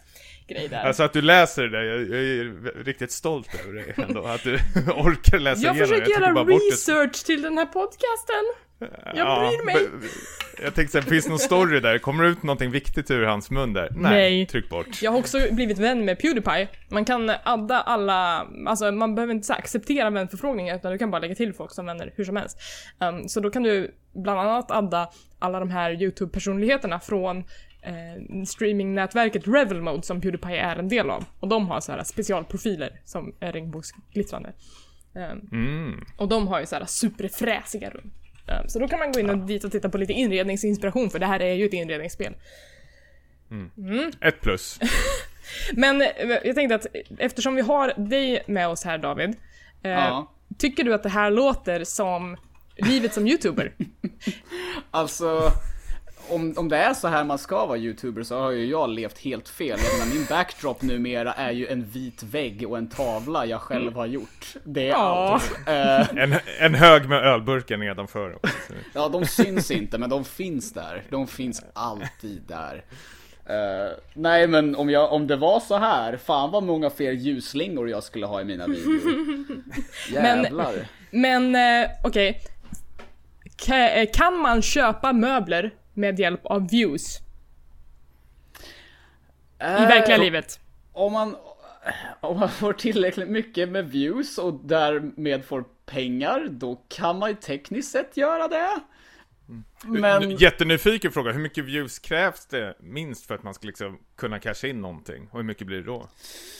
grej 0.48 0.68
där. 0.68 0.84
Alltså 0.84 1.02
att 1.02 1.12
du 1.12 1.22
läser 1.22 1.62
det 1.62 1.84
jag, 1.84 2.00
jag 2.00 2.18
är 2.18 2.84
riktigt 2.84 3.12
stolt 3.12 3.48
över 3.60 3.72
det 3.72 4.02
ändå. 4.02 4.24
Att 4.24 4.42
du 4.42 4.54
orkar 4.96 5.38
läsa 5.38 5.66
jag 5.66 5.76
igenom 5.76 5.90
det. 5.90 5.96
Jag 5.96 6.06
försöker 6.06 6.20
göra 6.20 6.44
research 6.44 7.24
till 7.24 7.42
den 7.42 7.58
här 7.58 7.66
podcasten. 7.66 8.69
Jag 9.14 9.38
bryr 9.40 9.64
mig. 9.64 9.88
Jag 10.62 10.74
tänkte 10.74 10.92
såhär, 10.92 11.10
finns 11.10 11.24
det 11.24 11.30
någon 11.30 11.38
story 11.38 11.80
där? 11.80 11.98
Kommer 11.98 12.24
det 12.24 12.30
ut 12.30 12.42
någonting 12.42 12.70
viktigt 12.70 13.10
ur 13.10 13.22
hans 13.24 13.50
mun 13.50 13.72
där? 13.72 13.88
Nej, 13.96 14.10
Nej. 14.12 14.46
tryck 14.46 14.68
bort. 14.70 15.02
Jag 15.02 15.10
har 15.10 15.18
också 15.18 15.38
blivit 15.50 15.78
vän 15.78 16.04
med 16.04 16.18
Pewdiepie. 16.20 16.68
Man 16.88 17.04
kan 17.04 17.30
adda 17.44 17.80
alla, 17.80 18.46
alltså 18.66 18.92
man 18.92 19.14
behöver 19.14 19.34
inte 19.34 19.54
acceptera 19.54 20.10
vänförfrågningar 20.10 20.76
utan 20.76 20.92
du 20.92 20.98
kan 20.98 21.10
bara 21.10 21.18
lägga 21.18 21.34
till 21.34 21.52
folk 21.54 21.72
som 21.72 21.86
vänner 21.86 22.12
hur 22.16 22.24
som 22.24 22.36
helst. 22.36 22.58
Um, 23.00 23.28
så 23.28 23.40
då 23.40 23.50
kan 23.50 23.62
du 23.62 23.94
bland 24.14 24.40
annat 24.40 24.70
adda 24.70 25.10
alla 25.38 25.60
de 25.60 25.70
här 25.70 26.02
YouTube-personligheterna 26.02 27.00
från 27.00 27.38
eh, 27.82 28.42
streamingnätverket 28.46 29.42
Revelmode 29.48 30.02
som 30.02 30.20
Pewdiepie 30.20 30.60
är 30.60 30.76
en 30.76 30.88
del 30.88 31.10
av. 31.10 31.24
Och 31.40 31.48
de 31.48 31.68
har 31.68 31.80
så 31.80 31.92
här 31.92 32.04
specialprofiler 32.04 33.00
som 33.04 33.34
är 33.40 33.52
regnbågsglittrande. 33.52 34.52
Um, 35.14 35.48
Mm. 35.52 36.04
och 36.16 36.28
de 36.28 36.48
har 36.48 36.60
ju 36.60 36.66
så 36.66 36.76
här 36.76 36.84
superfräsiga 36.86 37.90
rum. 37.90 38.10
Um, 38.50 38.68
så 38.68 38.78
då 38.78 38.88
kan 38.88 38.98
man 38.98 39.12
gå 39.12 39.20
in 39.20 39.30
och 39.30 39.38
dit 39.38 39.64
och 39.64 39.72
titta 39.72 39.88
på 39.88 39.98
lite 39.98 40.12
inredningsinspiration 40.12 41.10
för 41.10 41.18
det 41.18 41.26
här 41.26 41.40
är 41.42 41.54
ju 41.54 41.66
ett 41.66 41.72
inredningsspel. 41.72 42.34
Ett 44.20 44.40
plus. 44.40 44.78
Men 45.72 46.02
eh, 46.02 46.08
jag 46.44 46.54
tänkte 46.54 46.74
att 46.74 46.86
eftersom 47.18 47.54
vi 47.54 47.62
har 47.62 47.92
dig 48.08 48.42
med 48.46 48.68
oss 48.68 48.84
här 48.84 48.98
David. 48.98 49.30
Eh, 49.82 49.90
Ja. 49.90 50.32
Tycker 50.58 50.84
du 50.84 50.94
att 50.94 51.02
det 51.02 51.08
här 51.08 51.30
låter 51.30 51.84
som 51.84 52.36
livet 52.76 53.14
som 53.14 53.26
youtuber? 53.26 53.72
Alltså, 54.90 55.50
om, 56.30 56.54
om 56.56 56.68
det 56.68 56.76
är 56.76 56.94
så 56.94 57.08
här 57.08 57.24
man 57.24 57.38
ska 57.38 57.66
vara 57.66 57.78
youtuber 57.78 58.22
så 58.22 58.38
har 58.40 58.50
ju 58.50 58.66
jag 58.66 58.90
levt 58.90 59.18
helt 59.18 59.48
fel. 59.48 59.78
Jag 59.84 59.98
menar, 59.98 60.14
min 60.14 60.26
backdrop 60.28 60.82
numera 60.82 61.32
är 61.32 61.50
ju 61.50 61.66
en 61.66 61.84
vit 61.84 62.22
vägg 62.22 62.66
och 62.70 62.78
en 62.78 62.88
tavla 62.88 63.46
jag 63.46 63.60
själv 63.60 63.94
har 63.94 64.06
gjort. 64.06 64.54
Det 64.64 64.82
är 64.84 64.88
Ja. 64.88 65.32
allt. 65.34 65.68
Eh, 65.68 66.22
En, 66.22 66.34
en 66.60 66.74
hög 66.74 67.08
med 67.08 67.18
ölburkar 67.24 67.76
nedanför 67.76 68.34
också. 68.36 68.72
ja, 68.94 69.08
de 69.08 69.24
syns 69.26 69.70
inte, 69.70 69.98
men 69.98 70.10
de 70.10 70.24
finns 70.24 70.72
där. 70.72 71.02
De 71.10 71.26
finns 71.26 71.62
alltid 71.72 72.42
där. 72.48 72.84
Eh, 73.46 73.92
nej 74.14 74.46
men 74.46 74.76
om, 74.76 74.90
jag, 74.90 75.12
om 75.12 75.26
det 75.26 75.36
var 75.36 75.60
så 75.60 75.76
här, 75.78 76.16
fan 76.16 76.50
vad 76.50 76.62
många 76.62 76.90
fler 76.90 77.12
ljusslingor 77.12 77.90
jag 77.90 78.02
skulle 78.02 78.26
ha 78.26 78.40
i 78.40 78.44
mina 78.44 78.66
videor. 78.66 79.00
Jävlar. 80.12 80.74
Men 81.10 81.54
eh, 81.54 81.90
okej. 82.04 82.40
Ka- 83.66 83.94
eh, 84.00 84.06
Kan 84.14 84.38
man 84.38 84.62
köpa 84.62 85.12
möbler 85.12 85.70
med 85.94 86.18
hjälp 86.18 86.46
av 86.46 86.68
views 86.70 87.20
i 89.60 89.86
verkliga 89.86 90.16
Eh, 90.16 90.22
livet? 90.22 90.60
Om 90.92 91.12
man, 91.12 91.36
om 92.20 92.38
man 92.38 92.48
får 92.48 92.72
tillräckligt 92.72 93.28
mycket 93.28 93.68
med 93.68 93.90
views 93.90 94.38
och 94.38 94.60
därmed 94.64 95.44
får 95.44 95.64
pengar, 95.86 96.46
då 96.50 96.84
kan 96.88 97.18
man 97.18 97.28
ju 97.30 97.36
tekniskt 97.36 97.92
sett 97.92 98.16
göra 98.16 98.48
det. 98.48 98.80
Men, 99.82 100.30
Jättenyfiken 100.30 101.12
fråga, 101.12 101.32
hur 101.32 101.40
mycket 101.40 101.64
views 101.64 101.98
krävs 101.98 102.46
det 102.46 102.76
minst 102.80 103.26
för 103.26 103.34
att 103.34 103.42
man 103.42 103.54
ska 103.54 103.66
liksom 103.66 103.98
kunna 104.16 104.38
casha 104.38 104.66
in 104.66 104.80
någonting? 104.80 105.28
Och 105.30 105.38
hur 105.38 105.44
mycket 105.44 105.66
blir 105.66 105.76
det 105.78 105.86
då? 105.86 106.08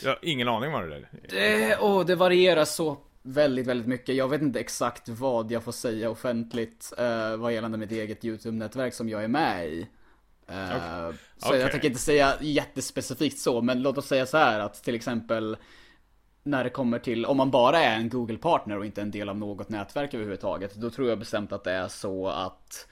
Jag 0.03 0.09
har 0.09 0.19
ingen 0.21 0.47
aning 0.47 0.71
vad 0.71 0.89
det 0.89 0.95
är. 0.95 1.09
det, 1.29 1.77
åh, 1.79 2.05
det 2.05 2.15
varierar 2.15 2.65
så 2.65 2.97
väldigt, 3.21 3.67
väldigt 3.67 3.87
mycket. 3.87 4.15
Jag 4.15 4.27
vet 4.27 4.41
inte 4.41 4.59
exakt 4.59 5.09
vad 5.09 5.51
jag 5.51 5.63
får 5.63 5.71
säga 5.71 6.09
offentligt 6.09 6.93
eh, 6.97 7.35
vad 7.37 7.53
gällande 7.53 7.77
mitt 7.77 7.91
eget 7.91 8.25
YouTube-nätverk 8.25 8.93
som 8.93 9.09
jag 9.09 9.23
är 9.23 9.27
med 9.27 9.67
i. 9.69 9.87
Eh, 10.47 11.13
Så 11.37 11.47
Okej. 11.47 11.59
jag 11.59 11.71
tänker 11.71 11.87
inte 11.87 12.01
säga 12.01 12.33
jättespecifikt 12.41 13.39
så, 13.39 13.61
men 13.61 13.81
låt 13.81 13.97
oss 13.97 14.07
säga 14.07 14.25
så 14.25 14.37
här 14.37 14.59
att 14.59 14.83
till 14.83 14.95
exempel 14.95 15.57
när 16.43 16.63
det 16.63 16.69
kommer 16.69 16.99
till, 16.99 17.25
om 17.25 17.37
man 17.37 17.51
bara 17.51 17.79
är 17.79 17.95
en 17.95 18.09
Google-partner 18.09 18.77
och 18.77 18.85
inte 18.85 19.01
en 19.01 19.11
del 19.11 19.29
av 19.29 19.37
något 19.37 19.69
nätverk 19.69 20.13
överhuvudtaget, 20.13 20.75
då 20.75 20.89
tror 20.89 21.09
jag 21.09 21.19
bestämt 21.19 21.51
att 21.51 21.63
det 21.63 21.71
är 21.71 21.87
så 21.87 22.27
att 22.27 22.87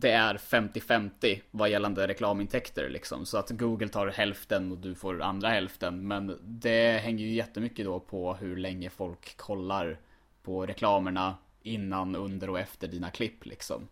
det 0.00 0.10
är 0.10 0.34
50-50 0.34 1.40
vad 1.50 1.70
gällande 1.70 2.08
reklamintäkter 2.08 2.88
liksom. 2.88 3.26
Så 3.26 3.38
att 3.38 3.50
Google 3.50 3.88
tar 3.88 4.06
hälften 4.06 4.72
och 4.72 4.78
du 4.78 4.94
får 4.94 5.22
andra 5.22 5.48
hälften. 5.48 6.08
Men 6.08 6.38
det 6.42 6.98
hänger 6.98 7.24
ju 7.24 7.32
jättemycket 7.32 7.84
då 7.84 8.00
på 8.00 8.34
hur 8.34 8.56
länge 8.56 8.90
folk 8.90 9.36
kollar 9.36 9.98
på 10.42 10.66
reklamerna 10.66 11.34
innan, 11.62 12.16
under 12.16 12.50
och 12.50 12.58
efter 12.58 12.88
dina 12.88 13.10
klipp 13.10 13.46
liksom. 13.46 13.88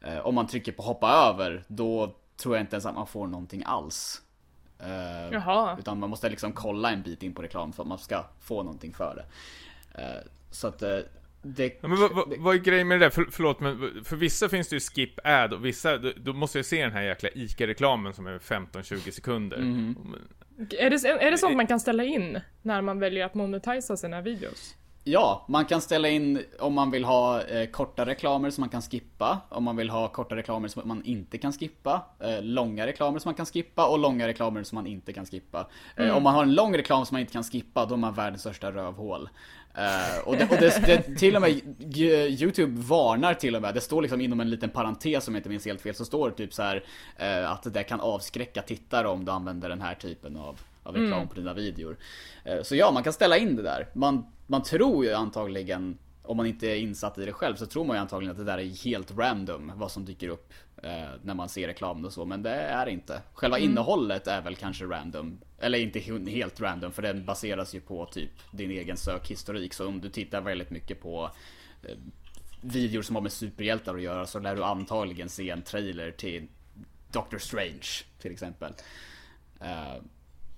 Eh, 0.00 0.18
om 0.18 0.34
man 0.34 0.46
trycker 0.46 0.72
på 0.72 0.82
hoppa 0.82 1.10
över, 1.10 1.64
då 1.68 2.14
tror 2.36 2.56
jag 2.56 2.62
inte 2.62 2.76
ens 2.76 2.86
att 2.86 2.94
man 2.94 3.06
får 3.06 3.26
någonting 3.26 3.62
alls. 3.66 4.22
Eh, 4.78 5.32
Jaha. 5.32 5.76
utan 5.78 5.98
man 6.00 6.10
måste 6.10 6.28
liksom 6.28 6.52
kolla 6.52 6.90
en 6.90 7.02
bit 7.02 7.22
in 7.22 7.34
på 7.34 7.42
reklam 7.42 7.72
för 7.72 7.82
att 7.82 7.88
man 7.88 7.98
ska 7.98 8.24
få 8.40 8.62
någonting 8.62 8.92
för 8.92 9.14
det. 9.14 9.24
Eh, 10.02 10.22
så 10.50 10.68
att 10.68 10.82
det... 11.42 11.78
Ja, 11.80 11.88
men 11.88 12.00
vad, 12.00 12.12
vad, 12.12 12.34
vad 12.38 12.54
är 12.54 12.58
grejen 12.58 12.88
med 12.88 13.00
det 13.00 13.04
där? 13.04 13.10
För, 13.10 13.26
förlåt, 13.30 13.60
men 13.60 14.04
för 14.04 14.16
vissa 14.16 14.48
finns 14.48 14.68
det 14.68 14.76
ju 14.76 14.80
skip 14.80 15.18
ad 15.24 15.56
och 15.56 15.64
vissa, 15.64 15.98
då, 15.98 16.12
då 16.16 16.32
måste 16.32 16.58
jag 16.58 16.66
se 16.66 16.82
den 16.82 16.92
här 16.92 17.02
jäkla 17.02 17.28
ICA-reklamen 17.28 18.12
som 18.12 18.26
är 18.26 18.38
15-20 18.38 19.10
sekunder. 19.10 19.58
Är 20.78 20.90
det, 20.90 21.08
är 21.08 21.30
det 21.30 21.38
sånt 21.38 21.56
man 21.56 21.66
kan 21.66 21.80
ställa 21.80 22.04
in 22.04 22.40
när 22.62 22.82
man 22.82 22.98
väljer 22.98 23.26
att 23.26 23.34
monetisa 23.34 23.96
sina 23.96 24.20
videos? 24.20 24.76
Ja, 25.04 25.44
man 25.48 25.64
kan 25.64 25.80
ställa 25.80 26.08
in 26.08 26.44
om 26.58 26.74
man 26.74 26.90
vill 26.90 27.04
ha 27.04 27.42
eh, 27.42 27.70
korta 27.70 28.06
reklamer 28.06 28.50
som 28.50 28.62
man 28.62 28.68
kan 28.68 28.82
skippa. 28.82 29.40
Om 29.48 29.64
man 29.64 29.76
vill 29.76 29.90
ha 29.90 30.08
korta 30.08 30.36
reklamer 30.36 30.68
som 30.68 30.82
man 30.88 31.04
inte 31.04 31.38
kan 31.38 31.52
skippa. 31.52 32.02
Eh, 32.20 32.42
långa 32.42 32.86
reklamer 32.86 33.18
som 33.18 33.28
man 33.28 33.34
kan 33.34 33.46
skippa 33.46 33.86
och 33.86 33.98
långa 33.98 34.28
reklamer 34.28 34.62
som 34.62 34.76
man 34.76 34.86
inte 34.86 35.12
kan 35.12 35.26
skippa. 35.26 35.66
Eh, 35.96 36.16
Om 36.16 36.22
man 36.22 36.34
har 36.34 36.42
en 36.42 36.54
lång 36.54 36.76
reklam 36.76 37.06
som 37.06 37.14
man 37.14 37.20
inte 37.20 37.32
kan 37.32 37.44
skippa, 37.44 37.86
då 37.86 37.94
är 37.94 37.98
man 37.98 38.14
världens 38.14 38.40
största 38.40 38.70
rövhål. 38.70 39.28
Eh, 39.74 40.28
och 40.28 40.36
det, 40.36 40.44
och 40.50 40.56
det, 40.56 40.86
det, 40.86 41.18
till 41.18 41.36
och 41.36 41.42
med 41.42 41.60
Youtube 42.40 42.80
varnar 42.80 43.34
till 43.34 43.56
och 43.56 43.62
med, 43.62 43.74
det 43.74 43.80
står 43.80 44.02
liksom 44.02 44.20
inom 44.20 44.40
en 44.40 44.50
liten 44.50 44.70
parentes 44.70 45.28
om 45.28 45.34
jag 45.34 45.38
inte 45.38 45.48
minns 45.48 45.66
helt 45.66 45.80
fel, 45.80 45.94
så 45.94 46.04
står 46.04 46.30
det 46.30 46.36
typ 46.36 46.54
så 46.54 46.62
här 46.62 46.84
eh, 47.16 47.50
att 47.52 47.74
det 47.74 47.82
kan 47.82 48.00
avskräcka 48.00 48.62
tittare 48.62 49.08
om 49.08 49.24
du 49.24 49.32
använder 49.32 49.68
den 49.68 49.80
här 49.80 49.94
typen 49.94 50.36
av, 50.36 50.60
av 50.82 50.94
reklam 50.96 51.28
på 51.28 51.34
dina 51.34 51.54
videor. 51.54 51.96
Eh, 52.44 52.62
så 52.62 52.76
ja, 52.76 52.90
man 52.90 53.02
kan 53.02 53.12
ställa 53.12 53.36
in 53.36 53.56
det 53.56 53.62
där. 53.62 53.88
Man, 53.94 54.26
man 54.46 54.62
tror 54.62 55.04
ju 55.04 55.12
antagligen, 55.12 55.98
om 56.22 56.36
man 56.36 56.46
inte 56.46 56.66
är 56.66 56.76
insatt 56.76 57.18
i 57.18 57.24
det 57.24 57.32
själv, 57.32 57.56
så 57.56 57.66
tror 57.66 57.84
man 57.84 57.96
ju 57.96 58.00
antagligen 58.00 58.30
att 58.30 58.38
det 58.38 58.44
där 58.44 58.58
är 58.58 58.84
helt 58.84 59.10
random, 59.18 59.72
vad 59.74 59.90
som 59.90 60.04
dyker 60.04 60.28
upp 60.28 60.52
eh, 60.82 61.08
när 61.22 61.34
man 61.34 61.48
ser 61.48 61.66
reklamen 61.66 62.04
och 62.04 62.12
så, 62.12 62.24
men 62.24 62.42
det 62.42 62.50
är 62.50 62.86
det 62.86 62.92
inte. 62.92 63.20
Själva 63.34 63.58
innehållet 63.58 64.26
är 64.26 64.42
väl 64.42 64.56
kanske 64.56 64.84
random, 64.84 65.40
eller 65.58 65.78
inte 65.78 65.98
he- 65.98 66.30
helt 66.30 66.60
random, 66.60 66.92
för 66.92 67.02
den 67.02 67.24
baseras 67.24 67.74
ju 67.74 67.80
på 67.80 68.06
typ 68.06 68.30
din 68.52 68.70
egen 68.70 68.96
sökhistorik, 68.96 69.74
så 69.74 69.86
om 69.88 70.00
du 70.00 70.08
tittar 70.08 70.40
väldigt 70.40 70.70
mycket 70.70 71.00
på 71.02 71.30
eh, 71.82 71.96
videor 72.60 73.02
som 73.02 73.16
har 73.16 73.22
med 73.22 73.32
superhjältar 73.32 73.94
att 73.94 74.02
göra 74.02 74.26
så 74.26 74.38
lär 74.38 74.56
du 74.56 74.64
antagligen 74.64 75.28
se 75.28 75.50
en 75.50 75.62
trailer 75.62 76.10
till 76.10 76.48
Doctor 77.12 77.38
Strange 77.38 77.88
till 78.20 78.32
exempel. 78.32 78.72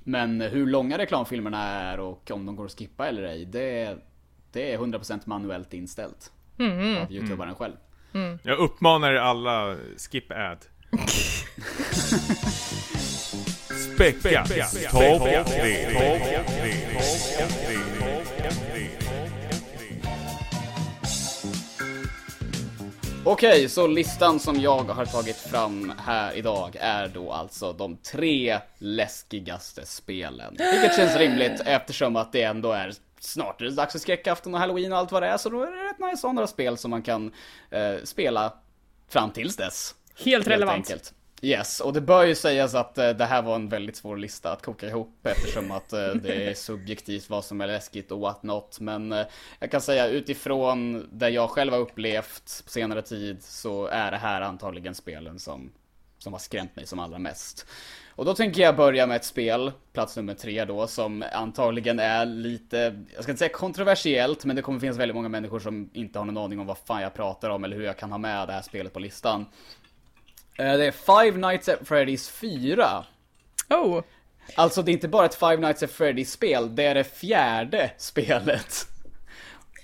Men 0.04 0.40
hur 0.40 0.66
långa 0.66 0.98
reklamfilmerna 0.98 1.62
är 1.62 2.00
och 2.00 2.30
om 2.30 2.46
de 2.46 2.56
går 2.56 2.64
att 2.64 2.78
skippa 2.78 3.08
eller 3.08 3.22
ej, 3.22 3.44
det, 3.44 3.96
det 4.52 4.72
är 4.72 4.78
100% 4.78 5.20
manuellt 5.24 5.74
inställt. 5.74 6.32
Av 7.02 7.12
youtubaren 7.12 7.54
själv. 7.54 7.74
Jag 8.42 8.58
uppmanar 8.58 9.12
er 9.12 9.16
alla, 9.16 9.76
skip 9.96 10.30
ad. 10.30 10.58
Späcka, 13.94 14.44
topp 14.90 15.22
tre, 15.46 15.74
Okej, 23.26 23.68
så 23.68 23.86
listan 23.86 24.40
som 24.40 24.60
jag 24.60 24.84
har 24.84 25.04
tagit 25.04 25.36
fram 25.36 25.92
här 25.98 26.36
idag 26.36 26.76
är 26.80 27.08
då 27.08 27.32
alltså 27.32 27.72
de 27.72 27.96
tre 27.96 28.58
läskigaste 28.78 29.86
spelen. 29.86 30.56
Vilket 30.72 30.96
känns 30.96 31.16
rimligt 31.16 31.60
eftersom 31.64 32.16
att 32.16 32.32
det 32.32 32.42
ändå 32.42 32.72
är 32.72 32.92
snart 33.20 33.60
är 33.60 33.64
det 33.64 33.70
dags 33.70 33.92
för 33.92 33.98
skräckafton 33.98 34.54
och 34.54 34.60
halloween 34.60 34.92
och 34.92 34.98
allt 34.98 35.12
vad 35.12 35.22
det 35.22 35.28
är. 35.28 35.36
Så 35.36 35.48
då 35.48 35.62
är 35.62 35.70
det 35.70 35.90
rätt 35.90 35.98
nice 35.98 36.12
att 36.12 36.22
ha 36.22 36.32
några 36.32 36.46
spel 36.46 36.78
som 36.78 36.90
man 36.90 37.02
kan 37.02 37.32
eh, 37.70 37.94
spela 38.04 38.52
fram 39.08 39.30
tills 39.30 39.56
dess. 39.56 39.94
Helt 40.24 40.46
relevant. 40.46 40.76
enkelt. 40.76 41.14
Yes, 41.44 41.80
och 41.80 41.92
det 41.92 42.00
bör 42.00 42.24
ju 42.24 42.34
sägas 42.34 42.74
att 42.74 42.98
eh, 42.98 43.10
det 43.10 43.24
här 43.24 43.42
var 43.42 43.54
en 43.54 43.68
väldigt 43.68 43.96
svår 43.96 44.16
lista 44.16 44.52
att 44.52 44.62
koka 44.62 44.88
ihop 44.88 45.26
eftersom 45.26 45.70
att 45.70 45.92
eh, 45.92 46.08
det 46.08 46.48
är 46.50 46.54
subjektivt 46.54 47.30
vad 47.30 47.44
som 47.44 47.60
är 47.60 47.66
läskigt 47.66 48.12
och 48.12 48.20
what 48.20 48.42
not. 48.42 48.80
Men 48.80 49.12
eh, 49.12 49.26
jag 49.58 49.70
kan 49.70 49.80
säga 49.80 50.06
utifrån 50.06 51.08
det 51.12 51.30
jag 51.30 51.50
själv 51.50 51.72
har 51.72 51.80
upplevt 51.80 52.62
på 52.64 52.70
senare 52.70 53.02
tid 53.02 53.42
så 53.42 53.86
är 53.86 54.10
det 54.10 54.16
här 54.16 54.40
antagligen 54.40 54.94
spelen 54.94 55.38
som, 55.38 55.72
som 56.18 56.32
har 56.32 56.40
skrämt 56.40 56.76
mig 56.76 56.86
som 56.86 56.98
allra 56.98 57.18
mest. 57.18 57.66
Och 58.08 58.24
då 58.24 58.34
tänker 58.34 58.62
jag 58.62 58.76
börja 58.76 59.06
med 59.06 59.16
ett 59.16 59.24
spel, 59.24 59.72
plats 59.92 60.16
nummer 60.16 60.34
tre 60.34 60.64
då, 60.64 60.86
som 60.86 61.24
antagligen 61.32 61.98
är 61.98 62.26
lite, 62.26 63.04
jag 63.14 63.22
ska 63.22 63.32
inte 63.32 63.38
säga 63.38 63.52
kontroversiellt, 63.52 64.44
men 64.44 64.56
det 64.56 64.62
kommer 64.62 64.80
finnas 64.80 64.96
väldigt 64.96 65.14
många 65.14 65.28
människor 65.28 65.60
som 65.60 65.90
inte 65.92 66.18
har 66.18 66.26
någon 66.26 66.44
aning 66.44 66.60
om 66.60 66.66
vad 66.66 66.78
fan 66.78 67.02
jag 67.02 67.14
pratar 67.14 67.50
om 67.50 67.64
eller 67.64 67.76
hur 67.76 67.84
jag 67.84 67.98
kan 67.98 68.10
ha 68.10 68.18
med 68.18 68.48
det 68.48 68.52
här 68.52 68.62
spelet 68.62 68.92
på 68.92 68.98
listan. 68.98 69.46
Eh, 70.58 70.76
Det 70.76 70.86
är 70.86 70.90
Five 70.90 71.38
Nights 71.48 71.68
at 71.68 71.80
Freddy's 71.80 72.30
4. 72.30 73.04
Oh, 73.70 74.02
Alltså 74.54 74.82
det 74.82 74.90
är 74.90 74.92
inte 74.92 75.08
bara 75.08 75.26
ett 75.26 75.34
Five 75.34 75.56
Nights 75.56 75.82
at 75.82 75.90
Freddy's 75.90 76.24
spel, 76.24 76.74
det 76.76 76.84
är 76.84 76.94
det 76.94 77.04
fjärde 77.04 77.90
spelet. 77.98 78.86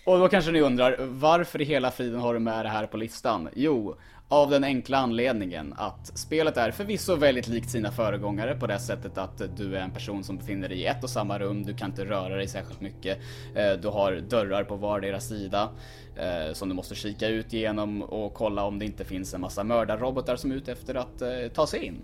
Och 0.05 0.19
då 0.19 0.29
kanske 0.29 0.51
ni 0.51 0.61
undrar, 0.61 0.97
varför 1.01 1.61
i 1.61 1.65
hela 1.65 1.91
friden 1.91 2.21
har 2.21 2.35
du 2.35 2.41
med 2.41 2.65
det 2.65 2.69
här 2.69 2.87
på 2.87 2.97
listan? 2.97 3.49
Jo, 3.55 3.97
av 4.31 4.51
den 4.51 4.65
enkla 4.65 4.99
anledningen 4.99 5.75
att 5.77 6.19
spelet 6.19 6.57
är 6.57 6.71
förvisso 6.71 7.17
väldigt 7.17 7.49
likt 7.49 7.71
sina 7.71 7.91
föregångare 7.91 8.55
på 8.55 8.67
det 8.67 8.79
sättet 8.79 9.19
att 9.19 9.43
du 9.57 9.77
är 9.77 9.81
en 9.81 9.91
person 9.91 10.25
som 10.25 10.37
befinner 10.37 10.69
dig 10.69 10.79
i 10.79 10.87
ett 10.87 11.05
och 11.05 11.11
samma 11.11 11.39
rum, 11.39 11.63
du 11.63 11.75
kan 11.75 11.91
inte 11.91 12.05
röra 12.05 12.37
dig 12.37 12.49
särskilt 12.49 12.81
mycket. 12.81 13.19
Eh, 13.55 13.73
Du 13.73 13.89
har 13.89 14.13
dörrar 14.13 14.65
på 14.65 14.77
vardera 14.77 15.21
sida 15.21 15.69
eh, 16.17 16.53
som 16.53 16.69
du 16.69 16.75
måste 16.75 16.95
kika 16.95 17.29
ut 17.29 17.53
genom 17.53 18.03
och 18.03 18.35
kolla 18.35 18.65
om 18.65 18.79
det 18.79 18.85
inte 18.85 19.05
finns 19.05 19.35
en 19.35 19.41
massa 19.41 19.65
mördarrobotar 19.65 20.37
som 20.37 20.51
är 20.51 20.55
ute 20.55 20.73
efter 20.73 20.95
att 20.95 21.23
eh, 21.23 21.29
ta 21.55 21.67
sig 21.67 21.85
in. 21.85 22.03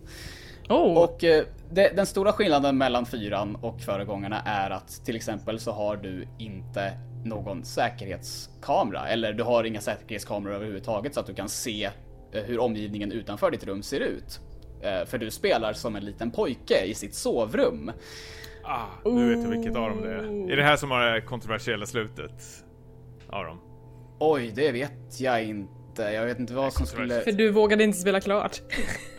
Oh. 0.69 0.99
Och 0.99 1.17
det, 1.71 1.97
den 1.97 2.07
stora 2.07 2.33
skillnaden 2.33 2.79
mellan 2.79 3.07
fyran 3.07 3.57
och 3.57 3.81
föregångarna 3.81 4.43
är 4.45 4.71
att 4.71 5.05
till 5.05 5.17
exempel 5.17 5.61
så 5.61 5.73
har 5.73 5.97
du 5.97 6.29
inte 6.39 6.93
någon 7.25 7.65
säkerhetskamera 7.65 9.09
eller 9.09 9.33
du 9.33 9.43
har 9.43 9.65
inga 9.65 9.81
säkerhetskameror 9.81 10.55
överhuvudtaget 10.55 11.15
så 11.15 11.21
att 11.21 11.27
du 11.27 11.35
kan 11.35 11.49
se 11.49 11.91
hur 12.33 12.59
omgivningen 12.59 13.13
utanför 13.13 13.51
ditt 13.51 13.65
rum 13.65 13.83
ser 13.83 14.01
ut. 14.01 14.41
Eh, 14.83 15.05
För 15.07 15.19
du 15.19 15.31
spelar 15.31 15.73
som 15.73 15.97
en 15.97 16.05
liten 16.05 16.31
pojke 16.31 16.85
i 16.85 16.95
sitt 16.95 17.15
sovrum. 17.15 17.93
Ah, 18.65 18.87
nu 19.05 19.35
vet 19.35 19.45
jag 19.45 19.51
vilket 19.51 19.77
av 19.77 19.91
dem 19.91 20.03
det 20.03 20.09
är. 20.13 20.53
Är 20.53 20.57
det 20.57 20.63
här 20.63 20.77
som 20.77 20.91
har 20.91 21.01
det 21.13 21.21
kontroversiella 21.21 21.87
slutet? 21.87 22.65
Av 23.29 23.45
dem? 23.45 23.61
Oj, 24.21 24.53
det 24.55 24.73
vet 24.73 25.21
jag 25.21 25.45
inte. 25.45 26.03
Jag 26.03 26.25
vet 26.27 26.39
inte 26.39 26.55
vad 26.55 26.73
som 26.73 26.87
skulle... 26.87 27.21
För 27.21 27.33
du 27.33 27.51
vågade 27.51 27.85
inte 27.85 27.99
spela 27.99 28.21
klart. 28.21 28.63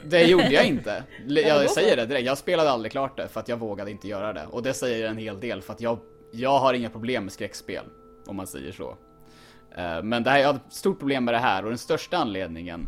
Det 0.05 0.23
gjorde 0.23 0.49
jag 0.49 0.65
inte. 0.65 1.03
Jag 1.27 1.69
säger 1.69 1.95
det 1.95 2.05
direkt. 2.05 2.25
Jag 2.25 2.37
spelade 2.37 2.69
aldrig 2.69 2.91
klart 2.91 3.17
det 3.17 3.27
för 3.27 3.39
att 3.39 3.47
jag 3.47 3.57
vågade 3.57 3.91
inte 3.91 4.07
göra 4.07 4.33
det. 4.33 4.45
Och 4.51 4.63
det 4.63 4.73
säger 4.73 5.07
en 5.07 5.17
hel 5.17 5.39
del 5.39 5.61
för 5.61 5.73
att 5.73 5.81
jag, 5.81 5.99
jag 6.33 6.59
har 6.59 6.73
inga 6.73 6.89
problem 6.89 7.23
med 7.23 7.33
skräckspel. 7.33 7.83
Om 8.27 8.35
man 8.35 8.47
säger 8.47 8.71
så. 8.71 8.97
Eh, 9.77 10.03
Men 10.03 10.23
det 10.23 10.29
här, 10.29 10.39
jag 10.39 10.47
har 10.47 10.53
ett 10.55 10.73
stort 10.73 10.99
problem 10.99 11.25
med 11.25 11.33
det 11.33 11.37
här 11.39 11.63
och 11.63 11.69
den 11.69 11.77
största 11.77 12.17
anledningen 12.17 12.87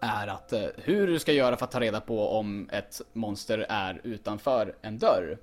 är 0.00 0.26
att 0.26 0.52
eh, 0.52 0.62
hur 0.76 1.06
du 1.06 1.18
ska 1.18 1.32
göra 1.32 1.56
för 1.56 1.64
att 1.64 1.70
ta 1.70 1.80
reda 1.80 2.00
på 2.00 2.28
om 2.28 2.68
ett 2.72 3.00
monster 3.12 3.66
är 3.68 4.00
utanför 4.04 4.74
en 4.82 4.98
dörr. 4.98 5.38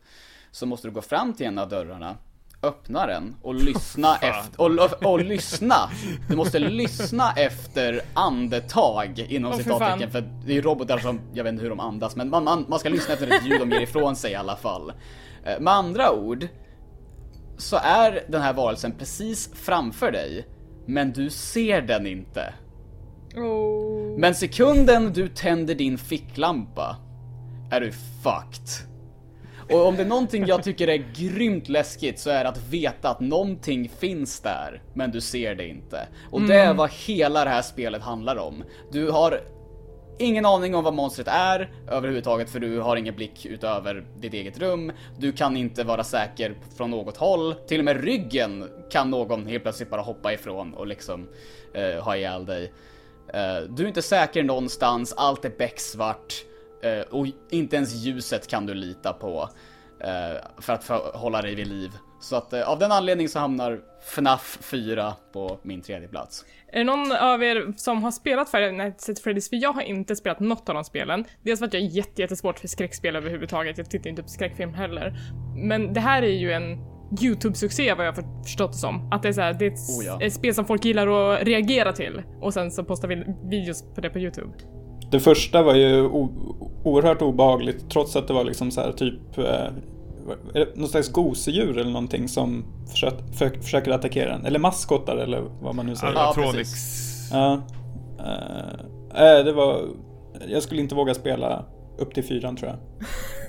Så 0.51 0.66
måste 0.66 0.88
du 0.88 0.91
gå 0.91 1.01
fram 1.01 1.34
till 1.34 1.45
en 1.45 1.58
av 1.58 1.70
dörrarna, 1.70 2.18
öppna 2.64 3.08
den 3.08 3.36
och 3.41 3.55
lyssna 3.55 4.16
efter, 4.16 4.62
och, 4.62 5.03
och, 5.12 5.20
lyssna. 5.20 5.89
Du 6.30 6.36
måste 6.36 6.60
lyssna 6.60 7.34
efter 7.36 8.01
andetag 8.14 9.20
inom 9.20 9.53
fy 9.53 9.64
citattecken 9.64 10.12
för 10.12 10.30
det 10.45 10.58
är 10.58 10.62
robotar 10.62 10.97
som, 10.97 11.20
jag 11.34 11.43
vet 11.43 11.51
inte 11.53 11.64
hur 11.64 11.70
de 11.70 11.80
andas 11.80 12.16
men 12.16 12.30
man, 12.30 12.43
man, 12.43 12.66
man 12.68 12.80
ska 12.80 12.89
lyssna 12.89 13.14
efter 13.14 13.28
ett 13.28 13.45
ljud 13.45 13.60
de 13.60 13.72
ger 13.72 13.82
ifrån 13.82 14.16
sig 14.16 14.32
i 14.32 14.36
alla 14.36 14.55
fall. 14.55 14.93
Eh, 15.43 15.60
Med 15.60 15.74
andra 15.74 16.12
ord 16.12 16.47
så 17.58 17.78
är 17.84 18.24
den 18.28 18.41
här 18.41 18.53
varelsen 18.53 18.91
precis 18.91 19.49
framför 19.53 20.12
dig 20.12 20.47
men 20.86 21.12
du 21.12 21.30
ser 21.30 21.82
den 21.82 22.08
inte. 22.08 22.53
Oh. 23.38 24.18
Men 24.18 24.36
sekunden 24.36 25.14
du 25.14 25.28
tänder 25.28 25.76
din 25.76 25.98
ficklampa 25.98 26.98
är 27.72 27.82
du 27.82 27.92
fucked. 27.92 28.88
Och 29.70 29.88
om 29.88 29.96
det 29.96 30.02
är 30.02 30.08
någonting 30.08 30.46
jag 30.46 30.64
tycker 30.64 30.88
är 30.88 31.06
grymt 31.16 31.70
läskigt 31.70 32.20
så 32.20 32.30
är 32.30 32.44
det 32.44 32.50
att 32.50 32.70
veta 32.70 33.10
att 33.10 33.20
någonting 33.20 33.90
finns 33.90 34.40
där, 34.40 34.82
men 34.94 35.12
du 35.12 35.22
ser 35.22 35.56
det 35.56 35.68
inte. 35.68 36.08
Och 36.32 36.42
det 36.42 36.56
är 36.56 36.74
vad 36.74 36.90
hela 36.92 37.44
det 37.44 37.50
här 37.50 37.62
spelet 37.62 38.02
handlar 38.02 38.36
om. 38.36 38.64
Du 38.92 39.12
har 39.12 39.42
ingen 40.20 40.46
aning 40.46 40.76
om 40.76 40.84
vad 40.84 40.94
monstret 40.94 41.28
är 41.28 41.70
överhuvudtaget 41.88 42.50
för 42.50 42.60
du 42.60 42.80
har 42.80 42.96
ingen 42.96 43.16
blick 43.16 43.46
utöver 43.46 44.06
ditt 44.18 44.34
eget 44.34 44.60
rum. 44.60 44.92
Du 45.20 45.32
kan 45.32 45.58
inte 45.58 45.84
vara 45.84 46.04
säker 46.04 46.56
från 46.78 46.92
något 46.92 47.18
håll. 47.18 47.56
Till 47.68 47.80
och 47.80 47.86
med 47.86 48.04
ryggen 48.04 48.70
kan 48.92 49.10
någon 49.10 49.48
helt 49.48 49.64
plötsligt 49.64 49.90
bara 49.90 50.02
hoppa 50.02 50.34
ifrån 50.34 50.74
och 50.74 50.88
liksom 50.88 51.28
eh, 51.74 52.04
ha 52.04 52.16
ihjäl 52.16 52.46
dig. 52.46 52.74
Eh, 53.34 53.59
du 53.69 53.84
är 53.84 53.88
inte 53.88 54.01
säker 54.01 54.43
någonstans, 54.43 55.13
allt 55.17 55.45
är 55.45 55.49
becksvart. 55.57 56.34
Eh, 56.84 56.99
och 56.99 57.28
inte 57.49 57.75
ens 57.75 57.95
ljuset 57.95 58.47
kan 58.47 58.65
du 58.65 58.73
lita 58.73 59.13
på. 59.13 59.49
Eh, 59.99 60.61
för 60.61 60.73
att 60.73 60.88
hålla 61.15 61.41
dig 61.41 61.55
vid 61.55 61.67
liv. 61.67 61.91
Så 62.19 62.36
att 62.36 62.53
av 62.53 62.80
den 62.80 62.91
anledningen 62.91 63.30
så 63.30 63.39
hamnar 63.39 63.80
FNAF 64.01 64.57
4 64.61 65.13
på 65.34 65.59
min 65.61 65.82
tredje 65.82 66.07
plats. 66.07 66.45
Är 66.67 66.78
det 66.78 66.84
någon 66.84 67.11
av 67.11 67.43
er 67.43 67.73
som 67.78 68.03
har 68.03 68.11
spelat 68.11 68.51
Five 68.51 68.71
Nights 68.71 69.09
at 69.09 69.23
Freddy's? 69.23 69.49
För 69.49 69.55
jag 69.55 69.73
har 69.73 69.82
inte 69.82 70.15
spelat 70.15 70.39
något 70.39 70.69
av 70.69 70.75
de 70.75 70.84
spelen. 70.84 71.25
Dels 71.43 71.59
för 71.59 71.67
att 71.67 71.73
jag 71.73 71.84
är 71.84 71.88
jättesvårt 71.88 72.59
för 72.59 72.67
skräckspel 72.67 73.15
överhuvudtaget, 73.15 73.78
jag 73.78 73.89
tittar 73.89 74.09
inte 74.09 74.23
på 74.23 74.30
skräckfilm 74.30 74.73
heller. 74.73 75.13
Men 75.55 75.93
det 75.93 75.99
här 75.99 76.21
är 76.21 76.38
ju 76.38 76.53
en 76.53 76.97
YouTube-succé 77.12 77.95
vad 77.95 78.05
jag 78.08 78.14
har 78.14 78.43
förstått 78.43 78.72
det 78.72 78.78
som. 78.78 79.10
Att 79.12 79.24
det 79.24 79.30
är 79.30 79.34
så 79.34 79.41
här, 79.41 79.53
det 79.53 79.66
är 79.66 79.72
ett, 79.72 79.80
Oh 79.99 80.05
ja. 80.05 80.22
ett 80.22 80.34
spel 80.34 80.53
som 80.53 80.66
folk 80.66 80.86
gillar 80.86 81.08
att 81.08 81.43
reagera 81.47 81.93
till 81.93 82.22
och 82.41 82.53
sen 82.53 82.72
så 82.72 82.84
postar 82.84 83.08
vi 83.08 83.24
videos 83.49 83.84
på 83.95 84.01
det 84.01 84.10
på 84.10 84.20
YouTube. 84.20 84.49
Det 85.12 85.20
första 85.20 85.64
var 85.64 85.76
ju 85.76 86.01
oerhört 86.84 87.22
obehagligt 87.22 87.89
trots 87.89 88.16
att 88.16 88.28
det 88.28 88.34
var 88.34 88.43
liksom 88.43 88.72
så 88.72 88.82
här 88.82 88.91
typ 88.91 89.38
eh, 89.38 89.43
det 90.53 90.76
någon 90.76 90.89
slags 90.89 91.12
gosedjur 91.12 91.78
eller 91.78 91.91
någonting 91.91 92.28
som 92.28 92.66
försöker, 92.91 93.34
för, 93.34 93.49
försöker 93.49 93.91
attackera 93.91 94.34
en. 94.34 94.45
Eller 94.45 94.60
maskotar 94.60 95.18
eller 95.18 95.41
vad 95.62 95.76
man 95.76 95.86
nu 95.86 95.95
säger. 95.95 96.14
Ja, 96.14 96.34
Animatronics. 96.36 96.74
Ja. 97.32 97.62
Eh, 98.20 99.38
eh, 99.38 99.45
det 99.45 99.53
var... 99.53 99.82
Jag 100.47 100.64
skulle 100.64 100.82
inte 100.82 100.95
våga 100.95 101.14
spela 101.14 101.66
upp 101.97 102.14
till 102.14 102.24
fyran 102.24 102.55
tror 102.55 102.72
jag. 102.72 102.80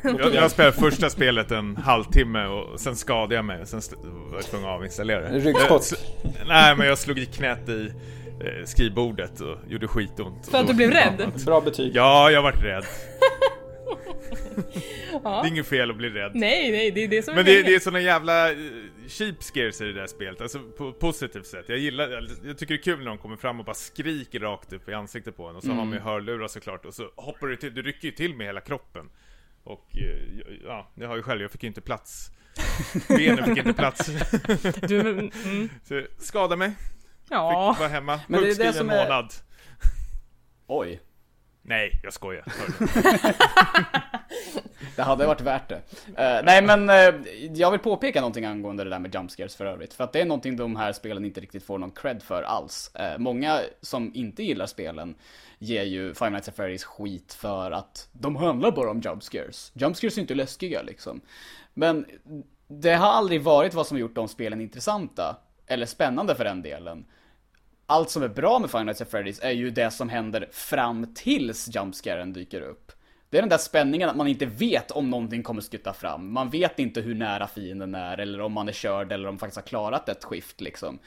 Jag, 0.02 0.34
jag 0.34 0.50
spelade 0.50 0.76
första 0.76 1.10
spelet 1.10 1.50
en 1.50 1.76
halvtimme 1.76 2.46
och 2.46 2.80
sen 2.80 2.96
skadade 2.96 3.34
jag 3.34 3.44
mig 3.44 3.60
och 3.62 3.68
sen 3.68 3.80
var 4.02 4.36
jag 4.38 4.44
tvungen 4.44 4.68
att 4.68 4.74
avinstallera 4.76 5.20
det. 5.20 5.38
Ryggskott. 5.38 5.82
Sl- 5.82 6.28
Nej, 6.46 6.76
men 6.76 6.86
jag 6.86 6.98
slog 6.98 7.18
i 7.18 7.26
knät 7.26 7.68
i 7.68 7.92
eh, 8.40 8.64
skrivbordet 8.64 9.40
och 9.40 9.56
gjorde 9.68 9.88
skitont. 9.88 10.48
För 10.50 10.58
att 10.58 10.66
du 10.66 10.74
blev 10.74 10.90
rädd? 10.90 11.32
Bra 11.46 11.60
betyg. 11.60 11.92
Ja, 11.96 12.30
jag 12.30 12.42
vart 12.42 12.62
rädd. 12.64 12.84
Ja. 15.24 15.40
Det 15.42 15.48
är 15.48 15.52
inget 15.52 15.66
fel 15.66 15.90
att 15.90 15.96
bli 15.96 16.08
rädd. 16.10 16.30
Nej, 16.34 16.72
nej, 16.72 16.90
det 16.90 17.04
är 17.04 17.08
det 17.08 17.22
som 17.22 17.34
Men 17.34 17.40
är 17.40 17.44
det, 17.52 17.62
det 17.62 17.74
är 17.74 17.78
såna 17.80 18.00
jävla 18.00 18.50
eh, 18.50 18.56
cheap 19.08 19.42
scares 19.42 19.80
i 19.80 19.84
det 19.84 19.92
där 19.92 20.06
spelet, 20.06 20.40
alltså 20.40 20.58
på 20.78 20.92
positivt 20.92 21.46
sätt. 21.46 21.64
Jag 21.68 21.78
gillar, 21.78 22.08
jag- 22.44 22.58
tycker 22.58 22.74
det 22.74 22.80
är 22.80 22.82
kul 22.82 22.98
när 22.98 23.06
de 23.06 23.18
kommer 23.18 23.36
fram 23.36 23.58
och 23.60 23.66
bara 23.66 23.74
skriker 23.74 24.40
rakt 24.40 24.72
upp 24.72 24.88
i 24.88 24.94
ansiktet 24.94 25.36
på 25.36 25.46
en 25.48 25.56
och 25.56 25.62
så 25.62 25.68
har 25.68 25.84
man 25.84 25.92
ju 25.92 25.98
hörlurar 26.00 26.48
såklart 26.48 26.84
och 26.84 26.94
så 26.94 27.02
hoppar 27.16 27.46
du 27.46 27.56
till, 27.56 27.74
du 27.74 27.82
rycker 27.82 28.04
ju 28.08 28.12
till 28.12 28.34
med 28.34 28.46
hela 28.46 28.60
kroppen. 28.60 29.08
Och 29.68 29.96
eh, 29.96 30.58
ja, 30.64 30.88
jag 30.94 31.08
har 31.08 31.16
ju 31.16 31.22
själv, 31.22 31.42
jag 31.42 31.50
fick 31.50 31.62
ju 31.62 31.66
inte 31.68 31.80
plats. 31.80 32.30
Benen 33.08 33.44
fick 33.44 33.58
inte 33.58 33.72
plats. 33.72 34.10
Du, 34.88 35.00
mm, 35.00 35.70
Så 35.84 35.94
jag 35.94 36.06
skadade 36.18 36.56
mig, 36.56 36.72
ja. 37.30 37.72
fick 37.74 37.80
vara 37.80 37.88
hemma, 37.90 38.20
Men 38.26 38.42
det 38.42 38.50
är 38.50 38.54
det 38.54 38.72
som 38.72 38.90
en 38.90 38.96
är- 38.98 39.04
månad. 39.04 39.32
Oj. 40.66 41.00
Nej, 41.62 42.00
jag 42.02 42.12
skojar. 42.12 42.44
Det 44.96 45.02
hade 45.02 45.26
varit 45.26 45.40
värt 45.40 45.68
det. 45.68 45.82
Eh, 46.16 46.40
nej 46.44 46.62
men 46.62 46.90
eh, 46.90 47.14
jag 47.54 47.70
vill 47.70 47.80
påpeka 47.80 48.20
någonting 48.20 48.44
angående 48.44 48.84
det 48.84 48.90
där 48.90 48.98
med 48.98 49.14
jumpscares 49.14 49.56
för 49.56 49.66
övrigt. 49.66 49.94
För 49.94 50.04
att 50.04 50.12
det 50.12 50.20
är 50.20 50.24
någonting 50.24 50.56
de 50.56 50.76
här 50.76 50.92
spelen 50.92 51.24
inte 51.24 51.40
riktigt 51.40 51.62
får 51.62 51.78
någon 51.78 51.90
cred 51.90 52.22
för 52.22 52.42
alls. 52.42 52.90
Eh, 52.94 53.18
många 53.18 53.60
som 53.80 54.10
inte 54.14 54.42
gillar 54.42 54.66
spelen 54.66 55.14
ger 55.58 55.84
ju 55.84 56.14
Five 56.14 56.30
Nights 56.30 56.48
at 56.48 56.56
Freddy's 56.56 56.84
skit 56.84 57.34
för 57.34 57.70
att 57.70 58.08
de 58.12 58.36
handlar 58.36 58.70
bara 58.70 58.90
om 58.90 59.00
jumpscares. 59.00 59.72
Jumpscares 59.74 60.16
är 60.16 60.20
inte 60.20 60.34
läskiga 60.34 60.82
liksom. 60.82 61.20
Men 61.74 62.06
det 62.68 62.94
har 62.94 63.08
aldrig 63.08 63.42
varit 63.42 63.74
vad 63.74 63.86
som 63.86 63.94
har 63.94 64.00
gjort 64.00 64.14
de 64.14 64.28
spelen 64.28 64.60
intressanta. 64.60 65.36
Eller 65.66 65.86
spännande 65.86 66.34
för 66.34 66.44
den 66.44 66.62
delen 66.62 67.04
allt 67.90 68.10
som 68.10 68.22
är 68.22 68.28
bra 68.28 68.58
med 68.58 68.70
Five 68.70 68.84
Nights 68.84 69.00
at 69.00 69.10
Freddy's 69.10 69.42
är 69.42 69.50
ju 69.50 69.70
det 69.70 69.90
som 69.90 70.08
händer 70.08 70.48
fram 70.52 71.14
tills 71.14 71.74
jumpscaren 71.74 72.32
dyker 72.32 72.60
upp. 72.60 72.92
Det 73.30 73.38
är 73.38 73.42
den 73.42 73.48
där 73.48 73.58
spänningen 73.58 74.08
att 74.08 74.16
man 74.16 74.28
inte 74.28 74.46
vet 74.46 74.90
om 74.90 75.10
någonting 75.10 75.42
kommer 75.42 75.60
skutta 75.60 75.92
fram. 75.92 76.32
Man 76.32 76.50
vet 76.50 76.78
inte 76.78 77.00
hur 77.00 77.14
nära 77.14 77.46
fienden 77.46 77.94
är 77.94 78.18
eller 78.18 78.40
om 78.40 78.52
man 78.52 78.68
är 78.68 78.72
körd 78.72 79.12
eller 79.12 79.28
om 79.28 79.34
man 79.34 79.38
faktiskt 79.38 79.56
har 79.56 79.62
klarat 79.62 80.08
ett 80.08 80.24
skift 80.24 80.60
liksom. 80.60 80.98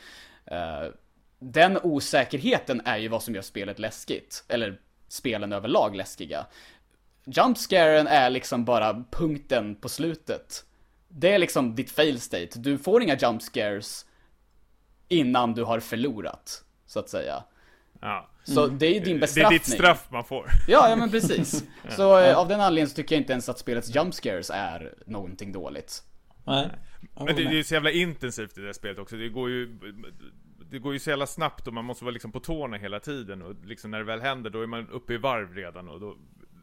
Uh, 0.52 0.92
den 1.42 1.78
osäkerheten 1.84 2.82
är 2.86 2.98
ju 2.98 3.08
vad 3.08 3.24
som 3.24 3.36
gör 3.36 3.42
spelet 3.42 3.80
läskigt. 3.80 4.44
Eller 4.48 4.80
spelen 5.08 5.54
överlag 5.54 5.96
läskiga. 5.96 6.46
Jumpscaren 7.26 8.08
är 8.08 8.30
liksom 8.30 8.66
bara 8.66 9.04
punkten 9.12 9.76
på 9.76 9.90
slutet. 9.90 10.66
Det 11.08 11.30
är 11.34 11.40
liksom 11.40 11.76
ditt 11.76 11.92
fail 11.92 12.20
state. 12.20 12.50
Du 12.60 12.78
får 12.78 13.04
inga 13.04 13.18
jumpscares 13.18 14.06
innan 15.08 15.54
du 15.54 15.64
har 15.64 15.80
förlorat, 15.80 16.64
så 16.86 17.00
att 17.00 17.10
säga. 17.10 17.44
Ja. 18.02 18.30
Så 18.44 18.68
det 18.68 18.86
är 18.86 18.94
ju 18.94 19.00
din 19.00 19.04
Det 19.04 19.12
är 19.12 19.20
bestraffning. 19.20 19.58
ditt 19.60 19.68
straff 19.68 20.08
man 20.12 20.24
får. 20.24 20.50
Ja, 20.68 20.90
ja 20.90 20.96
men 20.96 21.12
precis. 21.12 21.64
Så 21.90 22.20
eh, 22.20 22.38
av 22.38 22.48
den 22.48 22.62
anledningen 22.62 22.90
så 22.90 22.96
tycker 22.96 23.16
jag 23.16 23.22
inte 23.22 23.34
ens 23.34 23.50
att 23.50 23.60
spelets 23.60 23.96
jumpscares 23.96 24.52
är 24.54 24.94
någonting 25.06 25.52
dåligt. 25.52 26.04
Nej. 26.44 26.70
Men 27.16 27.26
det, 27.26 27.34
det 27.34 27.44
är 27.44 27.52
ju 27.52 27.64
så 27.64 27.74
jävla 27.74 27.92
intensivt 27.92 28.58
i 28.58 28.62
det 28.62 28.68
här 28.68 28.74
spelet 28.74 29.00
också. 29.00 29.16
Det 29.16 29.30
går 29.30 29.50
ju... 29.50 29.78
Det 30.72 30.80
går 30.80 30.94
ju 30.94 31.00
så 31.00 31.10
jävla 31.10 31.28
snabbt 31.28 31.68
och 31.68 31.74
man 31.74 31.86
måste 31.86 32.06
vara 32.06 32.14
liksom 32.14 32.32
på 32.32 32.40
tårna 32.40 32.78
hela 32.78 33.00
tiden 33.00 33.42
och 33.42 33.56
liksom 33.66 33.92
när 33.92 33.98
det 33.98 34.04
väl 34.04 34.22
händer 34.22 34.50
då 34.50 34.62
är 34.62 34.68
man 34.68 34.90
uppe 34.90 35.14
i 35.14 35.18
varv 35.18 35.56
redan 35.56 35.90
och 35.90 36.00
då 36.00 36.16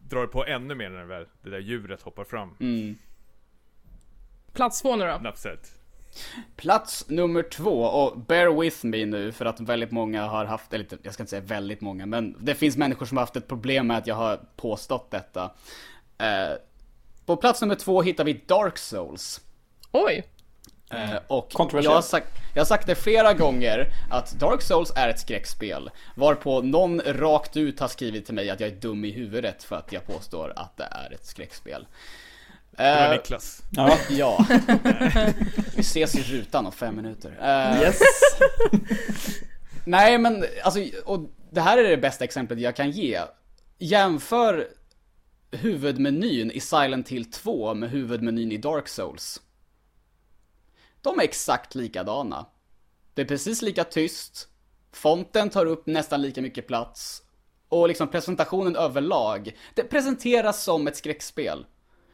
drar 0.09 0.21
det 0.21 0.29
på 0.29 0.47
ännu 0.47 0.75
mer 0.75 0.91
när 0.91 0.99
det, 0.99 1.07
väl, 1.07 1.27
det 1.43 1.51
där 1.51 1.59
djuret 1.59 2.03
hoppar 2.03 2.25
fram. 2.25 2.57
Mm. 2.61 2.99
Plats 4.53 4.83
två 4.83 4.97
nu 4.97 5.07
då. 5.07 5.19
Snabbt 5.19 5.39
sett. 5.39 5.73
Plats 6.57 7.09
nummer 7.09 7.43
två, 7.43 7.83
och 7.83 8.19
bear 8.19 8.61
with 8.61 8.87
me 8.87 9.07
nu 9.07 9.33
för 9.33 9.45
att 9.45 9.61
väldigt 9.61 9.91
många 9.91 10.27
har 10.27 10.45
haft, 10.45 10.75
eller 10.75 10.87
jag 11.03 11.15
ska 11.15 11.23
inte 11.23 11.31
säga 11.31 11.43
väldigt 11.43 11.81
många, 11.81 12.07
men 12.07 12.37
det 12.41 12.55
finns 12.55 12.77
människor 12.77 13.07
som 13.07 13.17
har 13.17 13.23
haft 13.23 13.37
ett 13.37 13.49
problem 13.49 13.87
med 13.87 13.97
att 13.97 14.07
jag 14.07 14.15
har 14.15 14.41
påstått 14.57 15.11
detta. 15.11 15.51
Eh, 16.19 16.59
på 17.27 17.37
plats 17.37 17.61
nummer 17.61 17.75
två 17.75 18.03
hittar 18.03 18.25
vi 18.25 18.33
Dark 18.47 18.79
Souls. 18.79 19.41
Oj. 19.93 20.25
Eh, 20.91 21.17
och 21.27 21.53
jag 21.73 21.91
har, 21.91 22.03
sagt, 22.03 22.29
jag 22.55 22.61
har 22.61 22.67
sagt 22.67 22.87
det 22.87 22.95
flera 22.95 23.33
gånger 23.35 23.87
att 24.11 24.33
Dark 24.33 24.63
Souls 24.63 24.93
är 24.97 25.09
ett 25.09 25.21
skräckspel. 25.21 25.91
Varpå 26.15 26.61
någon 26.61 27.01
rakt 27.01 27.57
ut 27.57 27.81
har 27.81 27.89
skrivit 27.89 28.27
till 28.27 28.35
mig 28.35 28.51
att 28.51 28.61
jag 28.61 28.71
är 28.71 28.77
dum 28.77 29.05
i 29.05 29.11
huvudet 29.11 29.65
för 29.65 29.77
att 29.77 29.93
jag 29.93 30.07
påstår 30.07 30.53
att 30.57 30.77
det 30.77 30.89
är 30.91 31.13
ett 31.15 31.27
skräckspel. 31.27 31.87
Det 32.71 32.83
var 32.83 33.07
Eh, 33.07 33.11
Niklas. 33.11 33.63
Ja. 33.71 33.99
Ja. 34.11 34.47
Vi 35.77 35.81
ses 35.81 36.15
i 36.15 36.23
rutan 36.23 36.67
om 36.67 36.73
fem 36.73 36.97
minuter. 36.97 37.39
Eh, 37.43 37.83
Yes. 37.83 37.99
Nej 39.85 40.19
men 40.19 40.45
alltså, 40.63 40.81
och 41.05 41.21
det 41.51 41.61
här 41.61 41.79
är 41.79 41.91
det 41.91 41.97
bästa 41.97 42.25
exemplet 42.25 42.59
jag 42.61 42.77
kan 42.77 42.91
ge. 42.91 43.21
Jämför 43.79 44.69
huvudmenyn 45.51 46.51
i 46.51 46.61
Silent 46.61 47.09
Hill 47.09 47.31
2 47.31 47.75
med 47.75 47.91
huvudmenyn 47.91 48.53
i 48.53 48.57
Dark 48.57 48.89
Souls. 48.89 49.41
De 51.09 51.19
är 51.19 51.25
exakt 51.25 51.75
likadana. 51.75 52.47
Det 53.15 53.23
är 53.23 53.27
precis 53.27 53.63
lika 53.63 53.85
tyst. 53.85 54.49
Fonten 54.93 55.51
tar 55.51 55.67
upp 55.67 55.87
nästan 55.87 56.23
lika 56.23 56.43
mycket 56.43 56.67
plats. 56.67 57.23
Och 57.69 57.89
liksom 57.89 58.09
presentationen 58.09 58.77
överlag. 58.77 59.57
Det 59.75 59.83
presenteras 59.83 60.65
som 60.65 60.87
ett 60.87 60.97
skräckspel. 60.97 61.67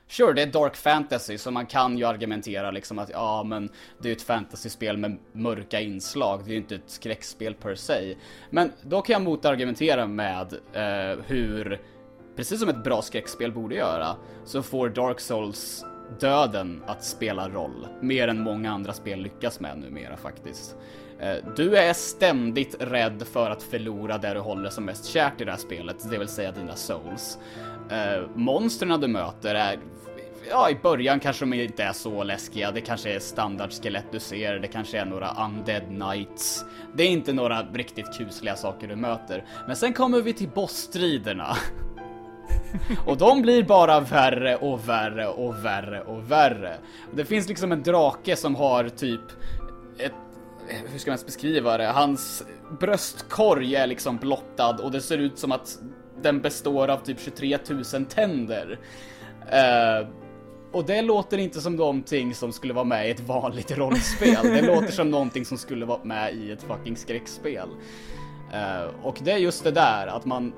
Sure, 0.08 0.32
det 0.32 0.42
är 0.42 0.46
dark 0.46 0.76
fantasy, 0.76 1.38
så 1.38 1.50
man 1.50 1.66
kan 1.66 1.98
ju 1.98 2.04
argumentera 2.04 2.70
liksom 2.70 2.98
att 2.98 3.10
ja, 3.10 3.42
men 3.42 3.68
det 4.02 4.08
är 4.08 4.10
ju 4.10 4.16
ett 4.16 4.22
fantasyspel 4.22 4.96
med 4.96 5.18
mörka 5.32 5.80
inslag, 5.80 6.44
det 6.44 6.50
är 6.50 6.52
ju 6.52 6.56
inte 6.56 6.74
ett 6.74 6.82
skräckspel 6.90 7.54
per 7.54 7.74
se. 7.74 8.16
Men 8.50 8.72
då 8.82 9.02
kan 9.02 9.12
jag 9.12 9.22
motargumentera 9.22 10.06
med 10.06 10.52
eh, 10.72 11.24
hur, 11.26 11.80
precis 12.36 12.60
som 12.60 12.68
ett 12.68 12.84
bra 12.84 13.02
skräckspel 13.02 13.52
borde 13.52 13.74
göra, 13.74 14.16
så 14.44 14.62
får 14.62 14.88
Dark 14.88 15.20
Souls 15.20 15.84
döden 16.20 16.82
att 16.86 17.04
spela 17.04 17.48
roll. 17.48 17.86
Mer 18.00 18.28
än 18.28 18.40
många 18.40 18.72
andra 18.72 18.92
spel 18.92 19.20
lyckas 19.20 19.60
med 19.60 19.78
numera 19.78 20.16
faktiskt. 20.16 20.76
Eh, 21.18 21.36
du 21.56 21.76
är 21.76 21.92
ständigt 21.92 22.76
rädd 22.80 23.22
för 23.32 23.50
att 23.50 23.62
förlora 23.62 24.18
det 24.18 24.34
du 24.34 24.40
håller 24.40 24.70
som 24.70 24.84
mest 24.84 25.04
kärt 25.04 25.40
i 25.40 25.44
det 25.44 25.50
här 25.50 25.58
spelet, 25.58 26.10
det 26.10 26.18
vill 26.18 26.28
säga 26.28 26.52
dina 26.52 26.76
souls. 26.76 27.38
Eh, 27.90 28.28
Monstren 28.34 29.00
du 29.00 29.08
möter 29.08 29.54
är 29.54 29.78
Ja, 30.50 30.70
i 30.70 30.74
början 30.74 31.20
kanske 31.20 31.44
de 31.44 31.54
inte 31.54 31.82
är 31.84 31.92
så 31.92 32.24
läskiga. 32.24 32.70
Det 32.70 32.80
kanske 32.80 33.14
är 33.14 33.18
standardskelett 33.18 34.04
du 34.12 34.20
ser. 34.20 34.58
Det 34.58 34.68
kanske 34.68 34.98
är 34.98 35.04
några 35.04 35.44
undead 35.44 35.82
knights. 35.82 36.64
Det 36.94 37.02
är 37.02 37.08
inte 37.08 37.32
några 37.32 37.62
riktigt 37.62 38.18
kusliga 38.18 38.56
saker 38.56 38.88
du 38.88 38.96
möter. 38.96 39.44
Men 39.66 39.76
sen 39.76 39.92
kommer 39.92 40.22
vi 40.22 40.32
till 40.32 40.48
bossstriderna. 40.48 41.56
Och 43.06 43.16
de 43.16 43.42
blir 43.42 43.62
bara 43.62 44.00
värre 44.00 44.56
och 44.56 44.88
värre 44.88 45.26
och 45.26 45.64
värre 45.64 46.00
och 46.00 46.30
värre. 46.30 46.76
Och 47.10 47.16
det 47.16 47.24
finns 47.24 47.48
liksom 47.48 47.72
en 47.72 47.82
drake 47.82 48.36
som 48.36 48.54
har 48.54 48.88
typ 48.88 49.20
ett 49.98 50.12
hur 50.68 50.98
ska 50.98 51.10
man 51.10 51.12
ens 51.12 51.26
beskriva 51.26 51.78
det? 51.78 51.86
Hans 51.86 52.44
bröstkorg 52.80 53.74
är 53.74 53.86
liksom 53.86 54.16
blottad 54.16 54.76
och 54.82 54.90
det 54.90 55.00
ser 55.00 55.18
ut 55.18 55.38
som 55.38 55.52
att 55.52 55.78
den 56.22 56.40
består 56.40 56.88
av 56.88 56.96
typ 56.98 57.20
23 57.20 57.58
000 57.70 58.04
tänder. 58.04 58.78
Uh, 59.42 60.08
och 60.72 60.84
det 60.84 61.02
låter 61.02 61.38
inte 61.38 61.60
som 61.60 61.76
någonting 61.76 62.34
som 62.34 62.52
skulle 62.52 62.74
vara 62.74 62.84
med 62.84 63.08
i 63.08 63.10
ett 63.10 63.20
vanligt 63.20 63.78
rollspel. 63.78 64.42
Det 64.42 64.62
låter 64.62 64.92
som 64.92 65.10
någonting 65.10 65.44
som 65.44 65.58
skulle 65.58 65.86
vara 65.86 66.04
med 66.04 66.34
i 66.34 66.50
ett 66.50 66.62
fucking 66.62 66.96
skräckspel. 66.96 67.68
Uh, 68.52 69.04
och 69.04 69.18
det 69.20 69.32
är 69.32 69.38
just 69.38 69.64
det 69.64 69.70
där 69.70 70.06
att 70.06 70.24
man 70.24 70.52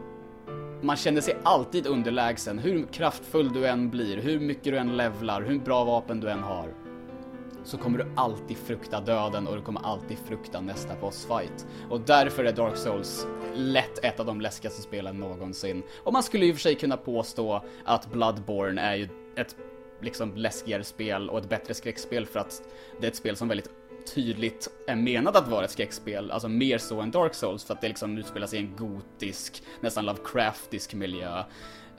man 0.87 0.97
känner 0.97 1.21
sig 1.21 1.37
alltid 1.43 1.87
underlägsen. 1.87 2.59
Hur 2.59 2.87
kraftfull 2.87 3.53
du 3.53 3.67
än 3.67 3.91
blir, 3.91 4.17
hur 4.17 4.41
mycket 4.41 4.65
du 4.65 4.79
än 4.79 4.97
levlar, 4.97 5.43
hur 5.43 5.59
bra 5.59 5.85
vapen 5.85 6.21
du 6.21 6.31
än 6.31 6.43
har. 6.43 6.75
Så 7.65 7.79
kommer 7.79 7.99
du 7.99 8.07
alltid 8.17 8.57
frukta 8.57 9.01
döden 9.01 9.47
och 9.47 9.57
du 9.57 9.63
kommer 9.63 9.81
alltid 9.81 10.19
frukta 10.19 10.61
nästa 10.61 10.95
bossfight. 11.01 11.67
Och 11.91 12.01
därför 12.01 12.45
är 12.45 12.53
Dark 12.53 12.77
Souls 12.77 13.27
lätt 13.55 14.05
ett 14.05 14.21
av 14.21 14.27
de 14.27 14.41
läskigaste 14.41 14.83
spelen 14.83 15.17
någonsin. 15.17 15.83
Och 16.03 16.13
man 16.13 16.23
skulle 16.23 16.47
ju 16.47 16.53
för 16.53 16.61
sig 16.61 16.75
kunna 16.75 16.97
påstå 16.97 17.65
att 17.85 18.13
Bloodborne 18.13 18.81
är 18.81 18.95
ju 18.95 19.09
ett 19.37 19.57
liksom 20.01 20.37
läskigare 20.37 20.85
spel 20.85 21.31
och 21.31 21.39
ett 21.39 21.49
bättre 21.49 21.75
skräckspel 21.75 22.27
för 22.27 22.41
att 22.41 22.63
det 23.01 23.07
är 23.07 23.11
ett 23.11 23.17
spel 23.17 23.37
som 23.37 23.49
väldigt 23.49 23.71
tydligt 24.15 24.69
är 24.87 24.97
menat 24.97 25.37
att 25.37 25.49
vara 25.49 25.65
ett 25.65 25.71
skräckspel, 25.71 26.31
alltså 26.31 26.49
mer 26.49 26.79
så 26.79 27.01
än 27.01 27.11
Dark 27.11 27.35
Souls 27.35 27.65
för 27.65 27.75
att 27.75 27.81
det 27.81 27.89
liksom 27.89 28.19
utspelar 28.19 28.47
sig 28.47 28.59
i 28.59 28.63
en 28.63 28.77
gotisk, 28.77 29.63
nästan 29.81 30.05
Lovecraftisk 30.07 30.95
miljö. 30.95 31.39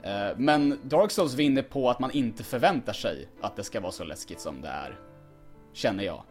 Eh, 0.02 0.28
Men 0.36 0.78
Dark 0.82 1.10
Souls 1.10 1.34
vinner 1.34 1.62
på 1.62 1.90
att 1.90 1.98
man 2.00 2.10
inte 2.10 2.44
förväntar 2.44 2.92
sig 2.92 3.28
att 3.40 3.56
det 3.56 3.64
ska 3.64 3.80
vara 3.80 3.92
så 3.92 4.04
läskigt 4.04 4.40
som 4.40 4.62
det 4.62 4.68
är. 4.68 4.98
Känner 5.72 6.04
jag. 6.04 6.22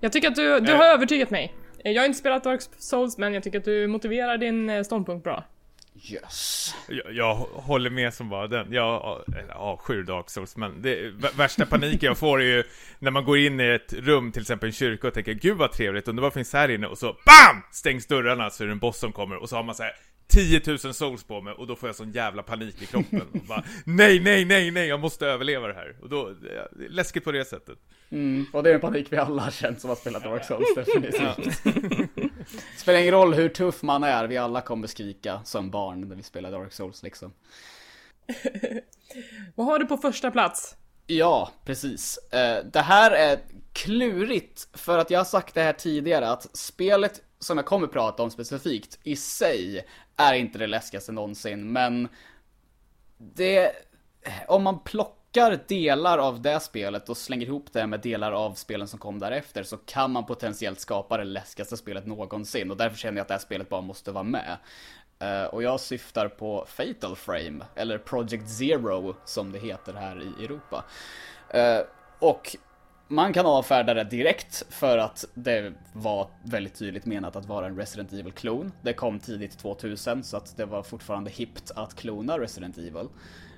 Jag 0.00 0.12
tycker 0.12 0.28
att 0.28 0.34
du, 0.34 0.60
du 0.60 0.72
har 0.74 0.84
övertygat 0.84 1.30
mig. 1.30 1.54
Eh, 1.84 1.92
Jag 1.92 2.02
har 2.02 2.06
inte 2.06 2.18
spelat 2.18 2.44
Dark 2.44 2.60
Souls, 2.78 3.18
men 3.18 3.34
jag 3.34 3.42
tycker 3.42 3.58
att 3.58 3.64
du 3.64 3.86
motiverar 3.86 4.38
din 4.38 4.70
eh, 4.70 4.82
ståndpunkt 4.82 5.24
bra. 5.24 5.44
Yes. 6.04 6.74
Jag, 6.88 7.12
jag 7.12 7.34
håller 7.34 7.90
med 7.90 8.14
som 8.14 8.28
bara 8.28 8.46
den. 8.46 8.72
Jag 8.72 9.22
avskyr 9.54 10.02
Dark 10.02 10.30
Souls, 10.30 10.56
men 10.56 10.82
det, 10.82 11.10
värsta 11.36 11.66
paniken 11.66 12.06
jag 12.06 12.18
får 12.18 12.40
är 12.40 12.44
ju 12.44 12.64
när 12.98 13.10
man 13.10 13.24
går 13.24 13.38
in 13.38 13.60
i 13.60 13.64
ett 13.64 13.92
rum, 13.92 14.32
till 14.32 14.42
exempel 14.42 14.66
en 14.66 14.72
kyrka 14.72 15.08
och 15.08 15.14
tänker 15.14 15.32
gud 15.32 15.56
vad 15.56 15.72
trevligt, 15.72 16.08
undrar 16.08 16.22
vad 16.22 16.32
finns 16.32 16.52
här 16.52 16.68
inne? 16.68 16.86
Och 16.86 16.98
så 16.98 17.06
BAM! 17.06 17.62
Stängs 17.72 18.06
dörrarna 18.06 18.50
så 18.50 18.62
är 18.62 18.66
det 18.66 18.72
en 18.72 18.78
boss 18.78 18.98
som 18.98 19.12
kommer 19.12 19.36
och 19.36 19.48
så 19.48 19.56
har 19.56 19.62
man 19.62 19.74
så 19.74 19.82
här 19.82 19.92
10 20.28 20.60
000 20.66 20.78
souls 20.78 21.24
på 21.24 21.40
mig 21.40 21.52
och 21.52 21.66
då 21.66 21.76
får 21.76 21.88
jag 21.88 21.96
sån 21.96 22.12
jävla 22.12 22.42
panik 22.42 22.82
i 22.82 22.86
kroppen. 22.86 23.22
Och 23.34 23.40
bara, 23.48 23.64
nej, 23.84 24.20
nej, 24.20 24.44
nej, 24.44 24.70
nej, 24.70 24.88
jag 24.88 25.00
måste 25.00 25.26
överleva 25.26 25.66
det 25.68 25.74
här. 25.74 25.96
Och 26.02 26.08
då, 26.08 26.30
det 26.30 26.88
läskigt 26.88 27.24
på 27.24 27.32
det 27.32 27.44
sättet. 27.44 27.78
Mm, 28.10 28.46
och 28.52 28.62
det 28.62 28.70
är 28.70 28.74
en 28.74 28.80
panik 28.80 29.06
vi 29.10 29.16
alla 29.16 29.42
har 29.42 29.50
känt 29.50 29.80
som 29.80 29.88
har 29.88 29.96
spelat 29.96 30.22
Dark 30.22 30.44
Souls 30.44 30.74
definitivt. 30.76 31.62
Spelar 32.76 32.98
ingen 33.00 33.14
roll 33.14 33.34
hur 33.34 33.48
tuff 33.48 33.82
man 33.82 34.04
är, 34.04 34.26
vi 34.26 34.36
alla 34.36 34.60
kommer 34.60 34.86
skrika 34.86 35.40
som 35.44 35.70
barn 35.70 36.00
när 36.00 36.16
vi 36.16 36.22
spelar 36.22 36.50
Dark 36.52 36.72
Souls 36.72 37.02
liksom. 37.02 37.32
Vad 39.54 39.66
har 39.66 39.78
du 39.78 39.86
på 39.86 39.96
första 39.96 40.30
plats? 40.30 40.76
Ja, 41.06 41.52
precis. 41.64 42.18
Eh, 42.32 42.64
Det 42.72 42.80
här 42.80 43.10
är 43.10 43.38
klurigt 43.72 44.68
för 44.72 44.98
att 44.98 45.10
jag 45.10 45.20
har 45.20 45.24
sagt 45.24 45.54
det 45.54 45.62
här 45.62 45.72
tidigare 45.72 46.28
att 46.28 46.56
spelet 46.56 47.22
som 47.38 47.58
jag 47.58 47.66
kommer 47.66 47.86
prata 47.86 48.22
om 48.22 48.30
specifikt 48.30 48.98
i 49.02 49.16
sig 49.16 49.86
är 50.16 50.34
inte 50.34 50.58
det 50.58 50.66
läskigaste 50.66 51.12
någonsin, 51.12 51.72
men 51.72 52.08
det... 53.18 53.72
Om 54.48 54.62
man 54.62 54.78
plockar 54.78 55.58
delar 55.68 56.18
av 56.18 56.42
det 56.42 56.60
spelet 56.60 57.08
och 57.08 57.16
slänger 57.16 57.46
ihop 57.46 57.72
det 57.72 57.86
med 57.86 58.00
delar 58.00 58.32
av 58.32 58.54
spelen 58.54 58.88
som 58.88 58.98
kom 58.98 59.18
därefter 59.18 59.62
så 59.62 59.76
kan 59.76 60.12
man 60.12 60.26
potentiellt 60.26 60.80
skapa 60.80 61.16
det 61.16 61.24
läskigaste 61.24 61.76
spelet 61.76 62.06
någonsin 62.06 62.70
och 62.70 62.76
därför 62.76 62.96
känner 62.96 63.16
jag 63.16 63.22
att 63.22 63.28
det 63.28 63.34
här 63.34 63.38
spelet 63.38 63.68
bara 63.68 63.80
måste 63.80 64.12
vara 64.12 64.24
med. 64.24 64.56
Eh, 65.18 65.44
och 65.44 65.62
jag 65.62 65.80
syftar 65.80 66.28
på 66.28 66.66
Fatal 66.68 67.16
Frame, 67.16 67.64
eller 67.74 67.98
Project 67.98 68.48
Zero 68.48 69.16
som 69.24 69.52
det 69.52 69.58
heter 69.58 69.94
här 69.94 70.22
i 70.22 70.44
Europa. 70.44 70.84
Eh, 71.48 71.80
och 72.18 72.56
man 73.08 73.32
kan 73.32 73.46
avfärda 73.46 73.94
det 73.94 74.04
direkt 74.04 74.64
för 74.68 74.98
att 74.98 75.24
det 75.34 75.72
var 75.92 76.28
väldigt 76.42 76.74
tydligt 76.74 77.06
menat 77.06 77.36
att 77.36 77.46
vara 77.46 77.66
en 77.66 77.76
Resident 77.76 78.12
Evil-klon. 78.12 78.72
Det 78.82 78.92
kom 78.92 79.18
tidigt 79.18 79.58
2000 79.58 80.24
så 80.24 80.36
att 80.36 80.56
det 80.56 80.64
var 80.64 80.82
fortfarande 80.82 81.30
hippt 81.30 81.70
att 81.76 81.94
klona 81.94 82.38
Resident 82.38 82.78
Evil. 82.78 83.08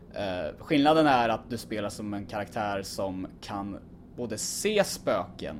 Uh, 0.08 0.64
skillnaden 0.64 1.06
är 1.06 1.28
att 1.28 1.50
du 1.50 1.58
spelar 1.58 1.88
som 1.88 2.14
en 2.14 2.26
karaktär 2.26 2.82
som 2.82 3.26
kan 3.40 3.78
både 4.16 4.38
se 4.38 4.84
spöken 4.84 5.56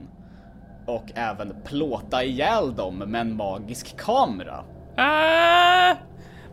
och 0.86 1.05
även 1.14 1.55
plåta 1.64 2.24
ihjäl 2.24 2.74
dem 2.74 2.99
med 2.99 3.20
en 3.20 3.36
magisk 3.36 3.97
kamera. 3.97 4.64
Ah! 4.97 5.97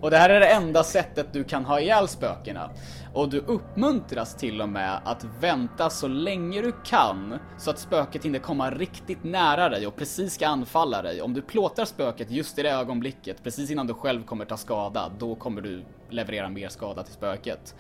Och 0.05 0.11
det 0.11 0.17
här 0.17 0.29
är 0.29 0.39
det 0.39 0.47
enda 0.47 0.83
sättet 0.83 1.33
du 1.33 1.43
kan 1.43 1.65
ha 1.65 1.79
ihjäl 1.79 2.07
spökena. 2.07 2.69
Och 3.13 3.29
du 3.29 3.39
uppmuntras 3.39 4.35
till 4.35 4.61
och 4.61 4.69
med 4.69 5.01
att 5.05 5.25
vänta 5.39 5.89
så 5.89 6.07
länge 6.07 6.61
du 6.61 6.73
kan 6.85 7.39
så 7.57 7.69
att 7.69 7.79
spöket 7.79 8.25
inte 8.25 8.39
kommer 8.39 8.71
riktigt 8.71 9.23
nära 9.23 9.69
dig 9.69 9.87
och 9.87 9.95
precis 9.95 10.33
ska 10.33 10.47
anfalla 10.47 11.01
dig. 11.01 11.21
Om 11.21 11.33
du 11.33 11.41
plåtar 11.41 11.85
spöket 11.85 12.31
just 12.31 12.59
i 12.59 12.63
det 12.63 12.69
ögonblicket, 12.69 13.43
precis 13.43 13.71
innan 13.71 13.87
du 13.87 13.93
själv 13.93 14.23
kommer 14.23 14.45
ta 14.45 14.57
skada, 14.57 15.11
då 15.19 15.35
kommer 15.35 15.61
du 15.61 15.83
leverera 16.09 16.49
mer 16.49 16.69
skada 16.69 17.03
till 17.03 17.13
spöket. 17.13 17.75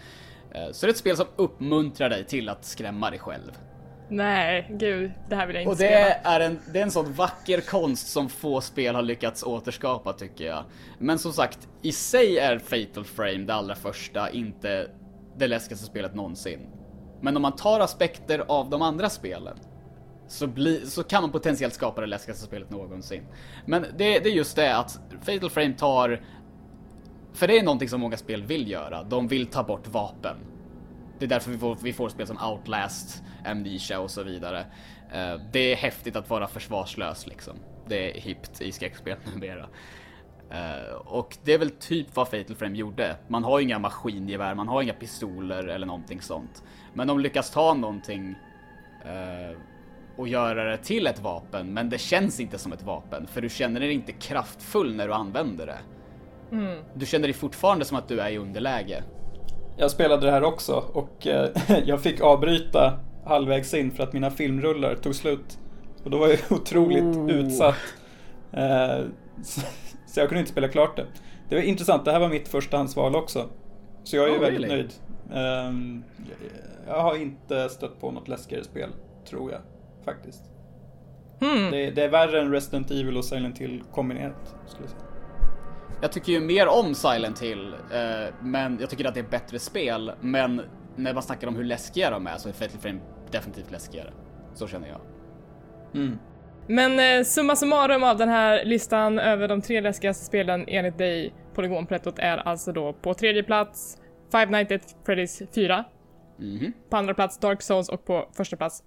Eh, 0.51 0.71
så 0.71 0.85
det 0.85 0.89
är 0.89 0.93
ett 0.93 0.97
spel 0.97 1.17
som 1.17 1.27
uppmuntrar 1.35 2.09
dig 2.09 2.23
till 2.23 2.49
att 2.49 2.65
skrämma 2.65 3.09
dig 3.09 3.19
själv. 3.19 3.51
Nej, 4.09 4.67
gud, 4.69 5.11
det 5.29 5.35
här 5.35 5.47
vill 5.47 5.55
jag 5.55 5.63
inte 5.63 5.71
Och 5.71 5.77
det 5.77 5.87
spela. 5.87 6.35
är, 6.35 6.39
en, 6.39 6.59
det 6.73 6.79
är 6.79 6.83
en 6.83 6.91
sån 6.91 7.13
vacker 7.13 7.61
konst 7.61 8.07
som 8.07 8.29
få 8.29 8.61
spel 8.61 8.95
har 8.95 9.01
lyckats 9.01 9.43
återskapa 9.43 10.13
tycker 10.13 10.45
jag. 10.45 10.63
Men 10.99 11.19
som 11.19 11.33
sagt, 11.33 11.67
i 11.81 11.91
sig 11.91 12.37
är 12.39 12.59
Fatal 12.59 13.05
Frame 13.05 13.37
det 13.37 13.53
allra 13.53 13.75
första 13.75 14.29
inte 14.29 14.89
det 15.37 15.47
läskigaste 15.47 15.85
spelet 15.85 16.15
någonsin. 16.15 16.59
Men 17.21 17.35
om 17.35 17.41
man 17.41 17.55
tar 17.55 17.79
aspekter 17.79 18.43
av 18.47 18.69
de 18.69 18.81
andra 18.81 19.09
spelen 19.09 19.57
så, 20.27 20.47
bli, 20.47 20.85
så 20.85 21.03
kan 21.03 21.21
man 21.21 21.31
potentiellt 21.31 21.73
skapa 21.73 22.01
det 22.01 22.07
läskigaste 22.07 22.45
spelet 22.45 22.69
någonsin. 22.69 23.23
Men 23.65 23.81
det, 23.81 24.19
det 24.19 24.29
är 24.29 24.33
just 24.33 24.55
det 24.55 24.77
att 24.77 24.99
Fatal 25.21 25.49
Frame 25.49 25.73
tar... 25.73 26.21
För 27.33 27.47
det 27.47 27.57
är 27.57 27.63
någonting 27.63 27.89
som 27.89 28.01
många 28.01 28.17
spel 28.17 28.43
vill 28.43 28.71
göra. 28.71 29.03
De 29.03 29.27
vill 29.27 29.47
ta 29.47 29.63
bort 29.63 29.87
vapen. 29.87 30.35
Det 31.19 31.25
är 31.25 31.29
därför 31.29 31.51
vi 31.51 31.57
får, 31.57 31.77
vi 31.81 31.93
får 31.93 32.09
spel 32.09 32.27
som 32.27 32.37
Outlast, 32.51 33.23
Amnesia 33.45 33.99
och 33.99 34.11
så 34.11 34.23
vidare. 34.23 34.59
Eh, 35.13 35.41
det 35.51 35.59
är 35.59 35.75
häftigt 35.75 36.15
att 36.15 36.29
vara 36.29 36.47
försvarslös 36.47 37.27
liksom. 37.27 37.57
Det 37.87 38.17
är 38.17 38.21
hippt 38.21 38.61
i 38.61 38.71
skräckspel 38.71 39.17
numera. 39.33 39.67
Uh, 40.51 40.95
och 40.95 41.37
det 41.43 41.53
är 41.53 41.59
väl 41.59 41.69
typ 41.69 42.15
vad 42.15 42.27
Fatal 42.27 42.55
Frame 42.55 42.77
gjorde. 42.77 43.15
Man 43.27 43.43
har 43.43 43.59
inga 43.59 43.79
maskingevär, 43.79 44.55
man 44.55 44.67
har 44.67 44.81
inga 44.81 44.93
pistoler 44.93 45.67
eller 45.67 45.87
någonting 45.87 46.21
sånt. 46.21 46.63
Men 46.93 47.07
de 47.07 47.19
lyckas 47.19 47.51
ta 47.51 47.73
någonting 47.73 48.35
uh, 49.05 49.57
och 50.15 50.27
göra 50.27 50.63
det 50.63 50.77
till 50.77 51.07
ett 51.07 51.19
vapen, 51.19 51.73
men 51.73 51.89
det 51.89 51.97
känns 51.97 52.39
inte 52.39 52.57
som 52.57 52.73
ett 52.73 52.83
vapen. 52.83 53.27
För 53.27 53.41
du 53.41 53.49
känner 53.49 53.79
dig 53.79 53.91
inte 53.91 54.11
kraftfull 54.11 54.95
när 54.95 55.07
du 55.07 55.13
använder 55.13 55.65
det. 55.65 55.79
Mm. 56.51 56.83
Du 56.93 57.05
känner 57.05 57.27
dig 57.27 57.33
fortfarande 57.33 57.85
som 57.85 57.97
att 57.97 58.07
du 58.07 58.19
är 58.19 58.29
i 58.29 58.37
underläge. 58.37 59.03
Jag 59.77 59.91
spelade 59.91 60.25
det 60.25 60.31
här 60.31 60.43
också 60.43 60.83
och 60.93 61.27
uh, 61.27 61.79
jag 61.85 62.01
fick 62.01 62.21
avbryta 62.21 62.99
halvvägs 63.25 63.73
in 63.73 63.91
för 63.91 64.03
att 64.03 64.13
mina 64.13 64.31
filmrullar 64.31 64.95
tog 64.95 65.15
slut. 65.15 65.59
Och 66.03 66.11
då 66.11 66.17
var 66.17 66.27
jag 66.27 66.39
otroligt 66.49 67.03
oh. 67.03 67.29
utsatt. 67.29 67.75
Så 70.07 70.19
jag 70.19 70.29
kunde 70.29 70.39
inte 70.39 70.51
spela 70.51 70.67
klart 70.67 70.95
det. 70.95 71.05
Det 71.49 71.55
var 71.55 71.61
intressant, 71.61 72.05
det 72.05 72.11
här 72.11 72.19
var 72.19 72.29
mitt 72.29 72.47
förstahandsval 72.47 73.15
också. 73.15 73.49
Så 74.03 74.15
jag 74.15 74.29
är 74.29 74.37
oh, 74.37 74.41
väldigt 74.41 74.61
really? 74.61 74.75
nöjd. 74.75 74.93
Um, 75.67 76.03
jag 76.87 77.01
har 77.01 77.15
inte 77.15 77.69
stött 77.69 78.01
på 78.01 78.11
något 78.11 78.27
läskigare 78.27 78.63
spel, 78.63 78.89
tror 79.29 79.51
jag. 79.51 79.61
Faktiskt. 80.05 80.43
Hmm. 81.39 81.71
Det, 81.71 81.91
det, 81.91 82.03
är 82.03 82.09
värre 82.09 82.41
än 82.41 82.51
Resident 82.51 82.91
Evil 82.91 83.17
och 83.17 83.25
Silent 83.25 83.57
Hill 83.57 83.83
kombinerat, 83.91 84.55
skulle 84.67 84.83
jag 84.83 84.89
säga. 84.89 85.04
Jag 86.01 86.11
tycker 86.11 86.31
ju 86.31 86.39
mer 86.39 86.67
om 86.67 86.95
Silent 86.95 87.41
Hill, 87.41 87.73
eh, 87.73 88.33
men 88.41 88.77
jag 88.79 88.89
tycker 88.89 89.05
att 89.05 89.13
det 89.13 89.19
är 89.19 89.29
bättre 89.29 89.59
spel. 89.59 90.11
Men 90.21 90.61
när 90.95 91.13
man 91.13 91.23
snackar 91.23 91.47
om 91.47 91.55
hur 91.55 91.63
läskiga 91.63 92.09
de 92.09 92.27
är 92.27 92.37
så 92.37 92.49
är 92.49 92.53
Fatal 92.53 92.79
Frame 92.79 92.99
definitivt 93.31 93.71
läskigare. 93.71 94.13
Så 94.53 94.67
känner 94.67 94.87
jag. 94.87 95.01
Mm. 95.93 96.19
Men 96.67 97.19
eh, 97.19 97.25
summa 97.25 97.55
summarum 97.55 98.03
av 98.03 98.17
den 98.17 98.29
här 98.29 98.65
listan 98.65 99.19
över 99.19 99.47
de 99.47 99.61
tre 99.61 99.81
läskigaste 99.81 100.25
spelen 100.25 100.65
enligt 100.67 100.97
dig, 100.97 101.33
Polygonprettot, 101.53 102.19
är 102.19 102.37
alltså 102.37 102.71
då 102.71 102.93
på 102.93 103.13
tredje 103.13 103.43
plats 103.43 103.97
Five 104.31 104.45
Nights 104.45 104.71
at 104.71 105.07
Freddy's 105.07 105.53
4. 105.55 105.85
Mm 106.39 106.59
-hmm. 106.59 106.71
På 106.89 106.97
andra 106.97 107.13
plats 107.13 107.39
Dark 107.39 107.61
Souls 107.61 107.89
och 107.89 108.05
på 108.05 108.29
första 108.33 108.57
plats 108.57 108.83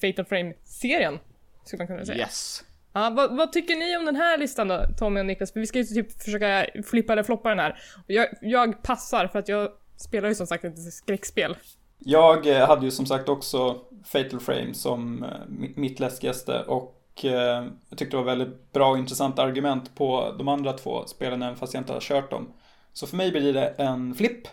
Fatal 0.00 0.24
Frame-serien. 0.24 1.18
Skulle 1.64 1.78
man 1.80 1.86
kunna 1.86 2.04
säga. 2.04 2.18
Yes. 2.18 2.64
Ja, 2.92 3.10
vad, 3.10 3.36
vad, 3.36 3.52
tycker 3.52 3.76
ni 3.76 3.96
om 3.96 4.04
den 4.04 4.16
här 4.16 4.38
listan 4.38 4.68
då, 4.68 4.86
Tommy 4.98 5.20
och 5.20 5.26
Niklas? 5.26 5.52
För 5.52 5.60
vi 5.60 5.66
ska 5.66 5.78
ju 5.78 5.84
typ 5.84 6.22
försöka 6.22 6.66
flippa 6.84 7.12
eller 7.12 7.22
floppa 7.22 7.48
den 7.48 7.58
här. 7.58 7.78
Jag, 8.06 8.28
jag 8.40 8.82
passar 8.82 9.26
för 9.26 9.38
att 9.38 9.48
jag 9.48 9.68
spelar 9.96 10.28
ju 10.28 10.34
som 10.34 10.46
sagt 10.46 10.64
inte 10.64 10.80
skräckspel. 10.80 11.56
Jag 11.98 12.46
eh, 12.46 12.66
hade 12.66 12.84
ju 12.84 12.90
som 12.90 13.06
sagt 13.06 13.28
också 13.28 13.80
Fatal 14.04 14.40
Frame 14.40 14.74
som 14.74 15.24
eh, 15.24 15.30
mitt 15.76 16.00
läskigaste 16.00 16.62
och 16.62 16.96
Eh, 17.24 17.64
jag 17.88 17.98
tyckte 17.98 18.16
det 18.16 18.16
var 18.16 18.36
väldigt 18.36 18.72
bra 18.72 18.90
och 18.90 18.98
intressant 18.98 19.38
argument 19.38 19.94
på 19.94 20.34
de 20.38 20.48
andra 20.48 20.72
två 20.72 21.06
spelen 21.06 21.42
även 21.42 21.56
fast 21.56 21.74
jag 21.74 21.80
inte 21.80 21.92
har 21.92 22.00
kört 22.00 22.30
dem. 22.30 22.52
Så 22.92 23.06
för 23.06 23.16
mig 23.16 23.30
blir 23.30 23.52
det 23.52 23.68
en 23.68 24.14
flipp. 24.14 24.48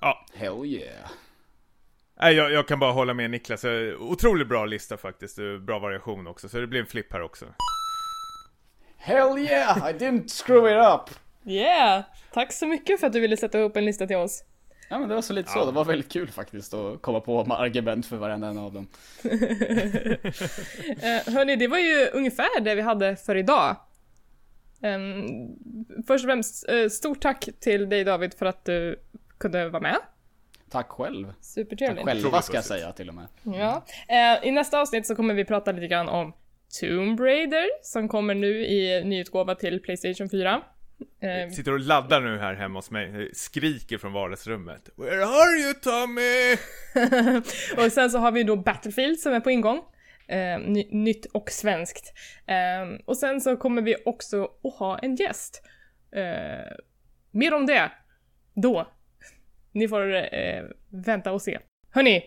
Ja. 0.00 0.26
Hell 0.34 0.64
yeah. 0.64 1.10
Nej, 2.20 2.34
jag, 2.34 2.52
jag 2.52 2.68
kan 2.68 2.78
bara 2.78 2.92
hålla 2.92 3.14
med 3.14 3.30
Niklas. 3.30 3.64
Otroligt 3.98 4.48
bra 4.48 4.66
lista 4.66 4.96
faktiskt. 4.96 5.38
Bra 5.60 5.78
variation 5.78 6.26
också. 6.26 6.48
Så 6.48 6.60
det 6.60 6.66
blir 6.66 6.80
en 6.80 6.86
flipp 6.86 7.12
här 7.12 7.22
också. 7.22 7.44
Hell 8.96 9.38
yeah! 9.38 9.90
I 9.90 9.92
didn't 9.92 10.28
screw 10.28 10.70
it 10.70 10.76
up! 10.76 11.16
Yeah! 11.46 12.04
Tack 12.32 12.52
så 12.52 12.66
mycket 12.66 13.00
för 13.00 13.06
att 13.06 13.12
du 13.12 13.20
ville 13.20 13.36
sätta 13.36 13.58
ihop 13.58 13.76
en 13.76 13.84
lista 13.84 14.06
till 14.06 14.16
oss. 14.16 14.44
Ja 14.88 14.98
men 14.98 15.08
det 15.08 15.14
var 15.14 15.22
så 15.22 15.32
lite 15.32 15.50
ja. 15.54 15.60
så, 15.60 15.66
det 15.66 15.72
var 15.72 15.84
väldigt 15.84 16.12
kul 16.12 16.30
faktiskt 16.30 16.74
att 16.74 17.02
komma 17.02 17.20
på 17.20 17.44
med 17.44 17.60
argument 17.60 18.06
för 18.06 18.16
varenda 18.16 18.48
en 18.48 18.58
av 18.58 18.72
dem. 18.72 18.88
eh, 19.24 19.30
hörni, 21.34 21.56
det 21.56 21.68
var 21.68 21.78
ju 21.78 22.08
ungefär 22.12 22.60
det 22.60 22.74
vi 22.74 22.82
hade 22.82 23.16
för 23.16 23.36
idag. 23.36 23.76
Um, 24.82 25.56
först 26.06 26.24
och 26.24 26.28
främst, 26.28 26.70
uh, 26.72 26.88
stort 26.88 27.20
tack 27.20 27.48
till 27.60 27.88
dig 27.88 28.04
David 28.04 28.34
för 28.34 28.46
att 28.46 28.64
du 28.64 29.00
kunde 29.38 29.68
vara 29.68 29.82
med. 29.82 29.96
Tack 30.74 30.88
själv. 30.88 31.32
Supertrevligt. 31.40 32.06
Tack 32.06 32.14
själva 32.14 32.42
ska 32.42 32.54
jag 32.54 32.64
säga 32.64 32.92
till 32.92 33.08
och 33.08 33.14
med. 33.14 33.26
Ja. 33.42 33.84
Uh, 34.10 34.48
I 34.48 34.50
nästa 34.50 34.80
avsnitt 34.80 35.06
så 35.06 35.14
kommer 35.14 35.34
vi 35.34 35.44
prata 35.44 35.72
lite 35.72 35.86
grann 35.86 36.08
om 36.08 36.32
Tomb 36.80 37.20
Raider 37.20 37.66
som 37.82 38.08
kommer 38.08 38.34
nu 38.34 38.66
i 38.66 39.04
nyutgåva 39.04 39.54
till 39.54 39.82
Playstation 39.82 40.28
4. 40.28 40.62
Eh, 41.20 41.50
Sitter 41.50 41.72
och 41.72 41.80
laddar 41.80 42.20
nu 42.20 42.38
här 42.38 42.54
hemma 42.54 42.78
hos 42.78 42.90
mig, 42.90 43.30
skriker 43.34 43.98
från 43.98 44.12
vardagsrummet. 44.12 44.88
Where 44.96 45.24
are 45.24 45.56
you 45.64 45.74
Tommy? 45.74 46.56
och 47.84 47.92
sen 47.92 48.10
så 48.10 48.18
har 48.18 48.32
vi 48.32 48.42
då 48.42 48.56
Battlefield 48.56 49.18
som 49.18 49.32
är 49.32 49.40
på 49.40 49.50
ingång. 49.50 49.80
Eh, 50.28 50.58
ny, 50.58 50.88
nytt 50.90 51.26
och 51.26 51.50
svenskt. 51.50 52.12
Eh, 52.46 53.00
och 53.04 53.16
sen 53.16 53.40
så 53.40 53.56
kommer 53.56 53.82
vi 53.82 53.96
också 54.04 54.44
att 54.44 54.74
ha 54.74 54.98
en 54.98 55.16
gäst. 55.16 55.62
Eh, 56.12 56.76
mer 57.30 57.54
om 57.54 57.66
det 57.66 57.90
då. 58.54 58.86
Ni 59.74 59.88
får 59.88 60.14
eh, 60.14 60.62
vänta 60.88 61.32
och 61.32 61.42
se. 61.42 61.58
Hörni, 61.90 62.22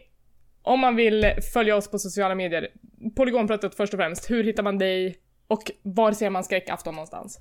om 0.62 0.80
man 0.80 0.96
vill 0.96 1.26
följa 1.54 1.76
oss 1.76 1.92
på 1.92 2.00
sociala 2.00 2.36
medier, 2.36 2.68
Polygonpratet 3.16 3.76
först 3.76 3.94
och 3.94 4.00
främst, 4.00 4.30
hur 4.30 4.44
hittar 4.44 4.64
man 4.64 4.78
dig 4.78 5.18
och 5.48 5.72
var 5.82 6.12
ser 6.12 6.30
man 6.30 6.44
skräckafton 6.44 6.96
någonstans? 6.96 7.40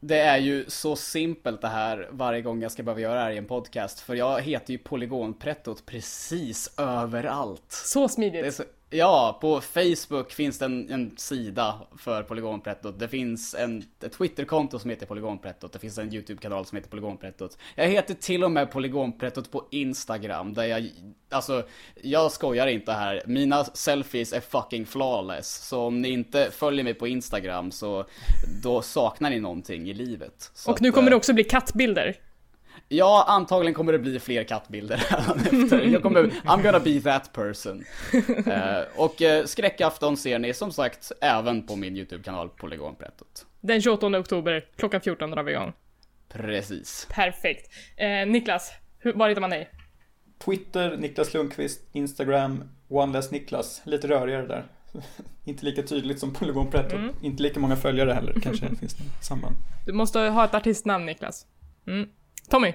Det 0.00 0.18
är 0.18 0.38
ju 0.38 0.64
så 0.68 0.96
simpelt 0.96 1.60
det 1.60 1.68
här 1.68 2.08
varje 2.10 2.42
gång 2.42 2.62
jag 2.62 2.72
ska 2.72 2.82
behöva 2.82 3.00
göra 3.00 3.14
det 3.14 3.20
här 3.20 3.30
i 3.30 3.38
en 3.38 3.46
podcast. 3.46 4.00
För 4.00 4.14
jag 4.14 4.40
heter 4.40 4.72
ju 4.72 4.78
Polygonprettot 4.78 5.86
precis 5.86 6.74
överallt. 6.78 7.64
Så 7.68 8.08
smidigt. 8.08 8.54
Så, 8.54 8.62
ja, 8.90 9.38
på 9.40 9.60
Facebook 9.60 10.32
finns 10.32 10.58
det 10.58 10.64
en, 10.64 10.90
en 10.90 11.16
sida 11.16 11.74
för 11.98 12.22
Polygonprettot. 12.22 12.98
Det 12.98 13.08
finns 13.08 13.54
en, 13.54 13.84
ett 14.02 14.12
Twitterkonto 14.12 14.78
som 14.78 14.90
heter 14.90 15.06
Polygonprettot. 15.06 15.72
Det 15.72 15.78
finns 15.78 15.98
en 15.98 16.14
YouTube-kanal 16.14 16.66
som 16.66 16.76
heter 16.76 16.90
Polygonprettot. 16.90 17.58
Jag 17.74 17.86
heter 17.86 18.14
till 18.14 18.44
och 18.44 18.50
med 18.50 18.70
Polygonprettot 18.70 19.50
på 19.50 19.64
Instagram. 19.70 20.54
Där 20.54 20.64
jag, 20.64 20.90
alltså, 21.30 21.62
jag 22.02 22.32
skojar 22.32 22.66
inte 22.66 22.92
här. 22.92 23.22
Mina 23.26 23.64
selfies 23.64 24.32
är 24.32 24.40
fucking 24.40 24.86
flawless. 24.86 25.68
Så 25.68 25.80
om 25.80 26.02
ni 26.02 26.08
inte 26.08 26.50
följer 26.50 26.84
mig 26.84 26.94
på 26.94 27.08
Instagram 27.08 27.70
så 27.70 28.04
då 28.62 28.82
saknar 28.82 29.30
ni 29.30 29.40
någonting 29.40 29.88
i 29.88 29.94
livet. 29.94 30.50
Så 30.54 30.70
och 30.70 30.82
nu 30.82 30.92
kommer 30.92 31.10
det 31.10 31.16
också 31.16 31.32
bli 31.32 31.44
kattbilder. 31.44 32.16
Ja, 32.88 33.24
antagligen 33.28 33.74
kommer 33.74 33.92
det 33.92 33.98
bli 33.98 34.20
fler 34.20 34.44
kattbilder 34.44 34.94
efter. 35.40 35.80
Jag 35.80 36.02
kommer, 36.02 36.22
I'm 36.22 36.62
gonna 36.62 36.80
be 36.80 37.00
that 37.00 37.32
person. 37.32 37.84
uh, 38.14 38.82
och 38.96 39.22
uh, 39.22 39.44
skräckafton 39.44 40.16
ser 40.16 40.38
ni 40.38 40.54
som 40.54 40.72
sagt 40.72 41.12
även 41.20 41.66
på 41.66 41.76
min 41.76 41.96
YouTube-kanal 41.96 42.48
Polygonprettot. 42.48 43.46
Den 43.60 43.82
28 43.82 44.06
oktober, 44.06 44.64
klockan 44.76 45.00
14 45.00 45.30
drar 45.30 45.42
vi 45.42 45.52
igång. 45.52 45.72
Precis. 46.28 47.08
Perfekt. 47.10 47.70
Uh, 48.00 48.32
Niklas, 48.32 48.72
hur, 48.98 49.12
var 49.12 49.28
hittar 49.28 49.40
man 49.40 49.50
dig? 49.50 49.70
Twitter, 50.44 50.96
Niklas 50.96 51.34
Lundqvist, 51.34 51.80
Instagram, 51.92 52.64
OneLessNiklas. 52.88 53.82
Lite 53.84 54.08
rörigare 54.08 54.46
där. 54.46 54.64
inte 55.44 55.64
lika 55.64 55.82
tydligt 55.82 56.18
som 56.18 56.32
Polygonprettot. 56.32 56.92
Mm. 56.92 57.14
Inte 57.22 57.42
lika 57.42 57.60
många 57.60 57.76
följare 57.76 58.12
heller, 58.12 58.34
kanske 58.42 58.66
finns 58.66 58.98
något 58.98 59.24
samband. 59.24 59.56
Du 59.86 59.92
måste 59.92 60.18
ha 60.18 60.44
ett 60.44 60.54
artistnamn 60.54 61.06
Niklas. 61.06 61.46
Mm. 61.86 62.08
Tommy? 62.50 62.72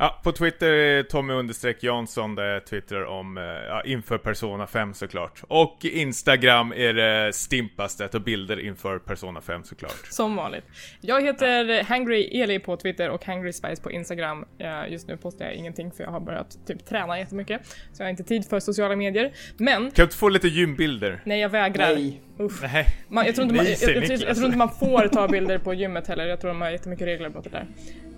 Ja, 0.00 0.20
på 0.24 0.32
Twitter 0.32 0.72
är 0.72 1.02
Tommy 1.02 1.32
understreck 1.32 1.82
Jansson 1.82 2.34
där 2.34 2.44
jag 2.44 2.66
twittrar 2.66 3.04
om, 3.04 3.38
eh, 3.38 3.44
ja, 3.44 3.82
inför 3.84 4.18
Persona 4.18 4.66
5 4.66 4.94
såklart. 4.94 5.42
Och 5.48 5.84
Instagram 5.84 6.72
är 6.76 6.94
det 6.94 7.32
Stimpastet 7.32 8.14
och 8.14 8.22
bilder 8.22 8.60
inför 8.60 8.98
Persona 8.98 9.40
5 9.40 9.64
såklart. 9.64 10.06
Som 10.10 10.36
vanligt. 10.36 10.64
Jag 11.00 11.22
heter 11.22 11.64
ja. 11.64 11.82
Hangry 11.82 12.40
Eli 12.40 12.58
på 12.58 12.76
Twitter 12.76 13.10
och 13.10 13.24
Hangry 13.24 13.52
Spice 13.52 13.82
på 13.82 13.90
Instagram. 13.90 14.44
Just 14.88 15.08
nu 15.08 15.16
postar 15.16 15.44
jag 15.44 15.54
ingenting 15.54 15.92
för 15.92 16.04
jag 16.04 16.10
har 16.10 16.20
börjat 16.20 16.66
typ 16.66 16.86
träna 16.86 17.18
jättemycket. 17.18 17.66
Så 17.66 18.02
jag 18.02 18.06
har 18.06 18.10
inte 18.10 18.24
tid 18.24 18.48
för 18.48 18.60
sociala 18.60 18.96
medier. 18.96 19.32
Men... 19.56 19.82
Kan 19.82 19.92
du 19.94 20.02
inte 20.02 20.16
få 20.16 20.28
lite 20.28 20.48
gymbilder? 20.48 21.22
Nej, 21.24 21.40
jag 21.40 21.48
vägrar. 21.48 21.94
Nej. 21.94 22.20
Uff. 22.38 22.62
Nej. 22.62 22.86
Man, 23.08 23.26
jag, 23.26 23.34
tror 23.34 23.42
inte 23.42 23.56
man, 23.56 23.66
jag, 23.66 23.76
jag, 23.80 24.04
jag, 24.04 24.20
jag, 24.20 24.36
tror 24.36 24.46
inte 24.46 24.58
man 24.58 24.70
får 24.70 25.08
ta 25.08 25.28
bilder 25.28 25.58
på 25.58 25.74
gymmet 25.74 26.06
heller. 26.06 26.26
Jag 26.26 26.40
tror 26.40 26.48
de 26.48 26.60
har 26.60 26.70
jättemycket 26.70 27.06
regler 27.06 27.30
på 27.30 27.40
det 27.40 27.50
där. 27.50 27.66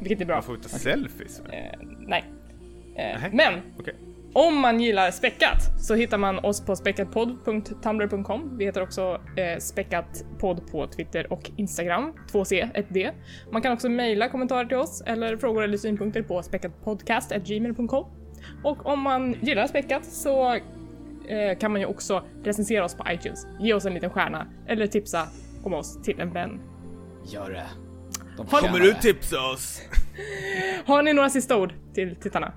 Vilket 0.01 0.20
är 0.20 0.24
bra. 0.24 0.36
Man 0.36 0.42
får 0.42 0.56
ta 0.56 0.68
selfies? 0.68 1.40
Eh, 1.40 1.78
nej. 1.98 2.24
Eh, 2.97 3.20
men, 3.32 3.55
okay. 3.78 3.94
om 4.32 4.60
man 4.60 4.80
gillar 4.80 5.10
Späckat 5.10 5.80
så 5.80 5.94
hittar 5.94 6.18
man 6.18 6.38
oss 6.38 6.66
på 6.66 6.76
späckatpodd.tumblr.com. 6.76 8.59
Vi 8.59 8.64
heter 8.64 8.82
också 8.82 9.20
eh, 9.36 9.59
späckatpodd 9.59 10.70
på 10.70 10.86
Twitter 10.86 11.32
och 11.32 11.51
Instagram. 11.56 12.12
2C, 12.32 12.72
1D. 12.74 13.10
Man 13.52 13.62
kan 13.62 13.72
också 13.72 13.88
mejla 13.88 14.28
kommentarer 14.28 14.64
till 14.64 14.76
oss 14.76 15.02
eller 15.06 15.36
frågor 15.36 15.62
eller 15.62 15.76
synpunkter 15.76 16.22
på 16.22 16.42
späckatpodcast.gmail.com. 16.42 18.06
Och 18.64 18.86
om 18.86 19.01
man 19.01 19.36
gillar 19.40 19.66
Späckat 19.66 20.05
så 20.05 20.59
eh, 21.31 21.59
kan 21.59 21.73
man 21.73 21.81
ju 21.81 21.86
också 21.86 22.24
recensera 22.44 22.85
oss 22.85 22.94
på 22.94 23.05
iTunes. 23.09 23.47
Ge 23.61 23.74
oss 23.74 23.86
en 23.86 23.94
liten 23.94 24.11
stjärna 24.11 24.47
eller 24.66 24.86
tipsa 24.86 25.27
om 25.65 25.74
oss 25.74 26.02
till 26.02 26.20
en 26.20 26.32
vän. 26.32 26.61
Gör 27.24 27.51
det. 27.51 27.66
Kommer 28.51 28.81
du 28.81 28.94
tipsa 28.94 29.51
oss? 29.52 29.82
Har 30.85 31.02
ni 31.02 31.12
några 31.12 31.31
sista 31.31 31.57
ord 31.57 31.74
till 31.94 32.16
tittarna? 32.16 32.52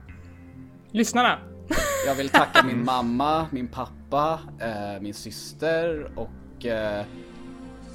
lyssnarna. 0.94 1.40
Jag 2.08 2.16
vill 2.16 2.30
tacka 2.30 2.64
min 2.64 2.86
mamma, 2.86 3.48
min 3.52 3.68
pappa, 3.68 4.40
eh, 4.60 5.02
min 5.02 5.14
syster 5.14 6.12
och... 6.16 6.66
Eh, 6.66 7.06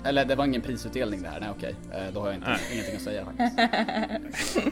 eller 0.04 0.24
det 0.24 0.34
var 0.34 0.44
ingen 0.44 0.62
prisutdelning 0.62 1.22
det 1.22 1.28
här, 1.28 1.40
nej 1.40 1.48
okej. 1.56 1.74
Eh, 1.92 2.14
då 2.14 2.20
har 2.20 2.26
jag 2.26 2.36
inte, 2.36 2.56
ingenting 2.72 2.96
att 2.96 3.02
säga 3.02 3.24
faktiskt. 3.24 4.58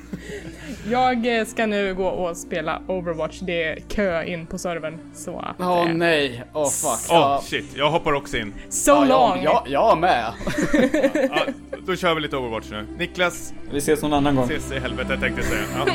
Jag 0.90 1.38
eh, 1.38 1.44
ska 1.44 1.66
nu 1.66 1.94
gå 1.94 2.06
och 2.06 2.36
spela 2.36 2.82
Overwatch, 2.88 3.40
det 3.40 3.62
är 3.64 3.80
kö 3.88 4.24
in 4.24 4.46
på 4.46 4.58
servern. 4.58 4.98
Så 5.14 5.38
att... 5.38 5.56
Åh 5.58 5.88
eh, 5.90 5.94
nej, 5.94 6.44
åh 6.52 6.70
fuck. 6.70 7.10
Åh 7.10 7.16
Ja, 7.16 7.40
shit, 7.44 7.64
jag 7.76 7.90
hoppar 7.90 8.12
också 8.12 8.36
in. 8.36 8.54
so 8.68 8.90
ja, 8.90 9.04
long! 9.04 9.42
jag, 9.42 9.62
jag, 9.66 9.92
jag 9.92 9.98
med. 9.98 10.32
Ja, 11.30 11.46
då 11.86 11.96
kör 11.96 12.14
vi 12.14 12.20
lite 12.20 12.36
Overwatch 12.36 12.70
nu. 12.70 12.86
Niklas, 12.98 13.52
Vi 13.72 13.78
ses 13.78 14.02
någon 14.02 14.12
annan 14.12 14.36
gång. 14.36 14.44
ses 14.44 14.72
i 14.72 14.78
helvete 14.78 15.16
tänkte 15.20 15.40
jag 15.40 15.44
säga. 15.44 15.62
Ja. 15.74 15.92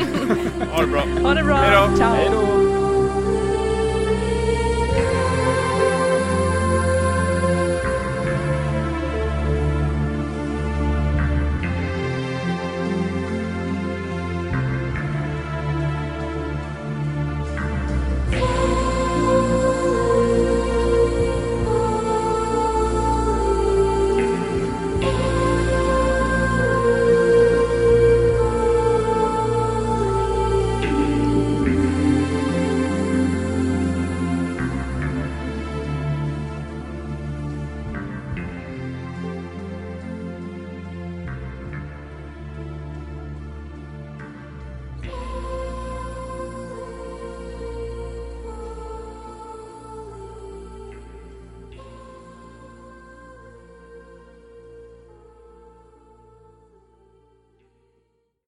Ha 0.75 0.81
det 0.81 0.87
bra. 0.87 1.01
Ha 1.23 1.33
det 1.33 1.43
bra! 1.43 1.55
Hej 1.55 1.89
då. 1.91 1.97
Ciao! 1.97 2.13
Hej 2.15 2.29
då. 2.31 2.80